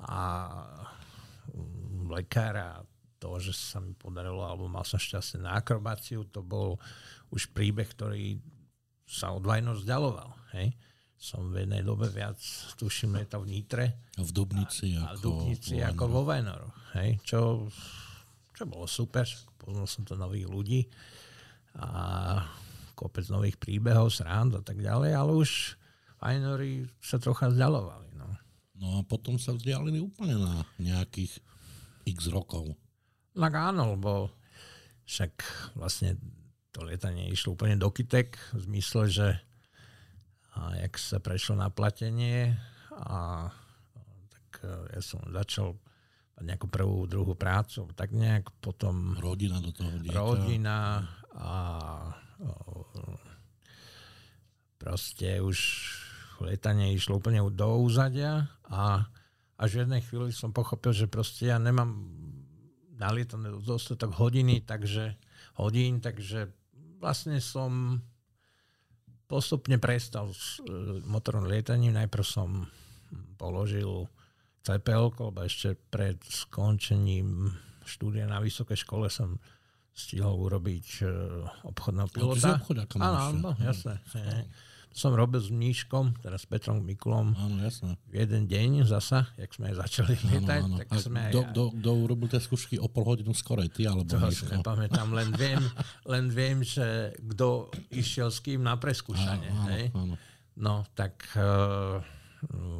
a 0.00 0.48
lekára 2.08 2.80
to, 3.18 3.36
že 3.42 3.52
sa 3.52 3.82
mi 3.82 3.92
podarilo, 3.92 4.46
alebo 4.46 4.70
mal 4.70 4.86
som 4.86 4.96
šťastie 4.96 5.42
na 5.42 5.58
akrobáciu, 5.58 6.24
to 6.30 6.40
bol 6.40 6.78
už 7.34 7.50
príbeh, 7.50 7.88
ktorý 7.90 8.38
sa 9.04 9.34
od 9.34 9.42
Vajnor 9.42 9.82
vzdialoval. 9.82 10.30
Hej? 10.54 10.72
Som 11.18 11.50
v 11.50 11.66
jednej 11.66 11.82
dobe 11.82 12.06
viac, 12.06 12.38
tuším, 12.78 13.18
to 13.26 13.42
v 13.42 13.46
Nitre. 13.50 13.84
V 14.14 14.30
Dubnici 14.30 14.94
a, 14.94 15.10
a 15.10 15.18
v 15.18 15.26
Dubnici 15.26 15.82
vo 15.82 15.90
ako 15.90 16.04
vo 16.06 16.22
Vajnoroch. 16.22 16.78
Hej, 16.94 17.18
čo, 17.26 17.66
čo 18.54 18.62
bolo 18.70 18.86
super, 18.86 19.26
poznal 19.58 19.90
som 19.90 20.06
to 20.06 20.14
nových 20.14 20.46
ľudí 20.46 20.80
a 21.74 21.90
kopec 22.94 23.26
nových 23.30 23.58
príbehov, 23.58 24.14
srand 24.14 24.54
a 24.54 24.62
tak 24.62 24.78
ďalej, 24.78 25.10
ale 25.14 25.30
už 25.34 25.78
fajnori 26.18 26.86
sa 26.98 27.18
trocha 27.22 27.50
vzdialovali. 27.50 28.14
No. 28.18 28.26
no 28.78 28.86
a 28.98 29.00
potom 29.06 29.38
sa 29.38 29.54
vzdialili 29.54 30.02
úplne 30.02 30.38
na 30.38 30.66
nejakých 30.78 31.38
x 32.06 32.30
rokov. 32.30 32.74
Tak 33.38 33.54
áno, 33.54 33.94
lebo 33.94 34.34
však 35.06 35.34
vlastne 35.78 36.18
to 36.74 36.82
lietanie 36.82 37.30
išlo 37.30 37.54
úplne 37.54 37.78
do 37.78 37.86
kytek 37.90 38.34
v 38.54 38.60
zmysle, 38.66 39.02
že 39.06 39.28
a 40.58 40.74
jak 40.74 40.98
sa 40.98 41.22
prešlo 41.22 41.54
na 41.54 41.70
platenie 41.70 42.58
a 42.90 43.46
tak 44.26 44.66
e, 44.66 44.98
ja 44.98 45.02
som 45.02 45.22
začal 45.30 45.78
nejakú 46.38 46.70
prvú, 46.70 47.06
druhú 47.10 47.34
prácu, 47.34 47.90
tak 47.98 48.14
nejak 48.14 48.50
potom... 48.62 49.18
Rodina 49.18 49.58
do 49.58 49.74
toho 49.74 49.90
dieťa. 49.98 50.14
Rodina 50.14 51.02
a 51.34 51.54
proste 54.78 55.42
už 55.42 55.58
lietanie 56.38 56.94
išlo 56.94 57.18
úplne 57.18 57.42
do 57.50 57.68
úzadia 57.82 58.46
a 58.70 59.10
až 59.58 59.68
v 59.74 59.80
jednej 59.86 60.02
chvíli 60.06 60.30
som 60.30 60.54
pochopil, 60.54 60.94
že 60.94 61.10
proste 61.10 61.50
ja 61.50 61.58
nemám 61.58 61.98
nalietané 62.94 63.50
dostatok 63.58 64.14
hodiny, 64.14 64.62
takže 64.62 65.18
hodín, 65.58 65.98
takže 65.98 66.50
vlastne 67.02 67.42
som 67.42 67.98
postupne 69.28 69.76
prestal 69.76 70.32
s 70.32 70.58
e, 70.64 71.04
motorným 71.04 71.46
lietaním. 71.52 71.94
Najprv 71.94 72.24
som 72.24 72.64
položil 73.36 74.08
CPL, 74.64 75.12
lebo 75.12 75.38
ešte 75.44 75.76
pred 75.92 76.16
skončením 76.24 77.52
štúdia 77.84 78.28
na 78.28 78.40
vysokej 78.40 78.84
škole 78.84 79.08
som 79.08 79.40
stihol 79.98 80.38
urobiť 80.46 80.86
uh, 81.02 81.10
obchodného 81.66 82.06
pilota. 82.14 82.62
Áno, 83.02 83.18
áno, 83.34 83.50
jasné. 83.58 83.98
No. 84.14 84.46
Som 84.92 85.14
robil 85.14 85.38
s 85.38 85.52
Mníškom, 85.52 86.18
teraz 86.24 86.42
s 86.42 86.48
Petrom 86.50 86.82
Mikulom. 86.82 87.36
Áno, 87.36 87.56
jasné. 87.62 87.94
Jeden 88.10 88.50
deň 88.50 88.88
zasa, 88.88 89.30
jak 89.38 89.52
sme 89.54 89.70
začali 89.70 90.16
lietať. 90.16 90.62
Áno, 90.64 90.74
áno. 90.74 90.82
Tak 90.82 90.88
sme 90.98 91.20
aj... 91.28 91.32
kto, 91.54 91.62
kto 91.78 91.90
urobil 91.94 92.26
tie 92.26 92.42
skúšky 92.42 92.76
o 92.82 92.90
pol 92.90 93.06
hodinu 93.06 93.30
skorej, 93.36 93.70
ty 93.70 93.86
alebo 93.86 94.08
To 94.08 94.18
si 94.32 94.48
nepamätám, 94.48 95.08
len 95.14 95.30
viem, 95.36 95.62
len 96.08 96.24
viem, 96.32 96.64
že 96.66 97.14
kto 97.34 97.70
išiel 97.94 98.32
s 98.32 98.42
kým 98.42 98.64
na 98.64 98.74
preskúšanie. 98.80 99.50
Áno, 99.52 99.70
hej? 99.70 99.84
áno. 99.94 100.14
No, 100.58 100.74
tak... 100.98 101.22
Uh, 101.38 102.02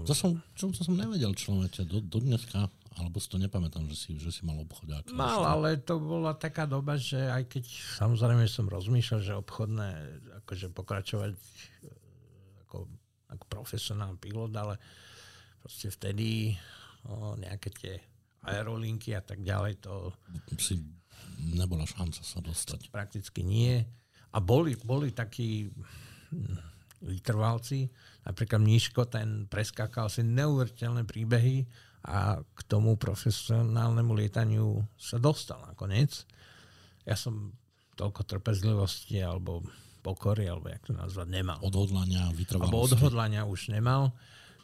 to 0.07 0.15
som, 0.15 0.39
čo, 0.55 0.71
to 0.71 0.87
som 0.87 0.95
nevedel 0.95 1.35
človeče, 1.35 1.83
do, 1.87 1.99
do 1.99 2.19
dneska 2.23 2.71
alebo 2.99 3.23
si 3.23 3.31
to 3.31 3.39
nepamätám, 3.39 3.87
že 3.87 3.97
si, 3.97 4.11
že 4.19 4.35
si 4.35 4.43
mal 4.43 4.59
obchodiak. 4.59 5.07
Mal, 5.15 5.41
ale 5.47 5.79
to 5.79 6.03
bola 6.03 6.35
taká 6.35 6.67
doba, 6.67 6.99
že 6.99 7.19
aj 7.31 7.47
keď 7.47 7.65
samozrejme 8.03 8.45
som 8.51 8.67
rozmýšľal, 8.67 9.21
že 9.23 9.39
obchodné, 9.39 9.89
akože 10.43 10.67
pokračovať 10.75 11.33
e, 11.33 11.41
ako, 12.67 12.91
ako 13.31 13.45
profesionálny 13.47 14.19
pilot, 14.19 14.53
ale 14.59 14.75
proste 15.63 15.95
vtedy 15.95 16.59
o, 17.07 17.39
nejaké 17.39 17.71
tie 17.71 17.95
aerolinky 18.43 19.15
a 19.15 19.23
tak 19.23 19.47
ďalej, 19.47 19.79
to... 19.79 20.11
Si 20.59 20.83
nebola 21.39 21.87
šanca 21.87 22.23
sa 22.23 22.39
dostať. 22.43 22.91
Prakticky 22.91 23.47
nie. 23.47 23.83
A 24.35 24.39
boli, 24.43 24.75
boli 24.81 25.15
takí 25.15 25.71
hm, 25.71 26.57
vytrvalci, 27.05 27.87
napríklad 28.27 28.59
Míško, 28.59 29.07
ten 29.07 29.47
preskákal 29.47 30.11
si 30.11 30.27
neuveriteľné 30.27 31.07
príbehy, 31.07 31.63
a 32.09 32.41
k 32.41 32.61
tomu 32.65 32.97
profesionálnemu 32.97 34.13
lietaniu 34.17 34.81
sa 34.97 35.21
dostal 35.21 35.61
nakoniec. 35.69 36.25
Ja 37.05 37.13
som 37.21 37.53
toľko 38.01 38.25
trpezlivosti 38.25 39.21
alebo 39.21 39.61
pokory, 40.01 40.49
alebo 40.49 40.73
jak 40.73 40.89
to 40.89 40.97
nazvať, 40.97 41.29
nemal. 41.29 41.61
Odhodlania, 41.61 42.33
vytrvalosti. 42.33 42.73
Alebo 42.73 42.89
odhodlania 42.89 43.45
už 43.45 43.69
nemal 43.77 44.17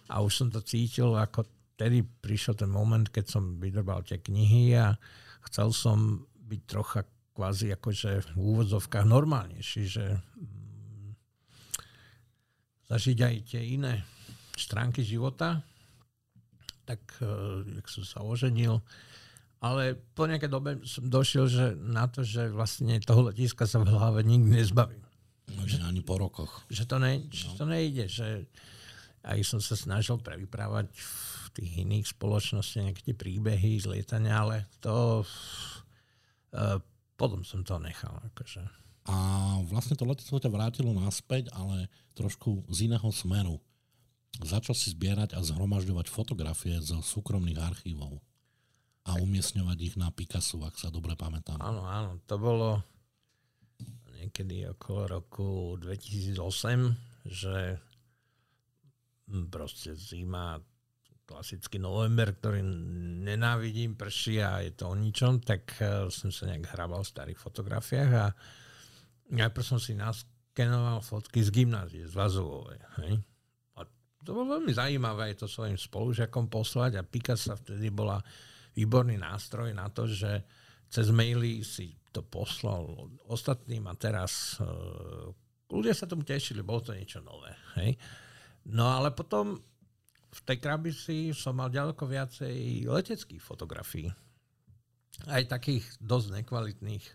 a 0.09 0.25
už 0.25 0.33
som 0.33 0.49
to 0.49 0.65
cítil, 0.65 1.12
ako 1.21 1.45
tedy 1.77 2.01
prišiel 2.01 2.57
ten 2.57 2.73
moment, 2.73 3.05
keď 3.12 3.29
som 3.29 3.61
vydrbal 3.61 4.01
tie 4.09 4.25
knihy 4.25 4.73
a 4.79 4.97
chcel 5.51 5.69
som 5.75 6.25
byť 6.49 6.61
trocha 6.65 7.05
kvázi 7.35 7.75
akože 7.75 8.11
v 8.25 8.41
úvodzovkách 8.41 9.05
normálnejší, 9.05 9.83
že 9.91 10.07
mm, 10.16 11.11
zažiť 12.89 13.19
aj 13.21 13.35
tie 13.53 13.62
iné 13.75 14.07
stránky 14.55 15.03
života, 15.03 15.66
tak 16.85 17.01
uh, 17.20 17.65
jak 17.65 17.86
som 17.89 18.05
sa 18.05 18.20
oženil. 18.23 18.81
Ale 19.65 19.97
po 20.12 20.28
nejakej 20.28 20.51
dobe 20.52 20.70
som 20.85 21.09
došiel 21.09 21.48
že 21.48 21.73
na 21.81 22.05
to, 22.05 22.20
že 22.20 22.52
vlastne 22.52 23.01
toho 23.01 23.32
letiska 23.32 23.65
sa 23.65 23.81
v 23.81 23.89
hlave 23.89 24.20
nikdy 24.20 24.61
nezbavím. 24.61 25.01
No, 25.56 25.65
že 25.65 25.81
ani 25.85 26.01
po 26.01 26.20
rokoch. 26.20 26.65
Že 26.69 26.85
to, 26.89 26.97
ne, 27.01 27.12
že 27.28 27.47
no. 27.52 27.56
to 27.56 27.65
nejde, 27.69 28.05
že 28.09 28.28
aj 29.24 29.40
som 29.44 29.61
sa 29.61 29.77
snažil 29.77 30.20
prevyprávať 30.20 30.93
v 30.93 31.47
tých 31.56 31.73
iných 31.85 32.06
spoločnostiach 32.12 32.85
nejaké 32.93 33.02
tie 33.09 33.16
príbehy 33.16 33.81
z 33.81 33.86
lietania, 33.89 34.44
ale 34.44 34.69
to 34.85 35.24
uh, 35.24 36.81
potom 37.16 37.44
som 37.44 37.65
to 37.65 37.77
nechal. 37.81 38.20
Akože. 38.32 38.65
A 39.09 39.16
vlastne 39.69 39.97
to 39.97 40.09
letectvo 40.09 40.40
ťa 40.40 40.51
vrátilo 40.52 40.93
naspäť, 40.97 41.52
ale 41.52 41.93
trošku 42.16 42.65
z 42.73 42.89
iného 42.89 43.09
smeru 43.12 43.61
začal 44.43 44.74
si 44.74 44.90
zbierať 44.90 45.39
a 45.39 45.40
zhromažďovať 45.44 46.06
fotografie 46.11 46.74
zo 46.82 46.98
súkromných 46.98 47.61
archívov 47.61 48.19
a 49.05 49.20
umiestňovať 49.20 49.78
ich 49.85 49.94
na 50.01 50.09
Picasso, 50.09 50.56
ak 50.65 50.81
sa 50.81 50.89
dobre 50.89 51.12
pamätám. 51.15 51.61
Áno, 51.61 51.85
áno, 51.85 52.19
to 52.24 52.40
bolo 52.40 52.81
niekedy 54.16 54.65
okolo 54.65 55.20
roku 55.20 55.77
2008, 55.77 57.28
že 57.28 57.77
proste 59.52 59.93
zima, 59.97 60.56
klasický 61.28 61.77
november, 61.81 62.32
ktorý 62.32 62.65
nenávidím, 63.24 63.97
prší 63.97 64.40
a 64.40 64.65
je 64.65 64.73
to 64.73 64.93
o 64.93 64.97
ničom, 64.97 65.40
tak 65.40 65.69
uh, 65.81 66.09
som 66.09 66.32
sa 66.32 66.48
nejak 66.48 66.73
hrabal 66.73 67.05
v 67.05 67.12
starých 67.12 67.40
fotografiách 67.40 68.12
a 68.12 68.27
najprv 69.32 69.65
som 69.65 69.81
si 69.81 69.97
naskenoval 69.97 71.01
fotky 71.01 71.40
z 71.40 71.52
gymnázie, 71.52 72.05
z 72.05 72.12
Vazovovej. 72.12 72.81
Hej? 73.05 73.12
To 74.24 74.32
bolo 74.32 74.59
veľmi 74.59 74.72
zaujímavé 74.72 75.36
to 75.36 75.44
svojim 75.44 75.76
spolužiakom 75.76 76.48
poslať 76.48 76.98
a 76.98 77.06
Picasso 77.06 77.52
vtedy 77.55 77.92
bola 77.92 78.18
výborný 78.74 79.20
nástroj 79.20 79.70
na 79.76 79.92
to, 79.92 80.09
že 80.09 80.42
cez 80.88 81.12
maily 81.12 81.62
si 81.62 81.94
to 82.10 82.24
poslal 82.24 83.10
ostatným 83.28 83.84
a 83.90 83.94
teraz 83.94 84.59
uh, 84.62 85.28
ľudia 85.70 85.94
sa 85.94 86.09
tomu 86.09 86.22
tešili, 86.22 86.62
bolo 86.62 86.80
to 86.80 86.96
niečo 86.96 87.20
nové. 87.20 87.52
Hej? 87.78 87.98
No 88.70 88.88
ale 88.88 89.12
potom 89.12 89.59
v 90.34 90.40
tej 90.42 90.59
krabici 90.59 91.16
som 91.30 91.59
mal 91.59 91.70
ďaleko 91.70 92.06
viacej 92.06 92.86
leteckých 92.90 93.42
fotografií. 93.42 94.10
Aj 95.30 95.42
takých 95.46 95.86
dosť 96.02 96.42
nekvalitných 96.42 97.06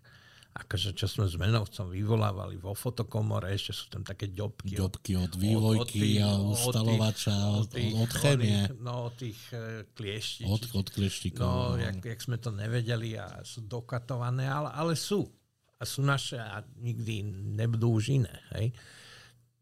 akože 0.60 0.92
čo 0.92 1.08
sme 1.08 1.26
s 1.26 1.40
menovcom 1.40 1.88
vyvolávali 1.88 2.60
vo 2.60 2.76
fotokomore, 2.76 3.56
ešte 3.56 3.72
sú 3.72 3.86
tam 3.88 4.04
také 4.04 4.28
ďobky. 4.28 4.76
Ďobky 4.76 5.12
od, 5.16 5.32
od 5.32 5.34
vývojky 5.40 6.20
od, 6.20 6.28
od 6.28 6.28
a 6.28 6.30
ustalovača, 6.52 7.36
od, 7.56 7.68
tých, 7.72 7.94
od, 7.96 8.04
od 8.04 8.12
chémie. 8.20 8.60
No, 8.84 9.08
od 9.08 9.16
tých 9.16 9.40
uh, 9.56 9.88
klieštík. 9.96 10.46
Od, 10.46 10.64
od 10.76 10.88
klieštíkov. 10.92 11.48
No, 11.48 11.74
no, 11.74 11.80
jak, 11.80 11.98
jak 12.04 12.20
sme 12.20 12.38
to 12.38 12.52
nevedeli 12.52 13.16
a 13.16 13.40
sú 13.48 13.64
dokatované, 13.64 14.46
ale, 14.52 14.70
ale 14.76 14.94
sú. 15.00 15.32
A 15.80 15.88
sú 15.88 16.04
naše 16.04 16.36
a 16.36 16.60
nikdy 16.84 17.24
nebudú 17.56 17.96
už 17.96 18.20
iné. 18.20 18.36
Hej? 18.60 18.76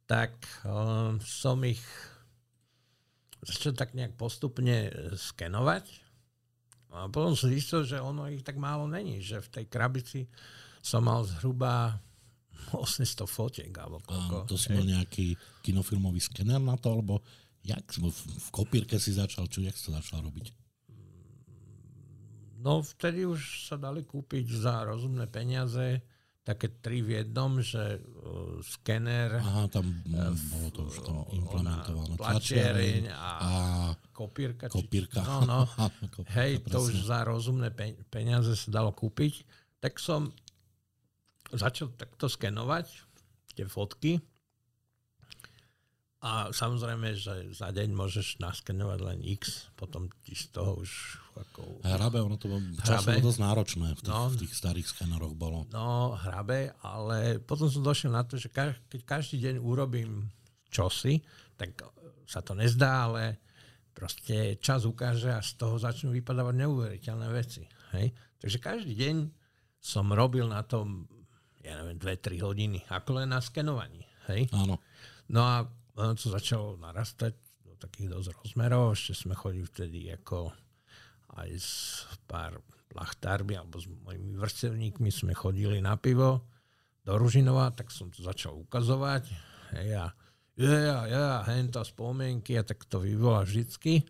Tak 0.09 0.33
um, 0.65 1.21
som 1.21 1.61
ich 1.61 1.83
začal 3.45 3.77
tak 3.77 3.93
nejak 3.93 4.17
postupne 4.17 4.89
skenovať. 5.13 5.85
A 6.89 7.05
potom 7.11 7.37
som 7.37 7.53
zistil, 7.53 7.85
že 7.85 8.01
ono 8.01 8.25
ich 8.31 8.41
tak 8.41 8.57
málo 8.57 8.89
není, 8.89 9.21
že 9.21 9.43
v 9.43 9.61
tej 9.61 9.65
krabici 9.69 10.25
som 10.81 11.05
mal 11.05 11.23
zhruba 11.25 12.01
800 12.73 13.23
fotiek. 13.27 13.71
Alebo 13.77 14.03
koľko. 14.03 14.35
A 14.43 14.49
to 14.49 14.55
si 14.59 14.73
mal 14.75 14.83
nejaký 14.83 15.37
kinofilmový 15.63 16.19
skener 16.19 16.59
na 16.59 16.75
to, 16.75 16.91
alebo 16.91 17.23
jak, 17.63 17.83
v 17.95 18.49
kopírke 18.51 18.99
si 18.99 19.15
začal, 19.15 19.47
čo 19.47 19.63
jak 19.63 19.75
si 19.75 19.87
to 19.87 19.91
začal 19.95 20.23
robiť? 20.23 20.51
No 22.57 22.81
vtedy 22.81 23.23
už 23.23 23.69
sa 23.69 23.77
dali 23.77 24.01
kúpiť 24.01 24.49
za 24.49 24.81
rozumné 24.83 25.29
peniaze 25.29 26.01
také 26.47 26.79
tri 26.79 27.03
v 27.03 27.19
jednom, 27.21 27.59
že 27.59 27.99
uh, 27.99 28.63
skener, 28.63 29.35
Aha, 29.35 29.67
tam 29.67 29.83
uh, 29.83 30.31
bolo 30.31 30.67
to 30.71 30.81
už 30.87 30.95
tam 31.03 31.27
implementované. 31.35 32.15
Tlačiareň 32.15 33.03
a, 33.11 33.31
a 33.35 33.51
kopírka. 34.15 34.71
Kopírka. 34.71 35.27
Či, 35.27 35.27
no, 35.27 35.43
no. 35.43 35.59
kopírka 36.15 36.39
Hej, 36.39 36.63
presne. 36.63 36.71
to 36.71 36.77
už 36.87 36.93
za 37.03 37.19
rozumné 37.27 37.69
peniaze 38.07 38.55
sa 38.55 38.69
dalo 38.71 38.95
kúpiť. 38.95 39.43
Tak 39.83 39.99
som 39.99 40.31
začal 41.53 41.93
takto 41.95 42.27
skenovať 42.27 42.87
tie 43.55 43.65
fotky 43.65 44.19
A 46.17 46.49
samozrejme, 46.49 47.13
že 47.13 47.53
za 47.53 47.69
deň 47.69 47.93
môžeš 47.93 48.41
naskenovať 48.41 48.99
len 49.05 49.19
X, 49.37 49.69
potom 49.77 50.09
ti 50.25 50.33
z 50.33 50.49
toho 50.49 50.81
už 50.81 50.91
ako... 51.37 51.85
Hrabe, 51.85 52.17
ono 52.25 52.41
to 52.41 52.49
časovo 52.81 53.21
dosť 53.21 53.39
náročné 53.45 53.87
v 53.93 54.01
tých, 54.01 54.09
no, 54.09 54.25
v 54.33 54.37
tých 54.41 54.53
starých 54.57 54.87
skeneroch 54.89 55.37
bolo. 55.37 55.69
No, 55.69 56.17
hrabe, 56.17 56.73
ale 56.81 57.37
potom 57.37 57.69
som 57.69 57.85
došiel 57.85 58.09
na 58.09 58.25
to, 58.25 58.41
že 58.41 58.49
ka- 58.49 58.73
keď 58.89 59.01
každý 59.05 59.37
deň 59.45 59.55
urobím 59.61 60.33
čosi, 60.73 61.21
tak 61.53 61.85
sa 62.25 62.41
to 62.41 62.57
nezdá, 62.57 63.13
ale 63.13 63.37
proste 63.93 64.57
čas 64.57 64.89
ukáže 64.89 65.29
a 65.29 65.45
z 65.45 65.53
toho 65.53 65.77
začnú 65.77 66.09
vypadávať 66.17 66.55
neuveriteľné 66.65 67.27
veci. 67.29 67.69
Hej? 67.93 68.09
Takže 68.41 68.57
každý 68.57 68.93
deň 68.97 69.15
som 69.77 70.09
robil 70.09 70.49
na 70.49 70.65
tom, 70.65 71.05
ja 71.67 71.83
neviem, 71.83 71.99
2-3 71.99 72.47
hodiny, 72.47 72.79
ako 72.87 73.19
len 73.19 73.35
na 73.35 73.43
skenovaní. 73.43 74.07
Hej? 74.31 74.47
Áno. 74.55 74.79
No 75.27 75.43
a 75.43 75.67
ono 75.99 76.15
to 76.15 76.31
začalo 76.31 76.79
narastať 76.79 77.35
do 77.67 77.75
takých 77.75 78.07
dosť 78.15 78.29
rozmerov. 78.39 78.95
Ešte 78.95 79.27
sme 79.27 79.35
chodili 79.35 79.67
vtedy 79.67 79.99
ako 80.15 80.55
aj 81.35 81.49
s 81.51 81.69
pár 82.23 82.63
plachtármi 82.87 83.59
alebo 83.59 83.77
s 83.77 83.85
mojimi 83.85 84.39
vrstevníkmi 84.39 85.11
sme 85.11 85.35
chodili 85.35 85.83
na 85.83 85.99
pivo 85.99 86.47
do 87.03 87.19
Ružinova, 87.19 87.75
tak 87.75 87.91
som 87.91 88.07
to 88.07 88.23
začal 88.23 88.55
ukazovať. 88.55 89.27
Hej, 89.75 89.89
a 89.99 90.05
ja, 90.57 91.05
ja, 91.05 91.25
henta 91.45 91.85
spomienky 91.85 92.57
a 92.57 92.65
tak 92.65 92.87
to 92.89 93.03
vyvolá 93.03 93.45
vždycky. 93.45 94.07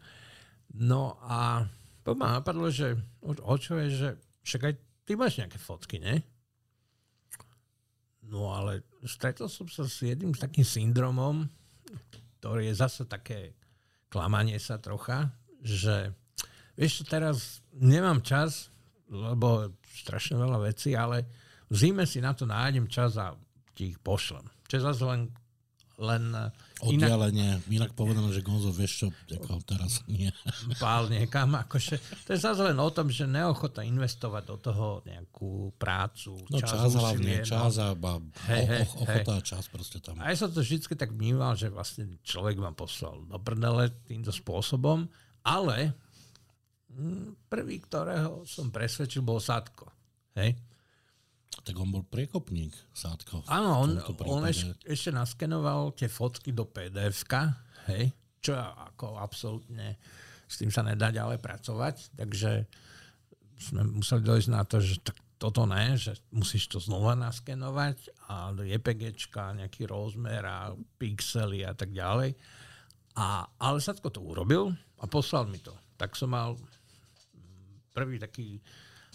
No 0.77 1.19
a 1.25 1.65
to 2.07 2.15
ma 2.15 2.39
napadlo, 2.39 2.71
že 2.71 2.95
o 3.25 3.55
čo 3.59 3.75
je, 3.83 3.87
že 3.91 4.09
však 4.47 4.61
aj 4.63 4.73
ty 5.03 5.11
máš 5.19 5.43
nejaké 5.43 5.59
fotky, 5.59 5.99
ne? 5.99 6.23
No 8.27 8.51
ale 8.51 8.83
stretol 9.07 9.47
som 9.47 9.67
sa 9.71 9.87
s 9.87 10.03
jedným 10.03 10.35
takým 10.35 10.67
syndromom, 10.67 11.47
ktorý 12.39 12.67
je 12.69 12.75
zase 12.75 13.07
také 13.07 13.55
klamanie 14.11 14.59
sa 14.59 14.79
trocha, 14.79 15.31
že 15.63 16.11
vieš 16.75 17.07
teraz 17.07 17.63
nemám 17.75 18.19
čas, 18.23 18.71
lebo 19.07 19.71
strašne 19.87 20.35
veľa 20.35 20.59
vecí, 20.67 20.95
ale 20.95 21.23
v 21.71 21.75
zime 21.75 22.03
si 22.03 22.19
na 22.19 22.35
to 22.35 22.43
nájdem 22.47 22.87
čas 22.91 23.15
a 23.15 23.35
ti 23.75 23.95
ich 23.95 23.99
pošlem. 23.99 24.47
Čo 24.67 24.73
je 24.79 24.87
zase 24.87 25.03
len 25.07 25.21
len 25.97 26.29
e, 26.29 26.45
Oddialenie, 26.77 27.57
inak, 27.57 27.89
inak 27.89 27.91
povedané, 27.97 28.29
že 28.29 28.45
Gonzo, 28.45 28.69
vieš 28.69 28.93
čo, 29.01 29.07
ako 29.33 29.65
teraz 29.65 30.05
nie. 30.05 30.29
Pál 30.77 31.09
niekam, 31.09 31.57
akože, 31.57 31.97
to 32.21 32.37
je 32.37 32.39
zase 32.39 32.61
len 32.61 32.77
o 32.77 32.89
tom, 32.93 33.09
že 33.09 33.25
neochota 33.25 33.81
investovať 33.81 34.43
do 34.45 34.57
toho 34.61 34.87
nejakú 35.09 35.73
prácu, 35.81 36.37
no, 36.53 36.61
čas, 36.61 36.77
čas 36.77 36.93
hlavne, 36.93 37.41
no. 37.41 37.49
čas 37.49 37.81
a 37.81 37.97
hej, 38.53 38.63
hej, 38.69 38.83
ochota 38.93 39.33
hej. 39.33 39.39
a 39.41 39.41
čas 39.41 39.65
proste 39.73 39.97
tam. 39.97 40.21
A 40.21 40.29
ja 40.29 40.37
som 40.37 40.53
to 40.53 40.61
vždy 40.61 40.85
tak 40.93 41.17
vnímal, 41.17 41.57
že 41.57 41.73
vlastne 41.73 42.21
človek 42.21 42.61
vám 42.61 42.77
poslal 42.77 43.25
do 43.25 43.37
prdele 43.41 43.89
týmto 44.05 44.29
spôsobom, 44.29 45.09
ale 45.41 45.97
mm, 46.93 47.49
prvý, 47.49 47.81
ktorého 47.81 48.45
som 48.45 48.69
presvedčil, 48.69 49.25
bol 49.25 49.41
Sadko. 49.41 49.89
Hej? 50.37 50.53
Tak 51.47 51.75
on 51.79 51.91
bol 51.91 52.03
priekopník, 52.07 52.71
Sádko. 52.95 53.43
Áno, 53.51 53.83
on, 53.83 53.89
on 54.23 54.43
eš, 54.47 54.71
ešte 54.87 55.11
naskenoval 55.11 55.91
tie 55.95 56.07
fotky 56.07 56.55
do 56.55 56.63
pdf 56.63 57.27
hej, 57.91 58.11
čo 58.39 58.55
ako 58.55 59.19
absolútne 59.19 59.99
s 60.47 60.63
tým 60.63 60.71
sa 60.71 60.79
nedá 60.79 61.11
ďalej 61.11 61.43
pracovať, 61.43 62.15
takže 62.15 62.63
sme 63.57 63.83
museli 63.99 64.23
dojsť 64.23 64.49
na 64.53 64.63
to, 64.63 64.79
že 64.79 65.03
tak 65.03 65.19
toto 65.37 65.69
ne, 65.69 65.93
že 65.99 66.17
musíš 66.33 66.65
to 66.71 66.79
znova 66.81 67.13
naskenovať 67.13 68.25
a 68.31 68.55
do 68.55 68.65
JPGčka, 68.65 69.53
nejaký 69.53 69.85
rozmer 69.85 70.41
a 70.47 70.73
pixely 70.97 71.61
a 71.61 71.77
tak 71.77 71.93
ďalej. 71.93 72.33
A, 73.17 73.45
ale 73.59 73.77
Sadko 73.77 74.09
to 74.09 74.21
urobil 74.21 74.73
a 74.97 75.05
poslal 75.05 75.45
mi 75.45 75.61
to. 75.61 75.73
Tak 75.97 76.17
som 76.17 76.33
mal 76.33 76.57
prvý 77.93 78.17
taký 78.17 78.61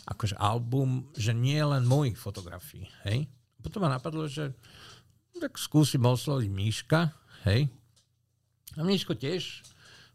akože 0.07 0.35
album, 0.39 1.07
že 1.15 1.31
nie 1.31 1.59
len 1.63 1.87
mojich 1.87 2.19
fotografií, 2.19 2.91
hej. 3.07 3.31
Potom 3.63 3.87
ma 3.87 3.91
napadlo, 3.91 4.27
že 4.27 4.51
tak 5.39 5.59
skúsim 5.59 6.03
osloviť 6.03 6.51
Míška, 6.51 7.01
hej. 7.47 7.71
A 8.75 8.83
Míško 8.83 9.15
tiež 9.15 9.63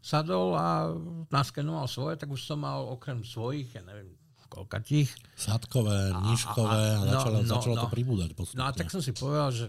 sadol 0.04 0.54
a 0.54 0.92
naskenoval 1.32 1.88
svoje, 1.90 2.20
tak 2.20 2.30
už 2.30 2.40
som 2.44 2.62
mal 2.62 2.86
okrem 2.86 3.24
svojich, 3.24 3.74
ja 3.74 3.82
neviem, 3.84 4.18
tých. 4.80 5.12
Sadkové, 5.36 6.16
nížkové 6.24 6.96
a, 6.96 6.96
a, 6.96 7.04
a 7.04 7.08
začalo, 7.20 7.36
no, 7.44 7.48
začalo 7.48 7.74
no, 7.76 7.82
to 7.84 7.88
pribúdať 7.92 8.30
postupne. 8.32 8.64
No 8.64 8.66
a 8.68 8.72
tak 8.72 8.88
som 8.88 9.04
si 9.04 9.12
povedal, 9.12 9.52
že 9.52 9.66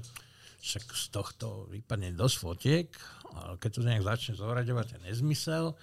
však 0.59 0.83
z 0.87 1.05
tohto 1.11 1.67
vypadne 1.71 2.15
dosť 2.15 2.35
fotiek, 2.39 2.87
ale 3.35 3.59
keď 3.59 3.69
to 3.75 3.81
nejak 3.83 4.03
začne 4.03 4.33
zohľadovať 4.39 4.85
ten 4.95 5.01
nezmysel, 5.07 5.75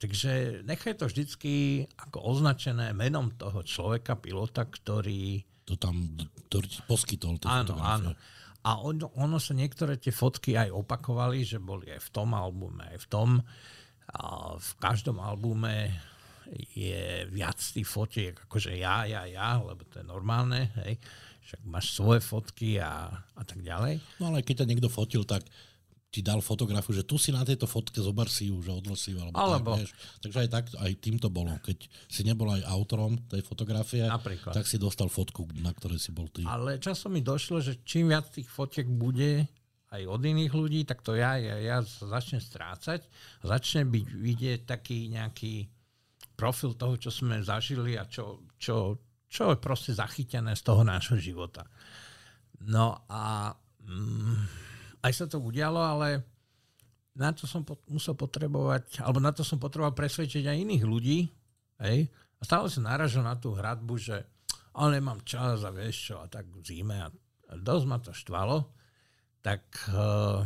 Takže 0.00 0.64
nechaj 0.64 0.96
to 0.96 1.04
vždycky 1.12 1.84
ako 2.00 2.24
označené 2.24 2.96
menom 2.96 3.36
toho 3.36 3.60
človeka, 3.60 4.16
pilota, 4.16 4.64
ktorý... 4.64 5.44
To 5.68 5.76
tam, 5.76 6.16
ktorý 6.48 6.66
ti 6.66 6.80
poskytol. 6.88 7.36
Áno, 7.44 7.76
áno. 7.76 8.16
A 8.64 8.80
on, 8.80 9.04
ono 9.16 9.36
sa 9.36 9.52
niektoré 9.52 10.00
tie 10.00 10.12
fotky 10.12 10.56
aj 10.56 10.72
opakovali, 10.72 11.44
že 11.44 11.60
boli 11.60 11.92
aj 11.92 12.00
v 12.00 12.10
tom 12.16 12.32
albume, 12.32 12.88
aj 12.96 12.98
v 13.04 13.06
tom. 13.12 13.30
A 14.08 14.56
v 14.56 14.72
každom 14.80 15.20
albume 15.20 15.92
je 16.74 17.28
viac 17.30 17.60
tých 17.60 17.86
fotiek, 17.86 18.34
akože 18.34 18.74
ja, 18.74 19.06
ja, 19.06 19.22
ja, 19.28 19.60
lebo 19.62 19.86
to 19.86 20.02
je 20.02 20.06
normálne, 20.06 20.72
hej. 20.82 20.98
Však 21.46 21.60
máš 21.66 21.86
svoje 21.94 22.20
fotky 22.24 22.80
a, 22.80 23.10
a 23.12 23.42
tak 23.44 23.62
ďalej. 23.62 24.02
No 24.18 24.32
ale 24.32 24.42
keď 24.42 24.64
ťa 24.64 24.68
niekto 24.70 24.88
fotil, 24.90 25.22
tak 25.28 25.46
ti 26.10 26.26
dal 26.26 26.42
fotografu, 26.42 26.90
že 26.90 27.06
tu 27.06 27.14
si 27.22 27.30
na 27.30 27.46
tejto 27.46 27.70
fotke 27.70 28.02
zober 28.02 28.26
si 28.26 28.50
ju, 28.50 28.58
že 28.58 28.74
odlož 28.74 28.98
si 28.98 29.14
ju, 29.14 29.22
alebo, 29.22 29.38
alebo. 29.38 29.78
Tak, 29.78 29.78
vieš. 29.78 29.90
Takže 30.18 30.38
aj 30.42 30.48
tak, 30.50 30.64
aj 30.74 30.92
tým 30.98 31.16
to 31.22 31.30
bolo. 31.30 31.54
Keď 31.62 31.78
si 32.10 32.26
nebol 32.26 32.50
aj 32.50 32.66
autorom 32.66 33.14
tej 33.30 33.46
fotografie, 33.46 34.02
Napríklad. 34.02 34.50
tak 34.50 34.66
si 34.66 34.74
dostal 34.74 35.06
fotku, 35.06 35.46
na 35.62 35.70
ktorej 35.70 36.02
si 36.02 36.10
bol 36.10 36.26
ty. 36.26 36.42
Ale 36.42 36.82
časom 36.82 37.14
mi 37.14 37.22
došlo, 37.22 37.62
že 37.62 37.86
čím 37.86 38.10
viac 38.10 38.26
tých 38.26 38.50
fotiek 38.50 38.90
bude 38.90 39.46
aj 39.94 40.02
od 40.06 40.22
iných 40.22 40.50
ľudí, 40.50 40.82
tak 40.82 41.06
to 41.06 41.14
ja, 41.14 41.38
ja, 41.38 41.58
ja 41.62 41.78
začnem 41.82 42.42
strácať 42.42 43.06
začne 43.42 43.86
byť 43.86 44.06
vidieť 44.06 44.60
taký 44.66 45.14
nejaký 45.14 45.66
profil 46.34 46.74
toho, 46.74 46.98
čo 46.98 47.10
sme 47.14 47.42
zažili 47.42 47.94
a 47.94 48.06
čo, 48.06 48.42
čo, 48.58 48.98
čo 49.30 49.54
je 49.54 49.58
proste 49.62 49.94
zachytené 49.94 50.58
z 50.58 50.62
toho 50.66 50.82
nášho 50.82 51.14
života. 51.22 51.70
No 52.66 53.06
a... 53.06 53.54
Mm, 53.86 54.69
aj 55.00 55.12
sa 55.12 55.24
to 55.28 55.40
udialo, 55.40 55.80
ale 55.80 56.24
na 57.16 57.32
to 57.34 57.44
som 57.44 57.64
pot- 57.66 57.84
musel 57.90 58.14
potrebovať, 58.14 59.02
alebo 59.04 59.20
na 59.20 59.32
to 59.34 59.44
som 59.44 59.60
potreboval 59.60 59.96
presvedčiť 59.96 60.46
aj 60.46 60.56
iných 60.62 60.84
ľudí. 60.84 61.18
Hej? 61.82 62.08
A 62.40 62.42
stále 62.44 62.72
som 62.72 62.88
naražil 62.88 63.20
na 63.20 63.36
tú 63.36 63.52
hradbu, 63.52 63.94
že 64.00 64.24
ale 64.70 65.02
nemám 65.02 65.20
čas 65.26 65.66
a 65.66 65.74
vieš 65.74 66.12
čo, 66.12 66.16
a 66.22 66.30
tak 66.30 66.46
zime. 66.62 67.02
A 67.02 67.10
dosť 67.52 67.84
ma 67.90 67.98
to 67.98 68.14
štvalo. 68.14 68.70
Tak 69.42 69.62
uh, 69.90 70.44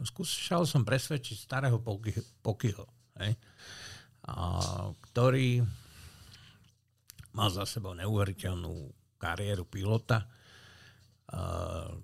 skúšal 0.00 0.64
som 0.64 0.86
presvedčiť 0.86 1.36
starého 1.36 1.82
Pokyho, 2.42 2.86
ktorý 5.12 5.60
mal 7.36 7.48
za 7.52 7.68
sebou 7.68 7.92
neuveriteľnú 7.92 8.90
kariéru 9.20 9.68
pilota. 9.68 10.24
Uh, 11.32 12.00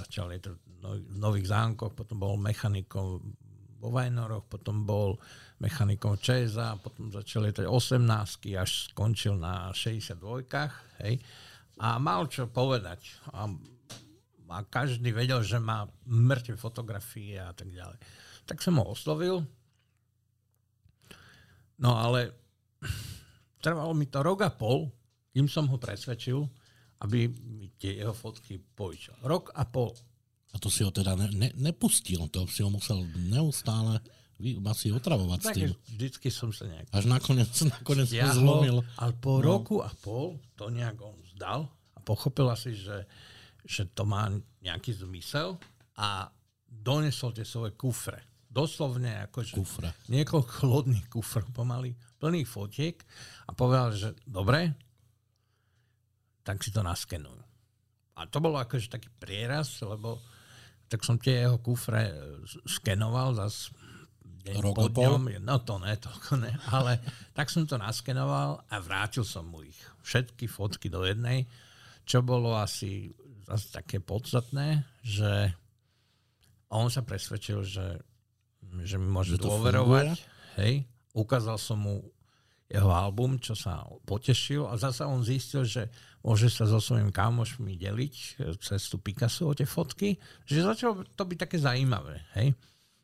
začal 0.00 0.32
je 0.32 0.40
to 0.48 0.50
v 0.80 1.16
Nových 1.20 1.52
zánkoch, 1.52 1.92
potom 1.92 2.16
bol 2.16 2.34
mechanikom 2.40 3.20
vo 3.80 3.88
Vajnoroch, 3.88 4.44
potom 4.44 4.84
bol 4.84 5.16
mechanikom 5.60 6.20
ČSA, 6.20 6.76
potom 6.84 7.08
začal 7.08 7.48
letať 7.48 7.64
18 7.64 8.60
až 8.60 8.70
skončil 8.92 9.40
na 9.40 9.72
62 9.72 10.20
hej. 11.04 11.16
A 11.80 11.96
mal 11.96 12.28
čo 12.28 12.44
povedať. 12.44 13.16
A, 13.32 13.48
a 14.52 14.56
každý 14.68 15.16
vedel, 15.16 15.40
že 15.40 15.56
má 15.56 15.88
mŕtve 16.04 16.60
fotografie 16.60 17.40
a 17.40 17.56
tak 17.56 17.72
ďalej. 17.72 17.96
Tak 18.44 18.60
som 18.60 18.76
ho 18.76 18.92
oslovil. 18.92 19.48
No 21.80 21.96
ale 21.96 22.36
trvalo 23.64 23.96
mi 23.96 24.04
to 24.12 24.20
rok 24.20 24.44
a 24.44 24.52
pol, 24.52 24.92
kým 25.32 25.48
som 25.48 25.64
ho 25.72 25.80
presvedčil, 25.80 26.44
aby 27.00 27.28
mi 27.28 27.72
tie 27.80 27.96
jeho 27.96 28.12
fotky 28.12 28.60
požičal. 28.76 29.16
Rok 29.24 29.56
a 29.56 29.64
pol. 29.64 29.92
A 30.50 30.56
to 30.58 30.68
si 30.68 30.82
ho 30.82 30.90
teda 30.90 31.14
ne, 31.14 31.28
ne, 31.30 31.48
nepustil, 31.56 32.26
to 32.28 32.44
si 32.50 32.60
ho 32.60 32.70
musel 32.70 33.06
neustále 33.16 34.02
asi 34.40 34.88
otravovať 34.88 35.40
tak, 35.44 35.52
s 35.52 35.56
tým. 35.56 35.70
vždycky 35.96 36.28
som 36.32 36.48
sa 36.50 36.64
nejak... 36.64 36.88
Až 36.96 37.04
nakoniec, 37.06 37.52
nakoniec 37.76 38.08
stiahol, 38.08 38.40
zlomil. 38.40 38.78
Ale 38.96 39.12
po 39.20 39.38
no. 39.38 39.44
roku 39.44 39.84
a 39.84 39.92
pol 40.00 40.40
to 40.56 40.72
nejak 40.72 40.96
on 41.00 41.16
zdal 41.36 41.68
a 41.92 41.98
pochopil 42.00 42.48
asi, 42.48 42.72
že, 42.72 43.04
že 43.68 43.84
to 43.92 44.08
má 44.08 44.32
nejaký 44.64 44.96
zmysel 44.96 45.60
a 46.00 46.32
donesol 46.64 47.36
tie 47.36 47.44
svoje 47.44 47.76
kufre. 47.76 48.24
Doslovne 48.50 49.30
akože 49.30 49.54
kufre. 49.54 49.94
niekoľko 50.10 50.66
lodných 50.66 51.06
kufr 51.06 51.44
pomaly, 51.54 51.94
plných 52.18 52.48
fotiek 52.48 52.96
a 53.46 53.54
povedal, 53.54 53.94
že 53.94 54.08
dobre, 54.26 54.74
tak 56.42 56.62
si 56.64 56.70
to 56.72 56.80
naskenujú. 56.80 57.42
A 58.20 58.28
to 58.28 58.38
bolo 58.42 58.60
akože 58.60 58.92
taký 58.92 59.08
prieraz, 59.16 59.80
lebo 59.80 60.20
tak 60.90 61.06
som 61.06 61.16
tie 61.16 61.46
jeho 61.46 61.62
kufre 61.62 62.10
skenoval 62.66 63.38
zas 63.38 63.70
deň 64.40 64.56
Rok 64.60 64.76
po 64.76 64.88
ňom, 64.88 65.44
no 65.44 65.56
to 65.60 65.76
ne, 65.78 65.94
toľko 66.00 66.32
ne, 66.40 66.52
ale 66.72 66.98
tak 67.36 67.52
som 67.52 67.68
to 67.68 67.76
naskenoval 67.76 68.64
a 68.66 68.76
vrátil 68.80 69.22
som 69.22 69.46
mu 69.46 69.62
ich. 69.62 69.78
Všetky 70.02 70.48
fotky 70.48 70.88
do 70.88 71.04
jednej, 71.04 71.44
čo 72.08 72.24
bolo 72.24 72.56
asi 72.56 73.12
zase 73.44 73.70
také 73.70 74.00
podstatné, 74.00 74.82
že 75.04 75.52
on 76.70 76.86
sa 76.88 77.02
presvedčil, 77.02 77.66
že, 77.66 77.98
že 78.86 78.96
mi 78.96 79.10
môže 79.10 79.36
že 79.36 79.42
dôverovať. 79.42 80.18
Hej, 80.58 80.86
ukázal 81.14 81.58
som 81.58 81.82
mu 81.82 81.94
jeho 82.70 82.86
album, 82.94 83.42
čo 83.42 83.58
sa 83.58 83.82
potešil 84.06 84.62
a 84.70 84.78
zase 84.78 85.02
on 85.02 85.26
zistil, 85.26 85.66
že 85.66 85.90
môže 86.22 86.46
sa 86.46 86.70
so 86.70 86.78
svojimi 86.78 87.10
kamošmi 87.10 87.74
deliť 87.74 88.14
e, 88.14 88.28
cez 88.62 88.86
tú 88.86 89.02
Picasso 89.02 89.50
o 89.50 89.56
tie 89.58 89.66
fotky, 89.66 90.14
že 90.46 90.62
začalo 90.62 91.02
to 91.02 91.22
byť 91.26 91.38
také 91.42 91.58
zaujímavé. 91.58 92.22
Hej? 92.38 92.54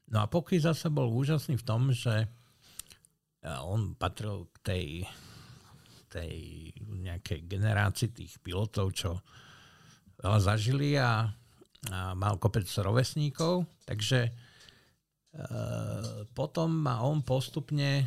No 0.06 0.22
a 0.22 0.30
Poky 0.30 0.62
zase 0.62 0.86
bol 0.86 1.10
úžasný 1.10 1.59
v 1.59 1.66
tom, 1.66 1.90
že 1.90 2.14
e, 2.22 2.26
on 3.66 3.98
patril 3.98 4.47
k 4.55 4.56
tej, 4.62 4.86
tej 6.14 6.34
nejakej 7.02 7.51
generácii 7.51 8.14
tých 8.14 8.38
pilotov, 8.38 8.94
čo 8.94 9.18
veľa 10.22 10.40
zažili 10.47 10.94
a, 10.94 11.26
a 11.90 12.14
mal 12.14 12.38
kopec 12.38 12.70
rovesníkov, 12.70 13.66
takže 13.82 14.30
e, 14.30 14.32
potom 16.30 16.70
ma 16.70 17.02
on 17.02 17.26
postupne 17.26 18.06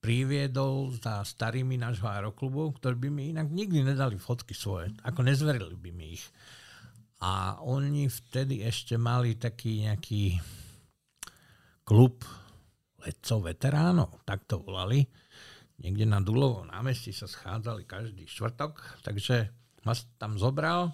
priviedol 0.00 0.94
za 0.94 1.26
starými 1.26 1.80
nášho 1.80 2.06
aeroklubu, 2.06 2.76
ktorí 2.78 2.96
by 2.96 3.08
mi 3.10 3.22
inak 3.34 3.50
nikdy 3.50 3.82
nedali 3.82 4.20
fotky 4.20 4.54
svoje, 4.54 4.94
ako 5.02 5.26
nezverili 5.26 5.74
by 5.74 5.90
mi 5.90 6.14
ich. 6.14 6.24
A 7.24 7.58
oni 7.64 8.06
vtedy 8.06 8.60
ešte 8.62 9.00
mali 9.00 9.34
taký 9.34 9.88
nejaký 9.88 10.36
klub 11.86 12.22
letcov 13.00 13.46
veteránov, 13.46 14.10
tak 14.26 14.44
to 14.44 14.60
volali. 14.60 15.06
Niekde 15.80 16.08
na 16.08 16.20
Dulovom 16.20 16.68
námestí 16.72 17.12
sa 17.12 17.28
schádzali 17.28 17.84
každý 17.84 18.24
štvrtok, 18.26 19.02
takže 19.04 19.52
ma 19.84 19.92
tam 20.18 20.40
zobral 20.40 20.92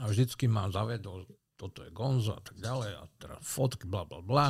a 0.00 0.10
vždycky 0.10 0.50
ma 0.50 0.66
zavedol, 0.72 1.28
toto 1.54 1.86
je 1.86 1.94
Gonzo 1.94 2.34
a 2.34 2.42
tak 2.42 2.58
ďalej, 2.58 2.90
a 2.98 3.02
teda 3.20 3.36
fotky, 3.38 3.86
bla 3.86 4.02
bla 4.02 4.20
bla. 4.24 4.48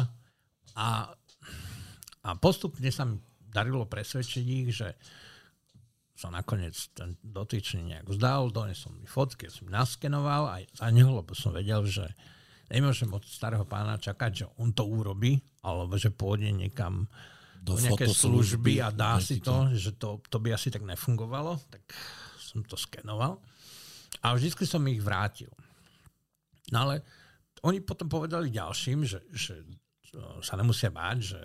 A, 0.75 1.13
a 2.25 2.29
postupne 2.41 2.89
sa 2.89 3.05
mi 3.05 3.21
darilo 3.55 3.87
presvedčiť 3.87 4.43
ich, 4.43 4.69
že 4.75 4.99
sa 6.15 6.31
nakoniec 6.31 6.75
ten 6.95 7.19
dotyčný 7.23 7.95
nejak 7.95 8.07
vzdal, 8.07 8.51
donesol 8.51 8.95
mi 8.99 9.07
fotky, 9.07 9.51
som 9.51 9.71
naskenoval 9.71 10.47
aj 10.59 10.63
za 10.79 10.87
neho, 10.95 11.11
lebo 11.11 11.35
som 11.35 11.51
vedel, 11.51 11.83
že 11.87 12.07
nemôžem 12.71 13.11
od 13.11 13.23
starého 13.27 13.67
pána 13.67 13.99
čakať, 13.99 14.31
že 14.31 14.47
on 14.59 14.71
to 14.71 14.87
urobí, 14.87 15.43
alebo 15.67 15.99
že 15.99 16.15
pôjde 16.15 16.55
niekam 16.55 17.11
do, 17.59 17.75
do 17.75 17.83
nejaké 17.83 18.07
služby 18.07 18.79
a 18.79 18.95
dá 18.95 19.19
si 19.19 19.43
to, 19.43 19.75
že 19.75 19.99
to, 19.99 20.23
to 20.31 20.39
by 20.39 20.55
asi 20.55 20.71
tak 20.71 20.87
nefungovalo, 20.87 21.59
tak 21.67 21.83
som 22.39 22.63
to 22.63 22.79
skenoval. 22.79 23.43
A 24.23 24.39
vždy 24.39 24.55
som 24.65 24.87
ich 24.87 25.03
vrátil. 25.03 25.51
No 26.71 26.87
ale 26.87 27.03
oni 27.67 27.83
potom 27.83 28.07
povedali 28.07 28.55
ďalším, 28.55 29.03
že, 29.03 29.19
že 29.35 29.67
sa 30.45 30.55
nemusia 30.55 30.95
báť, 30.95 31.19
že, 31.21 31.41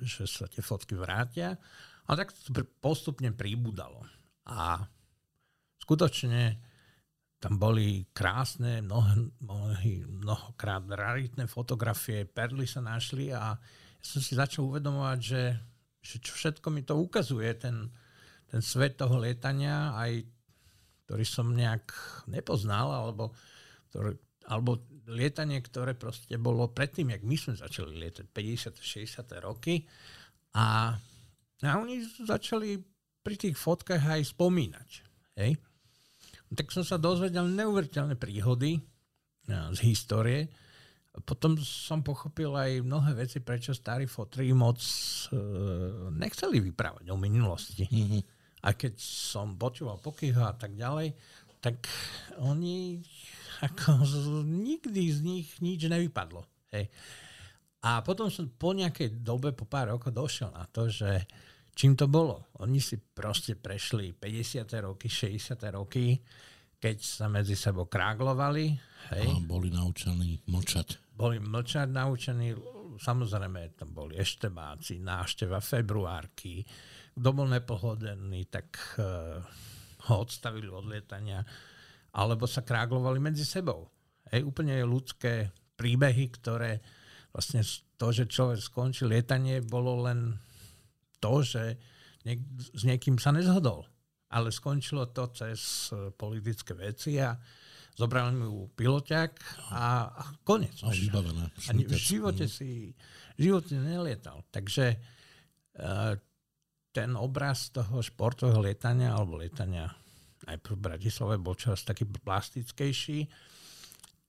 že 0.00 0.24
sa 0.26 0.46
tie 0.46 0.62
fotky 0.62 0.94
vrátia. 0.94 1.58
Ale 2.06 2.26
tak 2.26 2.34
to 2.34 2.50
postupne 2.82 3.30
príbudalo. 3.34 4.02
A 4.50 4.82
skutočne 5.78 6.58
tam 7.40 7.56
boli 7.56 8.04
krásne, 8.12 8.84
mnoho, 8.84 9.32
mnohokrát 10.20 10.84
raritné 10.84 11.48
fotografie, 11.48 12.28
perly 12.28 12.68
sa 12.68 12.84
našli 12.84 13.32
a 13.32 13.56
ja 13.56 14.04
som 14.04 14.20
si 14.20 14.36
začal 14.36 14.68
uvedomovať, 14.68 15.18
že, 15.24 15.42
že 16.04 16.16
čo 16.20 16.36
všetko 16.36 16.68
mi 16.68 16.84
to 16.84 17.00
ukazuje, 17.00 17.48
ten, 17.56 17.88
ten 18.44 18.60
svet 18.60 19.00
toho 19.00 19.16
lietania, 19.16 19.96
aj 19.96 20.20
ktorý 21.08 21.24
som 21.24 21.56
nejak 21.56 21.88
nepoznal, 22.28 22.92
alebo 22.92 23.32
ktorý, 23.88 24.20
alebo 24.52 24.84
lietanie, 25.10 25.58
ktoré 25.58 25.98
proste 25.98 26.38
bolo 26.38 26.70
predtým, 26.70 27.12
jak 27.12 27.22
my 27.26 27.36
sme 27.36 27.54
začali 27.58 27.98
lietať, 27.98 28.26
50. 28.30 28.78
60. 28.78 29.46
roky 29.46 29.82
a, 30.54 30.94
a 31.62 31.70
oni 31.76 32.02
začali 32.24 32.78
pri 33.20 33.36
tých 33.36 33.56
fotkách 33.58 34.00
aj 34.00 34.22
spomínať. 34.32 34.88
Hej? 35.36 35.60
Tak 36.50 36.72
som 36.74 36.82
sa 36.82 36.98
dozvedel 36.98 37.46
neuveriteľné 37.46 38.18
príhody 38.18 38.80
z 39.50 39.78
histórie. 39.86 40.50
Potom 41.26 41.58
som 41.58 42.06
pochopil 42.06 42.54
aj 42.54 42.86
mnohé 42.86 43.26
veci, 43.26 43.42
prečo 43.42 43.74
starí 43.74 44.06
fotri 44.06 44.54
moc 44.54 44.78
e, 44.78 45.36
nechceli 46.14 46.62
vyprávať 46.62 47.10
o 47.10 47.18
minulosti. 47.18 47.82
Mm-hmm. 47.82 48.22
A 48.62 48.68
keď 48.78 48.94
som 49.02 49.58
počúval 49.58 49.98
pokyho 49.98 50.46
a 50.46 50.54
tak 50.54 50.78
ďalej, 50.78 51.10
tak 51.58 51.82
oni 52.38 53.02
ako 53.66 54.04
nikdy 54.44 55.02
z 55.12 55.18
nich 55.20 55.48
nič 55.60 55.84
nevypadlo. 55.86 56.44
Hej. 56.72 56.88
A 57.80 58.04
potom 58.04 58.28
som 58.28 58.44
po 58.48 58.76
nejakej 58.76 59.24
dobe, 59.24 59.56
po 59.56 59.64
pár 59.64 59.96
rokov 59.96 60.12
došiel 60.12 60.52
na 60.52 60.68
to, 60.68 60.92
že 60.92 61.24
čím 61.72 61.96
to 61.96 62.12
bolo. 62.12 62.52
Oni 62.60 62.76
si 62.76 63.00
proste 63.00 63.56
prešli 63.56 64.12
50. 64.12 64.68
roky, 64.84 65.08
60. 65.08 65.56
roky, 65.72 66.20
keď 66.76 66.96
sa 67.00 67.26
medzi 67.32 67.56
sebou 67.56 67.88
kráglovali. 67.88 68.76
Hej. 69.16 69.28
A 69.32 69.40
boli 69.48 69.72
naučení 69.72 70.44
mlčať. 70.44 71.16
Boli 71.16 71.40
mlčať 71.40 71.88
naučení, 71.88 72.52
samozrejme 73.00 73.76
tam 73.80 73.96
boli 73.96 74.20
eštebáci, 74.20 75.00
nášteva, 75.00 75.64
februárky. 75.64 76.60
Kto 77.16 77.28
bol 77.32 77.48
nepohodený, 77.48 78.48
tak 78.52 78.76
uh, 79.00 79.40
ho 80.08 80.14
odstavili 80.20 80.68
od 80.68 80.84
lietania 80.84 81.40
alebo 82.14 82.46
sa 82.46 82.66
kráglovali 82.66 83.22
medzi 83.22 83.46
sebou. 83.46 83.90
Hej, 84.30 84.46
úplne 84.46 84.78
ľudské 84.86 85.50
príbehy, 85.78 86.30
ktoré 86.38 86.82
vlastne 87.30 87.62
to, 87.98 88.06
že 88.10 88.30
človek 88.30 88.58
skončil 88.58 89.10
lietanie, 89.10 89.62
bolo 89.62 90.06
len 90.06 90.38
to, 91.22 91.42
že 91.42 91.78
niek- 92.26 92.46
s 92.74 92.82
niekým 92.82 93.18
sa 93.18 93.30
nezhodol. 93.30 93.86
Ale 94.30 94.54
skončilo 94.54 95.10
to 95.10 95.26
cez 95.34 95.90
e, 95.90 96.14
politické 96.14 96.78
veci 96.78 97.18
a 97.18 97.34
zobrali 97.98 98.32
mu 98.38 98.70
piloťak 98.70 99.30
a, 99.74 100.08
a 100.08 100.22
konec. 100.46 100.74
A 100.86 100.94
vybavené. 100.94 101.50
A 101.50 101.70
v 101.74 101.98
živote 101.98 102.46
si 102.46 102.94
v 103.36 103.40
živote 103.48 103.72
nelietal. 103.76 104.44
Takže 104.52 105.00
uh, 105.80 106.12
ten 106.92 107.10
obraz 107.16 107.72
toho 107.72 108.04
športového 108.04 108.60
lietania 108.60 109.16
alebo 109.16 109.40
lietania 109.40 109.88
najprv 110.50 110.74
v 110.74 110.86
Bratislave 110.90 111.36
bol 111.38 111.54
čas 111.54 111.86
taký 111.86 112.04
plastickejší 112.06 113.30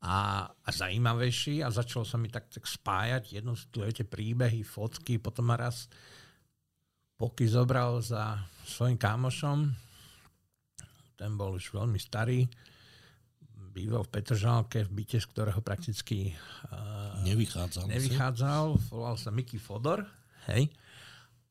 a, 0.02 0.46
a 0.50 0.70
zajímavejší 0.70 1.62
a 1.62 1.74
začalo 1.74 2.06
sa 2.06 2.18
mi 2.18 2.30
tak, 2.30 2.50
tak 2.50 2.66
spájať 2.66 3.38
jednotlivé 3.38 3.90
tie 3.94 4.06
príbehy, 4.06 4.62
fotky, 4.66 5.18
potom 5.18 5.50
ma 5.50 5.58
raz 5.58 5.90
Poky 7.22 7.46
zobral 7.46 8.02
za 8.02 8.42
svojim 8.66 8.98
kámošom, 8.98 9.70
ten 11.14 11.38
bol 11.38 11.54
už 11.54 11.70
veľmi 11.70 12.02
starý, 12.02 12.50
býval 13.78 14.10
v 14.10 14.18
Petržálke, 14.18 14.90
v 14.90 14.90
byte, 14.90 15.22
z 15.22 15.30
ktorého 15.30 15.62
prakticky 15.62 16.34
uh, 16.34 17.22
nevychádzal. 17.22 17.94
Nevychádzal, 17.94 18.74
volal 18.90 19.22
sa 19.22 19.30
Miky 19.30 19.62
Fodor, 19.62 20.02
hej. 20.50 20.74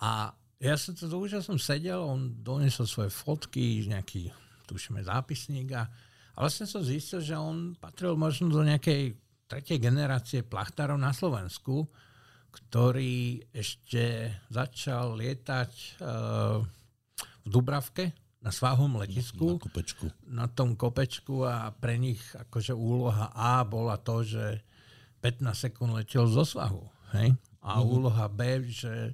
A 0.03 0.35
ja 0.59 0.75
som 0.75 0.99
to 0.99 1.07
už 1.07 1.39
som 1.39 1.55
sedel, 1.55 2.03
on 2.03 2.43
doniesol 2.43 2.91
svoje 2.91 3.15
fotky, 3.15 3.87
nejaký 3.87 4.35
tušíme 4.71 5.03
zápisník 5.03 5.75
a, 5.75 5.91
a 6.35 6.39
vlastne 6.39 6.71
som 6.71 6.87
zistil, 6.87 7.19
že 7.19 7.35
on 7.35 7.75
patril 7.75 8.15
možno 8.15 8.47
do 8.47 8.63
nejakej 8.63 9.19
tretej 9.51 9.83
generácie 9.83 10.47
plachtárov 10.47 10.95
na 10.95 11.11
Slovensku, 11.11 11.91
ktorý 12.55 13.43
ešte 13.51 14.31
začal 14.47 15.19
lietať 15.19 15.73
uh, 15.99 16.63
v 17.43 17.47
Dubravke 17.51 18.15
na 18.41 18.55
svahom 18.55 18.97
letisku. 19.03 19.59
Na 19.59 19.63
kopečku. 19.63 20.07
Na 20.27 20.47
tom 20.47 20.79
kopečku 20.79 21.45
a 21.45 21.75
pre 21.75 21.99
nich 21.99 22.23
akože 22.33 22.73
úloha 22.73 23.35
A 23.35 23.67
bola 23.67 23.99
to, 23.99 24.23
že 24.23 24.63
15 25.21 25.67
sekúnd 25.69 25.93
letel 25.93 26.25
zo 26.31 26.47
svahu. 26.47 26.87
Hej? 27.13 27.37
A 27.61 27.83
uh-huh. 27.83 27.91
úloha 27.91 28.27
B, 28.31 28.65
že, 28.65 29.13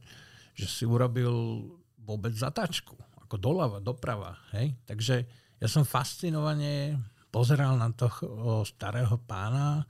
že 0.55 0.67
si 0.71 0.87
urobil 0.87 1.67
vôbec 1.99 2.31
zatačku. 2.31 2.95
Ako 3.27 3.41
doľava, 3.41 3.83
doprava. 3.83 4.39
Hej? 4.55 4.79
Takže 4.87 5.27
ja 5.57 5.69
som 5.69 5.89
fascinovane 5.89 7.01
pozeral 7.33 7.77
na 7.77 7.93
toho 7.93 8.65
starého 8.65 9.17
pána 9.25 9.85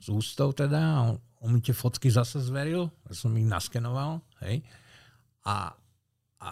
z 0.00 0.10
ústov 0.10 0.56
teda, 0.56 1.12
on, 1.12 1.14
on 1.44 1.48
mi 1.52 1.60
tie 1.60 1.76
fotky 1.76 2.08
zase 2.08 2.40
zveril, 2.40 2.88
ja 3.06 3.12
som 3.12 3.34
ich 3.36 3.46
naskenoval, 3.46 4.24
hej. 4.42 4.64
A, 5.44 5.72
a 6.40 6.48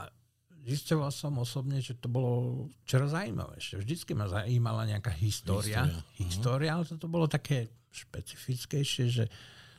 zistoval 0.69 1.09
som 1.09 1.41
osobne, 1.41 1.81
že 1.81 1.97
to 1.97 2.13
bolo 2.13 2.67
čoraz 2.85 3.17
zaujímavejšie. 3.17 3.81
Vždycky 3.81 4.13
ma 4.13 4.29
zajímala 4.29 4.85
nejaká 4.85 5.13
história. 5.17 5.89
História, 5.89 6.21
história 6.21 6.71
ale 6.77 6.85
toto 6.85 7.09
bolo 7.09 7.25
také 7.25 7.73
špecifickejšie, 7.89 9.05
že 9.09 9.25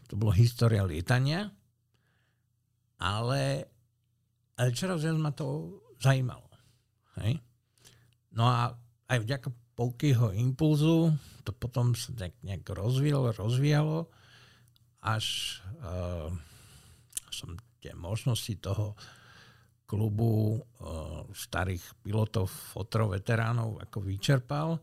to 0.10 0.18
bolo 0.18 0.34
história 0.34 0.81
lietania, 0.81 1.53
ale, 2.97 3.69
ale 4.57 4.69
čoraz 4.73 5.06
viac 5.06 5.18
ma 5.22 5.30
to 5.30 5.77
zajímalo. 6.01 6.49
Hej? 7.22 7.38
No 8.40 8.48
a 8.48 8.72
aj 9.11 9.20
vďaka 9.28 9.49
Poukyho 9.76 10.36
impulzu 10.36 11.11
to 11.48 11.56
potom 11.56 11.95
sa 11.95 12.11
nejak, 12.16 12.36
nejak 12.44 12.64
rozvíjalo, 12.68 13.32
rozvíjalo, 13.32 14.11
až 14.99 15.57
uh, 15.80 16.28
som 17.32 17.56
tie 17.80 17.95
možnosti 17.95 18.53
toho 18.60 18.94
klubu 19.88 20.60
uh, 20.60 21.26
starých 21.32 21.82
pilotov, 22.03 22.52
fotrov, 22.52 23.16
veteránov 23.16 23.80
ako 23.82 24.03
vyčerpal, 24.03 24.78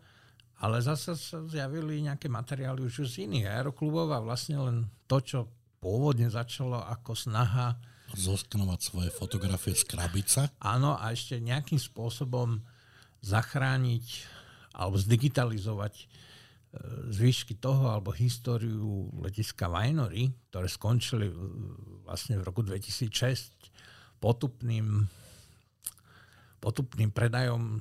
ale 0.64 0.80
zase 0.80 1.14
sa 1.14 1.44
zjavili 1.44 2.02
nejaké 2.02 2.26
materiály 2.26 2.82
už 2.82 3.06
z 3.06 3.28
iných 3.28 3.46
aeroklubov 3.46 4.10
a 4.10 4.24
vlastne 4.24 4.58
len 4.58 4.76
to, 5.04 5.20
čo 5.20 5.38
pôvodne 5.78 6.26
začalo 6.32 6.80
ako 6.82 7.12
snaha 7.12 7.76
zoskanovať 8.16 8.80
svoje 8.80 9.10
fotografie 9.12 9.76
z 9.76 9.84
krabice. 9.86 10.40
Áno, 10.62 10.96
a 10.96 11.12
ešte 11.12 11.36
nejakým 11.38 11.78
spôsobom 11.78 12.64
zachrániť 13.24 14.06
alebo 14.76 14.96
zdigitalizovať 15.00 15.94
e, 15.96 16.04
zvyšky 17.16 17.56
toho 17.56 17.88
alebo 17.88 18.12
históriu 18.12 19.08
letiska 19.24 19.72
Vajnory, 19.72 20.32
ktoré 20.52 20.68
skončili 20.68 21.32
vlastne 22.04 22.36
v 22.40 22.46
roku 22.46 22.60
2006 22.60 24.20
potupným, 24.20 25.08
potupným 26.60 27.10
predajom 27.12 27.80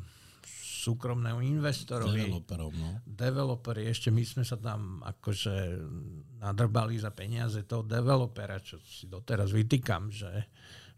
súkromného 0.86 1.42
investorovi. 1.42 2.30
Developerom, 2.30 2.74
no. 2.78 2.90
Developeri, 3.10 3.90
ešte 3.90 4.14
my 4.14 4.22
sme 4.22 4.44
sa 4.46 4.62
tam 4.62 5.02
akože 5.02 5.82
nadrbali 6.38 7.02
za 7.02 7.10
peniaze 7.10 7.66
toho 7.66 7.82
developera, 7.82 8.62
čo 8.62 8.78
si 8.86 9.10
doteraz 9.10 9.50
vytýkam, 9.50 10.14
že, 10.14 10.46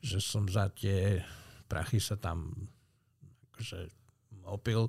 že 0.03 0.19
som 0.19 0.43
za 0.51 0.67
tie 0.75 1.23
prachy 1.71 2.03
sa 2.03 2.19
tam 2.19 2.51
akože 3.55 3.96
opil 4.47 4.87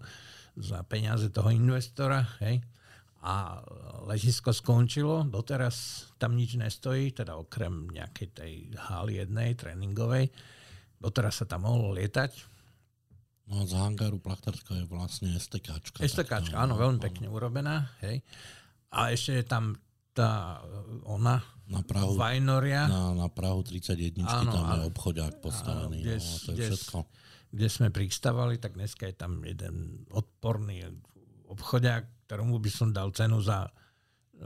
za 0.58 0.82
peniaze 0.86 1.30
toho 1.30 1.50
investora, 1.50 2.24
hej. 2.42 2.62
A 3.18 3.58
letisko 4.06 4.54
skončilo, 4.54 5.26
doteraz 5.26 6.08
tam 6.22 6.38
nič 6.38 6.54
nestojí, 6.54 7.10
teda 7.10 7.34
okrem 7.34 7.90
nejakej 7.90 8.28
tej 8.30 8.52
haly 8.78 9.18
jednej, 9.18 9.58
tréningovej. 9.58 10.30
Doteraz 11.02 11.42
sa 11.42 11.46
tam 11.46 11.66
mohlo 11.66 11.90
lietať, 11.94 12.58
No 13.48 13.64
z 13.64 13.72
hangáru 13.80 14.20
Plachtárska 14.20 14.76
je 14.76 14.84
vlastne 14.84 15.32
STKčka. 15.32 16.04
STKčka, 16.04 16.52
áno, 16.60 16.76
veľmi 16.76 17.00
pekne 17.00 17.32
urobená. 17.32 17.96
Hej. 18.04 18.20
A 18.92 19.08
ešte 19.08 19.40
je 19.40 19.44
tam 19.48 19.72
tá 20.12 20.60
ona, 21.08 21.40
na 21.68 21.80
Prahu, 21.80 22.16
Vajnoria. 22.16 22.88
Na, 22.88 23.16
na 23.16 23.28
Prahu 23.32 23.64
31, 23.64 24.24
áno, 24.24 24.52
tam 24.52 24.64
je 24.76 24.80
obchodiak 24.88 25.40
postavený. 25.40 26.00
Áno, 26.00 26.04
kde, 26.04 26.16
no, 26.16 26.36
to 26.44 26.50
je 26.52 26.56
kde, 26.56 26.66
všetko. 26.72 26.98
Kde 27.48 27.68
sme 27.72 27.88
pristávali, 27.88 28.60
tak 28.60 28.76
dneska 28.76 29.08
je 29.08 29.16
tam 29.16 29.40
jeden 29.40 30.04
odporný 30.12 30.84
obchodiak, 31.48 32.28
ktorému 32.28 32.60
by 32.60 32.70
som 32.70 32.92
dal 32.92 33.08
cenu 33.16 33.40
za 33.40 33.72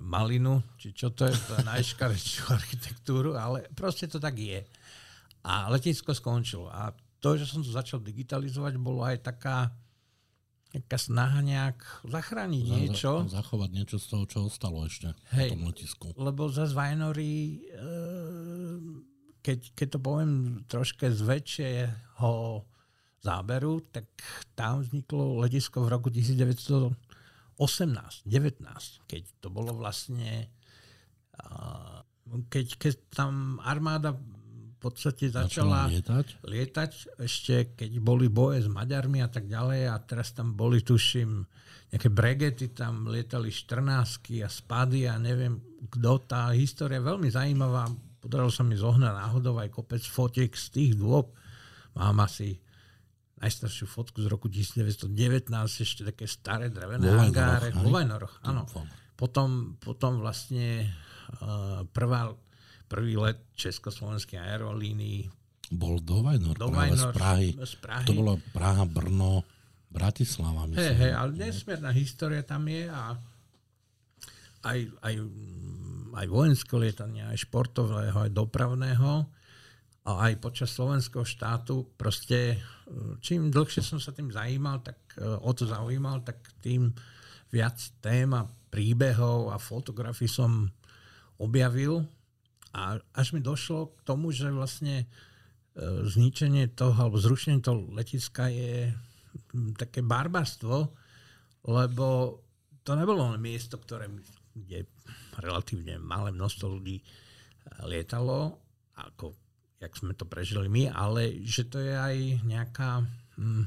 malinu, 0.00 0.62
či 0.78 0.94
čo 0.94 1.12
to 1.12 1.28
je, 1.28 1.34
je 1.34 1.66
najškarečšiu 1.66 2.42
architektúru, 2.58 3.36
ale 3.36 3.68
proste 3.74 4.08
to 4.08 4.22
tak 4.22 4.38
je. 4.38 4.62
A 5.42 5.68
letisko 5.68 6.14
skončilo. 6.14 6.70
A 6.70 6.94
to, 7.18 7.34
že 7.34 7.50
som 7.50 7.60
to 7.60 7.70
začal 7.74 7.98
digitalizovať, 7.98 8.78
bolo 8.78 9.02
aj 9.02 9.26
taká 9.26 9.74
nejaká 10.72 10.96
snaha 10.96 11.44
nejak 11.44 11.78
zachrániť 12.08 12.64
za, 12.64 12.72
niečo. 12.72 13.10
Zachovať 13.28 13.70
niečo 13.76 13.96
z 14.00 14.06
toho, 14.08 14.24
čo 14.24 14.38
ostalo 14.48 14.88
ešte 14.88 15.12
Hej, 15.36 15.52
tom 15.52 15.68
letisku. 15.68 16.06
Lebo 16.16 16.48
za 16.48 16.64
Vajnory, 16.64 17.60
e, 17.60 17.86
keď, 19.44 19.58
keď 19.76 19.86
to 19.92 19.98
poviem 20.00 20.32
troške 20.64 21.12
z 21.12 21.20
väčšieho 21.20 22.32
záberu, 23.22 23.80
tak 23.94 24.10
tam 24.58 24.82
vzniklo 24.82 25.40
letisko 25.46 25.86
v 25.86 25.88
roku 25.88 26.10
1918, 26.10 26.92
19, 28.26 29.08
keď 29.08 29.22
to 29.38 29.48
bolo 29.48 29.72
vlastne 29.72 30.50
keď, 32.50 32.66
keď 32.78 32.94
tam 33.14 33.62
armáda 33.62 34.14
podstate 34.82 35.30
začala, 35.30 35.86
začala 35.86 35.94
lietať. 35.94 36.26
lietať 36.42 36.90
ešte 37.22 37.78
keď 37.78 38.02
boli 38.02 38.26
boje 38.26 38.66
s 38.66 38.68
Maďarmi 38.68 39.22
a 39.22 39.30
tak 39.30 39.46
ďalej 39.46 39.86
a 39.86 39.94
teraz 40.02 40.34
tam 40.34 40.58
boli, 40.58 40.82
tuším, 40.82 41.46
nejaké 41.94 42.10
bregety, 42.10 42.74
tam 42.74 43.06
lietali 43.06 43.54
14 43.54 44.42
a 44.42 44.48
spady 44.50 45.06
a 45.06 45.14
neviem 45.22 45.62
kto. 45.86 46.26
Tá 46.26 46.50
história 46.50 46.98
je 46.98 47.06
veľmi 47.06 47.30
zaujímavá. 47.30 47.86
Podarilo 48.18 48.50
sa 48.50 48.66
mi 48.66 48.74
zohnať 48.74 49.14
náhodou 49.14 49.54
aj 49.62 49.70
kopec 49.70 50.02
fotiek 50.02 50.50
z 50.50 50.66
tých 50.74 50.92
dôb. 50.98 51.30
Mám 51.94 52.26
asi 52.26 52.58
najstaršiu 53.42 53.90
fotku 53.90 54.22
z 54.22 54.30
roku 54.30 54.46
1919, 54.46 55.10
ešte 55.82 56.06
také 56.06 56.30
staré 56.30 56.70
drevené 56.70 57.10
hangáre. 57.10 57.74
Vo 57.74 57.90
Vajnoroch, 57.90 58.38
áno. 58.46 58.62
Potom, 59.18 59.74
potom 59.82 60.22
vlastne 60.22 60.86
uh, 61.42 61.82
prvá 61.90 62.30
prvý 62.86 63.18
let 63.18 63.42
československej 63.58 64.38
aerolínii. 64.38 65.26
Bol 65.74 65.98
do 66.04 66.22
Vajnor, 66.22 66.54
do 66.54 66.70
Vajnor 66.70 67.10
z, 67.10 67.18
Prahy. 67.18 67.48
z 67.58 67.74
Prahy. 67.82 68.06
To 68.06 68.14
bolo 68.14 68.38
Praha, 68.54 68.86
Brno, 68.86 69.42
Bratislava, 69.90 70.70
myslím. 70.70 70.78
Hej, 70.78 70.94
hej, 71.02 71.12
ale 71.12 71.30
nesmierna 71.34 71.90
história 71.90 72.46
tam 72.46 72.62
je 72.70 72.86
a 72.86 73.18
aj, 74.62 74.78
aj, 75.02 75.14
aj 76.14 76.26
vojenské 76.30 76.74
lietanie, 76.78 77.26
aj 77.26 77.42
športového, 77.42 78.14
aj 78.14 78.30
dopravného 78.30 79.26
a 80.02 80.30
aj 80.30 80.42
počas 80.42 80.74
slovenského 80.74 81.22
štátu 81.22 81.86
proste 81.94 82.58
čím 83.22 83.54
dlhšie 83.54 83.82
som 83.86 84.02
sa 84.02 84.10
tým 84.10 84.34
zajímal, 84.34 84.82
tak 84.82 84.98
o 85.20 85.50
to 85.54 85.64
zaujímal, 85.64 86.26
tak 86.26 86.42
tým 86.58 86.90
viac 87.52 87.76
tém 88.00 88.32
a 88.32 88.48
príbehov 88.72 89.52
a 89.52 89.60
fotografií 89.60 90.26
som 90.26 90.72
objavil. 91.36 92.08
A 92.72 92.96
až 93.12 93.36
mi 93.36 93.44
došlo 93.44 93.92
k 93.92 94.08
tomu, 94.08 94.32
že 94.32 94.48
vlastne 94.48 95.04
e, 95.04 95.06
zničenie 96.08 96.72
toho, 96.72 96.96
alebo 96.96 97.20
zrušenie 97.20 97.60
toho 97.60 97.84
letiska 97.92 98.48
je 98.48 98.88
také 99.76 100.00
barbarstvo, 100.00 100.88
lebo 101.68 102.40
to 102.80 102.96
nebolo 102.96 103.36
len 103.36 103.44
miesto, 103.44 103.76
ktoré, 103.76 104.08
kde 104.56 104.88
relatívne 105.36 106.00
malé 106.00 106.32
množstvo 106.32 106.80
ľudí 106.80 106.96
e, 106.96 107.04
lietalo, 107.84 108.56
ako 108.96 109.36
jak 109.82 109.92
sme 109.98 110.14
to 110.14 110.22
prežili 110.22 110.70
my, 110.70 110.86
ale 110.94 111.42
že 111.42 111.66
to 111.66 111.82
je 111.82 111.90
aj 111.90 112.16
nejaká 112.46 113.02
hm, 113.34 113.66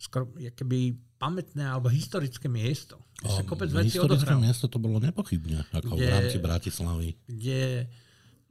skoro 0.00 0.32
keby 0.32 0.96
pamätné 1.20 1.68
alebo 1.68 1.92
historické 1.92 2.48
miesto. 2.48 2.96
Kde 3.20 3.30
sa 3.30 3.44
kopec 3.44 3.68
veci 3.68 4.00
historické 4.00 4.32
miesto 4.40 4.72
to 4.72 4.80
bolo 4.80 4.96
nepochybne, 5.02 5.68
ako 5.68 6.00
kde, 6.00 6.06
v 6.06 6.08
rámci 6.08 6.38
Bratislavy. 6.40 7.08
Kde 7.28 7.90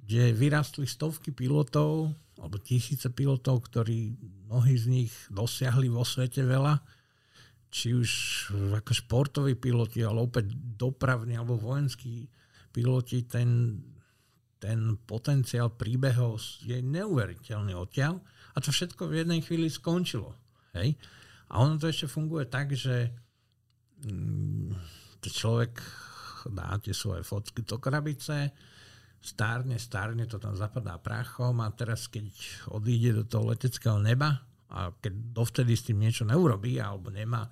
kde 0.07 0.31
vyrastli 0.31 0.87
stovky 0.87 1.35
pilotov, 1.35 2.15
alebo 2.39 2.55
tisíce 2.63 3.11
pilotov, 3.11 3.67
ktorí 3.67 4.15
mnohí 4.47 4.79
z 4.79 4.85
nich 4.87 5.11
dosiahli 5.27 5.91
vo 5.91 6.07
svete 6.07 6.47
veľa, 6.47 6.79
či 7.67 7.91
už 7.91 8.09
ako 8.79 8.91
športoví 8.95 9.59
piloti, 9.59 9.99
ale 10.07 10.23
opäť 10.23 10.55
dopravní 10.55 11.35
alebo 11.35 11.59
vojenskí 11.59 12.31
piloti, 12.71 13.27
ten, 13.27 13.75
ten 14.57 14.97
potenciál 15.05 15.73
príbehov 15.73 16.41
je 16.65 16.81
neuveriteľný 16.81 17.77
odtiaľ 17.77 18.19
a 18.53 18.57
to 18.57 18.73
všetko 18.73 19.09
v 19.09 19.23
jednej 19.25 19.39
chvíli 19.45 19.69
skončilo. 19.69 20.33
Hej? 20.73 20.97
A 21.53 21.61
ono 21.61 21.77
to 21.77 21.87
ešte 21.87 22.09
funguje 22.09 22.49
tak, 22.49 22.73
že 22.73 23.13
mm, 24.03 24.73
človek 25.27 25.73
dá 26.47 26.79
tie 26.79 26.95
svoje 26.95 27.21
fotky 27.27 27.63
do 27.67 27.77
krabice, 27.77 28.55
stárne, 29.19 29.75
stárne, 29.75 30.23
to 30.29 30.39
tam 30.39 30.55
zapadá 30.55 30.95
prachom 31.01 31.59
a 31.59 31.67
teraz 31.75 32.07
keď 32.07 32.31
odíde 32.71 33.11
do 33.21 33.23
toho 33.27 33.51
leteckého 33.51 33.99
neba 33.99 34.47
a 34.71 34.91
keď 34.95 35.13
dovtedy 35.35 35.73
s 35.75 35.85
tým 35.87 35.99
niečo 35.99 36.23
neurobí 36.23 36.79
alebo 36.79 37.11
nemá 37.11 37.47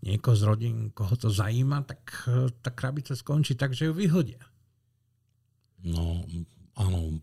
niekoho 0.00 0.36
z 0.36 0.42
rodín, 0.48 0.76
koho 0.96 1.12
to 1.16 1.28
zajíma, 1.28 1.84
tak 1.84 2.00
e, 2.24 2.48
tá 2.64 2.72
krabica 2.72 3.12
skončí 3.12 3.52
tak, 3.52 3.76
že 3.76 3.88
ju 3.88 3.92
vyhodia. 3.92 4.40
No, 5.84 6.24
áno, 6.76 7.20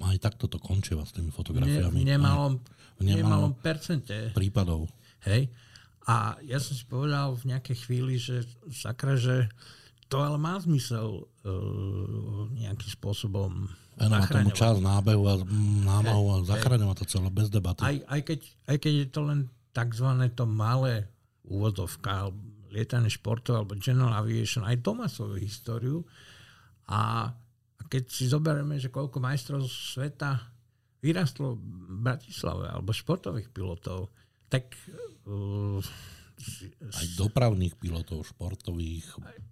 aj 0.00 0.18
takto 0.22 0.48
to 0.48 0.56
končí 0.56 0.96
s 0.96 1.12
tými 1.12 1.28
fotografiami. 1.34 2.04
Ne, 2.04 2.16
nemalom, 2.16 2.60
v 2.96 3.02
nemalom 3.04 3.52
percente. 3.58 4.32
Prípadov. 4.32 4.88
Hej. 5.28 5.52
A 6.08 6.40
ja 6.42 6.56
som 6.56 6.72
si 6.72 6.84
povedal 6.88 7.36
v 7.36 7.52
nejakej 7.52 7.76
chvíli, 7.86 8.16
že 8.16 8.48
sakra, 8.72 9.20
že 9.20 9.52
to 10.10 10.18
ale 10.24 10.40
má 10.40 10.58
zmysel 10.58 11.28
uh, 11.46 12.50
nejakým 12.56 12.90
spôsobom 12.98 13.70
má 14.00 14.24
tomu 14.24 14.48
čas 14.56 14.80
nábehu 14.80 15.22
a 15.28 15.34
námahu 15.84 16.24
a 16.32 16.36
zachraňovať 16.48 17.04
to 17.04 17.06
celé 17.06 17.28
bez 17.28 17.52
debaty. 17.52 17.84
Aj, 17.84 17.96
aj, 18.08 18.20
keď, 18.24 18.40
aj 18.72 18.76
keď 18.80 18.92
je 18.96 19.08
to 19.12 19.20
len 19.28 19.40
takzvané 19.76 20.32
to 20.32 20.48
malé 20.48 21.04
úvodovka, 21.44 22.32
lietanie 22.72 23.12
športov 23.12 23.60
alebo 23.60 23.76
general 23.76 24.14
aviation, 24.16 24.64
aj 24.64 24.80
to 24.80 24.90
má 24.96 25.04
svoju 25.04 25.36
históriu. 25.36 25.98
A 26.88 27.30
keď 27.90 28.04
si 28.06 28.30
zoberieme, 28.30 28.78
že 28.78 28.94
koľko 28.94 29.18
majstrov 29.18 29.66
sveta 29.66 30.38
vyrastlo 31.02 31.58
v 31.58 31.98
Bratislave 32.06 32.70
alebo 32.70 32.94
športových 32.94 33.50
pilotov, 33.50 34.14
tak 34.46 34.70
uh, 35.26 35.82
aj 36.80 37.06
dopravných 37.20 37.76
pilotov, 37.76 38.24
športových. 38.24 39.04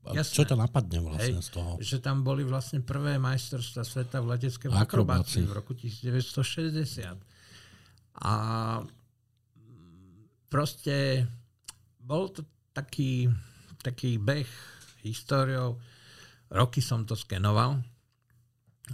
Jasné. 0.09 0.35
Čo 0.39 0.45
to 0.49 0.57
napadne 0.57 1.05
vlastne 1.05 1.43
Hej, 1.43 1.45
z 1.45 1.51
toho? 1.53 1.71
Že 1.77 1.99
tam 2.01 2.25
boli 2.25 2.47
vlastne 2.47 2.81
prvé 2.81 3.21
majstrovstvá 3.21 3.83
sveta 3.85 4.23
v 4.25 4.27
leteckej 4.37 4.71
akrobácii 4.73 5.45
v 5.45 5.53
roku 5.53 5.77
1960. 5.77 7.19
A 8.25 8.35
proste 10.49 11.29
bol 12.01 12.33
to 12.33 12.47
taký, 12.73 13.29
taký 13.85 14.17
beh 14.17 14.49
históriou. 15.05 15.77
Roky 16.49 16.81
som 16.81 17.05
to 17.05 17.13
skenoval. 17.13 17.85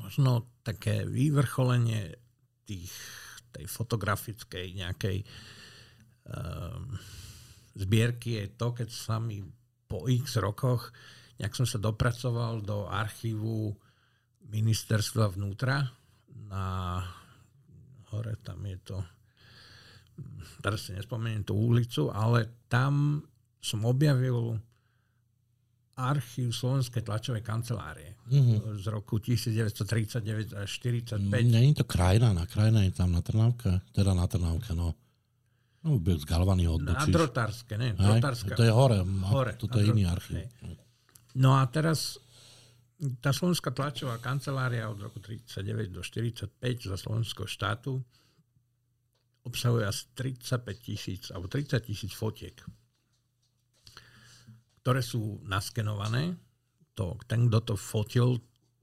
Možno 0.01 0.51
také 0.67 1.07
vyvrcholenie 1.07 2.15
tých, 2.65 2.95
tej 3.55 3.67
fotografickej 3.69 4.75
nejakej 4.75 5.23
um, 6.27 6.95
zbierky 7.79 8.43
je 8.43 8.47
to, 8.55 8.75
keď 8.75 8.89
sa 8.91 9.21
mi 9.21 9.43
po 9.87 10.09
x 10.11 10.41
rokoch 10.41 10.91
nejak 11.39 11.55
som 11.55 11.67
sa 11.67 11.83
dopracoval 11.83 12.63
do 12.63 12.87
archívu 12.87 13.75
ministerstva 14.47 15.35
vnútra 15.35 15.83
na 16.47 16.99
hore 18.15 18.39
tam 18.43 18.63
je 18.63 18.79
to 18.83 18.99
teraz 20.63 20.89
si 20.89 20.97
nespomeniem 20.97 21.45
tú 21.45 21.53
ulicu, 21.59 22.09
ale 22.09 22.65
tam 22.73 23.21
som 23.61 23.85
objavil 23.85 24.57
archív 25.97 26.51
Slovenskej 26.51 27.03
tlačovej 27.03 27.43
kancelárie 27.43 28.19
mm-hmm. 28.27 28.83
z 28.83 28.87
roku 28.91 29.19
1939 29.19 30.53
až 30.59 30.69
45. 30.83 31.23
Není 31.47 31.75
to 31.75 31.85
krajina, 31.85 32.33
na 32.33 32.47
krajina 32.47 32.83
je 32.83 32.91
tam 32.91 33.13
na 33.13 33.23
Trnávke, 33.23 33.81
teda 33.95 34.15
na 34.15 34.27
Trnávke, 34.27 34.75
no. 34.75 34.95
No, 35.85 36.01
z 36.01 36.25
Galvany 36.25 36.65
odbočíš. 36.65 37.13
Na 37.13 37.17
Drotárske, 37.21 37.77
ne? 37.77 37.93
Drotárska. 37.93 38.57
To 38.57 38.65
je 38.65 38.73
hore, 38.73 39.05
hore 39.05 39.53
toto 39.61 39.77
je 39.77 39.93
iný 39.93 40.09
archív. 40.09 40.49
No 41.37 41.61
a 41.61 41.69
teraz 41.69 42.17
tá 43.21 43.37
Slovenská 43.37 43.69
tlačová 43.75 44.17
kancelária 44.17 44.89
od 44.89 44.97
roku 44.97 45.21
39 45.21 45.93
do 45.93 46.01
45 46.01 46.57
za 46.89 46.97
slovenského 46.97 47.45
štátu 47.45 48.01
obsahuje 49.45 49.85
asi 49.85 50.09
35 50.17 50.79
tisíc 50.81 51.23
alebo 51.29 51.53
30 51.53 51.85
tisíc 51.85 52.13
fotiek, 52.17 52.65
ktoré 54.85 55.01
sú 55.01 55.41
naskenované. 55.49 56.37
To, 57.01 57.17
ten, 57.25 57.49
kto 57.49 57.73
to 57.73 57.75
fotil, 57.81 58.37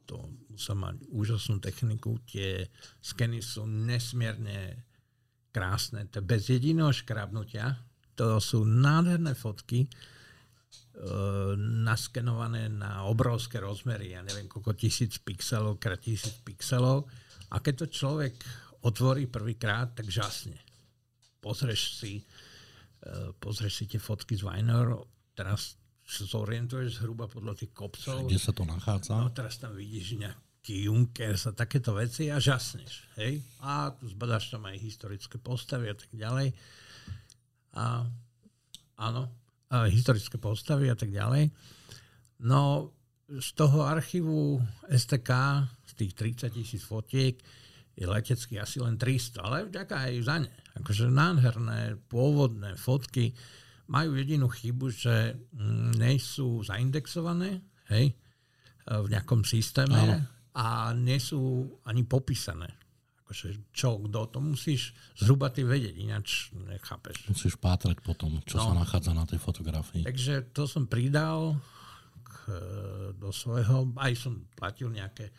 to 0.10 0.18
musel 0.50 0.82
mať 0.82 0.98
úžasnú 1.14 1.62
techniku. 1.62 2.18
Tie 2.26 2.66
skeny 3.06 3.38
sú 3.38 3.70
nesmierne 3.70 4.82
krásne, 5.54 6.10
to 6.10 6.26
bez 6.26 6.50
jediného 6.50 6.90
škrabnutia. 6.90 7.78
To 8.18 8.42
sú 8.42 8.66
nádherné 8.66 9.38
fotky, 9.38 9.86
e, 9.86 9.90
naskenované 11.86 12.66
na 12.66 13.06
obrovské 13.06 13.62
rozmery, 13.62 14.18
ja 14.18 14.26
neviem, 14.26 14.50
koľko 14.50 14.74
tisíc 14.74 15.22
pixelov 15.22 15.78
krát 15.78 16.02
tisíc 16.02 16.34
pixelov. 16.42 17.06
A 17.54 17.62
keď 17.62 17.86
to 17.86 17.94
človek 17.94 18.34
otvorí 18.82 19.30
prvýkrát, 19.30 19.94
tak 19.94 20.10
žasne. 20.10 20.58
Pozrieš 21.38 21.82
si, 22.02 22.26
e, 23.06 23.32
pozrieš 23.38 23.86
si 23.86 23.86
tie 23.86 24.02
fotky 24.02 24.34
z 24.34 24.50
Weiner, 24.50 24.98
teraz 25.38 25.81
zorientuješ 26.12 27.00
zhruba 27.00 27.32
podľa 27.32 27.56
tých 27.56 27.72
kopcov. 27.72 28.28
Kde 28.28 28.40
sa 28.42 28.52
to 28.52 28.68
nachádza? 28.68 29.16
No 29.16 29.32
teraz 29.32 29.56
tam 29.56 29.72
vidíš 29.80 30.20
nejak 30.20 30.40
Junkers 30.62 31.50
a 31.50 31.58
takéto 31.58 31.98
veci 31.98 32.30
a 32.30 32.38
žasneš. 32.38 33.10
Hej? 33.18 33.42
A 33.66 33.90
tu 33.96 34.06
zbadáš 34.12 34.54
tam 34.54 34.70
aj 34.70 34.78
historické 34.78 35.42
postavy 35.42 35.90
a 35.90 35.96
tak 35.98 36.12
ďalej. 36.14 36.54
A, 37.80 38.06
áno, 39.02 39.24
a 39.72 39.90
historické 39.90 40.38
postavy 40.38 40.92
a 40.92 40.96
tak 41.00 41.10
ďalej. 41.10 41.50
No, 42.46 42.92
z 43.32 43.50
toho 43.56 43.88
archívu 43.88 44.60
STK, 44.92 45.32
z 45.88 45.92
tých 45.96 46.14
30 46.46 46.52
tisíc 46.52 46.84
fotiek, 46.84 47.40
je 47.96 48.06
letecký 48.08 48.60
asi 48.60 48.84
len 48.84 48.96
300, 49.00 49.42
ale 49.42 49.58
vďaka 49.68 49.96
aj 50.08 50.14
za 50.24 50.38
ne. 50.44 50.54
Akože 50.80 51.12
nádherné, 51.12 52.00
pôvodné 52.08 52.76
fotky 52.80 53.36
majú 53.92 54.16
jedinú 54.16 54.48
chybu, 54.48 54.88
že 54.88 55.36
mm, 55.52 56.00
nie 56.00 56.16
sú 56.16 56.64
zaindexované, 56.64 57.60
hej, 57.92 58.16
v 58.88 59.08
nejakom 59.12 59.44
systéme. 59.44 60.00
Áno 60.00 60.40
a 60.56 60.92
nie 60.92 61.20
sú 61.20 61.64
ani 61.88 62.04
popísané. 62.04 62.68
Akože 63.24 63.72
čo, 63.72 63.96
kto, 64.04 64.20
to 64.28 64.40
musíš 64.44 64.92
zhruba 65.16 65.48
ty 65.48 65.64
vedieť, 65.64 65.96
ináč 65.96 66.52
nechápeš. 66.52 67.32
Musíš 67.32 67.56
pátrať 67.56 68.04
potom, 68.04 68.44
čo 68.44 68.60
no. 68.60 68.64
sa 68.68 68.74
nachádza 68.76 69.16
na 69.16 69.24
tej 69.24 69.40
fotografii. 69.40 70.04
Takže 70.04 70.52
to 70.52 70.68
som 70.68 70.92
pridal 70.92 71.56
k, 72.28 72.36
do 73.16 73.32
svojho, 73.32 73.96
aj 73.96 74.14
som 74.20 74.44
platil 74.60 74.92
nejaké, 74.92 75.32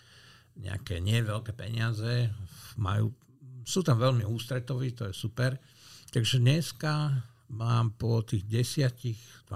nejaké 0.57 1.05
nie 1.05 1.21
veľké 1.21 1.53
peniaze, 1.53 2.33
majú, 2.81 3.13
sú 3.61 3.85
tam 3.85 4.01
veľmi 4.01 4.25
ústretoví, 4.25 4.97
to 4.97 5.13
je 5.13 5.15
super. 5.15 5.61
Takže 6.09 6.41
dneska 6.41 7.13
mám 7.53 7.95
po 7.97 8.25
tých 8.25 8.45
10-12 8.49 9.49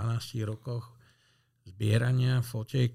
rokoch 0.45 0.97
zbierania 1.67 2.45
fotiek 2.45 2.95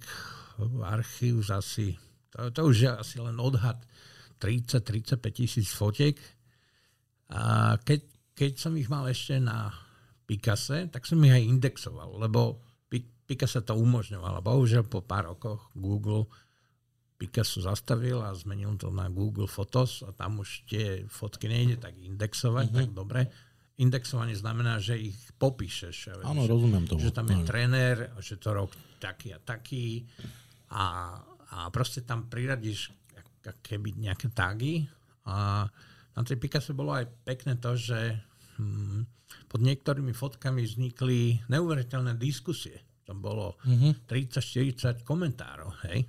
archív 0.86 1.42
asi 1.50 1.98
to, 2.32 2.50
to 2.56 2.62
už 2.72 2.76
je 2.80 2.90
asi 2.90 3.18
len 3.20 3.36
odhad 3.38 3.84
30-35 4.40 5.20
tisíc 5.36 5.70
fotiek. 5.70 6.16
A 7.30 7.76
keď, 7.78 8.02
keď 8.34 8.52
som 8.58 8.74
ich 8.80 8.88
mal 8.88 9.06
ešte 9.06 9.38
na 9.38 9.70
Picase, 10.26 10.88
tak 10.88 11.04
som 11.04 11.20
ich 11.28 11.36
aj 11.36 11.44
indexoval, 11.44 12.16
lebo 12.18 12.64
Picasso 13.32 13.64
to 13.64 13.80
umožňoval. 13.80 14.44
Bohužiaľ 14.44 14.92
po 14.92 15.08
pár 15.08 15.32
rokoch 15.32 15.72
Google 15.72 16.28
Picasso 17.16 17.64
zastavil 17.64 18.20
a 18.20 18.36
zmenil 18.36 18.76
to 18.76 18.92
na 18.92 19.08
Google 19.08 19.48
Photos 19.48 20.04
a 20.04 20.12
tam 20.12 20.44
už 20.44 20.68
tie 20.68 21.08
fotky 21.08 21.48
nejde 21.48 21.80
tak 21.80 21.96
indexovať, 21.96 22.66
mm-hmm. 22.68 22.80
tak 22.84 22.90
dobre. 22.92 23.22
Indexovanie 23.82 24.38
znamená, 24.38 24.78
že 24.78 24.94
ich 24.94 25.18
popíšeš. 25.42 26.22
Áno, 26.22 26.46
rozumiem 26.46 26.86
tomu. 26.86 27.02
Že 27.02 27.18
tam 27.18 27.28
je 27.34 27.38
tréner, 27.42 27.96
že 28.22 28.38
to 28.38 28.54
rok 28.54 28.70
taký 29.02 29.34
a 29.34 29.40
taký 29.42 30.06
a 30.70 31.18
a 31.52 31.68
proste 31.68 32.08
tam 32.08 32.32
priradíš 32.32 32.96
keby 33.44 34.00
nejaké 34.00 34.32
tagy 34.32 34.88
a 35.28 35.68
na 36.12 36.22
tej 36.24 36.40
Picasso 36.40 36.72
bolo 36.72 36.96
aj 36.96 37.08
pekné 37.28 37.60
to, 37.60 37.76
že 37.76 38.00
hm, 38.60 39.04
pod 39.52 39.60
niektorými 39.60 40.16
fotkami 40.16 40.64
vznikli 40.64 41.40
neuveriteľné 41.48 42.16
diskusie. 42.16 43.04
Tam 43.04 43.20
bolo 43.20 43.60
mm-hmm. 43.68 44.08
30-40 44.08 45.08
komentárov, 45.08 45.72
hej. 45.88 46.08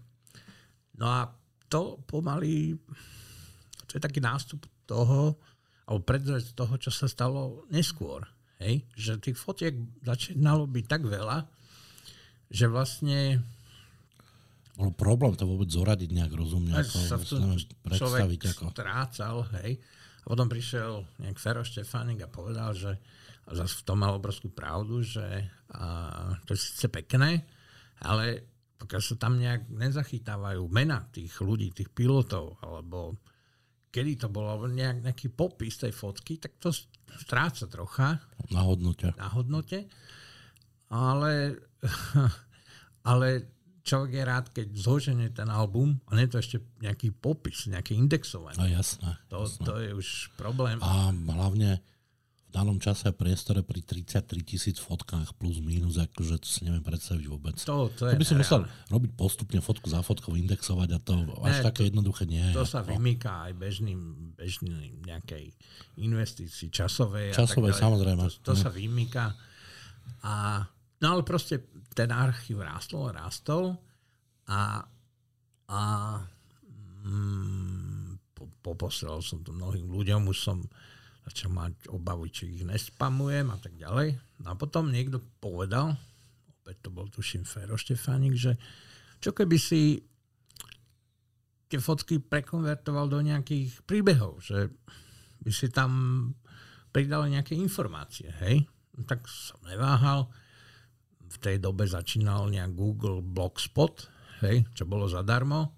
No 0.99 1.07
a 1.11 1.27
to 1.67 2.03
pomaly, 2.05 2.77
to 3.89 3.97
je 3.97 4.03
taký 4.03 4.21
nástup 4.21 4.63
toho, 4.85 5.41
alebo 5.93 6.09
predzvec 6.09 6.57
toho, 6.57 6.73
čo 6.81 6.89
sa 6.89 7.05
stalo 7.05 7.69
neskôr. 7.69 8.25
Hej? 8.65 8.89
Že 8.97 9.13
tých 9.21 9.37
fotiek 9.37 9.77
začínalo 10.01 10.65
byť 10.65 10.85
tak 10.89 11.05
veľa, 11.05 11.45
že 12.49 12.65
vlastne 12.73 13.45
bol 14.73 14.89
problém 14.97 15.37
to 15.37 15.45
vôbec 15.45 15.69
zoradiť 15.69 16.09
nejak 16.17 16.33
rozumne. 16.33 16.73
Ako, 16.73 16.97
sa 16.97 17.21
v 17.21 17.25
tom 17.29 17.53
predstaviť. 17.85 18.41
Ako. 18.57 18.73
strácal, 18.73 19.45
hej. 19.61 19.77
A 20.25 20.25
potom 20.25 20.49
prišiel 20.49 21.05
nejak 21.21 21.37
Fero 21.37 21.61
Štefánik 21.61 22.25
a 22.25 22.33
povedal, 22.33 22.73
že 22.73 22.97
a 23.43 23.59
zase 23.59 23.83
v 23.83 23.87
tom 23.87 23.99
mal 24.01 24.17
obrovskú 24.17 24.49
pravdu, 24.55 25.03
že 25.05 25.21
a, 25.75 26.33
to 26.47 26.55
je 26.55 26.63
síce 26.63 26.87
pekné, 26.89 27.43
ale 28.01 28.47
pokiaľ 28.79 29.03
sa 29.03 29.15
tam 29.19 29.39
nejak 29.39 29.67
nezachytávajú 29.67 30.63
mena 30.71 31.03
tých 31.11 31.37
ľudí, 31.43 31.75
tých 31.75 31.91
pilotov, 31.91 32.59
alebo 32.63 33.19
kedy 33.93 34.25
to 34.25 34.29
bolo, 34.33 34.65
nejak, 34.65 35.05
nejaký 35.05 35.29
popis 35.29 35.77
tej 35.77 35.93
fotky, 35.93 36.41
tak 36.41 36.57
to 36.57 36.73
stráca 37.21 37.69
trocha. 37.69 38.25
Na 38.49 38.65
hodnote. 38.65 39.13
Na 39.21 39.29
hodnote. 39.29 39.85
Ale, 40.89 41.61
ale 43.13 43.29
človek 43.85 44.11
je 44.17 44.25
rád, 44.25 44.47
keď 44.49 44.67
zloženie 44.73 45.29
ten 45.29 45.53
album 45.53 46.01
a 46.09 46.17
nie 46.17 46.25
to 46.25 46.41
ešte 46.41 46.65
nejaký 46.81 47.13
popis, 47.13 47.69
nejaké 47.69 47.93
indexovanie. 47.93 48.57
No 48.57 48.65
jasné. 48.65 49.21
To, 49.29 49.45
jasné. 49.45 49.65
to 49.69 49.73
je 49.77 49.91
už 49.93 50.09
problém. 50.41 50.81
A 50.81 51.13
hlavne 51.13 51.85
danom 52.53 52.77
čase 52.77 53.09
a 53.09 53.17
priestore 53.17 53.65
pri 53.65 53.81
33 53.81 54.45
tisíc 54.45 54.77
fotkách 54.77 55.33
plus 55.41 55.65
minus, 55.65 55.97
akože 55.97 56.37
to 56.37 56.45
si 56.45 56.69
neviem 56.69 56.85
predstaviť 56.85 57.25
vôbec. 57.25 57.57
To, 57.65 57.89
to, 57.89 58.13
je 58.13 58.15
to 58.15 58.21
by 58.21 58.27
si 58.29 58.35
musel 58.37 58.61
robiť 58.93 59.11
postupne 59.17 59.59
fotku 59.65 59.89
za 59.89 60.05
fotkou, 60.05 60.37
indexovať 60.37 60.89
a 60.93 60.99
to 61.01 61.17
ne, 61.17 61.33
až 61.49 61.65
také 61.65 61.89
jednoduché 61.89 62.29
nie 62.29 62.45
je. 62.53 62.55
To 62.61 62.69
sa 62.69 62.85
vymýka 62.85 63.49
aj 63.49 63.53
bežným, 63.57 64.01
bežným 64.37 65.01
nejakej 65.09 65.57
investícii 66.05 66.69
časovej. 66.69 67.33
Časovej, 67.33 67.73
samozrejme. 67.73 68.29
To, 68.45 68.53
to 68.53 68.55
sa 68.55 68.69
vymýka. 68.69 69.33
A, 70.29 70.61
no 71.01 71.07
ale 71.09 71.25
proste 71.25 71.73
ten 71.97 72.13
archív 72.13 72.61
rástol, 72.61 73.17
rástol 73.17 73.73
a, 74.53 74.85
a 75.73 75.81
mm, 77.09 78.21
poposielal 78.61 79.25
som 79.25 79.41
to 79.41 79.57
mnohým 79.57 79.89
ľuďom, 79.89 80.29
už 80.29 80.39
som 80.39 80.61
začal 81.27 81.55
mať 81.55 81.89
obavu, 81.95 82.27
či 82.27 82.51
ich 82.51 82.65
nespamujem 82.67 83.47
a 83.51 83.59
tak 83.59 83.79
ďalej. 83.79 84.19
No 84.43 84.53
a 84.53 84.55
potom 84.59 84.91
niekto 84.91 85.23
povedal, 85.39 85.95
opäť 86.63 86.77
to 86.83 86.89
bol 86.91 87.07
tuším 87.07 87.47
Fero 87.47 87.79
Štefánik, 87.79 88.35
že 88.35 88.59
čo 89.23 89.31
keby 89.31 89.57
si 89.59 90.03
tie 91.71 91.81
fotky 91.81 92.21
prekonvertoval 92.21 93.09
do 93.09 93.23
nejakých 93.23 93.87
príbehov, 93.87 94.43
že 94.43 94.69
by 95.41 95.51
si 95.55 95.73
tam 95.73 95.91
pridal 96.93 97.25
nejaké 97.31 97.57
informácie, 97.57 98.29
hej? 98.45 98.69
No, 98.93 99.09
tak 99.09 99.25
som 99.25 99.57
neváhal. 99.65 100.29
V 101.33 101.37
tej 101.41 101.57
dobe 101.57 101.89
začínal 101.89 102.53
nejak 102.53 102.77
Google 102.77 103.25
Blogspot, 103.25 104.05
hej, 104.45 104.69
čo 104.77 104.85
bolo 104.85 105.09
zadarmo. 105.09 105.73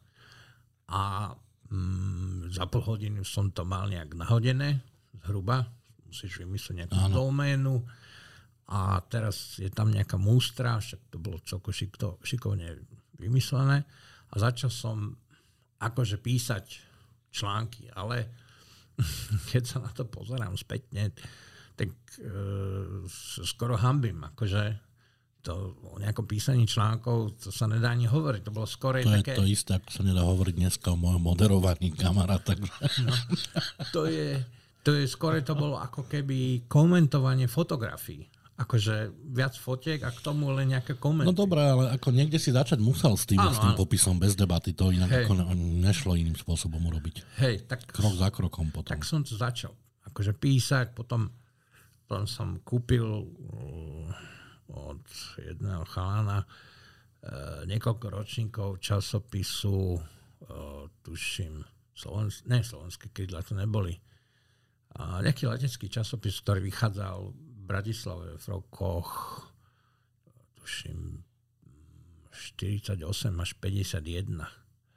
A 0.90 1.30
mm, 1.70 2.50
za 2.50 2.66
pol 2.66 2.82
hodiny 2.82 3.22
som 3.22 3.54
to 3.54 3.62
mal 3.62 3.86
nejak 3.86 4.18
nahodené, 4.18 4.82
zhruba, 5.24 5.64
musíš 6.04 6.44
vymyslieť 6.44 6.84
nejakú 6.84 7.00
Áno. 7.00 7.16
doménu 7.26 7.80
a 8.68 9.00
teraz 9.08 9.56
je 9.56 9.72
tam 9.72 9.88
nejaká 9.88 10.20
mústra, 10.20 10.76
však 10.78 11.00
to 11.08 11.16
bolo 11.16 11.40
celko 11.42 11.72
šikto, 11.72 12.20
šikovne 12.20 12.76
vymyslené 13.16 13.88
a 14.30 14.34
začal 14.36 14.68
som 14.68 15.16
akože 15.80 16.20
písať 16.20 16.64
články, 17.32 17.88
ale 17.96 18.30
keď 19.50 19.62
sa 19.64 19.78
na 19.82 19.90
to 19.90 20.06
pozerám 20.06 20.54
spätne, 20.54 21.10
tak 21.74 21.90
e, 22.20 22.30
skoro 23.42 23.74
hambím, 23.74 24.22
akože 24.22 24.84
to 25.44 25.76
o 25.92 26.00
nejakom 26.00 26.24
písaní 26.24 26.64
článkov, 26.64 27.36
to 27.36 27.52
sa 27.52 27.68
nedá 27.68 27.92
ani 27.92 28.08
hovoriť. 28.08 28.48
To 28.48 28.52
bolo 28.54 28.64
skoro 28.64 28.96
to 28.96 29.12
také... 29.12 29.36
je 29.36 29.44
to 29.44 29.44
isté, 29.44 29.76
ako 29.76 29.90
sa 29.92 30.00
nedá 30.00 30.24
hovoriť 30.24 30.54
dneska 30.56 30.88
o 30.88 30.96
mojom 30.96 31.20
moderovaní 31.20 31.92
kamera. 31.92 32.40
Takže... 32.40 32.64
No, 33.04 33.12
to 33.92 34.08
je, 34.08 34.40
to 34.84 34.92
je 34.92 35.08
skôr 35.08 35.40
to 35.40 35.56
bolo 35.56 35.80
ako 35.80 36.04
keby 36.04 36.68
komentovanie 36.68 37.48
fotografií. 37.48 38.28
Akože 38.54 39.10
viac 39.34 39.58
fotiek 39.58 39.98
a 40.06 40.14
k 40.14 40.22
tomu 40.22 40.46
len 40.54 40.70
nejaké 40.70 40.94
komenty. 40.94 41.26
No 41.26 41.34
dobré, 41.34 41.58
ale 41.66 41.90
ako 41.90 42.14
niekde 42.14 42.38
si 42.38 42.54
začať 42.54 42.78
musel 42.78 43.18
s 43.18 43.26
tým, 43.26 43.42
áno, 43.42 43.50
s 43.50 43.58
tým 43.58 43.74
áno. 43.74 43.80
popisom 43.80 44.14
bez 44.14 44.38
debaty, 44.38 44.70
to 44.78 44.94
inak 44.94 45.10
Hej. 45.10 45.26
ako 45.26 45.32
nešlo 45.58 46.14
iným 46.14 46.38
spôsobom 46.38 46.78
urobiť. 46.78 47.42
Hej, 47.42 47.66
tak... 47.66 47.82
Krok 47.90 48.14
za 48.14 48.30
krokom 48.30 48.70
potom. 48.70 48.94
Tak 48.94 49.02
som 49.02 49.26
to 49.26 49.34
začal. 49.34 49.74
Akože 50.06 50.38
písať, 50.38 50.94
potom, 50.94 51.34
potom 52.06 52.30
som 52.30 52.62
kúpil 52.62 53.02
uh, 53.02 54.06
od 54.70 55.02
jedného 55.34 55.82
chalana 55.90 56.46
uh, 56.46 57.66
niekoľko 57.66 58.06
ročníkov 58.06 58.78
časopisu, 58.78 59.98
uh, 59.98 60.86
tuším, 61.02 61.66
Slovensk- 61.94 62.46
ne, 62.46 62.62
slovenské 62.62 63.10
krídla 63.10 63.42
to 63.42 63.58
neboli, 63.58 63.98
nejaký 64.94 65.50
letecký 65.50 65.90
časopis, 65.90 66.38
ktorý 66.42 66.62
vychádzal 66.70 67.18
v 67.34 67.60
Bratislave 67.66 68.38
v 68.38 68.46
rokoch 68.46 69.10
tuším 70.64 71.20
48 72.30 72.96
až 73.36 73.50
51. 73.60 74.40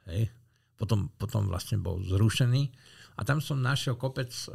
Hej? 0.08 0.32
Potom, 0.78 1.10
potom 1.18 1.50
vlastne 1.50 1.76
bol 1.82 2.00
zrušený. 2.00 2.70
A 3.18 3.26
tam 3.26 3.42
som 3.42 3.58
našiel 3.58 3.98
kopec 3.98 4.30
e, 4.30 4.48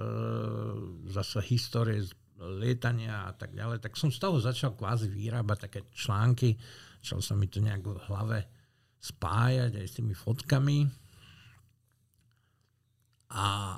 zase 1.12 1.44
histórie 1.52 2.00
z 2.00 2.16
lietania 2.40 3.28
a 3.28 3.34
tak 3.36 3.52
ďalej. 3.52 3.84
Tak 3.84 4.00
som 4.00 4.10
z 4.10 4.20
toho 4.20 4.40
začal 4.40 4.74
kvázi 4.74 5.12
vyrábať 5.12 5.70
také 5.70 5.80
články. 5.92 6.56
Začal 7.04 7.20
sa 7.20 7.34
mi 7.36 7.52
to 7.52 7.60
nejak 7.60 7.84
v 7.84 8.00
hlave 8.08 8.40
spájať 9.04 9.80
aj 9.80 9.86
s 9.86 9.96
tými 10.00 10.16
fotkami. 10.16 10.88
A 13.36 13.78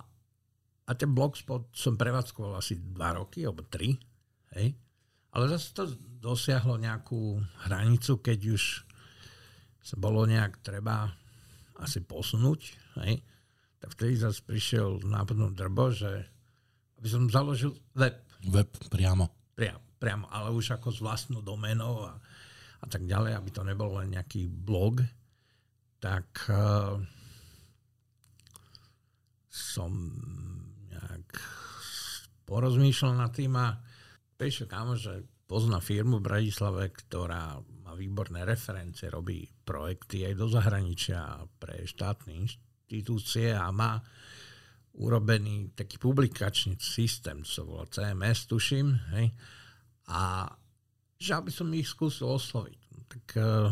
a 0.86 0.92
ten 0.94 1.10
blogspot 1.18 1.74
som 1.74 1.98
prevádzkoval 1.98 2.62
asi 2.62 2.78
2 2.78 3.18
roky, 3.18 3.42
alebo 3.42 3.66
3. 3.66 3.98
Hej. 4.58 4.78
Ale 5.34 5.44
zase 5.50 5.74
to 5.74 5.84
dosiahlo 6.22 6.78
nejakú 6.78 7.42
hranicu, 7.66 8.22
keď 8.22 8.56
už 8.56 8.86
sa 9.82 9.96
bolo 9.98 10.30
nejak 10.30 10.62
treba 10.62 11.10
asi 11.82 12.06
posunúť. 12.06 12.62
Hej. 13.02 13.26
Tak 13.82 13.98
vtedy 13.98 14.14
zase 14.18 14.46
prišiel 14.46 15.02
nápadnú 15.04 15.52
drbo, 15.52 15.90
že 15.90 16.30
aby 17.02 17.08
som 17.10 17.30
založil 17.30 17.76
web. 17.98 18.18
Web 18.50 18.70
priamo. 18.90 19.30
Priamo, 19.58 19.82
priamo 19.98 20.26
ale 20.32 20.54
už 20.54 20.78
ako 20.78 20.90
s 20.94 21.00
vlastnou 21.02 21.42
domenou 21.42 22.06
a, 22.08 22.18
a 22.82 22.86
tak 22.86 23.06
ďalej, 23.06 23.38
aby 23.38 23.50
to 23.52 23.62
nebol 23.66 23.90
len 24.00 24.14
nejaký 24.14 24.48
blog. 24.48 25.02
Tak 26.02 26.50
uh, 26.50 26.98
som 29.50 29.92
porozmýšľal 32.46 33.14
nad 33.18 33.32
tým 33.34 33.54
a 33.58 33.76
prišiel 34.38 34.70
kámo, 34.70 34.94
že 34.96 35.26
pozná 35.46 35.78
firmu 35.82 36.22
v 36.22 36.28
Bratislave, 36.30 36.90
ktorá 36.90 37.62
má 37.86 37.94
výborné 37.94 38.46
referencie, 38.46 39.14
robí 39.14 39.46
projekty 39.66 40.26
aj 40.26 40.34
do 40.38 40.48
zahraničia 40.50 41.46
pre 41.62 41.86
štátne 41.86 42.34
inštitúcie 42.34 43.54
a 43.54 43.70
má 43.70 44.02
urobený 44.96 45.76
taký 45.76 46.00
publikačný 46.00 46.80
systém, 46.80 47.44
čo 47.44 47.68
volá 47.68 47.86
CMS, 47.92 48.48
tuším, 48.48 48.88
hej, 49.18 49.28
a 50.08 50.48
že 51.20 51.32
aby 51.36 51.52
som 51.52 51.68
ich 51.76 51.90
skúsil 51.90 52.32
osloviť. 52.32 52.80
Tak 53.06 53.26
uh, 53.40 53.72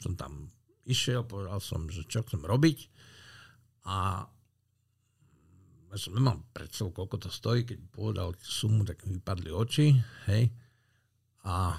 som 0.00 0.12
tam 0.18 0.50
išiel, 0.86 1.22
povedal 1.22 1.62
som, 1.62 1.86
že 1.86 2.06
čo 2.08 2.26
chcem 2.26 2.42
robiť 2.42 2.78
a 3.86 4.26
ja 5.90 5.98
som 5.98 6.14
nemal 6.14 6.38
predstavu, 6.54 6.94
koľko 6.94 7.26
to 7.26 7.30
stojí, 7.30 7.66
keď 7.66 7.78
povedal 7.90 8.30
sumu, 8.38 8.86
tak 8.86 9.02
mi 9.06 9.18
vypadli 9.18 9.50
oči, 9.50 9.98
hej. 10.30 10.46
A 11.42 11.74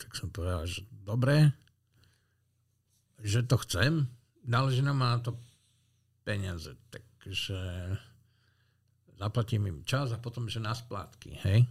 tak 0.00 0.16
som 0.16 0.32
povedal, 0.32 0.64
že 0.64 0.88
dobre, 0.88 1.52
že 3.20 3.44
to 3.44 3.60
chcem, 3.60 4.08
náleží 4.48 4.80
nám 4.80 5.04
na 5.04 5.20
to 5.20 5.36
peniaze, 6.24 6.72
takže 6.88 7.60
zaplatím 9.20 9.68
im 9.68 9.84
čas 9.84 10.08
a 10.16 10.22
potom, 10.22 10.48
že 10.48 10.64
na 10.64 10.72
splátky, 10.72 11.44
hej. 11.44 11.68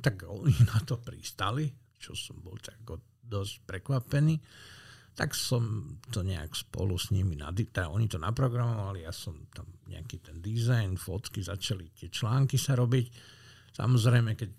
Tak 0.00 0.24
oni 0.24 0.56
na 0.72 0.80
to 0.80 0.96
pristali, 0.96 1.68
čo 2.00 2.16
som 2.16 2.40
bol 2.40 2.56
tak 2.56 2.80
dosť 3.20 3.68
prekvapený 3.68 4.40
tak 5.14 5.30
som 5.32 5.94
to 6.10 6.26
nejak 6.26 6.50
spolu 6.58 6.98
s 6.98 7.14
nimi, 7.14 7.38
teda 7.38 7.86
oni 7.86 8.10
to 8.10 8.18
naprogramovali, 8.18 9.06
ja 9.06 9.14
som 9.14 9.46
tam 9.54 9.70
nejaký 9.86 10.18
ten 10.18 10.42
dizajn, 10.42 10.98
fotky, 10.98 11.38
začali 11.38 11.94
tie 11.94 12.10
články 12.10 12.58
sa 12.58 12.74
robiť. 12.74 13.06
Samozrejme, 13.74 14.34
keď 14.34 14.50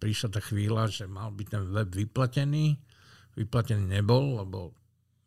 prišla 0.00 0.28
tá 0.32 0.40
chvíľa, 0.40 0.88
že 0.88 1.04
mal 1.08 1.32
byť 1.32 1.46
ten 1.48 1.64
web 1.72 1.88
vyplatený, 1.92 2.76
vyplatený 3.36 3.84
nebol, 4.00 4.40
lebo 4.44 4.72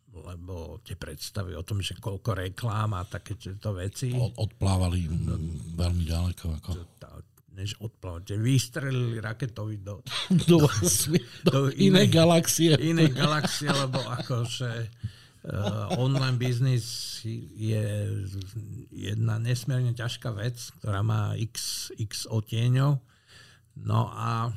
lebo 0.09 0.81
tie 0.81 0.97
predstavy 0.97 1.53
o 1.53 1.61
tom, 1.61 1.85
že 1.85 1.93
koľko 2.01 2.33
reklám 2.33 2.97
a 2.97 3.05
takéto 3.05 3.77
veci. 3.77 4.09
Odplávali 4.17 5.05
veľmi 5.77 6.03
ďaleko. 6.03 6.45
Ako 6.59 6.71
než 7.59 7.75
odplávate. 7.83 8.39
Vystrelili 8.39 9.19
raketovi 9.19 9.75
do, 9.87 9.99
do, 10.47 10.63
do, 10.63 10.67
do 11.43 11.59
inej, 11.75 12.07
inej 12.07 12.07
galaxie. 12.07 12.71
Inej 12.79 13.11
galaxie, 13.11 13.67
lebo 13.67 13.99
akože 13.99 14.71
uh, 15.43 15.99
online 15.99 16.39
biznis 16.39 17.19
je 17.59 17.83
jedna 18.95 19.35
nesmierne 19.43 19.91
ťažká 19.91 20.31
vec, 20.31 20.55
ktorá 20.79 21.03
má 21.03 21.35
x, 21.35 21.89
x 21.99 22.23
otieňov. 22.31 23.03
No 23.79 24.01
a, 24.11 24.47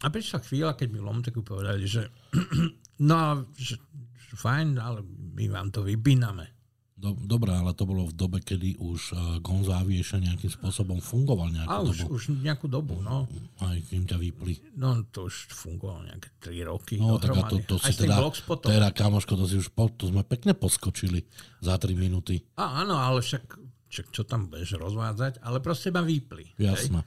a 0.00 0.06
prišla 0.08 0.40
chvíľa, 0.44 0.72
keď 0.76 0.88
mi 0.88 0.98
v 1.00 1.08
Lomteku 1.08 1.44
povedali, 1.44 1.84
že 1.84 2.08
no, 3.08 3.44
že, 3.56 3.76
že 4.16 4.34
fajn, 4.40 4.80
ale 4.80 5.04
my 5.36 5.44
vám 5.52 5.68
to 5.68 5.84
vypíname. 5.84 6.61
Do, 7.02 7.18
dobré, 7.18 7.50
ale 7.50 7.74
to 7.74 7.82
bolo 7.82 8.06
v 8.06 8.14
dobe, 8.14 8.38
kedy 8.38 8.78
už 8.78 9.00
uh, 9.10 9.18
Gonzávi 9.42 9.98
ešte 9.98 10.22
nejakým 10.22 10.54
spôsobom 10.54 11.02
fungoval 11.02 11.50
nejakú 11.50 11.74
A 11.74 11.82
už, 11.82 12.06
dobu. 12.06 12.14
už 12.14 12.22
nejakú 12.38 12.70
dobu, 12.70 13.02
no. 13.02 13.26
Aj 13.58 13.74
kým 13.90 14.06
ťa 14.06 14.22
vypli. 14.22 14.62
No 14.78 15.02
to 15.10 15.26
už 15.26 15.50
fungovalo 15.50 16.06
nejaké 16.06 16.30
3 16.38 16.70
roky. 16.70 17.02
No 17.02 17.18
tak 17.18 17.34
a 17.34 17.50
to, 17.50 17.58
to 17.66 17.82
si 17.82 17.90
teda, 17.98 18.22
teda, 18.46 18.94
kamoško, 18.94 19.34
to 19.34 19.50
si 19.50 19.58
už 19.58 19.74
po, 19.74 19.90
to 19.90 20.14
sme 20.14 20.22
pekne 20.22 20.54
poskočili 20.54 21.26
za 21.58 21.74
3 21.74 21.90
minúty. 21.98 22.38
A, 22.54 22.86
áno, 22.86 22.94
ale 22.94 23.18
však 23.18 23.58
čo, 23.90 24.06
čo 24.06 24.22
tam 24.22 24.46
budeš 24.46 24.78
rozvádzať, 24.78 25.42
ale 25.42 25.58
proste 25.58 25.90
ma 25.90 26.06
vypli. 26.06 26.54
Jasné. 26.54 27.02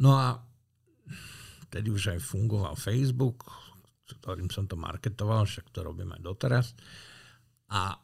No 0.00 0.16
a 0.16 0.40
vtedy 1.68 1.92
už 1.92 2.16
aj 2.16 2.24
fungoval 2.24 2.72
Facebook, 2.72 3.44
ktorým 4.24 4.48
som 4.48 4.64
to 4.64 4.80
marketoval, 4.80 5.44
však 5.44 5.68
to 5.76 5.84
robím 5.84 6.16
aj 6.16 6.24
doteraz. 6.24 6.66
A 7.68 8.00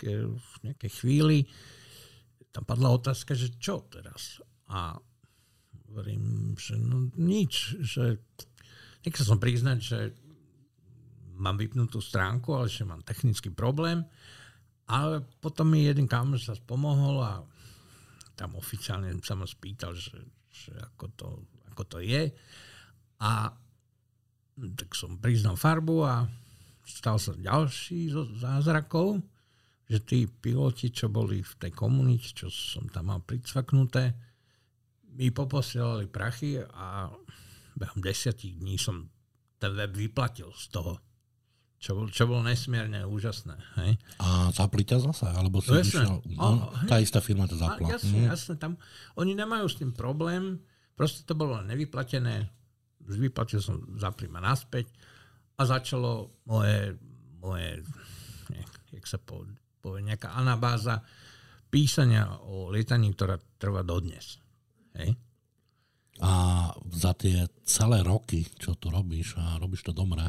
také 0.00 0.24
v 0.24 0.52
nejakej 0.64 0.90
chvíli 1.04 1.38
tam 2.50 2.64
padla 2.64 2.96
otázka, 2.96 3.36
že 3.36 3.52
čo 3.60 3.84
teraz? 3.92 4.40
A 4.72 4.96
hovorím, 5.86 6.56
že 6.56 6.80
no 6.80 7.12
nič, 7.20 7.76
že 7.84 8.18
nechcel 9.04 9.36
som 9.36 9.38
priznať, 9.38 9.78
že 9.78 9.98
mám 11.36 11.60
vypnutú 11.60 12.00
stránku, 12.00 12.56
ale 12.56 12.72
že 12.72 12.88
mám 12.88 13.04
technický 13.04 13.52
problém 13.52 14.08
ale 14.90 15.22
potom 15.38 15.70
mi 15.70 15.86
jeden 15.86 16.10
kamoš 16.10 16.50
sa 16.50 16.54
pomohol 16.66 17.22
a 17.22 17.46
tam 18.34 18.58
oficiálne 18.58 19.14
sa 19.22 19.38
ma 19.38 19.46
spýtal, 19.46 19.94
že, 19.94 20.18
že 20.50 20.74
ako, 20.74 21.06
to, 21.14 21.28
ako 21.70 21.82
to 21.86 21.98
je. 22.02 22.34
A 23.22 23.54
tak 24.74 24.90
som 24.98 25.22
priznal 25.22 25.54
farbu 25.54 25.96
a 26.02 26.26
stal 26.82 27.22
sa 27.22 27.38
ďalší 27.38 28.10
zo 28.10 28.26
zázrakov, 28.34 29.22
že 29.90 29.98
tí 30.06 30.30
piloti, 30.30 30.94
čo 30.94 31.10
boli 31.10 31.42
v 31.42 31.54
tej 31.58 31.74
komunite, 31.74 32.30
čo 32.30 32.46
som 32.46 32.86
tam 32.86 33.10
mal 33.10 33.20
pricvaknuté, 33.26 34.14
mi 35.18 35.34
poposielali 35.34 36.06
prachy 36.06 36.62
a 36.62 37.10
behom 37.74 37.98
desiatich 37.98 38.54
dní 38.54 38.78
som 38.78 39.10
ten 39.58 39.74
web 39.74 39.90
vyplatil 39.90 40.54
z 40.54 40.70
toho 40.70 40.94
čo, 41.80 41.96
bol, 41.96 42.06
čo 42.12 42.28
bolo 42.28 42.44
nesmierne 42.44 43.08
úžasné. 43.08 43.56
Hej? 43.80 43.96
A 44.20 44.52
zapli 44.52 44.84
ťa 44.84 45.00
zase? 45.00 45.24
Alebo 45.32 45.64
si 45.64 45.72
išiel, 45.80 46.20
no, 46.36 46.68
tá 46.84 47.00
istá 47.00 47.24
firma 47.24 47.48
to 47.48 47.56
zapla. 47.56 47.96
jasne, 47.96 48.20
mm. 48.20 48.28
jasne, 48.28 48.54
tam, 48.60 48.76
oni 49.16 49.32
nemajú 49.32 49.64
s 49.64 49.80
tým 49.80 49.96
problém, 49.96 50.60
proste 50.92 51.24
to 51.24 51.32
bolo 51.32 51.56
nevyplatené, 51.64 52.52
vyplatil 53.00 53.64
som, 53.64 53.80
zapli 53.96 54.28
ma 54.28 54.44
naspäť 54.44 54.92
a 55.56 55.64
začalo 55.64 56.36
moje, 56.44 57.00
moje 57.40 57.80
jak 58.92 59.06
sa 59.08 59.16
povie, 59.16 59.56
povie, 59.80 60.04
nejaká 60.04 60.36
anabáza 60.36 61.00
písania 61.72 62.28
o 62.44 62.68
lietaní, 62.68 63.10
ktorá 63.16 63.40
trvá 63.56 63.80
dodnes. 63.80 64.38
Hej? 64.94 65.16
A 66.20 66.68
za 66.92 67.16
tie 67.16 67.48
celé 67.64 68.04
roky, 68.04 68.44
čo 68.60 68.76
tu 68.76 68.92
robíš 68.92 69.40
a 69.40 69.56
robíš 69.56 69.88
to 69.88 69.92
dobre, 69.96 70.28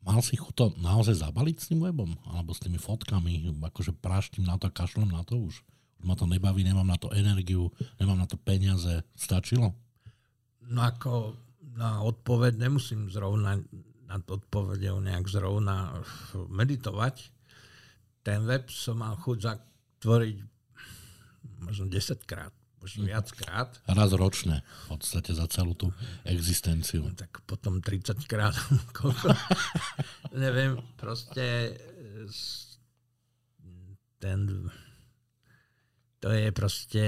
mal 0.00 0.20
si 0.24 0.40
to 0.56 0.72
naozaj 0.80 1.20
zabaliť 1.20 1.56
s 1.60 1.68
tým 1.68 1.84
webom? 1.84 2.16
Alebo 2.24 2.56
s 2.56 2.64
tými 2.64 2.80
fotkami? 2.80 3.52
Akože 3.60 3.92
práštim 3.92 4.48
na 4.48 4.56
to, 4.56 4.72
kašlem 4.72 5.12
na 5.12 5.20
to 5.20 5.36
už? 5.36 5.60
Už 6.00 6.04
ma 6.08 6.16
to 6.16 6.24
nebaví, 6.24 6.64
nemám 6.64 6.88
na 6.88 6.96
to 6.96 7.12
energiu, 7.12 7.68
nemám 8.00 8.16
na 8.16 8.28
to 8.28 8.40
peniaze. 8.40 9.04
Stačilo? 9.12 9.76
No 10.64 10.80
ako 10.80 11.36
na 11.76 12.00
odpoveď 12.00 12.56
nemusím 12.56 13.10
zrovna 13.12 13.60
nad 14.04 14.22
odpovedou 14.30 15.02
nejak 15.02 15.26
zrovna 15.26 15.98
meditovať. 16.48 17.33
Ten 18.24 18.48
web 18.48 18.72
som 18.72 19.04
mal 19.04 19.20
chuť 19.20 19.38
zatvoriť 19.44 20.36
možno 21.60 21.84
10 21.92 22.24
krát 22.24 22.52
už 22.84 23.00
mhm. 23.00 23.04
viackrát. 23.08 23.70
Raz 23.88 24.12
ročne, 24.12 24.60
v 24.88 24.96
podstate 24.96 25.32
za 25.32 25.48
celú 25.48 25.72
tú 25.72 25.88
existenciu. 26.28 27.08
No, 27.08 27.16
tak 27.16 27.40
potom 27.48 27.80
30 27.80 28.20
krát, 28.28 28.52
neviem, 30.36 30.76
proste 31.00 31.76
ten, 34.20 34.68
to 36.20 36.28
je 36.28 36.48
proste 36.52 37.04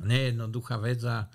nejednoduchá 0.00 0.80
vec 0.80 1.04
a 1.04 1.28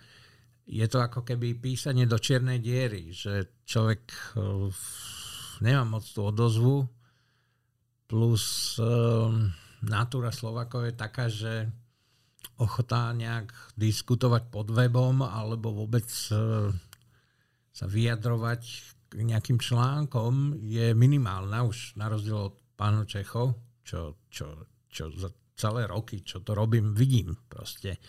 je 0.66 0.86
to 0.90 0.98
ako 0.98 1.22
keby 1.22 1.54
písanie 1.62 2.10
do 2.10 2.18
čiernej 2.18 2.58
diery, 2.58 3.14
že 3.14 3.62
človek 3.70 4.02
uh, 4.38 4.74
nemá 5.62 5.86
moc 5.86 6.06
tú 6.10 6.26
odozvu, 6.26 6.90
plus 8.06 8.78
um, 8.78 9.50
natúra 9.86 10.34
Slovakov 10.34 10.90
je 10.90 10.94
taká, 10.94 11.26
že 11.30 11.70
ochota 12.56 13.12
nejak 13.12 13.52
diskutovať 13.76 14.48
pod 14.48 14.72
webom 14.72 15.20
alebo 15.26 15.76
vôbec 15.76 16.08
e, 16.32 16.72
sa 17.76 17.86
vyjadrovať 17.86 18.62
k 19.12 19.20
nejakým 19.20 19.60
článkom 19.60 20.64
je 20.64 20.96
minimálna 20.96 21.68
už 21.68 22.00
na 22.00 22.08
rozdiel 22.08 22.52
od 22.52 22.56
pánu 22.80 23.04
Čechov, 23.04 23.60
čo, 23.84 24.16
čo, 24.32 24.68
čo 24.88 25.12
za 25.12 25.32
celé 25.56 25.88
roky, 25.88 26.24
čo 26.24 26.40
to 26.44 26.56
robím, 26.56 26.96
vidím 26.96 27.36
proste. 27.48 28.00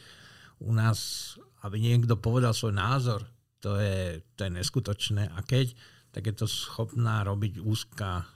U 0.62 0.70
nás, 0.70 1.34
aby 1.66 1.82
niekto 1.82 2.18
povedal 2.18 2.54
svoj 2.54 2.74
názor, 2.74 3.26
to 3.58 3.78
je, 3.78 4.22
to 4.34 4.46
je 4.46 4.50
neskutočné. 4.50 5.30
A 5.34 5.42
keď, 5.42 5.74
tak 6.10 6.26
je 6.26 6.34
to 6.34 6.46
schopná 6.46 7.26
robiť 7.26 7.62
úzka 7.62 8.26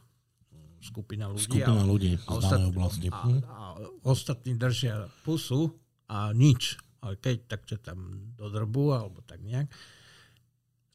skupina 0.81 1.29
ľudí. 1.29 1.45
Skupina 1.45 1.83
ľudí 1.85 2.13
a, 2.17 2.41
z 2.41 2.45
danej 2.49 2.69
oblasti. 2.73 3.07
A, 3.13 3.21
a 3.47 3.65
ostatní 4.09 4.57
držia 4.57 5.07
pusu 5.23 5.77
a 6.09 6.33
nič. 6.33 6.81
Ale 7.01 7.17
keď, 7.21 7.37
tak 7.49 7.61
ťa 7.69 7.79
tam 7.81 8.33
dodrbu 8.37 8.85
alebo 8.93 9.21
tak 9.25 9.41
nejak. 9.45 9.69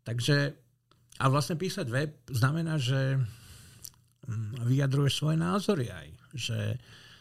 Takže, 0.06 0.54
a 1.22 1.26
vlastne 1.30 1.58
písať 1.58 1.88
web 1.90 2.14
znamená, 2.30 2.78
že 2.78 3.18
mm, 4.30 4.66
vyjadruješ 4.66 5.14
svoje 5.18 5.38
názory 5.38 5.90
aj. 5.90 6.08
Že 6.34 6.58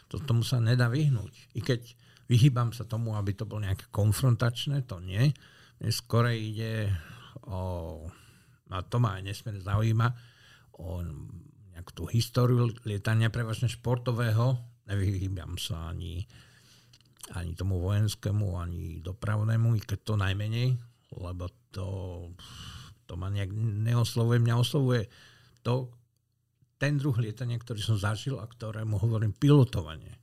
to, 0.09 0.21
tomu 0.21 0.45
sa 0.45 0.61
nedá 0.61 0.89
vyhnúť. 0.89 1.57
I 1.57 1.65
keď 1.65 1.81
vyhýbam 2.29 2.73
sa 2.73 2.85
tomu, 2.85 3.13
aby 3.17 3.33
to 3.33 3.49
bolo 3.49 3.65
nejaké 3.65 3.89
konfrontačné, 3.89 4.85
to 4.85 5.01
nie. 5.01 5.33
Mne 5.81 5.91
skore 5.93 6.33
ide 6.37 6.89
o, 7.45 8.05
a 8.69 8.75
to 8.85 8.97
ma 9.01 9.17
aj 9.17 9.23
nesmierne 9.25 9.61
zaujíma, 9.61 10.07
o 10.77 11.01
nejakú 11.85 12.01
tú 12.01 12.09
históriu 12.09 12.73
lietania 12.81 13.29
prevažne 13.29 13.69
športového. 13.69 14.57
Nevyhýbam 14.89 15.53
sa 15.61 15.93
ani 15.93 16.25
ani 17.37 17.53
tomu 17.53 17.77
vojenskému, 17.77 18.57
ani 18.57 19.05
dopravnému, 19.05 19.77
i 19.77 19.81
keď 19.81 19.99
to 20.01 20.13
najmenej, 20.17 20.77
lebo 21.13 21.49
to, 21.69 21.89
to 23.05 23.13
ma 23.17 23.29
nejak 23.29 23.53
neoslovuje. 23.85 24.41
Mňa 24.41 24.55
oslovuje 24.61 25.09
to, 25.61 25.89
ten 26.77 26.97
druh 27.01 27.17
lietania, 27.17 27.57
ktorý 27.57 27.81
som 27.81 27.97
zažil 27.97 28.37
a 28.41 28.45
ktorému 28.45 28.97
hovorím 28.97 29.33
pilotovanie. 29.33 30.13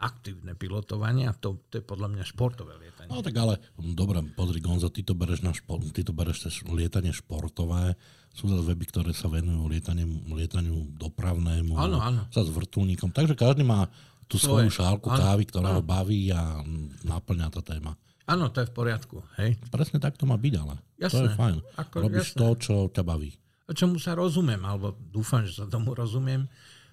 Aktívne 0.00 0.56
pilotovanie 0.56 1.28
a 1.28 1.36
to, 1.36 1.60
to 1.68 1.78
je 1.78 1.84
podľa 1.84 2.08
mňa 2.16 2.24
športové 2.24 2.80
lietanie. 2.80 3.12
No 3.12 3.20
tak 3.20 3.36
ale, 3.36 3.60
dobre, 3.76 4.24
pozri 4.32 4.64
Gonzo, 4.64 4.88
ty 4.88 5.04
to 5.04 5.12
bereš, 5.12 5.44
na 5.44 5.52
šport, 5.52 5.84
ty 5.92 6.00
to 6.00 6.16
bereš 6.16 6.64
lietanie 6.72 7.12
športové, 7.12 8.00
sú 8.32 8.48
zase 8.48 8.64
weby, 8.64 8.88
ktoré 8.88 9.12
sa 9.12 9.28
venujú 9.28 9.68
lietaniu, 9.68 10.08
lietaniu 10.32 10.88
dopravnému, 10.96 11.76
áno, 11.76 12.00
áno. 12.00 12.20
sa 12.32 12.40
s 12.40 12.48
vrtulníkom, 12.48 13.12
takže 13.12 13.36
každý 13.36 13.60
má 13.60 13.92
tú 14.30 14.38
svoju 14.38 14.70
šálku 14.70 15.10
ano, 15.10 15.18
kávy, 15.18 15.42
ktorá 15.50 15.74
ano. 15.74 15.76
ho 15.78 15.82
baví 15.82 16.30
a 16.30 16.62
naplňa 17.02 17.50
tá 17.50 17.60
téma. 17.60 17.98
Áno, 18.30 18.46
to 18.46 18.62
je 18.62 18.70
v 18.70 18.74
poriadku. 18.78 19.26
Hej. 19.42 19.58
Presne 19.74 19.98
tak 19.98 20.14
to 20.14 20.22
má 20.22 20.38
byť, 20.38 20.54
ale 20.54 20.78
jasné, 21.02 21.10
to 21.10 21.20
je 21.26 21.30
fajn. 21.34 21.56
Ako, 21.82 21.94
Robíš 21.98 22.28
jasné. 22.30 22.38
to, 22.38 22.48
čo 22.62 22.74
ťa 22.94 23.02
baví. 23.02 23.34
Čomu 23.74 23.98
sa 23.98 24.14
rozumiem, 24.14 24.62
alebo 24.62 24.94
dúfam, 24.94 25.42
že 25.42 25.58
sa 25.58 25.66
tomu 25.66 25.98
rozumiem. 25.98 26.46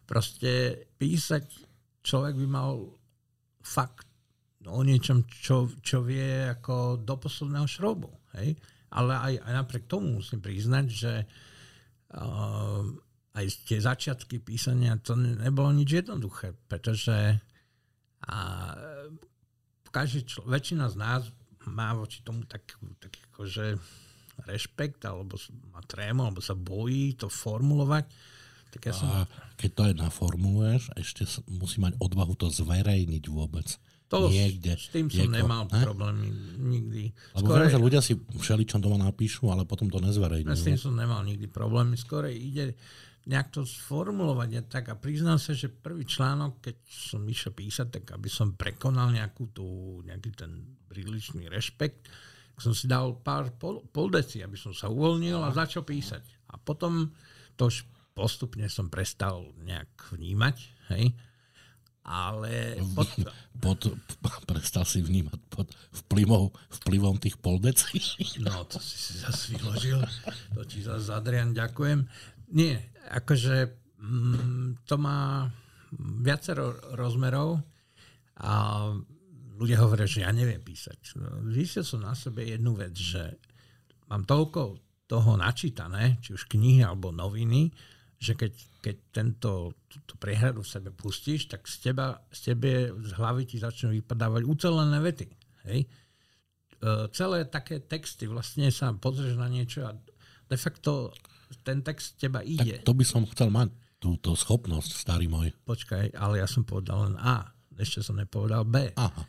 Proste 0.09 0.81
písať 0.97 1.45
človek 2.01 2.33
by 2.41 2.47
mal 2.49 2.96
fakt 3.67 4.07
o 4.67 4.83
niečom, 4.83 5.27
čo, 5.27 5.71
čo 5.79 6.03
vie 6.03 6.51
ako 6.51 6.99
do 7.03 7.15
posledného 7.19 7.67
šrobu. 7.67 8.11
Hej? 8.39 8.55
Ale 8.91 9.13
aj, 9.15 9.33
aj 9.43 9.53
napriek 9.63 9.85
tomu 9.87 10.19
musím 10.19 10.43
priznať, 10.43 10.85
že 10.87 11.13
uh, 12.15 12.83
aj 13.37 13.45
tie 13.69 13.79
začiatky 13.79 14.41
písania, 14.41 14.97
to 14.97 15.13
nebolo 15.15 15.69
nič 15.69 16.01
jednoduché, 16.01 16.57
pretože 16.65 17.37
a, 18.25 18.37
každý 19.93 20.25
člo, 20.25 20.49
väčšina 20.49 20.89
z 20.89 20.95
nás 20.97 21.21
má 21.69 21.93
voči 21.93 22.25
tomu 22.25 22.49
tak, 22.49 22.65
tak 22.97 23.13
akože 23.29 23.77
rešpekt, 24.49 25.05
alebo 25.05 25.37
má 25.69 25.81
trému, 25.85 26.25
alebo 26.25 26.41
sa 26.41 26.57
bojí 26.57 27.13
to 27.13 27.29
formulovať. 27.29 28.09
Tak 28.77 28.81
ja 28.85 28.93
som... 28.93 29.09
A 29.09 29.25
keď 29.57 29.69
to 29.73 29.81
aj 29.89 29.93
naformuluješ, 29.97 30.93
ešte 30.93 31.25
musí 31.49 31.81
mať 31.81 31.97
odvahu 31.97 32.37
to 32.37 32.53
zverejniť 32.53 33.23
vôbec. 33.33 33.65
To 34.07 34.31
niekde. 34.31 34.79
S 34.79 34.87
tým 34.93 35.11
som 35.11 35.27
nieko, 35.27 35.35
nemal 35.43 35.63
ne? 35.67 35.83
problémy 35.83 36.27
nikdy. 36.63 37.11
Lebo 37.35 37.51
Skôr, 37.51 37.59
viem, 37.59 37.73
že 37.73 37.81
ľudia 37.81 38.01
si 38.05 38.13
všeličom 38.15 38.79
doma 38.79 38.95
napíšu, 39.01 39.51
ale 39.51 39.67
potom 39.67 39.91
to 39.91 39.99
nezverejňujú. 39.99 40.55
S 40.55 40.63
tým 40.63 40.79
som 40.79 40.95
nemal 40.95 41.25
nikdy 41.27 41.49
problémy. 41.51 41.99
Skôr 41.99 42.31
ide 42.31 42.79
nejak 43.27 43.51
to 43.51 43.67
sformulovať 43.67 44.49
a 44.55 44.61
tak. 44.63 44.87
A 44.87 44.95
priznám 44.95 45.35
sa, 45.35 45.51
že 45.51 45.67
prvý 45.67 46.07
článok, 46.07 46.63
keď 46.63 46.77
som 46.87 47.19
išiel 47.27 47.51
písať, 47.51 47.87
tak 47.99 48.15
aby 48.15 48.31
som 48.31 48.55
prekonal 48.55 49.11
nejakú 49.11 49.51
tú, 49.51 49.99
nejaký 50.07 50.31
ten 50.39 50.79
prílišný 50.87 51.51
rešpekt, 51.51 52.07
som 52.57 52.71
si 52.73 52.89
dal 52.89 53.13
pár 53.21 53.53
pol, 53.59 53.83
pol 53.91 54.09
deci, 54.09 54.41
aby 54.41 54.55
som 54.55 54.71
sa 54.71 54.87
uvoľnil 54.89 55.37
a 55.43 55.53
začal 55.53 55.83
písať. 55.83 56.49
A 56.49 56.57
potom 56.57 57.11
to 57.59 57.67
postupne 58.17 58.65
som 58.65 58.89
prestal 58.89 59.53
nejak 59.61 60.17
vnímať, 60.17 60.57
hej. 60.89 61.13
ale... 62.01 62.81
Pod... 62.97 63.05
pod, 63.61 63.81
prestal 64.49 64.89
si 64.89 65.05
vnímať 65.05 65.37
pod 65.53 65.69
vplyvom, 66.05 66.49
vplyvom 66.81 67.21
tých 67.21 67.37
poldecí? 67.37 68.01
No, 68.47 68.65
to 68.65 68.81
si 68.81 68.97
si 68.97 69.13
zase 69.21 69.53
vyložil. 69.53 70.01
To 70.57 70.65
ti 70.65 70.81
zase, 70.81 71.13
Adrian, 71.13 71.53
ďakujem. 71.53 72.09
Nie, 72.57 72.89
akože 73.13 73.55
mm, 74.01 74.87
to 74.89 74.95
má 74.97 75.45
viacero 76.25 76.73
rozmerov 76.97 77.61
a 78.41 78.51
ľudia 79.57 79.81
hovoria, 79.81 80.05
že 80.05 80.25
ja 80.25 80.31
neviem 80.33 80.61
písať. 80.61 81.17
Zistil 81.53 81.85
som 81.85 82.05
na 82.05 82.13
sebe 82.13 82.45
jednu 82.45 82.77
vec, 82.77 82.93
že 82.93 83.41
mám 84.09 84.23
toľko 84.23 84.77
toho 85.07 85.39
načítané, 85.39 86.19
či 86.19 86.35
už 86.35 86.51
knihy 86.51 86.83
alebo 86.83 87.15
noviny, 87.15 87.71
že 88.17 88.33
keď, 88.33 88.51
keď 88.81 88.95
tento, 89.13 89.77
túto 89.85 90.13
prehradu 90.17 90.65
v 90.65 90.73
sebe 90.73 90.89
pustíš, 90.89 91.45
tak 91.49 91.69
z, 91.69 91.89
teba, 91.89 92.17
z 92.33 92.53
tebe 92.53 92.89
z 92.97 93.11
hlavy 93.13 93.45
ti 93.45 93.61
začnú 93.61 93.93
vypadávať 93.93 94.41
ucelené 94.45 94.97
vety. 94.97 95.27
Hej? 95.69 95.85
E, 95.85 95.87
celé 97.13 97.45
také 97.45 97.77
texty, 97.81 98.25
vlastne 98.25 98.73
sa 98.73 98.89
pozrieš 98.97 99.37
na 99.37 99.45
niečo 99.49 99.85
a 99.85 99.93
de 100.49 100.57
facto 100.57 101.13
ten 101.61 101.85
text 101.85 102.17
teba 102.17 102.41
ide. 102.41 102.81
Tak 102.81 102.89
to 102.89 102.97
by 102.97 103.05
som 103.05 103.23
chcel 103.29 103.53
mať, 103.53 103.69
túto 103.97 104.33
schopnosť, 104.33 104.91
starý 104.93 105.29
môj. 105.29 105.53
Počkaj, 105.65 106.13
ale 106.17 106.41
ja 106.41 106.47
som 106.49 106.65
povedal 106.65 107.09
len 107.09 107.15
A. 107.21 107.53
Ešte 107.77 108.01
som 108.01 108.17
nepovedal 108.17 108.65
B. 108.65 108.93
Aha. 108.97 109.21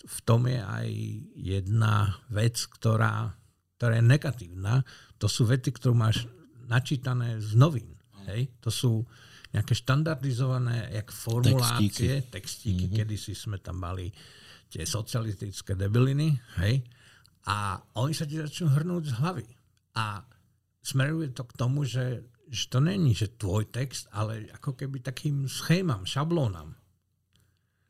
V 0.00 0.18
tom 0.24 0.48
je 0.48 0.56
aj 0.56 0.88
jedna 1.36 2.16
vec, 2.32 2.56
ktorá, 2.56 3.36
ktorá 3.76 4.00
je 4.00 4.04
negatívna. 4.04 4.80
To 5.20 5.28
sú 5.28 5.44
vety, 5.44 5.76
ktorú 5.76 5.92
máš 5.92 6.24
načítané 6.64 7.36
z 7.44 7.52
novín. 7.56 7.99
Hej? 8.28 8.50
To 8.60 8.68
sú 8.68 8.92
nejaké 9.50 9.74
štandardizované 9.74 10.94
jak 10.94 11.10
formulácie, 11.10 12.22
textíky, 12.22 12.30
textíky 12.30 12.84
mm-hmm. 12.86 12.98
kedysi 13.02 13.32
sme 13.34 13.58
tam 13.58 13.82
mali 13.82 14.10
tie 14.70 14.86
socialistické 14.86 15.74
debiliny, 15.74 16.38
hej? 16.62 16.86
A 17.50 17.82
oni 17.98 18.14
sa 18.14 18.28
ti 18.30 18.38
začnú 18.38 18.70
hrnúť 18.70 19.10
z 19.10 19.14
hlavy. 19.18 19.46
A 19.98 20.22
smeruje 20.78 21.34
to 21.34 21.42
k 21.42 21.52
tomu, 21.58 21.82
že, 21.82 22.22
že 22.46 22.70
to 22.70 22.78
není, 22.78 23.10
že 23.10 23.34
tvoj 23.34 23.66
text, 23.74 24.06
ale 24.14 24.46
ako 24.54 24.78
keby 24.78 25.02
takým 25.02 25.50
schémam, 25.50 26.06
šablónam. 26.06 26.78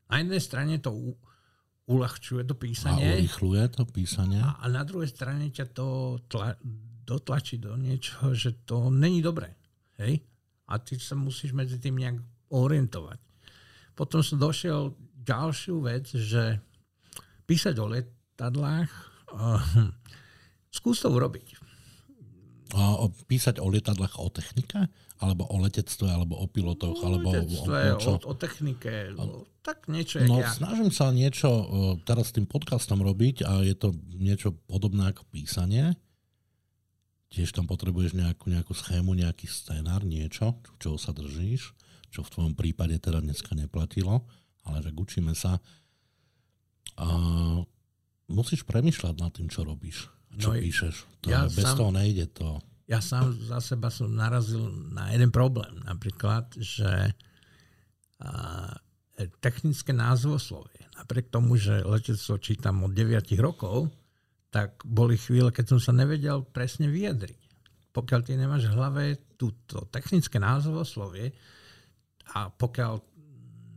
Na 0.09 0.17
jednej 0.17 0.41
strane 0.41 0.81
to 0.81 0.89
u, 0.89 1.13
uľahčuje 1.85 2.49
to 2.49 2.57
písanie. 2.57 3.05
A 3.05 3.21
urychluje 3.21 3.63
to 3.69 3.83
písanie. 3.85 4.41
A, 4.41 4.57
a 4.57 4.65
na 4.65 4.81
druhej 4.81 5.13
strane 5.13 5.53
ťa 5.53 5.69
to 5.69 6.17
tla, 6.25 6.57
dotlačí 7.05 7.61
do 7.61 7.77
niečoho, 7.77 8.33
že 8.33 8.65
to 8.65 8.89
není 8.89 9.21
dobré. 9.21 9.60
Hej? 10.01 10.25
a 10.71 10.79
ty 10.79 10.95
sa 10.95 11.19
musíš 11.19 11.51
medzi 11.51 11.75
tým 11.75 11.99
nejak 11.99 12.17
orientovať. 12.47 13.19
Potom 13.91 14.23
som 14.23 14.39
došiel 14.39 14.95
ďalšiu 15.19 15.75
vec, 15.83 16.07
že 16.15 16.63
písať 17.43 17.75
o 17.83 17.91
letadlách, 17.91 18.91
uh, 19.35 19.59
skús 20.71 21.03
to 21.03 21.11
urobiť. 21.11 21.59
A 22.71 23.03
písať 23.27 23.59
o 23.59 23.67
lietadlách 23.67 24.15
o 24.15 24.31
technike? 24.31 24.87
Alebo 25.19 25.43
o 25.51 25.59
letectve, 25.59 26.07
alebo 26.07 26.39
o 26.39 26.47
pilotoch, 26.47 26.97
o 26.97 27.03
alebo 27.03 27.35
letectve, 27.35 27.79
o, 27.93 27.97
o, 27.99 28.11
o, 28.15 28.31
o 28.31 28.33
technike, 28.33 29.11
o, 29.19 29.43
tak 29.59 29.91
niečo. 29.91 30.23
No, 30.23 30.39
ja. 30.39 30.49
snažím 30.49 30.89
sa 30.89 31.11
niečo 31.11 31.51
teraz 32.07 32.31
s 32.31 32.35
tým 32.39 32.47
podcastom 32.47 33.03
robiť 33.03 33.45
a 33.45 33.61
je 33.61 33.75
to 33.75 33.93
niečo 34.15 34.55
podobné 34.65 35.11
ako 35.11 35.27
písanie 35.29 35.93
tiež 37.31 37.55
tam 37.55 37.65
potrebuješ 37.65 38.13
nejakú, 38.13 38.51
nejakú 38.51 38.75
schému, 38.75 39.15
nejaký 39.15 39.47
scénár, 39.47 40.03
niečo, 40.03 40.59
čo 40.77 40.99
sa 40.99 41.15
držíš, 41.15 41.71
čo 42.11 42.27
v 42.27 42.31
tvojom 42.31 42.53
prípade 42.59 42.99
teda 42.99 43.23
dneska 43.23 43.55
neplatilo, 43.55 44.27
ale 44.67 44.83
že 44.83 44.91
učíme 44.91 45.31
sa. 45.31 45.63
A 46.99 47.07
musíš 48.27 48.67
premyšľať 48.67 49.15
nad 49.15 49.31
tým, 49.31 49.47
čo 49.47 49.63
robíš, 49.63 50.11
čo 50.35 50.51
no, 50.51 50.59
píšeš. 50.59 50.95
To 51.23 51.27
ja 51.31 51.47
je, 51.47 51.55
bez 51.55 51.65
sám, 51.65 51.77
toho 51.79 51.91
nejde 51.95 52.25
to. 52.35 52.59
Ja 52.91 52.99
sám 52.99 53.31
za 53.31 53.63
seba 53.63 53.87
som 53.87 54.11
narazil 54.11 54.67
na 54.91 55.15
jeden 55.15 55.31
problém. 55.31 55.79
Napríklad, 55.87 56.51
že 56.59 57.15
a, 58.19 58.75
technické 59.39 59.95
názvoslovie. 59.95 60.83
Napriek 60.99 61.31
tomu, 61.31 61.55
že 61.55 61.83
letectvo 61.83 62.37
čítam 62.43 62.83
od 62.83 62.91
9 62.91 63.23
rokov, 63.39 63.87
tak 64.51 64.83
boli 64.83 65.15
chvíle, 65.15 65.49
keď 65.49 65.75
som 65.75 65.79
sa 65.79 65.95
nevedel 65.95 66.43
presne 66.43 66.91
vyjadriť. 66.91 67.39
Pokiaľ 67.95 68.19
ty 68.23 68.35
nemáš 68.35 68.67
v 68.67 68.75
hlave 68.75 69.03
túto 69.39 69.87
technické 69.87 70.37
názvoslovie 70.39 71.31
a 72.35 72.51
pokiaľ 72.51 72.93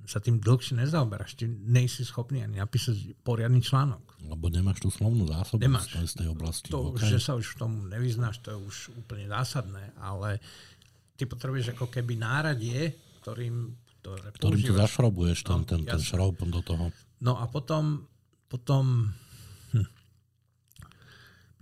sa 0.05 0.21
tým 0.21 0.37
dlhšie 0.37 0.77
nezaoberáš, 0.77 1.41
ty 1.41 1.49
nejsi 1.49 2.05
schopný 2.05 2.45
ani 2.45 2.61
napísať 2.61 3.17
poriadny 3.25 3.65
článok. 3.65 4.21
Lebo 4.21 4.53
nemáš 4.53 4.85
tú 4.85 4.93
slovnú 4.93 5.25
zásobu 5.25 5.65
nemáš. 5.65 5.89
z 5.89 6.15
tej 6.21 6.29
oblasti. 6.29 6.69
To, 6.69 6.93
okay. 6.93 7.09
že 7.09 7.19
sa 7.23 7.33
už 7.39 7.57
v 7.57 7.59
tom 7.65 7.73
nevyznáš, 7.89 8.45
to 8.45 8.53
je 8.53 8.59
už 8.61 8.77
úplne 9.01 9.25
zásadné, 9.33 9.97
ale 9.97 10.45
ty 11.17 11.25
potrebuješ 11.25 11.73
ako 11.73 11.89
keby 11.89 12.21
náradie, 12.21 13.01
ktorým 13.25 13.73
ktoré 14.05 14.29
ktorým 14.37 14.61
to 14.69 14.77
zašrobuješ, 14.77 15.39
ten, 15.49 15.65
no, 15.65 15.65
ten, 15.65 15.81
ten 15.89 16.03
šrob 16.05 16.37
do 16.37 16.61
toho. 16.61 16.93
No 17.25 17.41
a 17.41 17.49
potom, 17.49 18.05
potom 18.53 19.09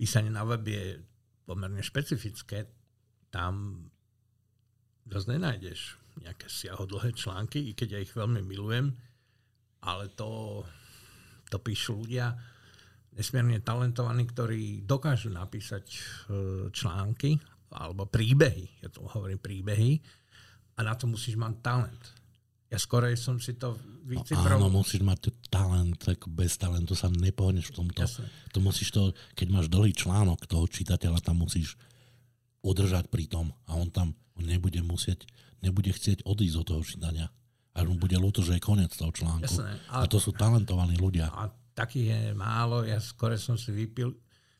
písanie 0.03 0.27
na 0.27 0.43
web 0.43 0.67
je 0.67 0.99
pomerne 1.47 1.79
špecifické. 1.79 2.67
Tam 3.31 3.87
zase 5.07 5.31
nenájdeš 5.31 5.95
nejaké 6.19 6.51
siahodlhé 6.51 7.15
články, 7.15 7.71
i 7.71 7.71
keď 7.71 7.87
ja 7.95 8.03
ich 8.03 8.11
veľmi 8.11 8.43
milujem, 8.43 8.91
ale 9.87 10.11
to, 10.11 10.61
to 11.47 11.55
píšu 11.55 12.03
ľudia 12.03 12.35
nesmierne 13.15 13.63
talentovaní, 13.63 14.27
ktorí 14.27 14.83
dokážu 14.83 15.31
napísať 15.31 15.85
e, 15.87 15.99
články 16.75 17.39
alebo 17.71 18.03
príbehy, 18.03 18.83
ja 18.83 18.91
to 18.91 19.07
hovorím 19.07 19.39
príbehy, 19.39 20.03
a 20.77 20.79
na 20.83 20.93
to 20.99 21.07
musíš 21.07 21.39
mať 21.39 21.63
talent. 21.63 22.03
Ja 22.73 22.81
skorej 22.81 23.21
som 23.21 23.37
si 23.37 23.53
to 23.53 23.77
vycifroval. 24.09 24.57
No, 24.57 24.73
áno, 24.73 24.81
musíš 24.81 25.05
mať 25.05 25.29
talent, 25.53 25.93
tak 26.01 26.25
bez 26.25 26.57
talentu 26.57 26.97
sa 26.97 27.05
nepohneš 27.13 27.69
v 27.69 27.85
tomto. 27.85 28.01
Jasne. 28.01 28.25
To 28.49 28.65
musíš 28.65 28.89
to, 28.89 29.13
keď 29.37 29.47
máš 29.53 29.67
dlhý 29.69 29.93
článok 29.93 30.49
toho 30.49 30.65
čitateľa, 30.65 31.21
tam 31.21 31.45
musíš 31.45 31.77
udržať 32.65 33.13
pri 33.13 33.29
tom 33.29 33.53
a 33.69 33.77
on 33.77 33.93
tam 33.93 34.17
on 34.33 34.49
nebude 34.49 34.81
musieť, 34.81 35.29
nebude 35.61 35.93
chcieť 35.93 36.25
odísť 36.25 36.57
od 36.57 36.65
toho 36.65 36.81
čítania. 36.81 37.29
A 37.77 37.85
mu 37.85 37.97
bude 37.97 38.17
ľúto, 38.17 38.41
že 38.41 38.57
je 38.57 38.65
koniec 38.65 38.89
toho 38.93 39.13
článku. 39.13 39.45
Jasne, 39.45 39.77
a, 39.93 40.01
a 40.01 40.09
to 40.09 40.17
sú 40.17 40.33
talentovaní 40.33 40.97
ľudia. 40.97 41.29
A 41.29 41.49
takých 41.77 42.07
je 42.09 42.21
málo. 42.33 42.85
Ja 42.85 42.97
skore 42.97 43.37
som 43.37 43.57
si 43.57 43.69
vypil, 43.69 44.13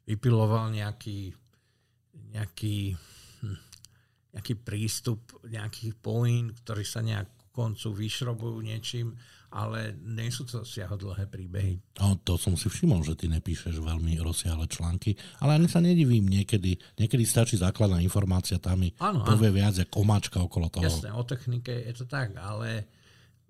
vypiloval 0.06 0.74
nejaký, 0.74 1.34
nejaký, 2.34 2.94
hm, 3.42 3.58
nejaký 4.38 4.54
prístup, 4.62 5.22
nejaký 5.46 5.98
point, 5.98 6.54
ktorý 6.62 6.86
sa 6.86 7.02
nejak 7.02 7.43
koncu 7.54 7.94
vyšrobujú 7.94 8.66
niečím, 8.66 9.14
ale 9.54 9.94
nie 10.02 10.34
sú 10.34 10.50
to 10.50 10.66
siahodlhé 10.66 11.30
príbehy. 11.30 11.78
No, 12.02 12.18
to 12.26 12.42
som 12.42 12.58
si 12.58 12.66
všimol, 12.66 13.06
že 13.06 13.14
ty 13.14 13.30
nepíšeš 13.30 13.78
veľmi 13.78 14.18
rozsiahle 14.26 14.66
články, 14.66 15.14
ale 15.38 15.62
ani 15.62 15.70
sa 15.70 15.78
nedivím 15.78 16.26
niekedy. 16.26 16.74
Niekedy 16.98 17.22
stačí 17.22 17.62
základná 17.62 18.02
informácia, 18.02 18.58
tam 18.58 18.82
mi 18.82 18.90
ano, 18.98 19.22
povie 19.22 19.54
ano. 19.54 19.58
viac 19.62 19.78
ako 19.86 19.96
omáčka 20.02 20.42
okolo 20.42 20.74
toho. 20.74 20.90
Jasné, 20.90 21.14
o 21.14 21.22
technike 21.22 21.70
je 21.70 21.94
to 21.94 22.10
tak, 22.10 22.34
ale 22.42 22.90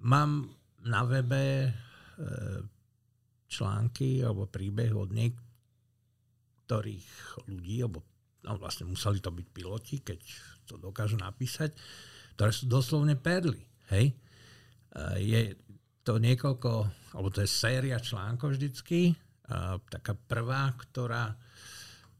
mám 0.03 0.51
na 0.83 1.07
webe 1.07 1.71
e, 1.71 1.71
články 3.47 4.19
alebo 4.27 4.51
príbeh 4.51 4.91
od 4.91 5.15
niektorých 5.15 7.07
ľudí, 7.47 7.79
alebo 7.79 8.03
no 8.43 8.59
vlastne 8.59 8.91
museli 8.91 9.23
to 9.23 9.31
byť 9.31 9.47
piloti, 9.55 10.03
keď 10.03 10.19
to 10.67 10.75
dokážu 10.75 11.15
napísať, 11.15 11.71
ktoré 12.35 12.51
sú 12.51 12.67
doslovne 12.67 13.15
perly. 13.15 13.63
Hej? 13.91 14.15
Je 15.17 15.57
to 16.05 16.21
niekoľko, 16.21 16.71
alebo 17.17 17.27
to 17.33 17.41
je 17.41 17.49
séria 17.49 17.97
článkov 17.97 18.55
vždycky. 18.55 19.17
Taká 19.89 20.13
prvá, 20.15 20.71
ktorá, 20.77 21.33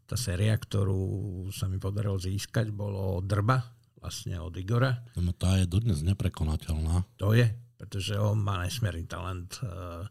tá 0.03 0.15
séria, 0.19 0.57
ktorú 0.57 1.47
sa 1.53 1.69
mi 1.69 1.79
podarilo 1.79 2.19
získať, 2.19 2.73
bolo 2.73 3.21
Drba, 3.23 3.61
vlastne 4.03 4.35
od 4.41 4.51
Igora. 4.59 4.99
No 5.15 5.31
tá 5.31 5.61
je 5.61 5.69
dodnes 5.69 6.03
neprekonateľná. 6.03 7.07
To 7.23 7.31
je, 7.31 7.47
pretože 7.79 8.19
on 8.19 8.43
má 8.43 8.67
nesmierny 8.67 9.07
talent 9.07 9.55
uh, 9.63 10.03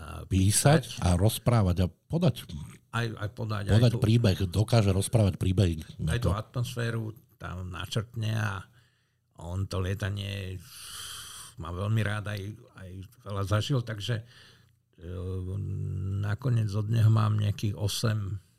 uh, 0.00 0.26
písať, 0.26 0.98
písať 0.98 1.06
a 1.06 1.14
rozprávať 1.14 1.76
a 1.84 1.86
podať. 1.86 2.50
Aj, 2.90 3.06
aj 3.06 3.30
podať. 3.30 3.64
Podať 3.70 3.94
aj 3.94 3.94
tú, 3.94 4.02
príbeh, 4.02 4.38
dokáže 4.50 4.90
rozprávať 4.90 5.38
príbeh. 5.38 5.86
Aj 6.10 6.18
tú 6.18 6.34
atmosféru 6.34 7.14
tam 7.38 7.70
načrtne 7.70 8.34
a 8.34 8.66
on 9.42 9.66
to 9.66 9.80
lietanie 9.80 10.60
má 11.60 11.72
veľmi 11.72 12.00
rád, 12.00 12.32
aj, 12.32 12.40
aj 12.80 12.90
veľa 13.24 13.44
zažil, 13.44 13.84
takže 13.84 14.20
e, 14.20 14.24
nakoniec 16.24 16.72
od 16.72 16.88
neho 16.88 17.12
mám 17.12 17.36
nejakých 17.36 17.76
8 17.76 18.50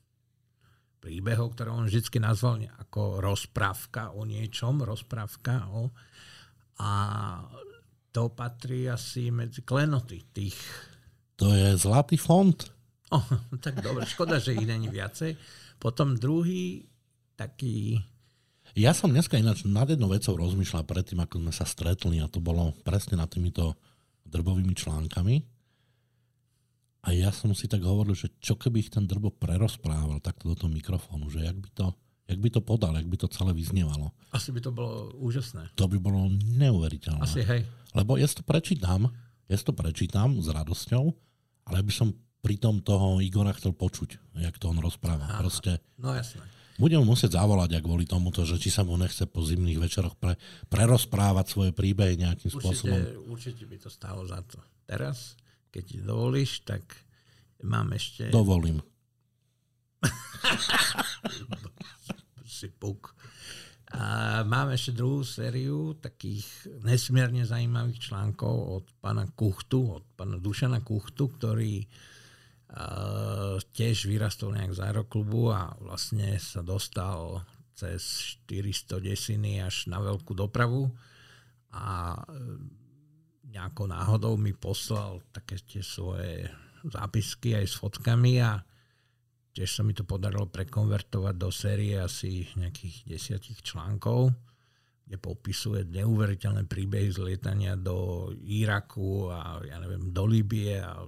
príbehov, 1.02 1.58
ktoré 1.58 1.74
on 1.74 1.90
vždy 1.90 2.22
nazval 2.22 2.62
ako 2.78 3.20
rozprávka 3.20 4.14
o 4.14 4.24
niečom, 4.24 4.86
rozprávka 4.86 5.66
o... 5.74 5.90
A 6.82 6.91
to 8.14 8.30
patrí 8.34 8.86
asi 8.90 9.34
medzi 9.34 9.66
klenoty 9.66 10.22
tých... 10.30 10.58
To 11.41 11.49
je 11.49 11.74
zlatý 11.74 12.22
fond. 12.22 12.53
Oh, 13.10 13.26
tak 13.66 13.82
dobre, 13.82 14.06
škoda, 14.06 14.38
že 14.38 14.53
ich 14.53 14.66
není 14.66 14.88
viacej. 14.94 15.36
Potom 15.82 16.14
druhý 16.14 16.86
taký... 17.34 17.98
Ja 18.72 18.95
som 18.95 19.11
dneska 19.11 19.35
ináč 19.35 19.68
nad 19.68 19.84
jednou 19.91 20.07
vecou 20.15 20.31
rozmýšľal 20.39 20.88
predtým, 20.88 21.19
ako 21.19 21.43
sme 21.43 21.52
sa 21.52 21.68
stretli 21.68 22.23
a 22.23 22.31
to 22.31 22.39
bolo 22.39 22.72
presne 22.88 23.19
nad 23.19 23.27
týmito 23.27 23.76
drbovými 24.23 24.72
článkami. 24.72 25.43
A 27.02 27.11
ja 27.11 27.34
som 27.34 27.52
si 27.52 27.65
tak 27.65 27.81
hovoril, 27.81 28.14
že 28.14 28.31
čo 28.39 28.56
keby 28.56 28.85
ich 28.85 28.93
ten 28.93 29.10
drbo 29.10 29.34
prerozprával 29.34 30.22
takto 30.22 30.53
do 30.53 30.56
toho 30.56 30.72
mikrofónu, 30.72 31.27
že 31.34 31.43
jak 31.43 31.57
by 31.57 31.69
to, 31.73 31.85
jak 32.30 32.39
by 32.39 32.49
to 32.53 32.61
podal, 32.61 32.93
jak 32.95 33.10
by 33.10 33.18
to 33.18 33.27
celé 33.27 33.52
vyznievalo. 33.57 34.14
Asi 34.31 34.53
by 34.53 34.61
to 34.61 34.72
bolo 34.72 35.10
úžasné. 35.18 35.73
To 35.76 35.89
by 35.89 35.98
bolo 35.98 36.30
neuveriteľné. 36.31 37.26
Asi 37.26 37.41
hej. 37.41 37.65
Lebo 37.98 38.15
ja 38.15 38.30
to 38.30 38.45
prečítam, 38.45 39.10
ja 39.49 39.57
to 39.60 39.73
prečítam 39.76 40.39
s 40.39 40.48
radosťou, 40.48 41.03
ale 41.68 41.77
by 41.84 41.91
som 41.91 42.14
pri 42.41 42.56
tom 42.56 42.80
toho 42.80 43.19
Igora 43.19 43.52
chcel 43.57 43.73
počuť, 43.76 44.38
jak 44.39 44.56
to 44.61 44.69
on 44.69 44.80
rozpráva. 44.80 45.26
Aha. 45.27 45.41
Proste, 45.41 45.81
no 45.98 46.14
jasné. 46.14 46.41
Budem 46.82 47.06
mu 47.06 47.14
musieť 47.14 47.38
zavolať, 47.38 47.78
ak 47.78 47.86
kvôli 47.86 48.10
tomuto, 48.10 48.41
že 48.41 48.58
či 48.58 48.74
sa 48.74 48.82
mu 48.82 48.98
nechce 48.98 49.30
po 49.30 49.45
zimných 49.45 49.78
večeroch 49.78 50.18
pre, 50.18 50.34
prerozprávať 50.74 51.45
svoje 51.45 51.72
príbehy 51.78 52.18
nejakým 52.18 52.49
určite, 52.49 52.58
spôsobom. 52.58 52.98
Určite 53.30 53.64
by 53.70 53.78
to 53.78 53.90
stálo 53.94 54.26
za 54.26 54.41
to. 54.41 54.58
Teraz 54.90 55.38
keď 55.72 55.84
ti 55.88 55.98
dovolíš, 56.03 56.68
tak 56.68 56.84
mám 57.64 57.95
ešte... 57.95 58.28
Dovolím. 58.28 58.84
si 62.62 62.68
puk. 62.68 63.16
A 63.91 64.44
mám 64.44 64.72
ešte 64.76 64.91
druhú 64.95 65.24
sériu 65.24 65.95
takých 65.95 66.45
nesmierne 66.84 67.48
zaujímavých 67.48 68.12
článkov 68.12 68.84
od 68.84 68.86
pána 68.99 69.28
Kuchtu, 69.32 69.99
od 69.99 70.06
pána 70.16 70.40
Dušana 70.40 70.84
Kuchtu, 70.84 71.32
ktorý 71.40 71.88
tiež 73.76 74.07
vyrastol 74.07 74.56
nejak 74.56 74.72
z 74.72 74.80
aeroklubu 74.80 75.52
a 75.52 75.76
vlastne 75.84 76.39
sa 76.39 76.64
dostal 76.64 77.43
cez 77.76 78.35
400 78.48 79.03
desiny 79.03 79.60
až 79.60 79.91
na 79.91 79.99
veľkú 79.99 80.31
dopravu. 80.31 80.91
A 81.72 82.15
nejakou 83.52 83.88
náhodou 83.88 84.39
mi 84.39 84.56
poslal 84.56 85.19
také 85.35 85.60
tie 85.60 85.84
svoje 85.84 86.48
zápisky 86.88 87.60
aj 87.60 87.65
s 87.68 87.76
fotkami 87.76 88.39
a 88.39 88.64
tiež 89.52 89.68
sa 89.68 89.84
mi 89.84 89.91
to 89.91 90.07
podarilo 90.07 90.48
prekonvertovať 90.48 91.35
do 91.35 91.52
série 91.52 91.99
asi 91.99 92.48
nejakých 92.56 93.03
desiatich 93.03 93.60
článkov, 93.60 94.31
kde 95.03 95.19
popisuje 95.19 95.84
neuveriteľné 95.91 96.64
príbehy 96.72 97.11
z 97.11 97.19
lietania 97.19 97.76
do 97.76 98.31
Iraku 98.39 99.27
a 99.27 99.60
ja 99.68 99.76
neviem, 99.84 100.15
do 100.15 100.23
Libie 100.23 100.80
a 100.80 101.03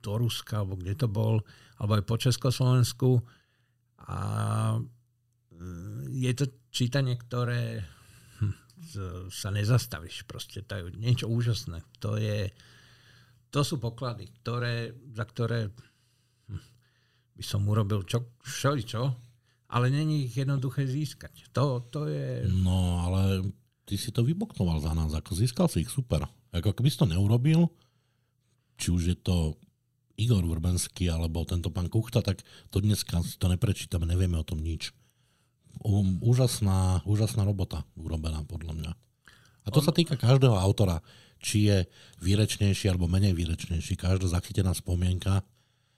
do 0.00 0.20
Ruska, 0.20 0.64
alebo 0.64 0.80
kde 0.80 0.96
to 0.96 1.08
bol, 1.08 1.40
alebo 1.80 1.92
aj 2.00 2.04
po 2.04 2.16
Československu. 2.16 3.20
A 4.08 4.18
mm, 5.52 6.10
je 6.10 6.32
to 6.34 6.44
čítanie, 6.72 7.16
ktoré 7.16 7.84
sa 9.30 9.48
nezastavíš. 9.52 10.24
Proste 10.26 10.64
to 10.64 10.80
je 10.80 10.82
niečo 10.98 11.26
úžasné. 11.28 11.84
To, 12.02 12.16
je, 12.16 12.50
to 13.52 13.60
sú 13.62 13.78
poklady, 13.78 14.32
ktoré, 14.40 14.96
za 15.14 15.24
ktoré 15.28 15.70
hm, 16.48 16.62
by 17.36 17.44
som 17.44 17.62
urobil 17.68 18.02
čo, 18.08 18.34
čo, 18.42 19.02
ale 19.70 19.86
není 19.92 20.26
ich 20.26 20.34
jednoduché 20.34 20.88
získať. 20.88 21.52
To, 21.54 21.84
to 21.86 22.10
je... 22.10 22.48
No, 22.50 23.06
ale 23.06 23.46
ty 23.86 23.94
si 23.94 24.10
to 24.10 24.26
vyboknoval 24.26 24.82
za 24.82 24.92
nás, 24.96 25.14
ako 25.14 25.38
získal 25.38 25.70
si 25.70 25.86
ich 25.86 25.92
super. 25.92 26.26
Ako 26.50 26.74
keby 26.74 26.90
si 26.90 26.98
to 26.98 27.06
neurobil, 27.06 27.70
či 28.74 28.90
už 28.90 29.02
je 29.14 29.18
to 29.20 29.54
Igor 30.20 30.44
Vrbenský 30.44 31.08
alebo 31.08 31.48
tento 31.48 31.72
pán 31.72 31.88
Kuchta, 31.88 32.20
tak 32.20 32.44
to 32.68 32.84
dneska 32.84 33.24
to 33.40 33.46
neprečítame, 33.48 34.04
nevieme 34.04 34.36
o 34.36 34.44
tom 34.44 34.60
nič 34.60 34.92
um, 35.84 36.20
úžasná, 36.20 37.00
úžasná 37.08 37.42
robota 37.48 37.86
urobená 37.96 38.44
podľa 38.44 38.72
mňa. 38.76 38.92
A 39.64 39.68
to 39.72 39.80
On... 39.80 39.86
sa 39.88 39.92
týka 39.96 40.20
každého 40.20 40.56
autora, 40.56 41.00
či 41.40 41.72
je 41.72 41.88
výrečnejší 42.20 42.92
alebo 42.92 43.08
menej 43.08 43.32
výrečnejší. 43.32 43.96
Každá 43.96 44.28
zachytená 44.28 44.76
spomienka 44.76 45.40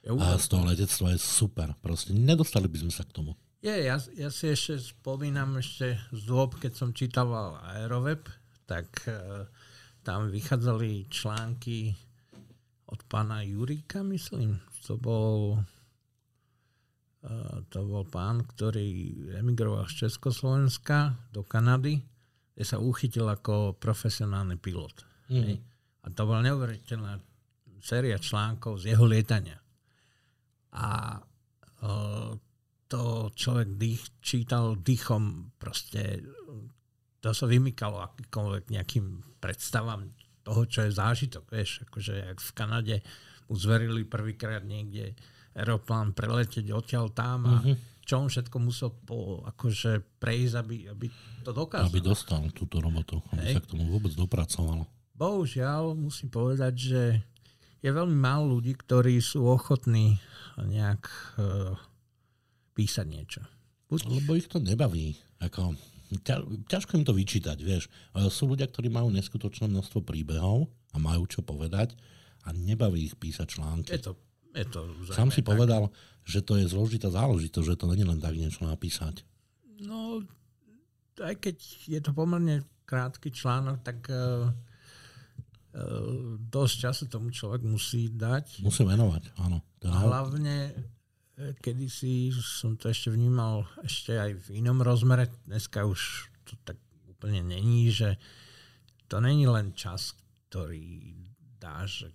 a 0.02 0.26
z 0.38 0.46
toho 0.50 0.66
letectva 0.66 1.14
je 1.14 1.18
super. 1.18 1.74
Proste 1.78 2.14
nedostali 2.14 2.66
by 2.66 2.78
sme 2.86 2.92
sa 2.94 3.06
k 3.06 3.14
tomu. 3.14 3.34
Je, 3.62 3.70
ja, 3.86 3.94
ja 4.18 4.30
si 4.34 4.50
ešte 4.50 4.82
spomínam 4.82 5.54
ešte 5.62 5.94
z 6.10 6.22
dôb, 6.26 6.58
keď 6.58 6.72
som 6.74 6.90
čítal 6.90 7.30
Aeroveb, 7.62 8.26
tak 8.66 8.90
uh, 9.06 9.46
tam 10.02 10.30
vychádzali 10.34 11.06
články 11.06 11.94
od 12.92 13.00
pána 13.08 13.40
Juríka, 13.40 14.04
myslím. 14.04 14.60
To 14.84 15.00
bol 15.00 15.56
to 17.70 17.86
bol 17.86 18.02
pán, 18.02 18.42
ktorý 18.42 19.14
emigroval 19.38 19.86
z 19.86 20.06
Československa 20.06 21.14
do 21.30 21.46
Kanady, 21.46 22.02
kde 22.52 22.64
sa 22.66 22.82
uchytil 22.82 23.30
ako 23.30 23.78
profesionálny 23.78 24.58
pilot. 24.58 25.06
Mm. 25.30 25.62
A 26.02 26.06
to 26.10 26.26
bola 26.26 26.42
neuveriteľná 26.42 27.22
séria 27.78 28.18
článkov 28.18 28.82
z 28.82 28.94
jeho 28.94 29.06
lietania. 29.06 29.62
A 30.74 31.14
o, 31.86 32.34
to 32.90 33.30
človek 33.30 33.78
dých, 33.78 34.02
čítal 34.18 34.74
dýchom 34.82 35.54
proste, 35.62 36.26
to 37.22 37.30
sa 37.30 37.46
vymykalo 37.46 38.02
akýmkoľvek 38.02 38.64
nejakým 38.66 39.38
predstavám 39.38 40.10
toho, 40.42 40.62
čo 40.66 40.84
je 40.86 40.92
zážitok. 40.94 41.44
Vieš, 41.48 41.70
akože 41.88 42.12
jak 42.30 42.38
v 42.38 42.52
Kanade 42.54 42.96
mu 43.46 43.54
zverili 43.54 44.02
prvýkrát 44.06 44.62
niekde 44.62 45.14
aeroplán 45.52 46.16
preletieť 46.16 46.72
odtiaľ 46.72 47.12
tam 47.12 47.38
a 47.44 47.54
mm-hmm. 47.60 48.04
čo 48.08 48.14
on 48.24 48.28
všetko 48.32 48.56
musel 48.56 48.90
po, 49.04 49.44
akože 49.44 50.20
prejsť, 50.20 50.54
aby, 50.56 50.76
aby 50.88 51.06
to 51.44 51.52
dokázal. 51.52 51.92
Aby 51.92 52.00
dostal 52.00 52.40
túto 52.56 52.80
robotu, 52.80 53.20
aby 53.36 53.52
Hej. 53.52 53.54
sa 53.56 53.60
k 53.60 53.70
tomu 53.76 53.84
vôbec 53.92 54.12
dopracovalo. 54.16 54.88
Bohužiaľ, 55.12 55.92
musím 55.92 56.32
povedať, 56.32 56.74
že 56.74 57.02
je 57.84 57.90
veľmi 57.90 58.16
málo 58.16 58.58
ľudí, 58.58 58.72
ktorí 58.78 59.20
sú 59.20 59.44
ochotní 59.44 60.16
nejak 60.56 61.02
uh, 61.36 61.76
písať 62.72 63.06
niečo. 63.06 63.42
Buď... 63.92 64.08
Lebo 64.08 64.38
ich 64.38 64.48
to 64.48 64.56
nebaví. 64.56 65.18
Ako, 65.42 65.76
ťa, 66.20 66.68
ťažko 66.68 67.00
im 67.00 67.04
to 67.06 67.16
vyčítať, 67.16 67.56
vieš. 67.62 67.88
Sú 68.28 68.50
ľudia, 68.50 68.68
ktorí 68.68 68.92
majú 68.92 69.08
neskutočné 69.14 69.70
množstvo 69.70 70.04
príbehov 70.04 70.68
a 70.92 71.00
majú 71.00 71.24
čo 71.24 71.40
povedať 71.40 71.96
a 72.44 72.52
nebaví 72.52 73.08
ich 73.08 73.16
písať 73.16 73.46
články. 73.48 73.96
Je 73.96 74.02
to 74.02 74.12
je 74.52 74.66
to 74.68 74.80
Sám 75.12 75.32
si 75.32 75.40
tak. 75.40 75.56
povedal, 75.56 75.88
že 76.28 76.44
to 76.44 76.60
je 76.60 76.68
zložitá 76.68 77.08
záležitosť, 77.08 77.66
že 77.66 77.78
to 77.80 77.88
není 77.88 78.04
len 78.04 78.20
tak 78.20 78.36
niečo 78.36 78.68
napísať. 78.68 79.24
No, 79.80 80.22
aj 81.18 81.34
keď 81.40 81.56
je 81.88 82.00
to 82.04 82.12
pomerne 82.12 82.62
krátky 82.84 83.32
článok, 83.32 83.80
tak 83.80 84.04
uh, 84.12 84.52
uh, 84.52 86.36
dosť 86.36 86.74
času 86.88 87.04
tomu 87.08 87.32
človek 87.32 87.64
musí 87.64 88.12
dať. 88.12 88.60
Musí 88.60 88.84
venovať, 88.84 89.32
áno. 89.40 89.64
Hlavne, 89.82 90.76
kedy 91.60 91.86
si 91.90 92.30
som 92.34 92.78
to 92.78 92.90
ešte 92.90 93.10
vnímal 93.10 93.66
ešte 93.82 94.16
aj 94.18 94.30
v 94.48 94.62
inom 94.62 94.82
rozmere, 94.82 95.30
dneska 95.46 95.86
už 95.86 96.30
to 96.46 96.54
tak 96.66 96.78
úplne 97.08 97.42
není, 97.42 97.90
že 97.90 98.18
to 99.06 99.20
není 99.20 99.46
len 99.46 99.76
čas, 99.76 100.16
ktorý 100.48 101.14
dáš 101.60 102.10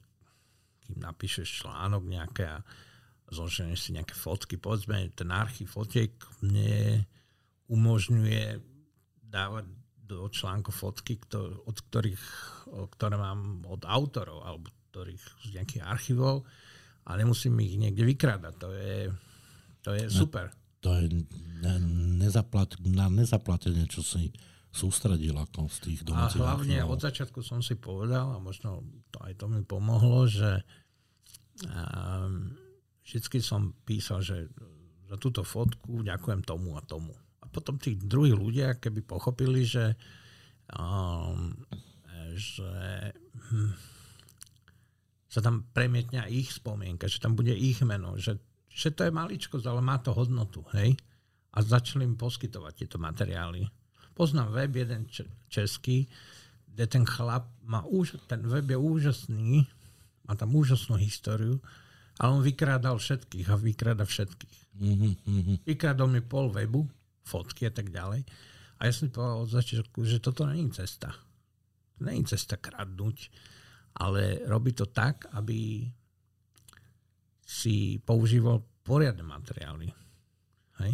kým 0.88 1.04
napíšeš 1.04 1.68
článok 1.68 2.08
nejaké 2.08 2.48
a 2.48 2.64
zloženeš 3.28 3.80
si 3.84 3.90
nejaké 3.92 4.16
fotky, 4.16 4.56
povedzme, 4.56 5.12
ten 5.12 5.28
archív 5.36 5.76
fotiek 5.76 6.16
mne 6.40 7.04
umožňuje 7.68 8.64
dávať 9.28 9.68
do 10.08 10.32
článku 10.32 10.72
fotky, 10.72 11.20
od 11.68 11.76
ktorých, 11.76 12.24
ktoré 12.96 13.20
mám 13.20 13.68
od 13.68 13.84
autorov 13.84 14.48
alebo 14.48 14.72
ktorých 14.96 15.24
z 15.44 15.48
nejakých 15.60 15.84
archívov 15.84 16.48
a 17.08 17.12
nemusím 17.16 17.56
ich 17.64 17.80
niekde 17.80 18.04
vykrádať. 18.04 18.54
To 18.60 18.70
je, 18.76 18.96
to 19.80 19.90
je 19.96 20.04
super. 20.12 20.52
To 20.84 20.92
je 21.00 21.24
ne, 21.64 21.76
nezaplat, 22.20 22.76
na 22.84 23.08
nezaplatenie, 23.08 23.88
čo 23.88 24.04
si 24.04 24.30
sústredil 24.70 25.34
ako 25.34 25.72
z 25.72 25.78
tých 25.90 26.00
domácich 26.06 26.44
A 26.44 26.54
hlavne 26.54 26.78
archívov. 26.84 26.94
od 26.94 27.00
začiatku 27.02 27.40
som 27.42 27.64
si 27.64 27.80
povedal, 27.80 28.36
a 28.36 28.38
možno 28.38 28.84
to 29.10 29.18
aj 29.24 29.34
to 29.40 29.50
mi 29.50 29.64
pomohlo, 29.64 30.28
že 30.30 30.62
um, 31.66 32.54
vždycky 33.02 33.42
som 33.42 33.74
písal, 33.88 34.22
že 34.22 34.52
za 35.08 35.16
túto 35.18 35.42
fotku 35.42 36.04
ďakujem 36.04 36.44
tomu 36.44 36.76
a 36.76 36.84
tomu. 36.84 37.16
A 37.42 37.48
potom 37.48 37.80
tí 37.80 37.96
druhí 37.96 38.36
ľudia, 38.36 38.76
keby 38.76 39.02
pochopili, 39.08 39.64
že, 39.64 39.96
um, 40.76 41.56
že 42.36 42.70
hm, 43.50 43.72
sa 45.38 45.46
tam 45.46 45.70
premietňa 45.70 46.26
ich 46.34 46.50
spomienka, 46.50 47.06
že 47.06 47.22
tam 47.22 47.38
bude 47.38 47.54
ich 47.54 47.78
meno, 47.86 48.18
že, 48.18 48.42
že 48.74 48.90
to 48.90 49.06
je 49.06 49.14
maličkosť, 49.14 49.70
ale 49.70 49.86
má 49.86 50.02
to 50.02 50.18
hodnotu, 50.18 50.66
hej? 50.74 50.98
A 51.54 51.62
začali 51.62 52.10
im 52.10 52.18
poskytovať 52.18 52.74
tieto 52.74 52.98
materiály 52.98 53.70
poznám 54.18 54.50
web 54.50 54.74
jeden 54.74 55.06
český, 55.46 56.10
kde 56.74 56.86
ten 56.90 57.06
chlap 57.06 57.46
má 57.62 57.86
už, 57.86 58.18
ten 58.26 58.42
web 58.50 58.66
je 58.66 58.78
úžasný, 58.78 59.70
má 60.26 60.34
tam 60.34 60.58
úžasnú 60.58 60.98
históriu, 60.98 61.62
ale 62.18 62.34
on 62.34 62.42
vykrádal 62.42 62.98
všetkých 62.98 63.46
a 63.54 63.56
vykráda 63.62 64.10
všetkých. 64.10 64.58
Mm-hmm. 64.82 65.70
Vykradol 65.70 66.10
mi 66.10 66.26
pol 66.26 66.50
webu, 66.50 66.90
fotky 67.22 67.70
a 67.70 67.74
tak 67.74 67.94
ďalej. 67.94 68.26
A 68.82 68.90
ja 68.90 68.94
som 68.94 69.14
povedal 69.14 69.46
od 69.46 69.54
začiatku, 69.54 70.02
že 70.02 70.18
toto 70.18 70.50
není 70.50 70.74
cesta. 70.74 71.14
Není 72.02 72.26
cesta 72.26 72.58
kradnúť, 72.58 73.30
ale 73.98 74.46
robí 74.46 74.78
to 74.78 74.86
tak, 74.86 75.26
aby 75.34 75.90
si 77.48 77.98
používal 78.04 78.62
poriadne 78.86 79.24
materiály. 79.26 79.90
Hej? 80.84 80.94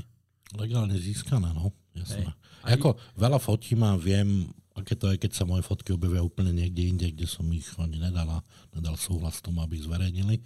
Legálne 0.55 0.95
získané, 0.95 1.51
no. 1.51 1.73
Jasné. 1.93 2.31
Hej. 2.65 2.79
Ako 2.79 2.95
veľa 3.19 3.39
fotím 3.41 3.83
a 3.83 3.99
viem, 3.99 4.47
aké 4.77 4.95
to 4.95 5.11
je, 5.11 5.19
keď 5.19 5.31
sa 5.35 5.43
moje 5.43 5.65
fotky 5.65 5.91
objavia 5.91 6.23
úplne 6.23 6.55
niekde 6.55 6.83
inde, 6.89 7.07
kde 7.11 7.27
som 7.27 7.45
ich 7.51 7.67
ani 7.75 7.99
nedala, 7.99 8.39
nedal 8.71 8.95
súhlas 8.95 9.43
tomu, 9.43 9.61
aby 9.61 9.77
ich 9.77 9.85
zverejnili. 9.85 10.39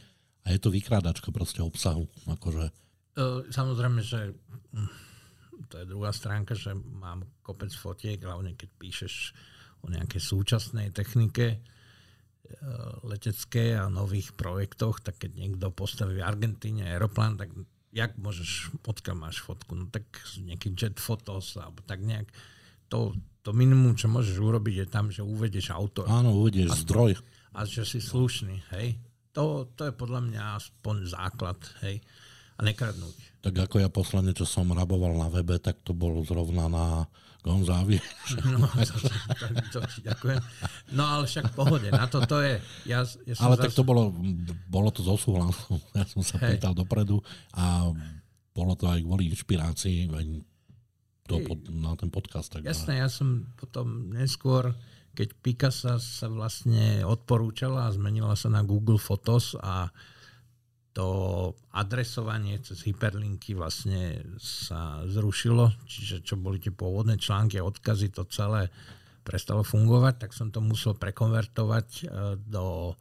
A 0.47 0.55
je 0.55 0.59
to 0.63 0.73
vykrádačka 0.73 1.29
proste 1.29 1.59
obsahu. 1.59 2.07
Akože... 2.25 2.71
Samozrejme, 3.51 3.99
že 4.01 4.31
hm, 4.73 4.91
to 5.67 5.83
je 5.83 5.85
druhá 5.85 6.15
stránka, 6.15 6.55
že 6.55 6.71
mám 6.73 7.27
kopec 7.43 7.69
fotiek, 7.75 8.17
hlavne 8.23 8.55
keď 8.55 8.69
píšeš 8.79 9.35
o 9.83 9.91
nejakej 9.91 10.21
súčasnej 10.23 10.89
technike 10.95 11.59
letecké 13.05 13.77
a 13.77 13.91
nových 13.91 14.33
projektoch, 14.33 15.03
tak 15.03 15.21
keď 15.21 15.31
niekto 15.37 15.67
postaví 15.71 16.19
v 16.19 16.27
Argentíne 16.27 16.87
aeroplán, 16.87 17.37
tak 17.37 17.51
jak 17.91 18.13
môžeš, 18.19 18.77
odkiaľ 18.85 19.15
máš 19.17 19.41
fotku? 19.41 19.73
No 19.73 19.89
tak 19.89 20.05
nejaký 20.37 20.75
jet 20.75 21.01
fotos, 21.01 21.57
alebo 21.57 21.81
tak 21.83 22.03
nejak. 22.03 22.29
To, 22.93 23.11
to 23.43 23.51
minimum, 23.51 23.95
čo 23.99 24.07
môžeš 24.07 24.37
urobiť, 24.39 24.75
je 24.83 24.87
tam, 24.87 25.11
že 25.11 25.25
uvedieš 25.25 25.75
autor. 25.75 26.07
Áno, 26.07 26.35
uvedieš 26.37 26.87
zdroj. 26.87 27.19
A 27.51 27.65
že 27.65 27.83
si 27.83 27.99
slušný, 27.99 28.63
hej. 28.75 28.99
To, 29.35 29.67
to 29.75 29.89
je 29.89 29.93
podľa 29.93 30.21
mňa 30.29 30.41
aspoň 30.57 30.95
základ, 31.09 31.59
hej. 31.83 31.99
A 32.57 32.65
nekradnúť. 32.65 33.43
Tak 33.45 33.53
ako 33.69 33.75
ja 33.85 33.89
posledne, 33.91 34.33
čo 34.33 34.49
som 34.49 34.73
raboval 34.73 35.13
na 35.13 35.29
webe, 35.29 35.61
tak 35.61 35.83
to 35.85 35.93
bolo 35.93 36.25
zrovna 36.25 36.65
na 36.65 36.85
Gonzávi. 37.45 37.97
No, 38.43 38.67
to, 39.71 39.79
to, 39.79 39.79
ďakujem. 40.03 40.39
No 40.93 41.03
ale 41.05 41.23
však 41.29 41.53
pohode, 41.55 41.87
na 41.89 42.09
to 42.09 42.19
to 42.25 42.43
je. 42.43 42.55
Ja, 42.89 43.05
ja 43.05 43.33
som 43.37 43.43
ale 43.47 43.55
zas... 43.61 43.63
tak 43.69 43.73
to 43.77 43.83
bolo, 43.87 44.11
bolo 44.67 44.89
to 44.91 45.05
zo 45.05 45.15
súhlasu. 45.15 45.79
Ja 45.95 46.03
som 46.03 46.21
sa 46.25 46.41
hey. 46.41 46.57
pýtal 46.57 46.75
dopredu 46.75 47.23
a 47.55 47.87
bolo 48.51 48.73
to 48.73 48.89
aj 48.89 48.99
kvôli 49.05 49.29
inšpirácii 49.31 50.09
to, 51.27 51.35
pod, 51.45 51.59
na 51.71 51.93
ten 51.95 52.09
podcast. 52.09 52.51
Tak 52.51 52.65
Jasné, 52.65 53.03
ja 53.03 53.09
som 53.11 53.47
potom 53.55 54.11
neskôr 54.11 54.73
keď 55.17 55.33
Picasa 55.41 55.97
sa 55.97 56.29
vlastne 56.29 57.01
odporúčala 57.01 57.89
a 57.89 57.93
zmenila 57.93 58.37
sa 58.37 58.53
na 58.53 58.61
Google 58.61 59.01
Photos 59.01 59.57
a 59.57 59.89
to 60.97 61.53
adresovanie 61.77 62.57
cez 62.65 62.81
hyperlinky 62.81 63.53
vlastne 63.53 64.17
sa 64.41 65.05
zrušilo, 65.05 65.85
čiže 65.85 66.25
čo 66.25 66.41
boli 66.41 66.57
tie 66.57 66.73
pôvodné 66.73 67.21
články 67.21 67.61
a 67.61 67.67
odkazy, 67.69 68.09
to 68.09 68.25
celé 68.25 68.73
prestalo 69.21 69.61
fungovať, 69.61 70.25
tak 70.25 70.31
som 70.33 70.49
to 70.49 70.57
musel 70.57 70.97
prekonvertovať 70.97 71.87
e, 72.01 72.03
do 72.41 72.97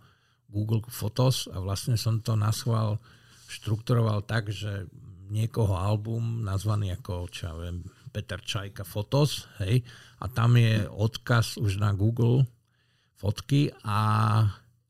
Google 0.53 0.85
Photos 0.93 1.49
a 1.49 1.57
vlastne 1.57 1.97
som 1.97 2.21
to 2.21 2.37
na 2.37 2.53
schvál 2.53 3.01
štrukturoval 3.49 4.29
tak, 4.29 4.53
že 4.53 4.85
niekoho 5.33 5.73
album 5.73 6.45
nazvaný 6.45 7.01
ako, 7.01 7.33
čo 7.33 7.49
ja 7.49 7.55
viem, 7.57 7.81
Peter 8.13 8.45
Čajka 8.45 8.85
Fotos, 8.85 9.49
hej, 9.65 9.81
a 10.21 10.29
tam 10.29 10.61
je 10.61 10.85
odkaz 10.85 11.57
už 11.57 11.81
na 11.81 11.97
Google 11.97 12.45
fotky 13.17 13.73
a, 13.89 14.01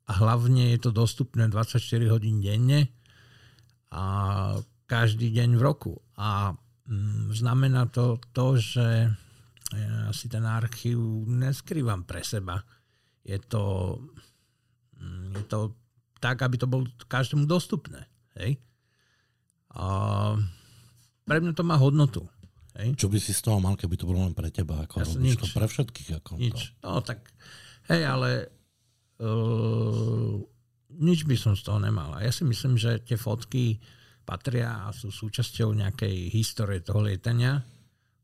a 0.02 0.12
hlavne 0.18 0.74
je 0.74 0.78
to 0.82 0.90
dostupné 0.90 1.46
24 1.46 1.78
hodín 2.10 2.42
denne 2.42 2.95
a 3.90 4.04
každý 4.86 5.30
deň 5.34 5.58
v 5.58 5.62
roku. 5.62 5.92
A 6.18 6.54
mm, 6.86 7.34
znamená 7.34 7.90
to 7.90 8.22
to, 8.30 8.56
že 8.58 9.10
ja 9.74 10.14
si 10.14 10.30
ten 10.30 10.46
archív 10.46 11.26
neskrývam 11.26 12.06
pre 12.06 12.22
seba. 12.22 12.62
Je 13.26 13.38
to, 13.42 13.98
mm, 15.02 15.42
je 15.42 15.44
to 15.50 15.60
tak, 16.22 16.42
aby 16.42 16.56
to 16.56 16.70
bolo 16.70 16.86
každému 17.10 17.44
dostupné. 17.50 18.06
Hej? 18.38 18.62
A 19.74 19.86
pre 21.26 21.38
mňa 21.42 21.52
to 21.52 21.66
má 21.66 21.76
hodnotu. 21.76 22.24
Hej. 22.76 22.94
Čo 22.94 23.08
by 23.08 23.18
si 23.18 23.32
z 23.32 23.40
toho 23.40 23.58
mal, 23.58 23.74
keby 23.74 23.96
to 23.96 24.06
bolo 24.06 24.22
len 24.22 24.36
pre 24.36 24.52
teba? 24.52 24.84
Ako 24.84 25.00
ja 25.00 25.08
robíš 25.08 25.36
nič. 25.36 25.40
to 25.40 25.46
pre 25.50 25.66
všetkých? 25.66 26.10
Ako 26.22 26.30
nič. 26.36 26.76
To? 26.80 27.00
No 27.00 27.00
tak, 27.00 27.24
hej, 27.88 28.04
ale 28.04 28.52
uh, 29.20 30.36
nič 30.96 31.24
by 31.28 31.36
som 31.36 31.56
z 31.56 31.62
toho 31.64 31.78
nemal. 31.80 32.12
A 32.16 32.24
ja 32.24 32.32
si 32.32 32.44
myslím, 32.44 32.76
že 32.80 32.98
tie 33.04 33.16
fotky 33.20 33.80
patria 34.26 34.82
a 34.84 34.90
sú 34.90 35.14
súčasťou 35.14 35.72
nejakej 35.76 36.32
histórie 36.34 36.80
toho 36.82 37.06
lietania, 37.06 37.62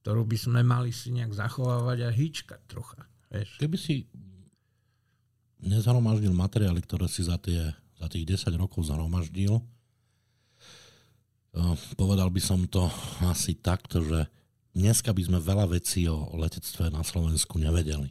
ktorú 0.02 0.26
by 0.26 0.34
sme 0.34 0.66
mali 0.66 0.90
si 0.90 1.14
nejak 1.14 1.30
zachovávať 1.30 2.02
a 2.02 2.10
hýčkať 2.10 2.58
trocha. 2.66 3.06
Vieš. 3.30 3.62
Keby 3.62 3.78
si 3.78 4.10
nezhromaždil 5.62 6.34
materiály, 6.34 6.82
ktoré 6.82 7.06
si 7.06 7.22
za, 7.22 7.38
tie, 7.38 7.70
za 7.96 8.10
tých 8.10 8.26
10 8.26 8.50
rokov 8.58 8.90
zhromaždil, 8.90 9.62
uh, 9.62 9.64
povedal 11.94 12.34
by 12.34 12.42
som 12.42 12.66
to 12.66 12.90
asi 13.22 13.54
takto, 13.54 14.02
že 14.02 14.26
dneska 14.74 15.14
by 15.14 15.22
sme 15.22 15.38
veľa 15.38 15.70
vecí 15.70 16.10
o 16.10 16.34
letectve 16.34 16.90
na 16.90 17.06
Slovensku 17.06 17.62
nevedeli. 17.62 18.10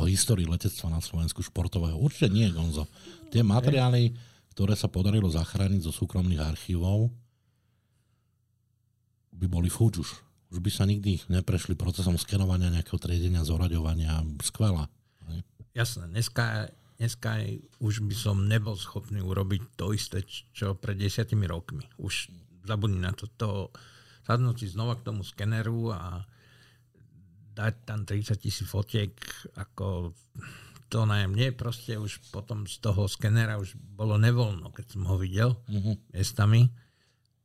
O 0.00 0.08
histórii 0.08 0.48
letectva 0.48 0.88
na 0.88 1.04
Slovensku 1.04 1.44
športového. 1.44 2.00
Určite 2.00 2.32
nie, 2.32 2.48
Gonzo. 2.48 2.88
Tie 3.28 3.44
materiály, 3.44 4.16
ktoré 4.56 4.72
sa 4.72 4.88
podarilo 4.88 5.28
zachrániť 5.28 5.84
zo 5.84 5.92
súkromných 5.92 6.40
archívov, 6.40 7.12
by 9.36 9.44
boli 9.44 9.68
fúč 9.68 10.00
už. 10.00 10.10
Už 10.50 10.58
by 10.58 10.70
sa 10.72 10.88
nikdy 10.88 11.20
neprešli 11.28 11.76
procesom 11.76 12.16
skenovania, 12.16 12.72
nejakého 12.72 12.96
triedenia, 12.96 13.44
zoraďovania. 13.44 14.24
Skvelá. 14.40 14.88
Jasné, 15.76 16.08
dneska, 16.10 16.72
dneska 16.96 17.44
už 17.78 18.00
by 18.00 18.16
som 18.16 18.48
nebol 18.48 18.74
schopný 18.80 19.20
urobiť 19.20 19.76
to 19.76 19.92
isté, 19.92 20.24
čo 20.26 20.80
pred 20.80 20.96
desiatimi 20.96 21.44
rokmi. 21.44 21.84
Už 22.00 22.32
zabudni 22.64 23.04
na 23.04 23.12
to. 23.12 23.28
To, 23.36 23.68
sadnúť 24.24 24.64
si 24.64 24.66
znova 24.72 24.96
k 24.96 25.12
tomu 25.12 25.22
skeneru 25.22 25.92
a 25.92 26.24
dať 27.54 27.74
tam 27.84 28.06
30 28.06 28.36
tisíc 28.38 28.66
fotiek, 28.66 29.12
ako 29.58 30.14
to 30.90 31.06
na 31.06 31.22
mne 31.30 31.54
proste 31.54 31.94
už 31.94 32.18
potom 32.34 32.66
z 32.66 32.82
toho 32.82 33.06
skenera 33.06 33.62
už 33.62 33.78
bolo 33.78 34.18
nevoľno, 34.18 34.74
keď 34.74 34.86
som 34.98 35.06
ho 35.06 35.14
videl 35.14 35.54
mm-hmm. 35.70 36.14
miestami. 36.14 36.66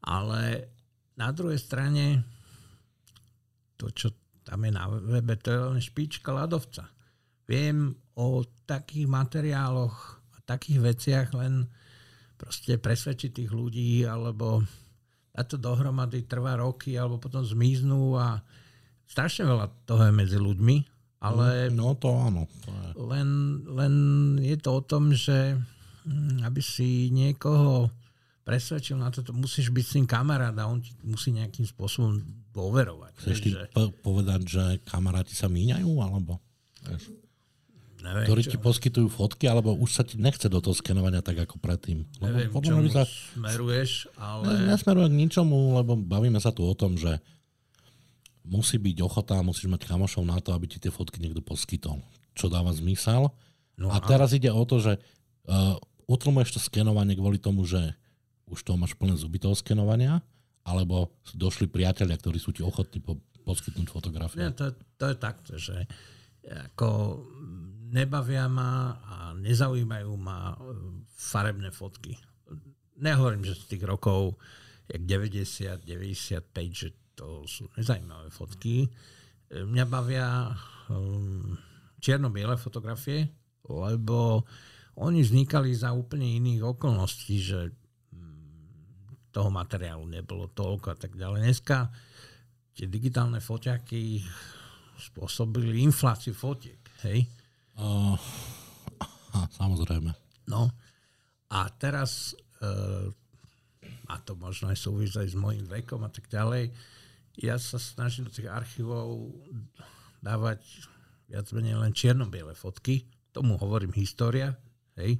Ale 0.06 0.70
na 1.18 1.30
druhej 1.30 1.62
strane 1.62 2.26
to, 3.78 3.94
čo 3.94 4.14
tam 4.42 4.66
je 4.66 4.72
na 4.74 4.90
webe, 4.90 5.38
to 5.38 5.50
je 5.54 5.60
len 5.62 5.82
špička 5.82 6.34
ľadovca. 6.34 6.90
Viem 7.46 7.94
o 8.18 8.42
takých 8.66 9.06
materiáloch 9.06 10.22
a 10.34 10.38
takých 10.42 10.80
veciach 10.82 11.28
len 11.38 11.70
proste 12.36 12.82
presvedčiť 12.82 13.32
tých 13.42 13.52
ľudí 13.54 14.06
alebo 14.06 14.66
a 15.36 15.42
to 15.44 15.60
dohromady 15.60 16.24
trvá 16.24 16.56
roky 16.56 16.96
alebo 16.96 17.20
potom 17.20 17.44
zmiznú 17.44 18.16
a 18.16 18.40
strašne 19.10 19.46
veľa 19.46 19.66
toho 19.86 20.02
je 20.10 20.14
medzi 20.14 20.38
ľuďmi, 20.38 20.76
ale 21.26 21.74
no, 21.74 21.94
no 21.94 21.98
to 21.98 22.10
áno. 22.14 22.44
To 22.68 22.72
je. 22.72 22.90
Len, 23.02 23.30
len 23.66 23.94
je 24.42 24.58
to 24.62 24.70
o 24.78 24.82
tom, 24.86 25.16
že 25.16 25.58
hm, 26.06 26.46
aby 26.46 26.62
si 26.62 27.10
niekoho 27.10 27.90
presvedčil 28.46 29.02
na 29.02 29.10
to, 29.10 29.26
musíš 29.34 29.74
byť 29.74 29.86
s 29.86 29.94
tým 29.98 30.06
kamarát 30.06 30.54
a 30.54 30.70
on 30.70 30.78
ti 30.78 30.94
musí 31.02 31.34
nejakým 31.34 31.66
spôsobom 31.66 32.22
dôverovať. 32.54 33.14
Chceš 33.18 33.38
ti 33.42 33.52
že... 33.58 33.66
povedať, 34.06 34.42
že 34.46 34.64
kamaráti 34.86 35.34
sa 35.34 35.50
míňajú, 35.50 35.90
alebo? 35.98 36.38
Vieš? 36.86 37.26
Neviem, 38.06 38.26
ktorí 38.30 38.42
čo? 38.46 38.52
ti 38.54 38.58
poskytujú 38.62 39.08
fotky, 39.10 39.50
alebo 39.50 39.74
už 39.74 39.90
sa 39.90 40.06
ti 40.06 40.22
nechce 40.22 40.46
do 40.46 40.62
toho 40.62 40.78
skenovania 40.78 41.26
tak 41.26 41.42
ako 41.42 41.58
predtým. 41.58 42.06
Neviem, 42.22 42.54
lebo 42.54 42.62
čomu 42.62 42.86
sa... 42.94 43.02
smeruješ, 43.34 44.14
ale... 44.14 44.46
Ne, 44.46 44.78
nesmerujem 44.78 45.10
k 45.10 45.20
ničomu, 45.26 45.82
lebo 45.82 45.98
bavíme 45.98 46.38
sa 46.38 46.54
tu 46.54 46.62
o 46.70 46.74
tom, 46.78 47.02
že 47.02 47.18
musí 48.46 48.78
byť 48.78 48.98
ochota, 49.02 49.42
musíš 49.42 49.68
mať 49.68 49.90
kamošov 49.90 50.24
na 50.26 50.38
to, 50.40 50.54
aby 50.54 50.70
ti 50.70 50.78
tie 50.78 50.94
fotky 50.94 51.18
niekto 51.20 51.42
poskytol. 51.42 52.02
Čo 52.38 52.48
dáva 52.48 52.72
zmysel. 52.72 53.34
No, 53.76 53.92
a 53.92 54.00
teraz 54.00 54.32
ide 54.32 54.54
o 54.54 54.64
to, 54.64 54.80
že 54.80 54.94
uh, 54.96 55.76
utlmuješ 56.08 56.56
to 56.56 56.60
skenovanie 56.64 57.18
kvôli 57.18 57.42
tomu, 57.42 57.68
že 57.68 57.82
už 58.48 58.62
to 58.62 58.78
máš 58.78 58.94
plné 58.96 59.18
zuby 59.18 59.42
toho 59.42 59.58
skenovania, 59.58 60.22
alebo 60.64 61.12
došli 61.34 61.68
priatelia, 61.68 62.16
ktorí 62.16 62.38
sú 62.38 62.54
ti 62.54 62.62
ochotní 62.62 63.02
po, 63.02 63.18
poskytnúť 63.44 63.88
fotografie. 63.90 64.40
Nie, 64.42 64.54
to, 64.54 64.72
to 64.96 65.06
je 65.12 65.18
takto, 65.18 65.52
že 65.58 65.90
ako 66.46 67.22
nebavia 67.90 68.46
ma 68.50 69.02
a 69.02 69.16
nezaujímajú 69.38 70.14
ma 70.18 70.54
e, 70.54 70.56
farebné 71.10 71.70
fotky. 71.74 72.18
Nehovorím, 73.02 73.46
že 73.46 73.58
z 73.58 73.76
tých 73.76 73.84
rokov, 73.86 74.38
jak 74.90 75.02
90, 75.04 75.82
95, 75.84 76.54
že 76.72 76.88
to 77.16 77.48
sú 77.48 77.72
nezajímavé 77.80 78.28
fotky. 78.30 78.86
E, 78.86 78.90
mňa 79.64 79.86
bavia 79.88 80.52
um, 80.92 81.56
čierno-biele 82.04 82.60
fotografie, 82.60 83.26
lebo 83.66 84.44
oni 84.96 85.24
vznikali 85.24 85.76
za 85.76 85.92
úplne 85.92 86.28
iných 86.40 86.76
okolností, 86.76 87.36
že 87.42 87.60
mm, 88.14 89.32
toho 89.32 89.50
materiálu 89.52 90.06
nebolo 90.08 90.52
toľko 90.52 90.88
a 90.94 90.98
tak 91.00 91.16
ďalej. 91.16 91.40
Dneska 91.44 91.78
tie 92.76 92.86
digitálne 92.88 93.40
foťaky 93.40 94.24
spôsobili 94.96 95.84
infláciu 95.84 96.32
fotiek, 96.32 96.80
hej? 97.08 97.28
Uh, 97.76 98.16
samozrejme. 99.60 100.12
No 100.48 100.72
a 101.52 101.68
teraz, 101.76 102.36
uh, 102.64 103.08
a 104.08 104.16
to 104.24 104.40
možno 104.40 104.72
aj 104.72 104.80
súvisí 104.80 105.28
s 105.28 105.36
mojim 105.36 105.68
vekom 105.68 106.04
a 106.08 106.12
tak 106.12 106.32
ďalej, 106.32 106.72
ja 107.40 107.60
sa 107.60 107.76
snažím 107.76 108.28
do 108.28 108.34
tých 108.34 108.48
archívov 108.48 109.36
dávať 110.24 110.64
viac 111.28 111.48
menej 111.52 111.76
len 111.78 111.92
čierno-biele 111.92 112.56
fotky. 112.56 113.06
Tomu 113.36 113.60
hovorím 113.60 113.92
história, 113.98 114.56
hej? 114.96 115.20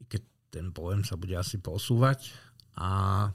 I 0.00 0.02
keď 0.08 0.22
ten 0.48 0.66
pojem 0.72 1.04
sa 1.04 1.20
bude 1.20 1.36
asi 1.36 1.60
posúvať. 1.60 2.32
A 2.80 3.28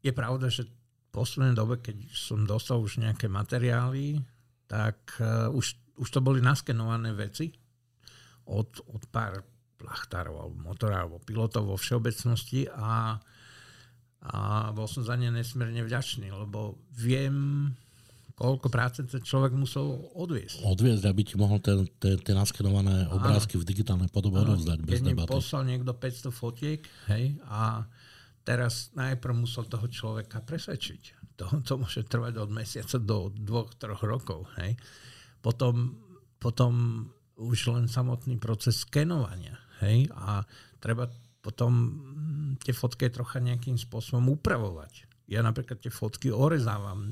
je 0.00 0.12
pravda, 0.14 0.46
že 0.46 0.68
v 0.68 0.72
poslednej 1.10 1.56
dobe, 1.56 1.82
keď 1.82 1.96
som 2.14 2.46
dostal 2.46 2.78
už 2.78 3.02
nejaké 3.02 3.26
materiály, 3.26 4.22
tak 4.70 5.18
uh, 5.18 5.50
už, 5.50 5.74
už 5.98 6.08
to 6.10 6.20
boli 6.22 6.38
naskenované 6.38 7.10
veci 7.16 7.50
od, 8.46 8.70
od 8.86 9.02
pár 9.10 9.42
plachtárov 9.76 10.34
alebo 10.38 10.56
motorárov 10.62 11.18
alebo 11.18 11.26
pilotov 11.26 11.74
vo 11.74 11.76
všeobecnosti 11.76 12.70
a, 12.72 13.18
a 14.26 14.74
bol 14.74 14.90
som 14.90 15.06
za 15.06 15.14
ne 15.14 15.30
nesmierne 15.30 15.86
vďačný, 15.86 16.34
lebo 16.34 16.74
viem, 16.90 17.70
koľko 18.34 18.66
práce 18.68 19.00
ten 19.06 19.22
človek 19.22 19.54
musel 19.54 20.10
odviesť. 20.18 20.66
Odviesť, 20.66 21.04
aby 21.06 21.22
ti 21.22 21.34
mohol 21.38 21.62
tie 21.62 22.34
naskenované 22.34 23.06
obrázky 23.14 23.56
v 23.56 23.64
digitálnej 23.64 24.10
podobe 24.10 24.42
odovzdať 24.42 24.78
bez 24.82 25.00
debaty. 25.00 25.30
poslal 25.30 25.62
niekto 25.64 25.94
500 25.94 26.34
fotiek, 26.34 26.80
hej, 27.08 27.38
a 27.46 27.86
teraz 28.46 28.94
najprv 28.94 29.34
musel 29.34 29.66
toho 29.66 29.86
človeka 29.86 30.42
presvedčiť. 30.42 31.02
To, 31.36 31.60
to 31.66 31.76
môže 31.76 32.06
trvať 32.08 32.40
od 32.40 32.50
mesiaca 32.50 32.96
do 32.96 33.28
dvoch, 33.28 33.74
troch 33.76 34.00
rokov. 34.06 34.48
Hej. 34.56 34.78
Potom, 35.44 35.92
potom 36.40 37.04
už 37.36 37.76
len 37.76 37.86
samotný 37.86 38.40
proces 38.40 38.88
skenovania. 38.88 39.60
Hej, 39.84 40.08
a 40.16 40.40
treba 40.80 41.12
potom 41.46 42.02
tie 42.58 42.74
fotky 42.74 43.06
trocha 43.14 43.38
nejakým 43.38 43.78
spôsobom 43.78 44.34
upravovať. 44.34 45.06
Ja 45.30 45.46
napríklad 45.46 45.78
tie 45.78 45.94
fotky 45.94 46.34
orezávam 46.34 47.06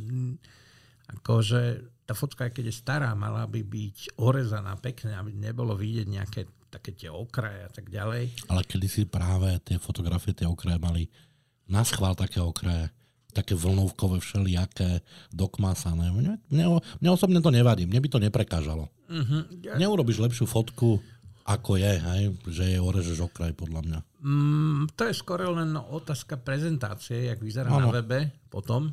akože 1.06 1.62
tá 2.04 2.12
fotka, 2.12 2.50
keď 2.50 2.68
je 2.68 2.80
stará, 2.84 3.14
mala 3.16 3.46
by 3.48 3.64
byť 3.64 4.20
orezaná 4.20 4.76
pekne, 4.76 5.16
aby 5.16 5.32
nebolo 5.32 5.72
vidieť 5.78 6.06
nejaké 6.08 6.40
také 6.68 6.90
tie 6.90 7.08
okraje 7.08 7.64
a 7.64 7.70
tak 7.70 7.86
ďalej. 7.86 8.50
Ale 8.50 8.62
kedy 8.66 8.86
si 8.90 9.02
práve 9.06 9.62
tie 9.62 9.78
fotografie, 9.78 10.34
tie 10.34 10.50
okraje 10.50 10.76
mali 10.82 11.06
na 11.70 11.86
schvál 11.86 12.18
také 12.18 12.42
okraje, 12.42 12.90
také 13.30 13.54
vlnovkové 13.54 14.18
všelijaké, 14.20 15.00
dokmásané. 15.30 16.10
Mne, 16.10 16.42
mne, 16.50 16.64
mne 16.82 17.10
osobne 17.14 17.38
to 17.38 17.54
nevadí, 17.54 17.86
mne 17.86 18.02
by 18.02 18.08
to 18.10 18.18
neprekážalo. 18.20 18.90
Uh-huh. 19.06 19.42
Ja... 19.62 19.78
Neurobiš 19.78 20.18
lepšiu 20.18 20.50
fotku, 20.50 20.98
ako 21.44 21.76
je, 21.76 21.92
hej? 22.00 22.22
že 22.48 22.64
je 22.72 22.78
orežeš 22.80 23.28
okraj 23.28 23.52
podľa 23.52 23.80
mňa. 23.84 24.00
Mm, 24.24 24.88
to 24.96 25.04
je 25.04 25.14
skoro 25.14 25.52
len 25.52 25.76
otázka 25.76 26.40
prezentácie, 26.40 27.28
jak 27.28 27.38
vyzerá 27.44 27.68
ano. 27.68 27.92
na 27.92 28.00
webe 28.00 28.32
potom. 28.48 28.88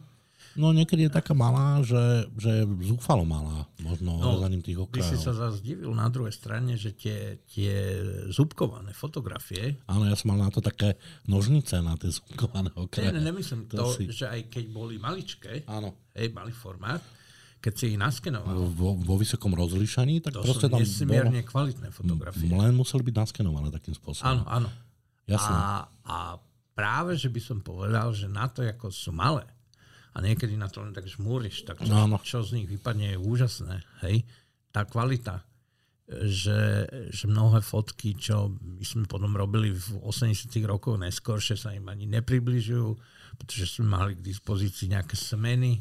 No 0.60 0.76
niekedy 0.76 1.08
je 1.08 1.16
taká 1.16 1.32
malá, 1.32 1.80
že, 1.80 2.28
že 2.36 2.64
je 2.64 2.64
zúfalo 2.84 3.24
malá, 3.24 3.64
možno 3.80 4.20
no, 4.20 4.36
orezaním 4.36 4.60
tých 4.60 4.84
okrajov. 4.84 5.00
Ty 5.00 5.04
si 5.08 5.16
sa 5.16 5.32
zase 5.32 5.64
divil 5.64 5.96
na 5.96 6.12
druhej 6.12 6.36
strane, 6.36 6.76
že 6.76 6.92
tie, 6.92 7.40
tie 7.48 8.04
zúbkované 8.28 8.92
fotografie... 8.92 9.80
Áno, 9.88 10.12
ja 10.12 10.16
som 10.20 10.36
mal 10.36 10.44
na 10.44 10.52
to 10.52 10.60
také 10.60 11.00
nožnice 11.24 11.80
na 11.80 11.96
tie 11.96 12.12
zúbkované 12.12 12.68
okraje. 12.76 13.16
Ne, 13.16 13.24
nemyslím 13.32 13.72
to, 13.72 13.80
to 13.80 13.86
si... 13.96 14.12
že 14.12 14.28
aj 14.28 14.52
keď 14.52 14.66
boli 14.76 15.00
maličké, 15.00 15.64
Áno. 15.72 15.96
Hej, 16.12 16.36
malý 16.36 16.52
formát, 16.52 17.00
keď 17.62 17.74
si 17.78 17.86
ich 17.94 18.00
naskenoval. 18.02 18.74
Vo, 18.74 18.98
vo 18.98 19.16
vysokom 19.22 19.54
rozlíšaní, 19.54 20.26
tak 20.26 20.34
to 20.34 20.42
proste 20.42 20.66
tam 20.66 20.82
nesmierne 20.82 21.46
bolo, 21.46 21.50
kvalitné 21.54 21.88
fotografie. 21.94 22.50
Len 22.50 22.74
museli 22.74 23.06
byť 23.06 23.16
naskenované 23.22 23.70
takým 23.70 23.94
spôsobom. 23.94 24.42
Áno, 24.42 24.44
áno. 24.50 24.70
Jasne. 25.30 25.54
A, 25.54 25.86
a 26.10 26.18
práve, 26.74 27.14
že 27.14 27.30
by 27.30 27.38
som 27.38 27.62
povedal, 27.62 28.10
že 28.18 28.26
na 28.26 28.50
to, 28.50 28.66
ako 28.66 28.90
sú 28.90 29.14
malé, 29.14 29.46
a 30.12 30.18
niekedy 30.20 30.60
na 30.60 30.68
to 30.68 30.84
len 30.84 30.92
tak 30.92 31.08
žmúriš, 31.08 31.64
tak 31.64 31.80
čo, 31.80 31.88
no, 31.88 32.04
no. 32.04 32.18
čo 32.20 32.44
z 32.44 32.60
nich 32.60 32.68
vypadne 32.68 33.16
je 33.16 33.18
úžasné. 33.22 33.80
Hej? 34.04 34.28
Tá 34.74 34.84
kvalita, 34.84 35.46
že, 36.12 36.84
že 37.08 37.24
mnohé 37.32 37.64
fotky, 37.64 38.20
čo 38.20 38.52
my 38.60 38.84
sme 38.84 39.06
potom 39.08 39.32
robili 39.32 39.72
v 39.72 40.04
80 40.04 40.52
rokoch 40.68 41.00
neskôršie, 41.00 41.56
sa 41.56 41.72
im 41.72 41.88
ani 41.88 42.12
nepribližujú, 42.12 42.90
pretože 43.40 43.80
sme 43.80 43.88
mali 43.88 44.20
k 44.20 44.26
dispozícii 44.26 44.92
nejaké 44.92 45.16
semeny, 45.16 45.80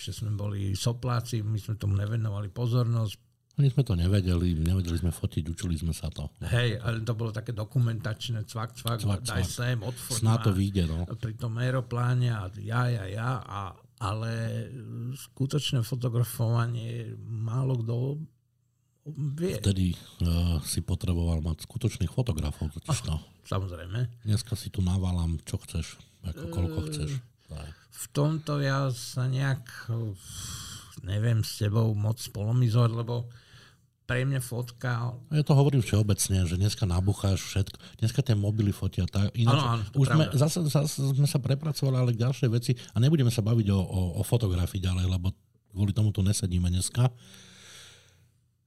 že 0.00 0.16
sme 0.16 0.32
boli 0.32 0.72
sopláci, 0.72 1.44
my 1.44 1.60
sme 1.60 1.76
tomu 1.76 2.00
nevenovali 2.00 2.48
pozornosť, 2.48 3.30
my 3.60 3.68
sme 3.68 3.84
to 3.84 3.92
nevedeli, 3.92 4.56
nevedeli 4.56 4.96
sme 4.96 5.12
fotiť, 5.12 5.44
učili 5.52 5.76
sme 5.76 5.92
sa 5.92 6.08
to. 6.08 6.32
Hej, 6.48 6.80
ale 6.80 7.04
to 7.04 7.12
bolo 7.12 7.28
také 7.28 7.52
dokumentačné, 7.52 8.48
cvak, 8.48 8.72
cvak, 8.72 9.04
cvak 9.04 9.20
daj 9.20 9.44
cvak. 9.44 9.52
sem, 9.52 9.78
odfoť 9.84 10.16
Sná 10.16 10.40
to 10.40 10.56
vyjde, 10.56 10.88
no. 10.88 11.04
Pri 11.20 11.36
tom 11.36 11.60
aeropláne 11.60 12.32
a 12.32 12.48
ja, 12.56 12.88
ja, 12.88 13.04
ja, 13.04 13.30
a, 13.44 13.76
ale 14.00 14.32
skutočné 15.12 15.84
fotografovanie 15.84 17.12
málo 17.20 17.76
kto 17.84 17.94
vie. 19.36 19.60
Vtedy 19.60 19.92
uh, 19.92 20.56
si 20.64 20.80
potreboval 20.80 21.44
mať 21.44 21.68
skutočných 21.68 22.08
fotografov. 22.08 22.72
Totiž 22.72 22.98
to. 23.04 23.16
Samozrejme. 23.44 24.24
Dneska 24.24 24.56
si 24.56 24.72
tu 24.72 24.80
naválam, 24.80 25.36
čo 25.44 25.60
chceš, 25.60 26.00
ako 26.24 26.44
koľko 26.48 26.80
chceš. 26.88 27.10
V 27.90 28.06
tomto 28.14 28.62
ja 28.62 28.88
sa 28.94 29.26
nejak 29.26 29.90
neviem 31.04 31.40
s 31.40 31.60
tebou 31.60 31.92
moc 31.96 32.20
polomizovať, 32.32 32.90
lebo 32.92 33.28
pre 34.10 34.26
mňa 34.26 34.42
fotka... 34.42 35.14
Ja 35.30 35.46
to 35.46 35.54
hovorím 35.54 35.86
všeobecne, 35.86 36.42
že 36.42 36.58
dneska 36.58 36.82
nabucháš 36.82 37.46
všetko. 37.46 37.78
Dneska 38.02 38.20
tie 38.26 38.34
mobily 38.34 38.74
fotia. 38.74 39.06
Tak, 39.06 39.30
ináč, 39.38 39.54
ano, 39.54 39.78
ano, 39.78 39.82
už 39.94 40.06
sme, 40.10 40.24
zase, 40.34 40.58
zase 40.66 40.98
sme 41.14 41.30
sa 41.30 41.38
prepracovali 41.38 41.94
ale 41.94 42.10
k 42.18 42.26
ďalšej 42.26 42.48
veci 42.50 42.72
a 42.74 42.98
nebudeme 42.98 43.30
sa 43.30 43.38
baviť 43.38 43.70
o, 43.70 43.78
o, 43.78 44.00
o 44.18 44.22
fotografii 44.26 44.82
ďalej, 44.82 45.06
lebo 45.06 45.30
kvôli 45.70 45.94
tomu 45.94 46.10
tu 46.10 46.26
nesedíme 46.26 46.66
dneska. 46.66 47.06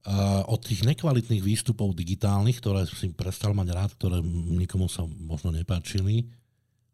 Uh, 0.03 0.43
od 0.51 0.63
tých 0.63 0.83
nekvalitných 0.83 1.43
výstupov 1.43 1.95
digitálnych, 1.95 2.59
ktoré 2.63 2.87
si 2.87 3.11
prestal 3.11 3.51
mať 3.51 3.67
rád, 3.71 3.91
ktoré 3.99 4.19
nikomu 4.51 4.87
sa 4.87 5.03
možno 5.03 5.51
nepáčili, 5.51 6.27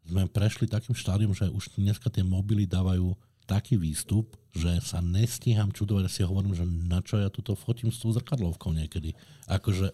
sme 0.06 0.26
prešli 0.30 0.66
takým 0.66 0.96
štádiom, 0.96 1.32
že 1.36 1.50
už 1.50 1.76
dneska 1.76 2.08
tie 2.08 2.24
mobily 2.24 2.64
dávajú 2.66 3.14
taký 3.50 3.74
výstup, 3.74 4.38
že 4.54 4.78
sa 4.78 5.02
nestíham 5.02 5.74
čudovať, 5.74 6.06
si 6.06 6.22
hovorím, 6.22 6.54
že 6.54 6.62
na 6.66 7.02
čo 7.02 7.18
ja 7.18 7.30
túto 7.30 7.58
fotím 7.58 7.90
s 7.90 7.98
tou 7.98 8.14
zrkadlovkou 8.14 8.70
niekedy. 8.70 9.14
Akože 9.50 9.90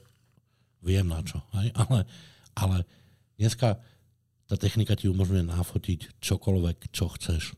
viem 0.85 1.09
na 1.09 1.25
čo, 1.25 1.41
hej? 1.57 1.73
Ale, 1.83 2.05
ale 2.57 2.79
dneska 3.37 3.77
tá 4.47 4.55
technika 4.57 4.95
ti 4.97 5.11
umožňuje 5.11 5.45
nafotiť 5.45 6.23
čokoľvek, 6.23 6.89
čo 6.95 7.11
chceš. 7.13 7.53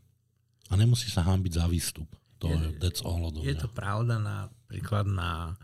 A 0.73 0.75
nemusí 0.75 1.13
sa 1.13 1.23
hambiť 1.23 1.53
za 1.55 1.67
výstup. 1.69 2.09
To 2.43 2.51
je, 2.51 2.57
je 2.57 2.79
that's 2.81 3.05
all 3.05 3.21
odo 3.23 3.45
Je 3.45 3.55
to 3.55 3.69
pravda 3.71 4.19
napríklad 4.19 5.07
na 5.07 5.55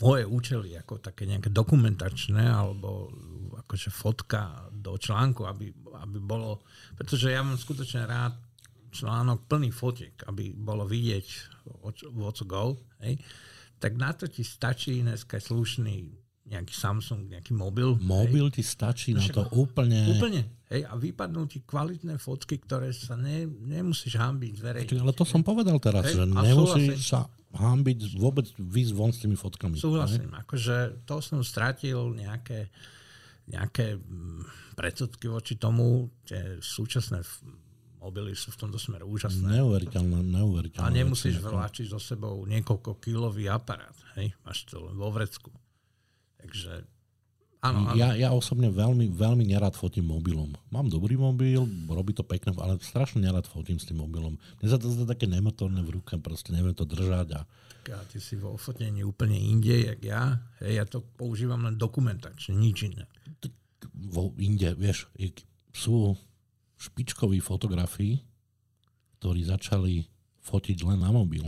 moje 0.00 0.26
účely, 0.26 0.74
ako 0.74 0.98
také 0.98 1.26
nejaké 1.28 1.54
dokumentačné, 1.54 2.50
alebo 2.50 3.14
akože 3.62 3.94
fotka 3.94 4.70
do 4.84 5.00
článku, 5.00 5.48
aby, 5.48 5.72
aby 6.04 6.18
bolo, 6.20 6.60
pretože 6.92 7.32
ja 7.32 7.40
mám 7.40 7.56
skutočne 7.56 8.04
rád 8.04 8.36
článok 8.92 9.48
plný 9.48 9.72
fotiek, 9.72 10.14
aby 10.28 10.52
bolo 10.52 10.84
vidieť 10.84 11.26
what's 12.12 12.44
go, 12.44 12.76
hej, 13.00 13.16
tak 13.80 13.96
na 13.96 14.12
to 14.12 14.28
ti 14.28 14.44
stačí 14.44 15.00
dneska 15.00 15.40
slušný 15.40 16.24
nejaký 16.44 16.76
Samsung, 16.76 17.32
nejaký 17.32 17.56
mobil. 17.56 17.96
Mobil 18.04 18.52
hej. 18.52 18.60
ti 18.60 18.62
stačí 18.62 19.16
na 19.16 19.24
to 19.24 19.48
úplne... 19.56 20.12
Úplne. 20.12 20.68
Hej, 20.68 20.84
a 20.84 20.92
vypadnú 20.92 21.48
ti 21.48 21.64
kvalitné 21.64 22.20
fotky, 22.20 22.60
ktoré 22.60 22.92
sa 22.92 23.16
ne, 23.16 23.48
nemusíš 23.48 24.20
hambiť 24.20 24.52
zverejniť. 24.60 25.00
Ale 25.00 25.16
to 25.16 25.24
som 25.24 25.40
povedal 25.40 25.80
teraz, 25.80 26.04
hej, 26.12 26.20
že 26.20 26.24
nemusíš 26.28 27.16
sa 27.16 27.24
hambiť 27.56 28.20
vôbec 28.20 28.44
výsť 28.60 28.92
von 28.92 29.12
s 29.14 29.24
tými 29.24 29.40
fotkami. 29.40 29.80
Súhlasím. 29.80 30.28
Hej? 30.28 30.40
Akože 30.44 30.76
to 31.08 31.24
som 31.24 31.40
stratil 31.40 32.12
nejaké, 32.12 32.68
nejaké 33.48 33.96
mm, 33.96 34.74
predsudky 34.76 35.28
voči 35.28 35.60
tomu, 35.60 36.08
tie 36.24 36.58
súčasné 36.60 37.20
mobily 38.04 38.36
sú 38.36 38.52
v 38.52 38.58
tomto 38.60 38.76
smere 38.76 39.04
úžasné. 39.04 39.60
Neuveriteľné, 39.60 40.18
neuveriteľné. 40.20 40.84
A 40.84 40.92
nemusíš 40.92 41.40
vláčiť 41.40 41.88
so 41.88 42.00
sebou 42.00 42.44
niekoľko 42.44 43.00
kilový 43.00 43.48
aparát. 43.48 43.96
Hej? 44.20 44.36
Máš 44.44 44.68
to 44.68 44.84
len 44.84 44.96
vo 44.96 45.08
vrecku. 45.08 45.48
Takže 46.40 46.84
Áno, 47.64 47.80
áno. 47.88 47.96
Ja, 47.96 48.12
ja 48.12 48.28
osobne 48.36 48.68
veľmi, 48.68 49.08
veľmi 49.08 49.48
nerad 49.48 49.72
fotím 49.72 50.12
mobilom. 50.12 50.52
Mám 50.68 50.92
dobrý 50.92 51.16
mobil, 51.16 51.64
robí 51.88 52.12
to 52.12 52.20
pekne, 52.20 52.52
ale 52.60 52.76
strašne 52.84 53.24
nerad 53.24 53.48
fotím 53.48 53.80
s 53.80 53.88
tým 53.88 54.04
mobilom. 54.04 54.36
Mne 54.60 54.68
sa 54.68 54.76
to 54.76 54.92
zdá 54.92 55.16
také 55.16 55.24
nemotorné 55.24 55.80
v 55.80 55.96
ruke, 55.96 56.20
proste 56.20 56.52
neviem 56.52 56.76
to 56.76 56.84
držať. 56.84 57.40
A... 57.40 57.48
A 57.88 58.04
ty 58.04 58.20
si 58.20 58.36
vo 58.36 58.60
fotení 58.60 59.00
úplne 59.00 59.40
inde, 59.40 59.80
jak 59.80 60.00
ja. 60.04 60.44
Hej, 60.60 60.72
ja 60.76 60.84
to 60.84 61.00
používam 61.16 61.64
len 61.64 61.80
dokumentačne, 61.80 62.52
nič 62.52 62.84
iné. 62.92 63.08
Vo 63.92 64.32
inde, 64.40 64.72
vieš, 64.78 65.10
sú 65.74 66.14
špičkoví 66.78 67.42
fotografii, 67.42 68.20
ktorí 69.20 69.40
začali 69.44 70.04
fotiť 70.44 70.78
len 70.84 71.00
na 71.00 71.10
mobil. 71.10 71.44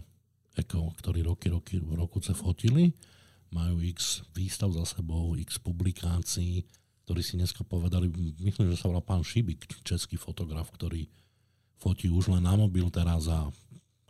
Eko, 0.56 0.96
ktorí 0.96 1.20
roky, 1.20 1.52
roky, 1.52 1.76
v 1.76 2.00
roku 2.00 2.20
sa 2.24 2.32
fotili 2.32 2.96
majú 3.52 3.78
x 3.84 4.26
výstav 4.34 4.72
za 4.74 4.84
sebou, 4.88 5.36
x 5.38 5.60
publikácií, 5.62 6.64
ktorí 7.06 7.20
si 7.22 7.38
dneska 7.38 7.62
povedali, 7.62 8.10
myslím, 8.42 8.72
že 8.72 8.80
sa 8.80 8.90
volá 8.90 9.04
pán 9.04 9.22
Šibik, 9.22 9.68
český 9.86 10.18
fotograf, 10.18 10.72
ktorý 10.74 11.06
fotí 11.78 12.10
už 12.10 12.34
len 12.34 12.42
na 12.42 12.58
mobil 12.58 12.88
teraz 12.90 13.30
a 13.30 13.46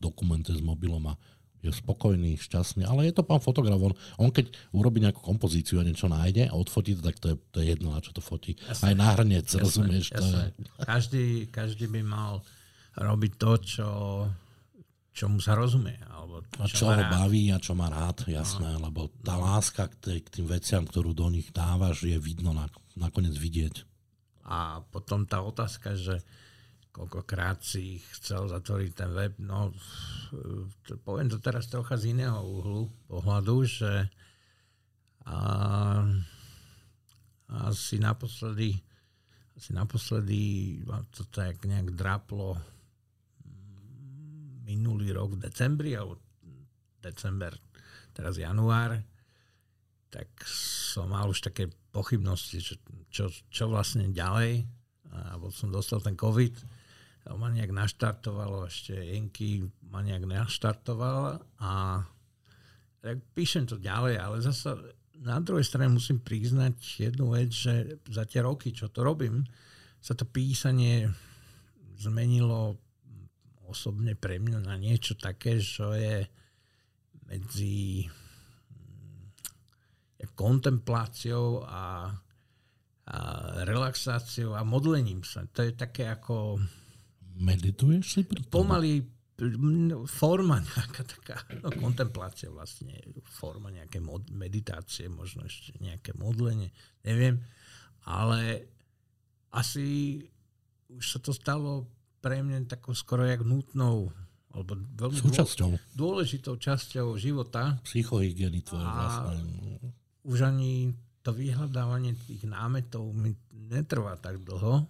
dokumente 0.01 0.55
s 0.55 0.63
mobilom 0.63 1.05
a 1.11 1.19
je 1.69 1.75
spokojný, 1.75 2.39
šťastný, 2.39 2.87
ale 2.87 3.11
je 3.11 3.15
to 3.15 3.27
pán 3.27 3.43
fotograf. 3.43 3.79
On, 3.79 3.95
on 4.23 4.31
keď 4.31 4.51
urobí 4.73 5.03
nejakú 5.03 5.21
kompozíciu 5.21 5.83
a 5.83 5.87
niečo 5.87 6.07
nájde 6.07 6.49
a 6.51 6.55
odfotí 6.55 6.95
to, 6.95 7.03
tak 7.03 7.19
to 7.19 7.35
je, 7.35 7.37
to 7.51 7.57
je 7.63 7.67
jedno, 7.75 7.93
na 7.93 8.01
čo 8.01 8.15
to 8.15 8.23
fotí. 8.23 8.55
Jasne. 8.67 8.85
Aj 8.91 8.95
na 8.95 9.09
hrnec, 9.15 9.47
jasne, 9.47 9.63
rozumieš? 9.63 10.15
Jasne. 10.15 10.25
To 10.25 10.39
je... 10.39 10.87
každý, 10.87 11.25
každý 11.51 11.87
by 11.91 12.01
mal 12.07 12.41
robiť 12.97 13.33
to, 13.37 13.53
čo, 13.61 13.89
čo 15.13 15.25
mu 15.29 15.43
sa 15.43 15.53
rozumie. 15.53 15.97
A 16.61 16.69
čo, 16.69 16.85
čo 16.85 16.93
ho 16.93 17.05
baví 17.09 17.49
a 17.53 17.59
čo 17.61 17.73
má 17.73 17.89
rád, 17.89 18.29
jasné, 18.29 18.77
no. 18.77 18.89
lebo 18.89 19.09
tá 19.25 19.41
no. 19.41 19.45
láska 19.49 19.89
k, 19.89 19.95
tej, 20.01 20.19
k 20.25 20.29
tým 20.41 20.47
veciam, 20.49 20.83
ktorú 20.85 21.17
do 21.17 21.29
nich 21.33 21.49
dávaš, 21.53 22.05
je 22.05 22.17
vidno 22.21 22.53
na, 22.53 22.69
nakoniec 22.97 23.33
vidieť. 23.37 23.85
A 24.47 24.85
potom 24.95 25.27
tá 25.27 25.43
otázka, 25.43 25.99
že 25.99 26.23
koľkokrát 26.97 27.61
si 27.61 28.01
chcel 28.17 28.49
zatvoriť 28.49 28.91
ten 28.97 29.13
web, 29.13 29.37
no 29.37 29.69
to, 30.89 30.97
poviem 31.05 31.29
to 31.29 31.37
teraz 31.37 31.69
trocha 31.69 32.01
z 32.01 32.17
iného 32.17 32.41
uhlu 32.41 32.89
pohľadu, 33.05 33.57
že 33.69 33.93
a, 35.29 35.39
asi 37.69 38.01
naposledy 38.01 38.81
asi 39.57 39.73
naposledy 39.73 40.41
to 41.17 41.25
tak 41.33 41.65
nejak 41.65 41.97
draplo 41.97 42.61
minulý 44.69 45.17
rok 45.17 45.37
v 45.37 45.49
decembri, 45.49 45.97
alebo 45.97 46.21
december, 47.01 47.57
teraz 48.13 48.37
január, 48.37 49.01
tak 50.13 50.29
som 50.49 51.09
mal 51.09 51.31
už 51.31 51.41
také 51.41 51.73
pochybnosti, 51.89 52.61
čo, 52.61 52.75
čo, 53.09 53.25
čo 53.49 53.65
vlastne 53.73 54.13
ďalej. 54.13 54.67
A 55.17 55.41
som 55.49 55.73
dostal 55.73 56.05
ten 56.05 56.19
COVID, 56.19 56.53
ma 57.35 57.51
nejak 57.51 57.75
naštartovalo, 57.75 58.71
ešte 58.71 58.95
Enky 58.95 59.67
ma 59.91 60.07
nejak 60.07 60.31
naštartoval 60.31 61.43
a 61.59 61.71
tak 63.03 63.19
píšem 63.35 63.67
to 63.67 63.83
ďalej, 63.83 64.19
ale 64.19 64.43
zase 64.43 64.75
na 65.23 65.41
druhej 65.43 65.67
strane 65.67 65.91
musím 65.91 66.23
priznať 66.23 67.11
jednu 67.11 67.35
vec, 67.35 67.51
že 67.51 67.99
za 68.07 68.25
tie 68.29 68.45
roky, 68.45 68.71
čo 68.71 68.93
to 68.93 69.03
robím, 69.03 69.43
sa 69.99 70.15
to 70.15 70.29
písanie 70.29 71.11
zmenilo 71.99 72.79
osobne 73.67 74.15
pre 74.15 74.39
mňa 74.39 74.63
na 74.63 74.79
niečo 74.79 75.19
také, 75.19 75.59
čo 75.59 75.91
je 75.97 76.23
medzi 77.27 78.07
mm, 78.07 79.27
kontempláciou 80.39 81.67
a, 81.67 82.15
a 83.07 83.17
relaxáciou 83.67 84.55
a 84.55 84.63
modlením 84.63 85.27
sa. 85.27 85.43
To 85.51 85.67
je 85.67 85.75
také 85.75 86.07
ako... 86.07 86.63
Medituješ 87.37 88.05
si 88.17 88.21
pri 88.25 88.41
tom? 88.45 88.65
Pomaly 88.65 89.05
forma 90.09 90.65
nejaká 90.73 91.03
taká, 91.05 91.37
no 91.61 91.69
kontemplácia 91.77 92.49
vlastne, 92.49 92.97
forma 93.29 93.69
nejaké 93.69 94.01
mod, 94.01 94.33
meditácie, 94.33 95.13
možno 95.13 95.45
ešte 95.45 95.77
nejaké 95.77 96.17
modlenie, 96.17 96.73
neviem, 97.05 97.45
ale 98.09 98.65
asi 99.53 100.21
už 100.89 101.05
sa 101.05 101.19
to 101.21 101.37
stalo 101.37 101.85
pre 102.25 102.41
mňa 102.41 102.65
takou 102.71 102.97
skoro 102.97 103.29
jak 103.29 103.45
nutnou 103.45 104.09
alebo 104.57 104.73
veľmi 104.97 105.21
Súčasťou. 105.21 105.77
dôležitou 105.93 106.57
časťou 106.57 107.21
života. 107.21 107.77
Psychohygieny 107.85 108.65
tvoje 108.65 108.89
vlastne. 108.89 109.45
Už 110.25 110.49
ani 110.49 110.97
to 111.21 111.37
vyhľadávanie 111.37 112.17
tých 112.25 112.49
námetov 112.49 113.13
mi 113.13 113.37
netrvá 113.53 114.17
tak 114.17 114.41
dlho. 114.41 114.89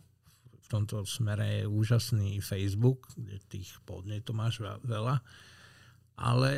V 0.67 0.69
tomto 0.69 1.07
smere 1.07 1.63
je 1.63 1.71
úžasný 1.71 2.43
Facebook, 2.43 3.07
kde 3.15 3.39
tých 3.47 3.71
podnetov 3.87 4.35
máš 4.35 4.59
veľa. 4.83 5.23
Ale, 6.19 6.53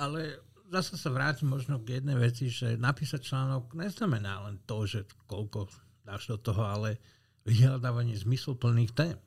ale 0.00 0.40
zase 0.72 0.96
sa 0.96 1.12
vrátim 1.12 1.52
možno 1.52 1.76
k 1.84 2.00
jednej 2.00 2.16
veci, 2.16 2.48
že 2.48 2.80
napísať 2.80 3.20
článok 3.28 3.76
neznamená 3.76 4.48
len 4.48 4.56
to, 4.64 4.88
že 4.88 5.04
koľko 5.28 5.68
dáš 6.08 6.32
do 6.32 6.38
toho, 6.40 6.64
ale 6.64 6.96
vyhľadávanie 7.44 8.16
zmysluplných 8.16 8.92
tém 8.96 9.20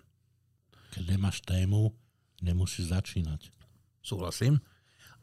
keď 0.93 1.17
nemáš 1.17 1.41
tému, 1.41 1.89
nemusíš 2.45 2.93
začínať. 2.93 3.49
Súhlasím. 4.05 4.61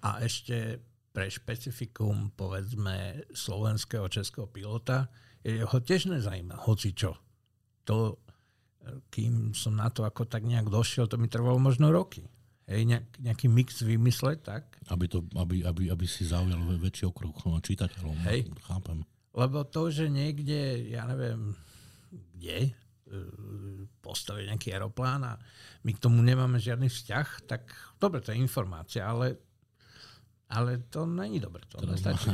A 0.02 0.18
ešte 0.26 0.82
pre 1.14 1.30
špecifikum, 1.30 2.34
povedzme, 2.34 3.22
slovenského 3.30 4.10
českého 4.10 4.50
pilota, 4.50 5.06
ho 5.46 5.78
tiež 5.78 6.10
nezajíma, 6.10 6.66
hoci 6.66 6.90
čo. 6.90 7.14
To, 7.86 8.18
kým 9.12 9.52
som 9.52 9.76
na 9.76 9.92
to 9.92 10.02
ako 10.06 10.24
tak 10.24 10.44
nejak 10.44 10.68
došiel, 10.72 11.06
to 11.06 11.20
mi 11.20 11.28
trvalo 11.28 11.60
možno 11.60 11.92
roky. 11.92 12.24
Hej, 12.70 12.86
nejak, 12.86 13.06
nejaký 13.18 13.46
mix 13.50 13.82
vymysleť, 13.82 14.38
tak? 14.46 14.64
Aby, 14.86 15.10
to, 15.10 15.26
aby, 15.34 15.66
aby, 15.66 15.90
aby 15.90 16.06
si 16.06 16.22
zaujal 16.22 16.58
väčší 16.78 17.10
okruh 17.10 17.34
čitateľov. 17.60 18.14
Hej. 18.30 18.46
Chápem. 18.62 19.02
Lebo 19.34 19.66
to, 19.66 19.90
že 19.90 20.06
niekde, 20.06 20.86
ja 20.90 21.02
neviem, 21.10 21.58
kde, 22.10 22.70
postaviť 24.00 24.44
nejaký 24.54 24.68
aeroplán 24.70 25.22
a 25.26 25.32
my 25.82 25.90
k 25.94 26.02
tomu 26.02 26.22
nemáme 26.22 26.62
žiadny 26.62 26.86
vzťah, 26.86 27.26
tak 27.50 27.66
dobre, 27.98 28.22
to 28.22 28.30
je 28.30 28.38
informácia, 28.38 29.02
ale, 29.02 29.34
ale 30.46 30.78
to 30.88 31.04
není 31.06 31.42
dobre. 31.42 31.66
To 31.74 31.82
nestačí. 31.82 32.30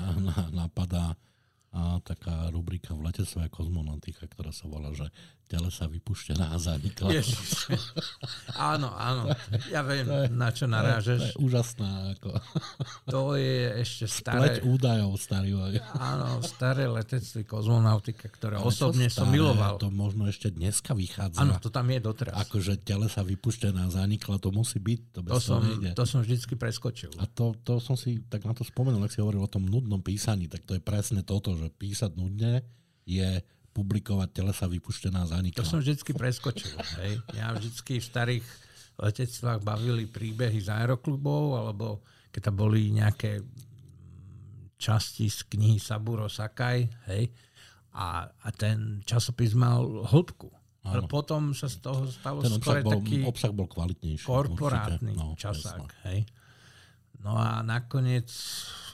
napadá 0.52 1.16
a 1.76 2.00
taká 2.00 2.48
rubrika 2.48 2.96
v 2.96 3.04
letectve 3.04 3.52
kozmonautika, 3.52 4.24
ktorá 4.24 4.48
sa 4.48 4.64
volá, 4.64 4.96
že 4.96 5.12
telesa 5.46 5.86
vypuštená 5.86 6.50
a 6.50 6.56
zanikla. 6.58 7.06
áno, 8.74 8.90
áno. 8.90 9.30
Ja 9.70 9.86
viem, 9.86 10.02
je, 10.02 10.26
na 10.34 10.50
čo 10.50 10.66
narážeš. 10.66 11.22
To 11.22 11.26
je, 11.26 11.30
to 11.30 11.38
je 11.38 11.44
úžasná. 11.46 11.90
Ako. 12.18 12.30
To 13.06 13.20
je 13.38 13.86
ešte 13.86 14.04
staré... 14.10 14.58
Spleť 14.58 14.58
údajov 14.66 15.14
starý. 15.22 15.54
Áno, 16.02 16.42
staré 16.42 16.90
letectvo 16.90 17.46
kozmonautika, 17.46 18.26
ktoré 18.26 18.58
Ale 18.58 18.66
osobne 18.66 19.06
staré, 19.06 19.22
som 19.22 19.30
miloval. 19.30 19.78
To 19.78 19.94
možno 19.94 20.26
ešte 20.26 20.50
dneska 20.50 20.98
vychádza. 20.98 21.38
Áno, 21.38 21.62
to 21.62 21.70
tam 21.70 21.86
je 21.94 21.98
doteraz. 22.02 22.34
Akože 22.42 22.82
telesa 22.82 23.22
vypuštená 23.22 23.86
a 23.86 23.90
zanikla, 23.94 24.42
to 24.42 24.50
musí 24.50 24.82
byť. 24.82 25.00
To, 25.14 25.20
to, 25.22 25.38
som, 25.38 25.62
to 25.94 26.04
som 26.04 26.26
vždycky 26.26 26.58
preskočil. 26.58 27.14
A 27.22 27.30
to, 27.30 27.54
to 27.62 27.78
som 27.78 27.94
si 27.94 28.18
tak 28.26 28.42
na 28.42 28.50
to 28.50 28.66
spomenul, 28.66 29.06
ak 29.06 29.14
si 29.14 29.22
hovoril 29.22 29.46
o 29.46 29.50
tom 29.50 29.62
nudnom 29.62 30.02
písaní, 30.02 30.50
tak 30.50 30.66
to 30.66 30.74
je 30.74 30.82
presne 30.82 31.22
toto, 31.22 31.54
že 31.54 31.70
písať 31.70 32.18
nudne 32.18 32.66
je 33.06 33.38
publikovať 33.76 34.32
telesa 34.32 34.64
vypuštená 34.64 35.28
zanikla. 35.28 35.60
To 35.60 35.68
som 35.68 35.84
vždycky 35.84 36.16
preskočil. 36.16 36.72
Hej. 37.04 37.20
Ja 37.36 37.52
vždycky 37.52 38.00
v 38.00 38.06
starých 38.08 38.46
letectvách 38.96 39.60
bavili 39.60 40.08
príbehy 40.08 40.64
z 40.64 40.72
aeroklubov, 40.72 41.60
alebo 41.60 42.00
keď 42.32 42.40
tam 42.48 42.56
boli 42.56 42.88
nejaké 42.96 43.44
časti 44.80 45.28
z 45.28 45.44
knihy 45.52 45.76
Saburo 45.76 46.32
Sakai, 46.32 46.88
hej, 47.12 47.28
a, 47.96 48.28
a 48.28 48.48
ten 48.52 49.04
časopis 49.04 49.52
mal 49.52 50.04
hĺbku. 50.08 50.48
Ale 50.86 51.10
potom 51.10 51.50
sa 51.50 51.66
z 51.66 51.82
toho 51.82 52.06
stalo 52.06 52.46
ten 52.46 52.62
skôr 52.62 52.78
bol, 52.78 53.02
taký 53.02 53.26
obsah 53.26 53.50
bol 53.50 53.66
kvalitnejší. 53.66 54.22
Korporátny 54.22 55.18
no, 55.18 55.34
časák. 55.34 55.82
Hej. 56.06 56.30
No 57.26 57.34
a 57.34 57.58
nakoniec, 57.66 58.30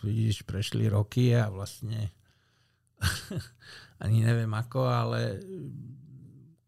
vidíš, 0.01 0.49
prešli 0.49 0.89
roky 0.89 1.37
a 1.37 1.53
vlastne 1.53 2.09
ani 4.05 4.23
neviem 4.23 4.51
ako, 4.51 4.81
ale 4.87 5.43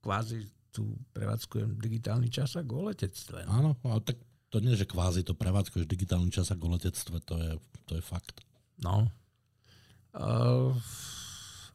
kvázi 0.05 0.45
tu 0.75 0.99
prevádzkujem 1.15 1.79
digitálny 1.79 2.29
čas 2.29 2.59
a 2.59 2.67
o 2.67 2.81
letectve. 2.91 3.47
Áno, 3.47 3.79
ale 3.87 4.03
tak 4.03 4.19
to 4.51 4.59
nie, 4.59 4.75
že 4.75 4.91
kvázi 4.91 5.23
to 5.23 5.39
prevádzkuješ 5.39 5.87
digitálny 5.87 6.31
čas 6.35 6.51
a 6.51 6.59
o 6.59 6.69
letectve, 6.71 7.23
to 7.23 7.35
je, 7.39 7.53
to 7.87 7.93
je 7.99 8.03
fakt. 8.03 8.43
No. 8.83 9.07
Uh, 10.15 10.75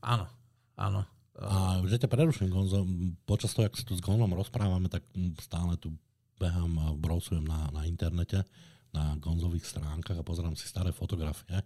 áno, 0.03 0.27
áno. 0.75 1.01
Uh, 1.39 1.79
a 1.79 1.87
že 1.87 1.99
ťa 2.03 2.11
preruším, 2.11 2.51
Gonzo, 2.51 2.83
počas 3.23 3.55
toho, 3.55 3.67
ak 3.67 3.79
si 3.79 3.87
tu 3.87 3.95
s 3.95 4.03
Gonzom 4.03 4.35
rozprávame, 4.35 4.91
tak 4.91 5.07
stále 5.39 5.79
tu 5.79 5.95
behám 6.39 6.71
a 6.79 6.87
browsujem 6.95 7.43
na, 7.43 7.71
na 7.71 7.83
internete, 7.87 8.43
na 8.91 9.15
Gonzových 9.19 9.67
stránkach 9.67 10.19
a 10.19 10.27
pozerám 10.27 10.55
si 10.55 10.67
staré 10.67 10.91
fotografie 10.91 11.59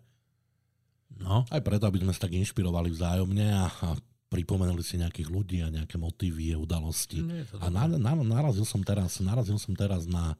No. 1.13 1.45
Aj 1.47 1.61
preto, 1.61 1.87
aby 1.87 2.03
sme 2.03 2.11
sa 2.11 2.25
tak 2.25 2.35
inšpirovali 2.35 2.89
vzájomne 2.91 3.47
a, 3.53 3.69
a 3.69 3.89
pripomenuli 4.33 4.81
si 4.81 4.97
nejakých 4.97 5.29
ľudí 5.29 5.61
a 5.61 5.69
nejaké 5.69 6.01
motívy, 6.01 6.57
udalosti. 6.57 7.21
A 7.61 7.69
na, 7.69 7.85
na, 7.85 8.17
narazil, 8.17 8.65
som 8.65 8.81
teraz, 8.81 9.21
narazil 9.21 9.61
som 9.61 9.77
teraz 9.77 10.09
na 10.09 10.33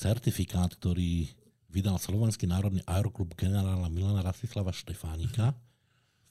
certifikát, 0.00 0.72
ktorý 0.72 1.28
vydal 1.68 2.00
Slovenský 2.00 2.48
národný 2.48 2.80
aeroklub 2.88 3.36
generála 3.36 3.92
Milana 3.92 4.24
Rastislava 4.24 4.72
Štefánika. 4.72 5.52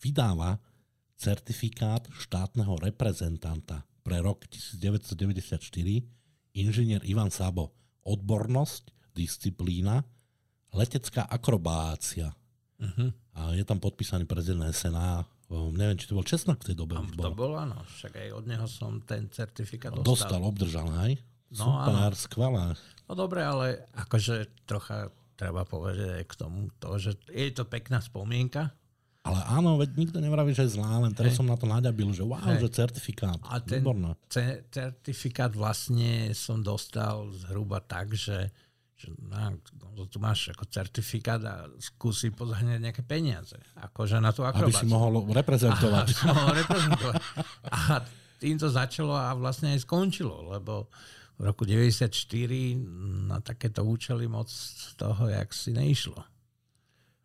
Vydáva 0.02 0.58
certifikát 1.22 2.10
štátneho 2.10 2.82
reprezentanta 2.82 3.86
pre 4.02 4.18
rok 4.18 4.50
1994 4.50 6.02
inžinier 6.58 7.06
Ivan 7.06 7.30
Sabo. 7.30 7.78
Odbornosť, 8.02 9.14
disciplína, 9.14 10.02
letecká 10.74 11.30
akrobácia. 11.30 12.34
Uh-huh. 12.82 13.14
A 13.38 13.56
je 13.56 13.64
tam 13.64 13.80
podpísaný 13.80 14.27
prezident 14.27 14.68
SNA 14.72 15.24
neviem, 15.76 16.00
či 16.00 16.08
to 16.08 16.16
bol 16.16 16.24
Česnak 16.24 16.64
v 16.64 16.72
tej 16.72 16.76
dobe. 16.80 16.95
Bol. 16.95 17.27
To 17.27 17.35
bol, 17.35 17.51
áno. 17.60 17.84
Však 18.00 18.16
aj 18.16 18.30
od 18.32 18.45
neho 18.48 18.68
som 18.72 19.03
ten 19.03 19.27
certifikát 19.27 19.92
dostal. 19.92 20.08
Dostal, 20.08 20.42
obdržal, 20.48 20.88
hej? 21.03 21.19
No, 21.51 21.84
Super, 21.84 22.11
áno. 22.16 22.16
skvelé. 22.16 22.66
No 23.11 23.14
dobre, 23.19 23.43
ale 23.43 23.84
akože 23.92 24.64
trocha 24.64 25.11
treba 25.35 25.68
povedať 25.68 26.24
aj 26.24 26.26
k 26.30 26.34
tomu, 26.38 26.72
to, 26.80 26.95
že 26.95 27.11
je 27.27 27.51
to 27.51 27.68
pekná 27.68 28.00
spomienka. 28.00 28.72
Ale 29.22 29.38
áno, 29.53 29.77
veď 29.77 30.00
nikto 30.00 30.18
nevraví, 30.18 30.56
že 30.56 30.66
je 30.66 30.82
zlá, 30.82 30.98
len 30.98 31.14
teraz 31.14 31.38
hey. 31.38 31.40
som 31.43 31.45
na 31.45 31.53
to 31.53 31.69
naďabil, 31.69 32.10
že 32.10 32.26
wow, 32.26 32.42
hey. 32.42 32.58
že 32.58 32.74
certifikát. 32.74 33.38
A 33.45 33.61
ten 33.61 33.85
ce- 34.32 34.66
certifikát 34.74 35.53
vlastne 35.53 36.34
som 36.34 36.58
dostal 36.64 37.30
zhruba 37.35 37.84
tak, 37.85 38.18
že 38.18 38.50
že 39.02 39.10
na, 39.26 39.50
tu 40.06 40.22
máš 40.22 40.54
ako 40.54 40.70
certifikát 40.70 41.42
a 41.42 41.66
skúsi 41.82 42.30
pozahňať 42.30 42.78
nejaké 42.78 43.02
peniaze. 43.02 43.58
Akože 43.82 44.22
na 44.22 44.30
tú 44.30 44.46
akrobáciu. 44.46 44.78
Aby 44.78 44.86
si 44.86 44.86
mohol 44.86 45.26
reprezentovať. 45.34 46.06
Si 46.14 46.26
mohol 46.30 46.54
reprezentovať. 46.62 47.16
A 47.74 47.80
tým 48.38 48.62
to 48.62 48.70
začalo 48.70 49.18
a 49.18 49.34
vlastne 49.34 49.74
aj 49.74 49.86
skončilo, 49.86 50.54
lebo 50.54 50.90
v 51.42 51.50
roku 51.50 51.66
94 51.66 52.14
na 53.26 53.42
takéto 53.42 53.82
účely 53.82 54.30
moc 54.30 54.50
toho, 54.94 55.26
jak 55.34 55.50
si 55.50 55.74
neišlo. 55.74 56.22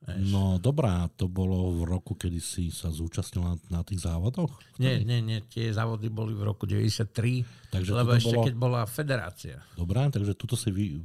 Veš. 0.06 0.30
No 0.30 0.62
dobrá, 0.62 1.10
to 1.18 1.26
bolo 1.26 1.82
v 1.82 1.82
roku, 1.82 2.14
kedy 2.14 2.38
si 2.38 2.70
sa 2.70 2.94
zúčastnil 2.94 3.58
na, 3.66 3.82
tých 3.82 4.06
závodoch? 4.06 4.54
Nie, 4.78 5.02
nie, 5.02 5.18
nie, 5.18 5.42
tie 5.50 5.74
závody 5.74 6.06
boli 6.06 6.30
v 6.30 6.46
roku 6.46 6.62
93, 6.62 7.74
takže 7.74 7.90
lebo 7.90 8.14
ešte 8.14 8.38
bolo... 8.38 8.46
keď 8.46 8.54
bola 8.54 8.80
federácia. 8.86 9.58
Dobrá, 9.74 10.06
takže 10.06 10.38
tuto 10.38 10.54
si 10.54 10.70
vy, 10.70 11.02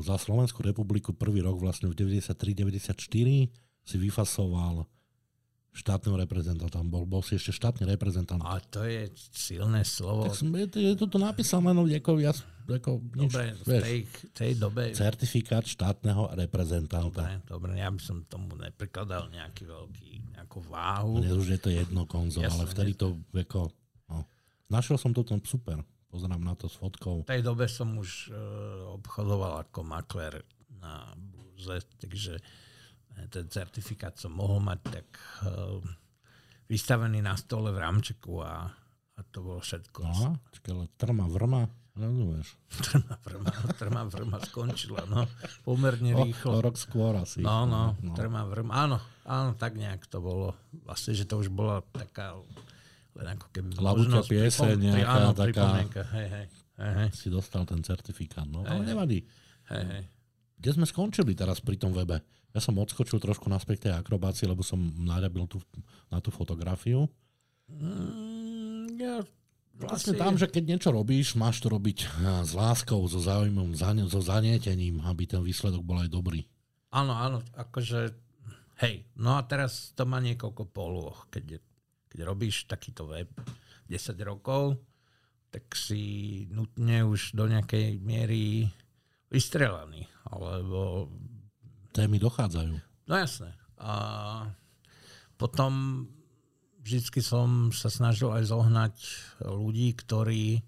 za 0.00 0.16
Slovenskú 0.20 0.60
republiku 0.60 1.16
prvý 1.16 1.40
rok 1.40 1.56
vlastne 1.56 1.88
v 1.88 1.96
93-94 1.96 2.96
si 3.80 3.96
vyfasoval 3.96 4.84
štátneho 5.70 6.18
reprezentanta. 6.18 6.82
Bol, 6.82 7.06
bol 7.06 7.22
si 7.22 7.38
ešte 7.38 7.54
štátny 7.54 7.86
reprezentant. 7.86 8.42
A 8.42 8.58
to 8.58 8.82
je 8.82 9.06
silné 9.30 9.86
slovo. 9.86 10.26
Tak 10.26 10.34
som, 10.34 10.50
je, 10.52 10.66
je 10.66 10.94
to 10.98 11.18
napísané, 11.18 11.70
no, 11.70 11.86
ako, 11.86 12.18
ja, 12.18 12.34
ako, 12.66 12.98
nič, 13.14 13.30
dobre, 13.30 13.44
v 13.54 13.68
tej, 13.78 13.98
tej 14.34 14.52
dobe... 14.58 14.90
Certifikát 14.90 15.62
štátneho 15.62 16.34
reprezentanta. 16.34 17.22
Dobre, 17.22 17.46
dobre, 17.46 17.70
ja 17.78 17.88
by 17.88 18.00
som 18.02 18.26
tomu 18.26 18.58
neprikladal 18.58 19.30
nejaký 19.30 19.62
veľký, 19.70 20.10
nejakú 20.34 20.58
váhu. 20.66 21.22
Dnes 21.22 21.38
už 21.38 21.48
je 21.54 21.60
to 21.62 21.70
jedno 21.70 22.02
konzol, 22.04 22.42
ale 22.42 22.66
vtedy 22.66 22.98
to 22.98 23.14
ako... 23.30 23.70
No, 24.10 24.26
našiel 24.66 24.98
som 24.98 25.14
to 25.14 25.22
tam 25.22 25.38
super. 25.46 25.78
Pozerám 26.10 26.42
na 26.42 26.58
to 26.58 26.66
s 26.66 26.74
fotkou. 26.74 27.22
V 27.22 27.30
tej 27.30 27.46
dobe 27.46 27.70
som 27.70 27.94
už 27.94 28.34
uh, 28.34 28.36
obchodoval 28.98 29.62
ako 29.62 29.86
makler 29.86 30.42
na 30.82 31.14
burze, 31.14 31.86
takže 32.02 32.34
eh, 33.14 33.26
ten 33.30 33.46
certifikát 33.46 34.18
som 34.18 34.34
mohol 34.34 34.58
mať 34.58 34.80
tak 34.90 35.06
uh, 35.46 35.78
vystavený 36.66 37.22
na 37.22 37.38
stole 37.38 37.70
v 37.70 37.78
rámčeku 37.78 38.42
a, 38.42 38.66
a 39.14 39.20
to 39.30 39.38
bolo 39.38 39.62
všetko. 39.62 40.00
No, 40.02 40.38
čakaj, 40.50 40.90
trma 40.98 41.30
vrma, 41.30 41.70
rozumieš? 41.94 42.58
Trma 42.90 43.14
vrma, 43.22 43.52
trma 43.78 44.02
vrma 44.06 44.38
skončila, 44.42 45.06
no, 45.06 45.30
pomerne 45.62 46.10
rýchlo. 46.14 46.58
O, 46.58 46.62
rok 46.62 46.74
skôr 46.74 47.14
asi. 47.18 47.38
No, 47.38 47.70
no, 47.70 47.94
no, 48.02 48.14
trma 48.18 48.46
vrma, 48.50 48.86
áno, 48.86 48.98
áno, 49.26 49.54
tak 49.54 49.78
nejak 49.78 50.06
to 50.10 50.18
bolo. 50.18 50.58
Vlastne, 50.86 51.14
že 51.14 51.26
to 51.26 51.38
už 51.38 51.50
bola 51.54 51.86
taká 51.94 52.34
len 53.16 53.26
ako 53.34 53.46
keby 53.50 53.68
Labuťa 53.78 54.20
pieseň, 54.26 54.76
nejaká 54.78 55.10
áno, 55.10 55.30
taká... 55.34 55.64
Hej, 56.14 56.28
hej, 56.30 56.46
hej. 56.78 57.08
Si 57.16 57.28
dostal 57.28 57.66
ten 57.66 57.82
certifikát, 57.82 58.46
no, 58.46 58.62
hej, 58.62 58.70
ale 58.70 58.82
nevadí. 58.86 59.20
Hej, 59.72 59.84
hej. 59.84 60.04
Kde 60.60 60.70
sme 60.76 60.86
skončili 60.86 61.32
teraz 61.32 61.58
pri 61.58 61.80
tom 61.80 61.90
webe? 61.96 62.20
Ja 62.50 62.60
som 62.60 62.76
odskočil 62.76 63.22
trošku 63.22 63.46
naspäť 63.48 63.88
tej 63.88 63.92
akrobácii, 63.96 64.44
lebo 64.44 64.60
som 64.60 64.78
naďabil 64.78 65.46
tú, 65.46 65.62
na 66.10 66.18
tú 66.18 66.34
fotografiu. 66.34 67.06
Mm, 67.70 68.98
ja 68.98 69.22
Vlastne 69.80 70.12
tam, 70.12 70.36
že 70.36 70.44
keď 70.44 70.76
niečo 70.76 70.90
robíš, 70.92 71.32
máš 71.40 71.64
to 71.64 71.72
robiť 71.72 72.04
s 72.44 72.52
láskou, 72.52 73.00
so 73.08 73.16
záujmom, 73.16 73.72
so 74.12 74.20
zanietením, 74.20 75.00
aby 75.08 75.24
ten 75.24 75.40
výsledok 75.40 75.80
bol 75.80 76.04
aj 76.04 76.12
dobrý. 76.12 76.44
Áno, 76.92 77.16
áno, 77.16 77.38
akože, 77.56 78.12
hej, 78.84 79.08
no 79.16 79.40
a 79.40 79.42
teraz 79.48 79.96
to 79.96 80.04
má 80.04 80.20
niekoľko 80.20 80.68
polôch, 80.68 81.24
keď 81.32 81.56
je 81.56 81.58
keď 82.10 82.20
robíš 82.26 82.66
takýto 82.66 83.06
web 83.06 83.30
10 83.86 84.18
rokov, 84.26 84.76
tak 85.50 85.70
si 85.74 86.46
nutne 86.50 87.06
už 87.06 87.34
do 87.38 87.46
nejakej 87.46 88.02
miery 88.02 88.66
vystrelaný. 89.30 90.06
Alebo... 90.26 91.10
Témy 91.90 92.22
dochádzajú. 92.22 92.78
No 93.10 93.14
jasné. 93.18 93.50
A 93.82 93.90
potom 95.34 96.06
vždycky 96.78 97.18
som 97.18 97.74
sa 97.74 97.90
snažil 97.90 98.30
aj 98.30 98.46
zohnať 98.46 98.94
ľudí, 99.42 99.90
ktorí 99.98 100.62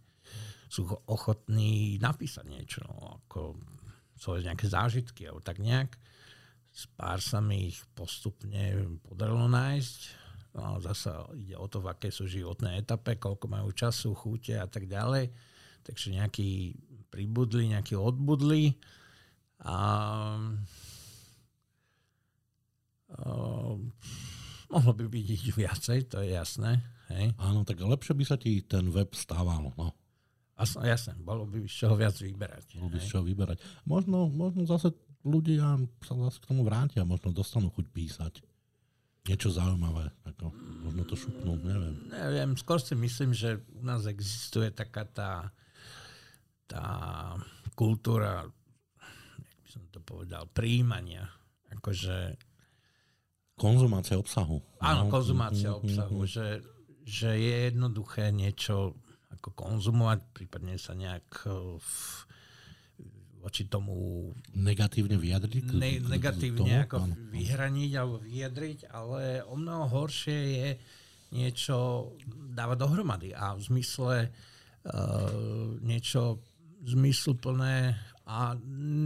sú 0.67 0.89
ochotní 1.07 2.03
napísať 2.03 2.45
niečo, 2.49 2.83
ako 3.23 3.55
svoje 4.19 4.49
nejaké 4.49 4.67
zážitky, 4.67 5.31
alebo 5.31 5.45
tak 5.45 5.63
nejak. 5.63 5.95
Pár 6.97 7.23
sa 7.23 7.39
mi 7.39 7.71
ich 7.71 7.79
postupne 7.93 8.97
podarilo 9.05 9.47
nájsť 9.47 10.22
No, 10.53 10.77
zasa 10.85 11.25
ide 11.33 11.57
o 11.57 11.65
to, 11.65 11.81
v 11.81 11.97
aké 11.97 12.13
sú 12.13 12.29
životné 12.29 12.77
etape, 12.85 13.17
koľko 13.17 13.49
majú 13.49 13.73
času, 13.73 14.13
chúte 14.13 14.53
a 14.53 14.69
tak 14.69 14.85
ďalej. 14.85 15.33
Takže 15.81 16.13
nejaký 16.13 16.77
pribudli, 17.09 17.73
nejaký 17.73 17.97
odbudli. 17.97 18.77
A, 19.65 19.77
a 23.17 23.29
mohlo 24.69 24.93
by 24.93 25.05
byť 25.09 25.27
ich 25.33 25.45
viacej, 25.57 26.13
to 26.13 26.21
je 26.21 26.37
jasné. 26.37 26.85
Hej. 27.09 27.33
Áno, 27.41 27.65
tak 27.65 27.81
lepšie 27.81 28.13
by 28.13 28.25
sa 28.29 28.37
ti 28.37 28.61
ten 28.61 28.93
web 28.93 29.09
stával. 29.17 29.73
No. 29.73 29.97
Jasné, 30.61 30.93
jasné, 30.93 31.13
bolo 31.17 31.49
by 31.49 31.65
z 31.65 31.75
čoho 31.81 31.97
viac 31.97 32.13
vyberať. 32.21 32.77
Bolo 32.77 32.93
by 32.93 32.99
z 33.01 33.09
čoho 33.09 33.25
vyberať. 33.25 33.57
Možno, 33.89 34.29
možno 34.29 34.69
zase 34.69 34.93
ľudia 35.25 35.81
sa 36.05 36.15
zase 36.29 36.39
k 36.45 36.49
tomu 36.53 36.61
vrátia, 36.61 37.09
možno 37.09 37.33
dostanú 37.33 37.73
chuť 37.73 37.87
písať 37.89 38.52
niečo 39.23 39.55
zaujímavé. 39.55 40.11
Ako, 40.27 40.51
možno 40.83 41.03
to 41.07 41.15
šupnú, 41.15 41.55
neviem. 41.63 41.95
Neviem, 42.11 42.51
skôr 42.59 42.83
si 42.83 42.99
myslím, 42.99 43.31
že 43.31 43.63
u 43.79 43.83
nás 43.87 44.07
existuje 44.11 44.75
taká 44.75 45.07
tá, 45.07 45.33
tá 46.67 46.85
kultúra, 47.79 48.51
jak 49.39 49.57
by 49.63 49.69
som 49.71 49.85
to 49.95 50.01
povedal, 50.03 50.51
príjmania. 50.51 51.31
Akože... 51.71 52.37
Konzumácia 53.55 54.19
obsahu. 54.19 54.59
Áno, 54.83 55.07
no. 55.07 55.13
konzumácia 55.13 55.71
mm-hmm. 55.71 55.83
obsahu, 55.87 56.19
že, 56.27 56.47
že 57.07 57.39
je 57.39 57.57
jednoduché 57.71 58.35
niečo 58.35 58.99
ako 59.39 59.55
konzumovať, 59.55 60.19
prípadne 60.35 60.75
sa 60.77 60.99
nejak 60.99 61.47
v, 61.79 61.95
voči 63.43 63.67
tomu... 63.67 64.31
Negatívne 64.55 65.19
vyjadriť? 65.19 65.75
Ne, 65.75 65.99
negatívne 65.99 66.63
tomu? 66.63 66.75
ako 66.87 66.97
vyhraniť 67.35 67.93
alebo 67.99 68.17
vyjadriť, 68.23 68.79
ale 68.95 69.43
o 69.43 69.59
mnoho 69.59 69.91
horšie 69.91 70.39
je 70.55 70.69
niečo 71.35 72.13
dávať 72.55 72.77
dohromady 72.79 73.31
a 73.35 73.59
v 73.59 73.61
zmysle 73.67 74.15
uh, 74.29 74.95
niečo 75.83 76.39
zmysluplné 76.87 77.99
a 78.29 78.55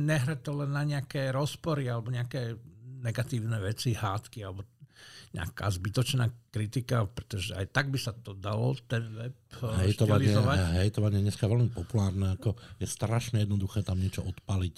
nehrať 0.04 0.40
to 0.44 0.52
len 0.52 0.70
na 0.76 0.84
nejaké 0.84 1.32
rozpory 1.32 1.88
alebo 1.88 2.12
nejaké 2.12 2.60
negatívne 3.00 3.56
veci, 3.62 3.96
hádky 3.96 4.44
alebo 4.44 4.66
nejaká 5.36 5.68
zbytočná 5.68 6.32
kritika, 6.48 7.04
pretože 7.04 7.52
aj 7.52 7.68
tak 7.68 7.92
by 7.92 7.98
sa 8.00 8.16
to 8.16 8.32
dalo, 8.32 8.72
ten 8.88 9.04
web 9.12 9.36
eh, 9.60 9.84
hejtovanie, 9.84 10.32
hejtovanie 10.80 11.20
dneska 11.20 11.44
veľmi 11.44 11.70
populárne, 11.76 12.40
ako 12.40 12.56
je 12.80 12.88
strašne 12.88 13.44
jednoduché 13.44 13.84
tam 13.84 14.00
niečo 14.00 14.24
odpaliť 14.24 14.74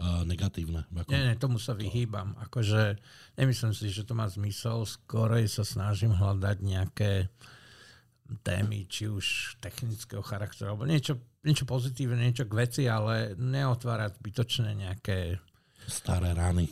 uh, 0.00 0.24
negatívne. 0.24 0.88
Ako... 0.88 1.12
Nie, 1.12 1.28
nie, 1.28 1.36
tomu 1.36 1.60
sa 1.60 1.76
vyhýbam. 1.76 2.32
Akože 2.48 2.96
nemyslím 3.36 3.76
si, 3.76 3.92
že 3.92 4.08
to 4.08 4.16
má 4.16 4.24
zmysel, 4.30 4.88
skorej 4.88 5.50
sa 5.52 5.66
snažím 5.66 6.16
hľadať 6.16 6.56
nejaké 6.64 7.12
témy, 8.44 8.84
či 8.88 9.08
už 9.08 9.56
technického 9.60 10.20
charakteru, 10.20 10.76
alebo 10.76 10.84
niečo, 10.84 11.16
niečo 11.44 11.64
pozitívne, 11.64 12.20
niečo 12.20 12.44
k 12.44 12.58
veci, 12.60 12.82
ale 12.84 13.32
neotvárať 13.36 14.20
zbytočné 14.20 14.76
nejaké 14.76 15.40
Staré 15.88 16.36
rány. 16.36 16.68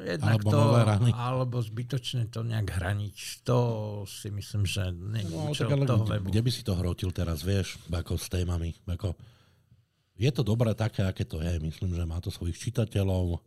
Jednak 0.00 0.40
alebo 0.40 0.48
to, 0.48 0.58
nové 0.60 0.80
rany. 0.84 1.10
Alebo 1.12 1.56
zbytočne 1.60 2.28
to 2.28 2.40
nejak 2.44 2.68
hraniť. 2.76 3.44
To 3.44 3.58
si 4.04 4.28
myslím, 4.32 4.64
že 4.64 4.92
nie 4.92 5.24
no, 5.28 5.52
tak 5.52 5.72
ale 5.72 5.84
toho 5.84 6.04
kde, 6.04 6.16
kde 6.24 6.40
by 6.40 6.50
si 6.52 6.62
to 6.64 6.72
hrotil 6.76 7.12
teraz, 7.12 7.44
vieš, 7.44 7.80
ako 7.88 8.16
s 8.16 8.28
témami. 8.32 8.72
Ako, 8.88 9.12
je 10.16 10.30
to 10.32 10.44
dobré 10.44 10.72
také, 10.72 11.04
aké 11.04 11.24
to 11.28 11.40
je. 11.40 11.60
Myslím, 11.60 11.92
že 11.96 12.04
má 12.04 12.20
to 12.20 12.32
svojich 12.32 12.56
čitateľov, 12.56 13.40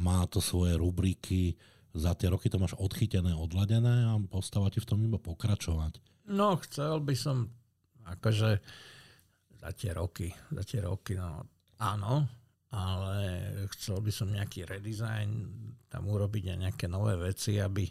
má 0.00 0.24
to 0.28 0.40
svoje 0.44 0.76
rubriky, 0.76 1.56
za 1.96 2.12
tie 2.12 2.28
roky 2.28 2.52
to 2.52 2.60
máš 2.60 2.76
odchytené, 2.76 3.32
odladené 3.32 4.04
a 4.04 4.20
postáva 4.28 4.68
ti 4.68 4.84
v 4.84 4.88
tom 4.88 5.00
iba 5.00 5.16
pokračovať. 5.16 5.96
No, 6.28 6.60
chcel 6.60 7.00
by 7.00 7.14
som 7.16 7.48
akože 8.04 8.60
za 9.56 9.70
tie 9.72 9.96
roky, 9.96 10.28
za 10.52 10.62
tie 10.62 10.84
roky, 10.84 11.16
no 11.16 11.48
áno, 11.80 12.28
ale 12.76 13.24
chcel 13.72 14.04
by 14.04 14.12
som 14.12 14.28
nejaký 14.28 14.68
redesign 14.68 15.48
tam 15.88 16.12
urobiť 16.12 16.52
aj 16.52 16.58
nejaké 16.68 16.86
nové 16.92 17.16
veci, 17.16 17.56
aby, 17.56 17.88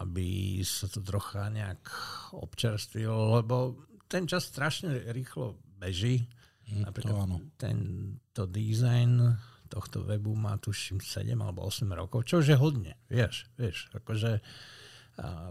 aby 0.00 0.28
sa 0.64 0.88
to 0.88 1.04
trocha 1.04 1.52
nejak 1.52 1.84
občerstvilo, 2.32 3.36
lebo 3.36 3.76
ten 4.08 4.24
čas 4.24 4.48
strašne 4.48 5.12
rýchlo 5.12 5.60
beží. 5.76 6.24
Mm, 6.72 6.88
Napríklad 6.88 7.12
to 7.12 7.24
áno. 7.28 7.36
tento 7.60 8.42
design 8.48 9.36
tohto 9.68 10.00
webu 10.08 10.32
má 10.32 10.56
tuším 10.56 11.04
7 11.04 11.36
alebo 11.36 11.68
8 11.68 11.84
rokov, 11.92 12.24
čo 12.24 12.40
je 12.40 12.56
hodne, 12.56 12.96
vieš, 13.12 13.52
vieš, 13.60 13.92
akože 13.92 14.40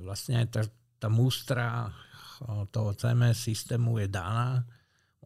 vlastne 0.02 0.42
aj 0.42 0.48
tá, 0.50 0.62
tá 0.98 1.08
mústra 1.12 1.94
toho 2.74 2.94
CMS 2.98 3.46
systému 3.46 4.02
je 4.02 4.08
daná, 4.10 4.66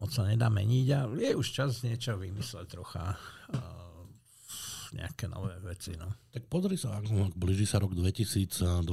moc 0.02 0.10
sa 0.10 0.26
nedá 0.26 0.50
meniť 0.50 0.86
a 0.98 1.06
je 1.06 1.30
už 1.38 1.46
čas 1.46 1.86
niečo 1.86 2.18
vymysleť 2.18 2.66
trocha 2.74 3.14
nejaké 4.92 5.24
nové 5.28 5.56
veci. 5.64 5.96
No. 5.96 6.12
Tak 6.30 6.46
pozri 6.52 6.76
sa, 6.76 7.00
ak 7.00 7.08
blíži 7.34 7.64
sa 7.64 7.80
rok 7.80 7.96
2022, 7.96 8.84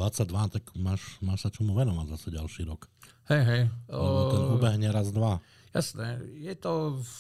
tak 0.56 0.64
máš, 0.80 1.20
máš 1.20 1.48
sa 1.48 1.50
čomu 1.52 1.76
venovať 1.76 2.08
zase 2.16 2.28
ďalší 2.32 2.62
rok. 2.66 2.88
Hej, 3.30 3.44
hej. 3.46 3.64
Ten 3.92 4.44
ubehne 4.56 4.90
raz, 4.90 5.12
dva. 5.14 5.44
Jasné, 5.70 6.24
je 6.40 6.56
to 6.58 6.98
v, 6.98 7.14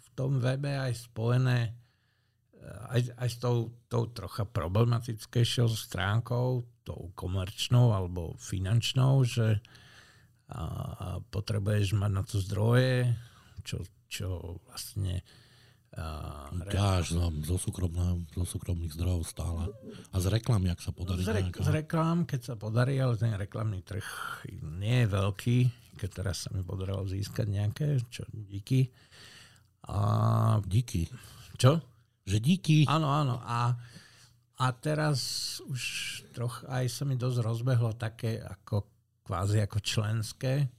v 0.00 0.06
tom 0.16 0.40
webe 0.40 0.72
aj 0.72 1.12
spojené 1.12 1.58
eh, 1.68 2.94
aj, 2.96 3.00
aj 3.20 3.28
s 3.28 3.36
tou, 3.36 3.68
tou 3.90 4.08
trocha 4.08 4.48
problematickejšou 4.48 5.68
stránkou, 5.68 6.64
tou 6.88 7.12
komerčnou 7.12 7.92
alebo 7.92 8.32
finančnou, 8.40 9.28
že 9.28 9.60
a 10.48 10.64
potrebuješ 11.28 11.92
mať 11.92 12.10
na 12.12 12.22
to 12.24 12.40
zdroje, 12.40 13.12
čo, 13.68 13.84
čo 14.08 14.56
vlastne 14.64 15.20
no, 17.12 17.28
zo, 17.34 17.56
zo 18.36 18.44
súkromných 18.44 18.92
zdrojov 18.92 19.22
stále. 19.28 19.72
A 20.12 20.16
z 20.20 20.26
reklamy, 20.32 20.72
ak 20.72 20.80
sa 20.80 20.92
podarí. 20.92 21.24
Z, 21.24 21.32
re, 21.32 21.42
z 21.52 21.70
reklám, 21.72 22.24
keď 22.28 22.40
sa 22.40 22.54
podarí, 22.54 23.00
ale 23.00 23.16
ten 23.16 23.34
reklamný 23.34 23.82
trh 23.82 24.06
nie 24.78 25.04
je 25.04 25.08
veľký, 25.08 25.58
keď 25.98 26.10
teraz 26.12 26.46
sa 26.46 26.50
mi 26.54 26.62
podarilo 26.62 27.04
získať 27.08 27.46
nejaké, 27.48 27.86
čo 28.12 28.24
díky. 28.30 28.88
A... 29.88 30.60
Díky. 30.62 31.08
Čo? 31.56 31.80
Že 32.28 32.36
díky. 32.38 32.78
Áno, 32.86 33.08
áno. 33.08 33.40
A, 33.42 33.74
a 34.60 34.66
teraz 34.76 35.18
už 35.64 35.82
troch 36.36 36.62
aj 36.68 36.84
sa 36.92 37.02
mi 37.08 37.16
dosť 37.16 37.40
rozbehlo 37.40 37.96
také 37.96 38.38
ako 38.38 38.97
kvázi 39.28 39.60
ako 39.60 39.78
členské 39.84 40.72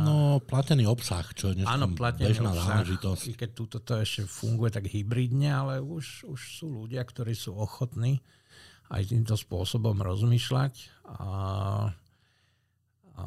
No, 0.00 0.40
platený 0.40 0.88
obsah, 0.88 1.20
čo 1.36 1.52
je 1.52 1.68
áno, 1.68 1.92
bežná 1.92 2.56
obsah, 2.56 2.80
záležitosť. 2.80 3.24
I 3.28 3.32
keď 3.36 3.50
túto 3.52 3.76
to 3.76 4.00
ešte 4.00 4.24
funguje 4.24 4.72
tak 4.72 4.88
hybridne, 4.88 5.52
ale 5.52 5.84
už, 5.84 6.24
už 6.24 6.40
sú 6.40 6.72
ľudia, 6.72 7.04
ktorí 7.04 7.36
sú 7.36 7.52
ochotní 7.52 8.24
aj 8.88 9.12
týmto 9.12 9.36
spôsobom 9.36 10.00
rozmýšľať. 10.00 10.88
A, 11.04 11.28
a, 13.20 13.26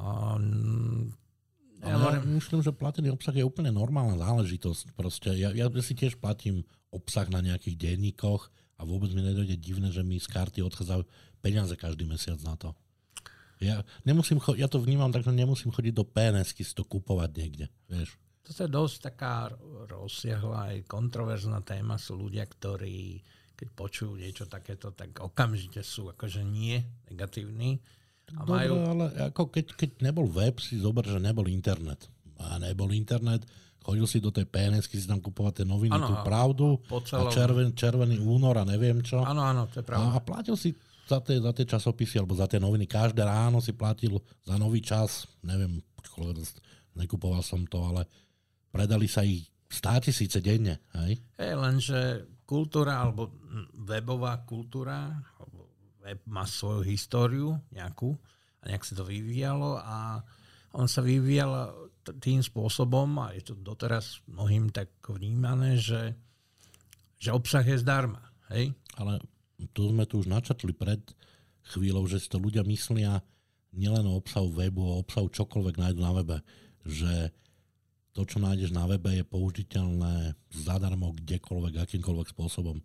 ja 1.85 1.93
ale 1.93 2.25
myslím, 2.33 2.65
že 2.65 2.73
platený 2.73 3.13
obsah 3.13 3.37
je 3.37 3.45
úplne 3.45 3.69
normálna 3.69 4.17
záležitosť. 4.17 4.97
Proste 4.97 5.37
ja, 5.37 5.53
ja 5.53 5.69
si 5.85 5.93
tiež 5.93 6.17
platím 6.17 6.65
obsah 6.89 7.29
na 7.29 7.45
nejakých 7.45 7.77
denníkoch 7.77 8.49
a 8.81 8.89
vôbec 8.89 9.13
mi 9.13 9.21
nedojde 9.21 9.53
divné, 9.61 9.93
že 9.93 10.01
mi 10.01 10.17
z 10.17 10.25
karty 10.25 10.65
odchádzajú 10.65 11.05
peniaze 11.45 11.77
každý 11.77 12.09
mesiac 12.09 12.41
na 12.41 12.57
to. 12.57 12.73
Ja, 13.58 13.82
nemusím 14.06 14.38
cho- 14.38 14.58
ja 14.58 14.69
to 14.69 14.77
vnímam 14.77 15.10
tak, 15.10 15.26
že 15.26 15.34
nemusím 15.34 15.74
chodiť 15.74 15.94
do 15.94 16.06
PNS 16.06 16.53
si 16.53 16.74
to 16.77 16.86
kúpovať 16.86 17.30
niekde. 17.34 17.66
Vieš. 17.90 18.18
Toto 18.45 18.60
je 18.64 18.69
dosť 18.72 18.98
taká 19.11 19.52
rozsiahla 19.92 20.72
aj 20.72 20.77
kontroverzná 20.88 21.60
téma. 21.66 22.00
Sú 22.00 22.16
ľudia, 22.16 22.48
ktorí 22.48 23.19
keď 23.58 23.69
počujú 23.74 24.14
niečo 24.22 24.45
takéto, 24.45 24.94
tak 24.94 25.18
okamžite 25.18 25.82
sú 25.82 26.14
akože 26.14 26.45
nie 26.45 26.77
negatívni. 27.10 27.82
A 28.38 28.45
Dobre, 28.45 28.69
majú... 28.69 28.74
ale 28.86 29.06
ako 29.34 29.50
keď, 29.50 29.66
keď 29.74 29.90
nebol 30.06 30.30
web, 30.30 30.61
si 30.61 30.77
zober, 30.77 31.02
že 31.10 31.18
nebol 31.18 31.50
internet. 31.50 32.06
A 32.38 32.61
nebol 32.61 32.94
internet, 32.94 33.50
chodil 33.82 34.06
si 34.06 34.22
do 34.22 34.30
tej 34.30 34.45
PNS, 34.45 34.86
si 34.94 35.10
tam 35.10 35.18
kupovať 35.18 35.64
tie 35.64 35.66
noviny, 35.66 35.95
ano, 35.98 36.06
tú 36.06 36.16
pravdu 36.22 36.68
celom... 37.08 37.32
a 37.32 37.34
červen, 37.34 37.74
červený 37.74 38.22
únor 38.22 38.61
a 38.61 38.64
neviem 38.68 39.02
čo. 39.02 39.26
Áno, 39.26 39.42
áno, 39.42 39.66
to 39.74 39.82
je 39.82 39.86
pravda. 39.90 40.14
A, 40.14 40.22
a 40.22 40.22
platil 40.22 40.53
si 40.53 40.77
za 41.08 41.24
tie, 41.24 41.40
za 41.40 41.52
tie 41.56 41.66
časopisy 41.66 42.19
alebo 42.19 42.36
za 42.36 42.45
tie 42.52 42.60
noviny. 42.60 42.86
Každé 42.86 43.24
ráno 43.24 43.64
si 43.64 43.72
platil 43.72 44.19
za 44.44 44.60
nový 44.60 44.84
čas, 44.84 45.26
neviem, 45.42 45.80
nekupoval 46.98 47.45
som 47.45 47.64
to, 47.69 47.80
ale 47.80 48.03
predali 48.74 49.08
sa 49.08 49.24
ich 49.24 49.48
státi 49.69 50.11
síce 50.11 50.44
denne. 50.44 50.84
Hej? 50.98 51.19
Hey, 51.38 51.53
lenže 51.53 52.27
kultúra 52.48 53.03
alebo 53.03 53.32
webová 53.88 54.44
kultúra, 54.48 55.11
web 56.02 56.19
má 56.32 56.48
svoju 56.48 56.82
históriu 56.88 57.50
nejakú 57.76 58.16
a 58.64 58.72
nejak 58.72 58.84
sa 58.88 58.95
to 58.95 59.03
vyvíjalo 59.03 59.76
a 59.77 60.24
on 60.76 60.88
sa 60.88 61.03
vyvíjal 61.03 61.76
tým 62.24 62.40
spôsobom 62.40 63.19
a 63.19 63.36
je 63.36 63.52
to 63.52 63.53
doteraz 63.60 64.24
mnohým 64.32 64.72
tak 64.72 64.88
vnímané, 65.03 65.76
že, 65.76 66.16
že 67.19 67.36
obsah 67.36 67.64
je 67.68 67.84
zdarma. 67.84 68.24
Hej? 68.48 68.72
Ale 68.95 69.19
to 69.74 69.90
sme 69.90 70.06
tu 70.06 70.22
už 70.22 70.30
načatli 70.30 70.74
pred 70.74 71.02
chvíľou, 71.74 72.06
že 72.06 72.22
si 72.22 72.27
to 72.30 72.38
ľudia 72.38 72.61
myslia 72.66 73.19
nielen 73.74 74.06
o 74.08 74.18
obsahu 74.18 74.53
webu, 74.53 74.82
o 74.82 75.02
obsahu 75.02 75.27
čokoľvek 75.30 75.76
nájdu 75.77 76.00
na 76.00 76.11
webe, 76.16 76.38
že 76.88 77.34
to, 78.18 78.26
čo 78.26 78.42
nájdeš 78.42 78.74
na 78.74 78.90
webe, 78.90 79.14
je 79.14 79.22
použiteľné 79.22 80.34
zadarmo 80.50 81.14
kdekoľvek, 81.14 81.86
akýmkoľvek 81.86 82.34
spôsobom. 82.34 82.82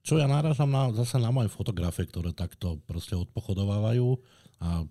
Čo 0.00 0.16
ja 0.16 0.24
náražam 0.24 0.72
na, 0.72 0.88
zase 0.96 1.20
na 1.20 1.28
moje 1.28 1.52
fotografie, 1.52 2.08
ktoré 2.08 2.32
takto 2.32 2.80
proste 2.88 3.12
odpochodovávajú 3.12 4.16
a 4.64 4.88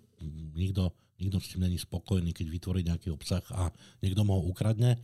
nikto, 0.54 0.94
nikto 1.18 1.42
s 1.42 1.50
tým 1.50 1.66
není 1.66 1.78
spokojný, 1.82 2.30
keď 2.30 2.46
vytvorí 2.46 2.86
nejaký 2.86 3.10
obsah 3.10 3.42
a 3.50 3.74
niekto 3.98 4.22
mu 4.22 4.38
ho 4.38 4.46
ukradne, 4.46 5.02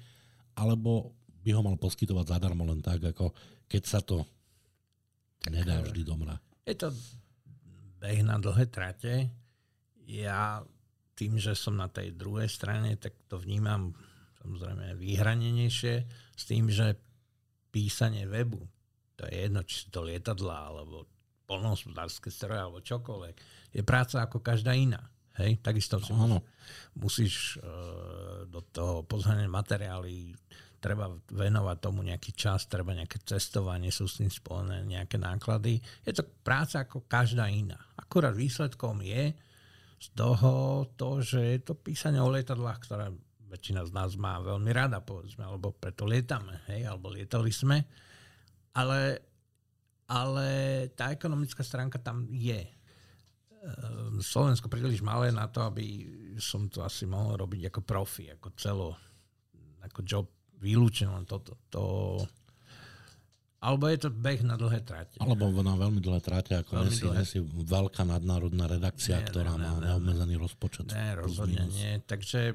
alebo 0.55 1.19
by 1.43 1.51
ho 1.51 1.67
mal 1.67 1.75
poskytovať 1.75 2.39
zadarmo 2.39 2.63
len 2.63 2.79
tak, 2.79 3.03
ako 3.03 3.35
keď 3.67 3.83
sa 3.83 3.99
to 3.99 4.23
Nedá 5.53 5.85
vždy 5.85 6.03
domra. 6.03 6.37
Je 6.67 6.75
to 6.75 6.91
beh 8.03 8.21
na 8.27 8.37
dlhé 8.41 8.67
trate. 8.69 9.31
Ja 10.07 10.63
tým, 11.17 11.41
že 11.41 11.57
som 11.57 11.81
na 11.81 11.89
tej 11.89 12.13
druhej 12.13 12.47
strane, 12.47 12.95
tak 13.01 13.17
to 13.27 13.41
vnímam 13.41 13.97
samozrejme 14.45 14.95
výhranenejšie 15.01 15.95
s 16.37 16.43
tým, 16.47 16.71
že 16.71 16.95
písanie 17.73 18.29
webu, 18.29 18.63
to 19.17 19.27
je 19.27 19.49
jedno, 19.49 19.65
či 19.65 19.75
sú 19.85 19.87
to 19.91 20.05
lietadla, 20.05 20.71
alebo 20.71 21.09
polnohospodárske 21.49 22.29
stroje, 22.29 22.61
alebo 22.61 22.85
čokoľvek, 22.85 23.35
je 23.73 23.83
práca 23.83 24.23
ako 24.23 24.45
každá 24.45 24.77
iná. 24.77 25.01
Hej, 25.37 25.61
takisto 25.61 26.01
si 26.01 26.17
musíš, 26.17 26.41
musíš 26.97 27.35
uh, 27.61 28.49
do 28.49 28.65
toho 28.73 29.05
pozháňať 29.05 29.49
materiály, 29.53 30.33
treba 30.79 31.11
venovať 31.33 31.77
tomu 31.81 32.05
nejaký 32.07 32.37
čas, 32.37 32.71
treba 32.71 32.95
nejaké 32.95 33.23
cestovanie, 33.25 33.91
sú 33.91 34.07
s 34.07 34.21
tým 34.21 34.31
spojené 34.31 34.85
nejaké 34.87 35.17
náklady. 35.19 35.81
Je 36.05 36.13
to 36.15 36.25
práca 36.45 36.85
ako 36.85 37.05
každá 37.09 37.49
iná. 37.51 37.79
Akurát 37.97 38.37
výsledkom 38.37 39.03
je 39.03 39.35
z 39.97 40.09
toho 40.13 40.85
to, 40.95 41.25
že 41.25 41.41
je 41.41 41.61
to 41.65 41.75
písanie 41.75 42.21
o 42.21 42.29
lietadlách, 42.29 42.81
ktoré 42.85 43.09
väčšina 43.47 43.87
z 43.87 43.93
nás 43.95 44.15
má 44.19 44.37
veľmi 44.43 44.71
rada, 44.75 45.01
povedzme, 45.01 45.47
alebo 45.47 45.73
preto 45.73 46.05
lietame, 46.05 46.61
hej, 46.69 46.85
alebo 46.85 47.15
lietali 47.15 47.51
sme. 47.55 47.87
Ale, 48.77 49.23
ale 50.11 50.49
tá 50.93 51.15
ekonomická 51.15 51.65
stránka 51.65 51.97
tam 51.97 52.29
je. 52.29 52.61
Ehm, 53.67 54.21
Slovensko 54.21 54.69
príliš 54.69 55.01
malé 55.01 55.33
na 55.33 55.49
to, 55.49 55.65
aby 55.65 56.07
som 56.37 56.69
to 56.69 56.85
asi 56.85 57.09
mohol 57.09 57.41
robiť 57.41 57.73
ako 57.73 57.81
profi, 57.83 58.29
ako 58.29 58.49
celo, 58.55 58.91
ako 59.81 60.01
job 60.05 60.27
vylúčené 60.61 61.13
len 61.13 61.27
toto. 61.29 61.57
To, 61.75 61.83
alebo 63.61 63.89
je 63.91 63.99
to 64.03 64.11
beh 64.13 64.45
na 64.47 64.55
dlhé 64.55 64.85
trate. 64.87 65.17
Alebo 65.19 65.51
na 65.61 65.75
veľmi 65.75 65.99
dlhé 65.99 66.21
trate, 66.23 66.55
ako 66.57 66.87
nesi, 66.87 67.07
nesi 67.09 67.39
veľká 67.45 68.05
nadnárodná 68.05 68.69
redakcia, 68.71 69.21
nie, 69.21 69.27
ktorá 69.27 69.57
nie, 69.57 69.63
má 69.65 69.73
nie, 69.77 69.83
neobmedzený 69.91 70.35
rozpočet. 70.39 70.93
Ne, 70.93 71.17
rozhodne 71.19 71.67
nie. 71.69 71.99
Takže 72.05 72.55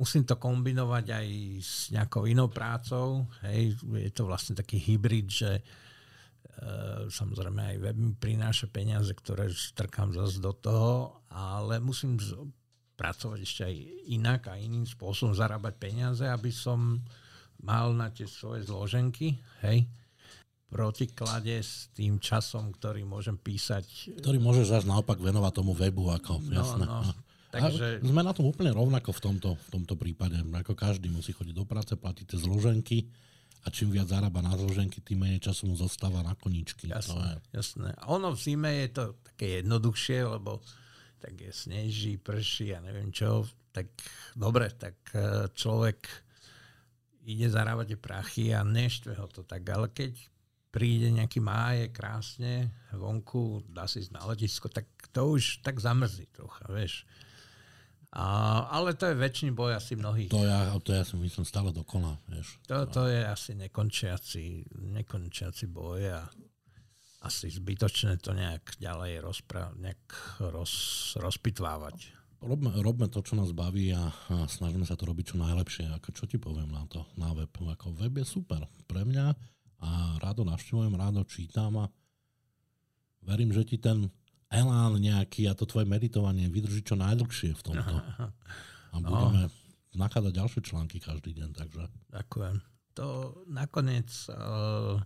musím 0.00 0.24
to 0.24 0.40
kombinovať 0.40 1.06
aj 1.12 1.26
s 1.60 1.92
nejakou 1.92 2.24
inou 2.24 2.48
prácou. 2.48 3.28
Hej, 3.44 3.76
je 3.84 4.10
to 4.10 4.24
vlastne 4.24 4.56
taký 4.56 4.80
hybrid, 4.80 5.28
že 5.28 5.60
samozrejme 7.08 7.56
aj 7.56 7.76
web 7.80 7.96
mi 7.96 8.12
prináša 8.12 8.68
peniaze, 8.68 9.08
ktoré 9.16 9.48
strkám 9.48 10.12
zase 10.12 10.44
do 10.44 10.52
toho, 10.52 11.24
ale 11.32 11.80
musím 11.80 12.20
pracovať 13.00 13.40
ešte 13.40 13.62
aj 13.64 13.76
inak 14.12 14.52
a 14.52 14.60
iným 14.60 14.84
spôsobom 14.84 15.32
zarábať 15.32 15.80
peniaze, 15.80 16.20
aby 16.28 16.52
som 16.52 17.00
mal 17.60 17.92
na 17.92 18.08
tie 18.12 18.24
svoje 18.24 18.66
zloženky, 18.68 19.36
hej, 19.64 19.84
protiklade 20.70 21.60
s 21.60 21.90
tým 21.92 22.22
časom, 22.22 22.70
ktorý 22.70 23.02
môžem 23.02 23.34
písať. 23.34 24.16
Ktorý 24.22 24.38
môžeš 24.38 24.66
zase 24.70 24.86
naopak 24.86 25.18
venovať 25.18 25.52
tomu 25.52 25.74
webu, 25.74 26.08
ako, 26.14 26.38
no, 26.46 26.54
jasné. 26.54 26.86
No. 26.86 27.02
Takže... 27.50 27.98
A 27.98 28.06
sme 28.06 28.22
na 28.22 28.30
tom 28.30 28.46
úplne 28.46 28.70
rovnako 28.70 29.10
v 29.10 29.20
tomto, 29.20 29.48
v 29.58 29.68
tomto 29.74 29.98
prípade. 29.98 30.38
Ako 30.38 30.78
každý 30.78 31.10
musí 31.10 31.34
chodiť 31.34 31.54
do 31.58 31.66
práce, 31.66 31.90
platiť 31.98 32.24
tie 32.30 32.38
zloženky 32.38 33.10
a 33.66 33.74
čím 33.74 33.90
viac 33.90 34.06
zarába 34.06 34.38
na 34.40 34.54
zloženky, 34.54 35.02
tým 35.02 35.26
menej 35.26 35.50
času 35.50 35.66
mu 35.66 35.74
zostáva 35.74 36.22
na 36.22 36.38
koničky. 36.38 36.86
Jasné, 36.86 37.10
to 37.10 37.14
je... 37.18 37.34
jasné. 37.58 37.90
A 37.98 38.14
ono 38.14 38.30
v 38.32 38.38
zime 38.38 38.70
je 38.86 38.88
to 38.94 39.04
také 39.26 39.60
jednoduchšie, 39.60 40.18
lebo 40.30 40.62
tak 41.18 41.34
je 41.36 41.52
sneží, 41.52 42.16
prší 42.16 42.72
a 42.72 42.80
neviem 42.80 43.10
čo, 43.10 43.44
tak 43.74 43.90
dobre, 44.32 44.72
tak 44.72 44.96
e, 45.12 45.50
človek 45.52 46.00
ide 47.24 47.48
zarábať 47.50 47.96
prachy 48.00 48.52
a 48.54 48.64
neštve 48.64 49.16
ho 49.18 49.26
to 49.28 49.44
tak, 49.44 49.64
ale 49.68 49.92
keď 49.92 50.16
príde 50.70 51.10
nejaký 51.10 51.42
máje 51.42 51.90
krásne 51.90 52.70
vonku, 52.94 53.66
dá 53.66 53.90
si 53.90 54.06
ísť 54.06 54.14
na 54.14 54.22
letisko, 54.30 54.70
tak 54.70 54.86
to 55.10 55.34
už 55.34 55.66
tak 55.66 55.82
zamrzí 55.82 56.30
trocha, 56.30 56.62
vieš. 56.70 57.04
A, 58.10 58.66
ale 58.74 58.98
to 58.98 59.06
je 59.06 59.14
väčší 59.14 59.54
boj 59.54 59.78
asi 59.78 59.94
mnohých. 59.94 60.34
To 60.34 60.42
ja, 60.42 60.74
to 60.82 60.90
ja 60.90 61.06
si 61.06 61.14
myslím 61.14 61.46
stále 61.46 61.70
dokola, 61.70 62.18
vieš. 62.26 62.58
To, 62.66 62.82
to 62.90 63.06
je 63.06 63.22
asi 63.22 63.54
nekončiaci, 63.54 64.66
nekončiaci 64.98 65.70
boj 65.70 66.18
a 66.18 66.26
asi 67.22 67.52
zbytočné 67.52 68.18
to 68.18 68.34
nejak 68.34 68.80
ďalej 68.82 69.22
rozpra- 69.22 69.74
nejak 69.78 70.02
roz, 70.50 70.72
rozpitvávať. 71.22 72.19
Robme, 72.40 72.72
robme 72.80 73.06
to, 73.12 73.20
čo 73.20 73.36
nás 73.36 73.52
baví 73.52 73.92
a, 73.92 74.08
a 74.32 74.48
snažíme 74.48 74.88
sa 74.88 74.96
to 74.96 75.04
robiť 75.04 75.32
čo 75.32 75.36
najlepšie. 75.36 75.92
Ako 76.00 76.08
čo 76.16 76.24
ti 76.24 76.40
poviem 76.40 76.72
na 76.72 76.88
to, 76.88 77.04
na 77.20 77.36
web? 77.36 77.52
Ako 77.52 77.92
web 78.00 78.16
je 78.16 78.24
super 78.24 78.64
pre 78.88 79.04
mňa 79.04 79.36
a 79.80 79.88
rádo 80.20 80.48
navštevujem, 80.48 80.96
rádo 80.96 81.20
čítam 81.28 81.76
a 81.76 81.92
verím, 83.24 83.52
že 83.52 83.68
ti 83.68 83.76
ten 83.76 84.08
elán 84.48 84.96
nejaký 84.96 85.46
a 85.46 85.54
to 85.54 85.68
tvoje 85.68 85.84
meditovanie 85.84 86.48
vydrží 86.48 86.80
čo 86.80 86.96
najdlhšie 86.96 87.54
v 87.54 87.62
tomto. 87.62 87.94
A 88.90 88.98
budeme 88.98 89.46
no. 89.46 89.54
nakladať 89.94 90.34
ďalšie 90.34 90.60
články 90.66 90.98
každý 90.98 91.30
deň, 91.30 91.54
takže... 91.54 91.86
Ďakujem. 92.10 92.58
To 92.98 93.38
nakoniec 93.46 94.10
uh, 94.34 94.98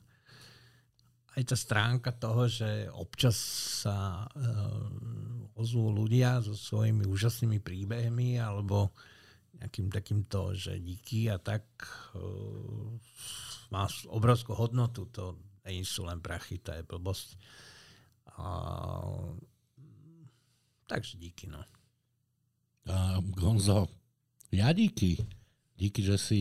aj 1.34 1.42
tá 1.50 1.56
stránka 1.58 2.10
toho, 2.14 2.46
že 2.46 2.86
občas 2.94 3.34
sa 3.82 4.26
uh, 4.26 5.50
ozvú 5.58 5.90
ľudia 5.90 6.38
so 6.42 6.54
svojimi 6.54 7.06
úžasnými 7.06 7.58
príbehmi 7.58 8.38
alebo 8.38 8.94
nejakým 9.58 9.90
takýmto, 9.90 10.54
že 10.54 10.78
díky 10.78 11.30
a 11.30 11.38
tak 11.38 11.66
uh, 12.14 12.94
má 13.74 13.90
obrovskú 14.10 14.54
hodnotu. 14.54 15.10
To 15.14 15.38
nie 15.66 15.82
sú 15.82 16.06
len 16.06 16.20
prachy, 16.20 16.60
to 16.60 16.70
je 16.76 16.82
blbosť. 16.84 17.28
A, 18.36 18.48
takže 20.84 21.16
díky, 21.16 21.48
no. 21.48 21.62
A 22.84 23.18
Gonzo, 23.32 23.88
ja 24.52 24.70
díky. 24.76 25.16
Díky, 25.74 26.04
že 26.04 26.20
si, 26.20 26.40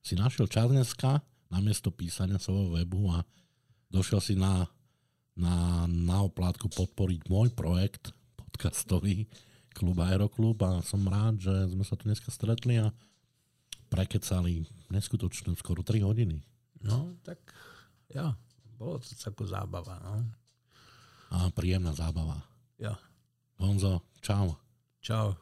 si 0.00 0.14
našiel 0.16 0.48
čas 0.48 0.72
dneska 0.72 1.20
namiesto 1.52 1.92
písania 1.92 2.40
svojho 2.40 2.80
webu 2.80 3.12
a 3.12 3.22
došiel 3.92 4.24
si 4.24 4.34
na, 4.34 4.64
na, 5.36 5.84
na 5.86 6.24
oplátku 6.24 6.72
podporiť 6.72 7.28
môj 7.28 7.52
projekt 7.52 8.16
podcastový 8.34 9.28
klub 9.76 10.00
Aeroklub 10.00 10.56
a 10.64 10.80
som 10.80 11.04
rád, 11.04 11.44
že 11.44 11.52
sme 11.68 11.84
sa 11.84 11.96
tu 11.96 12.08
dneska 12.08 12.32
stretli 12.32 12.80
a 12.80 12.88
prekecali 13.92 14.64
neskutočne 14.88 15.52
skoro 15.60 15.84
3 15.84 16.00
hodiny. 16.00 16.40
No, 16.82 17.12
tak 17.20 17.38
ja, 18.08 18.32
bolo 18.80 18.96
to 18.98 19.12
takú 19.12 19.44
zábava, 19.44 20.00
no 20.00 20.24
a 21.32 21.48
príjemná 21.48 21.96
zábava. 21.96 22.44
Ja. 22.76 23.00
Honzo, 23.56 24.04
čau. 24.20 24.56
Čau. 25.00 25.32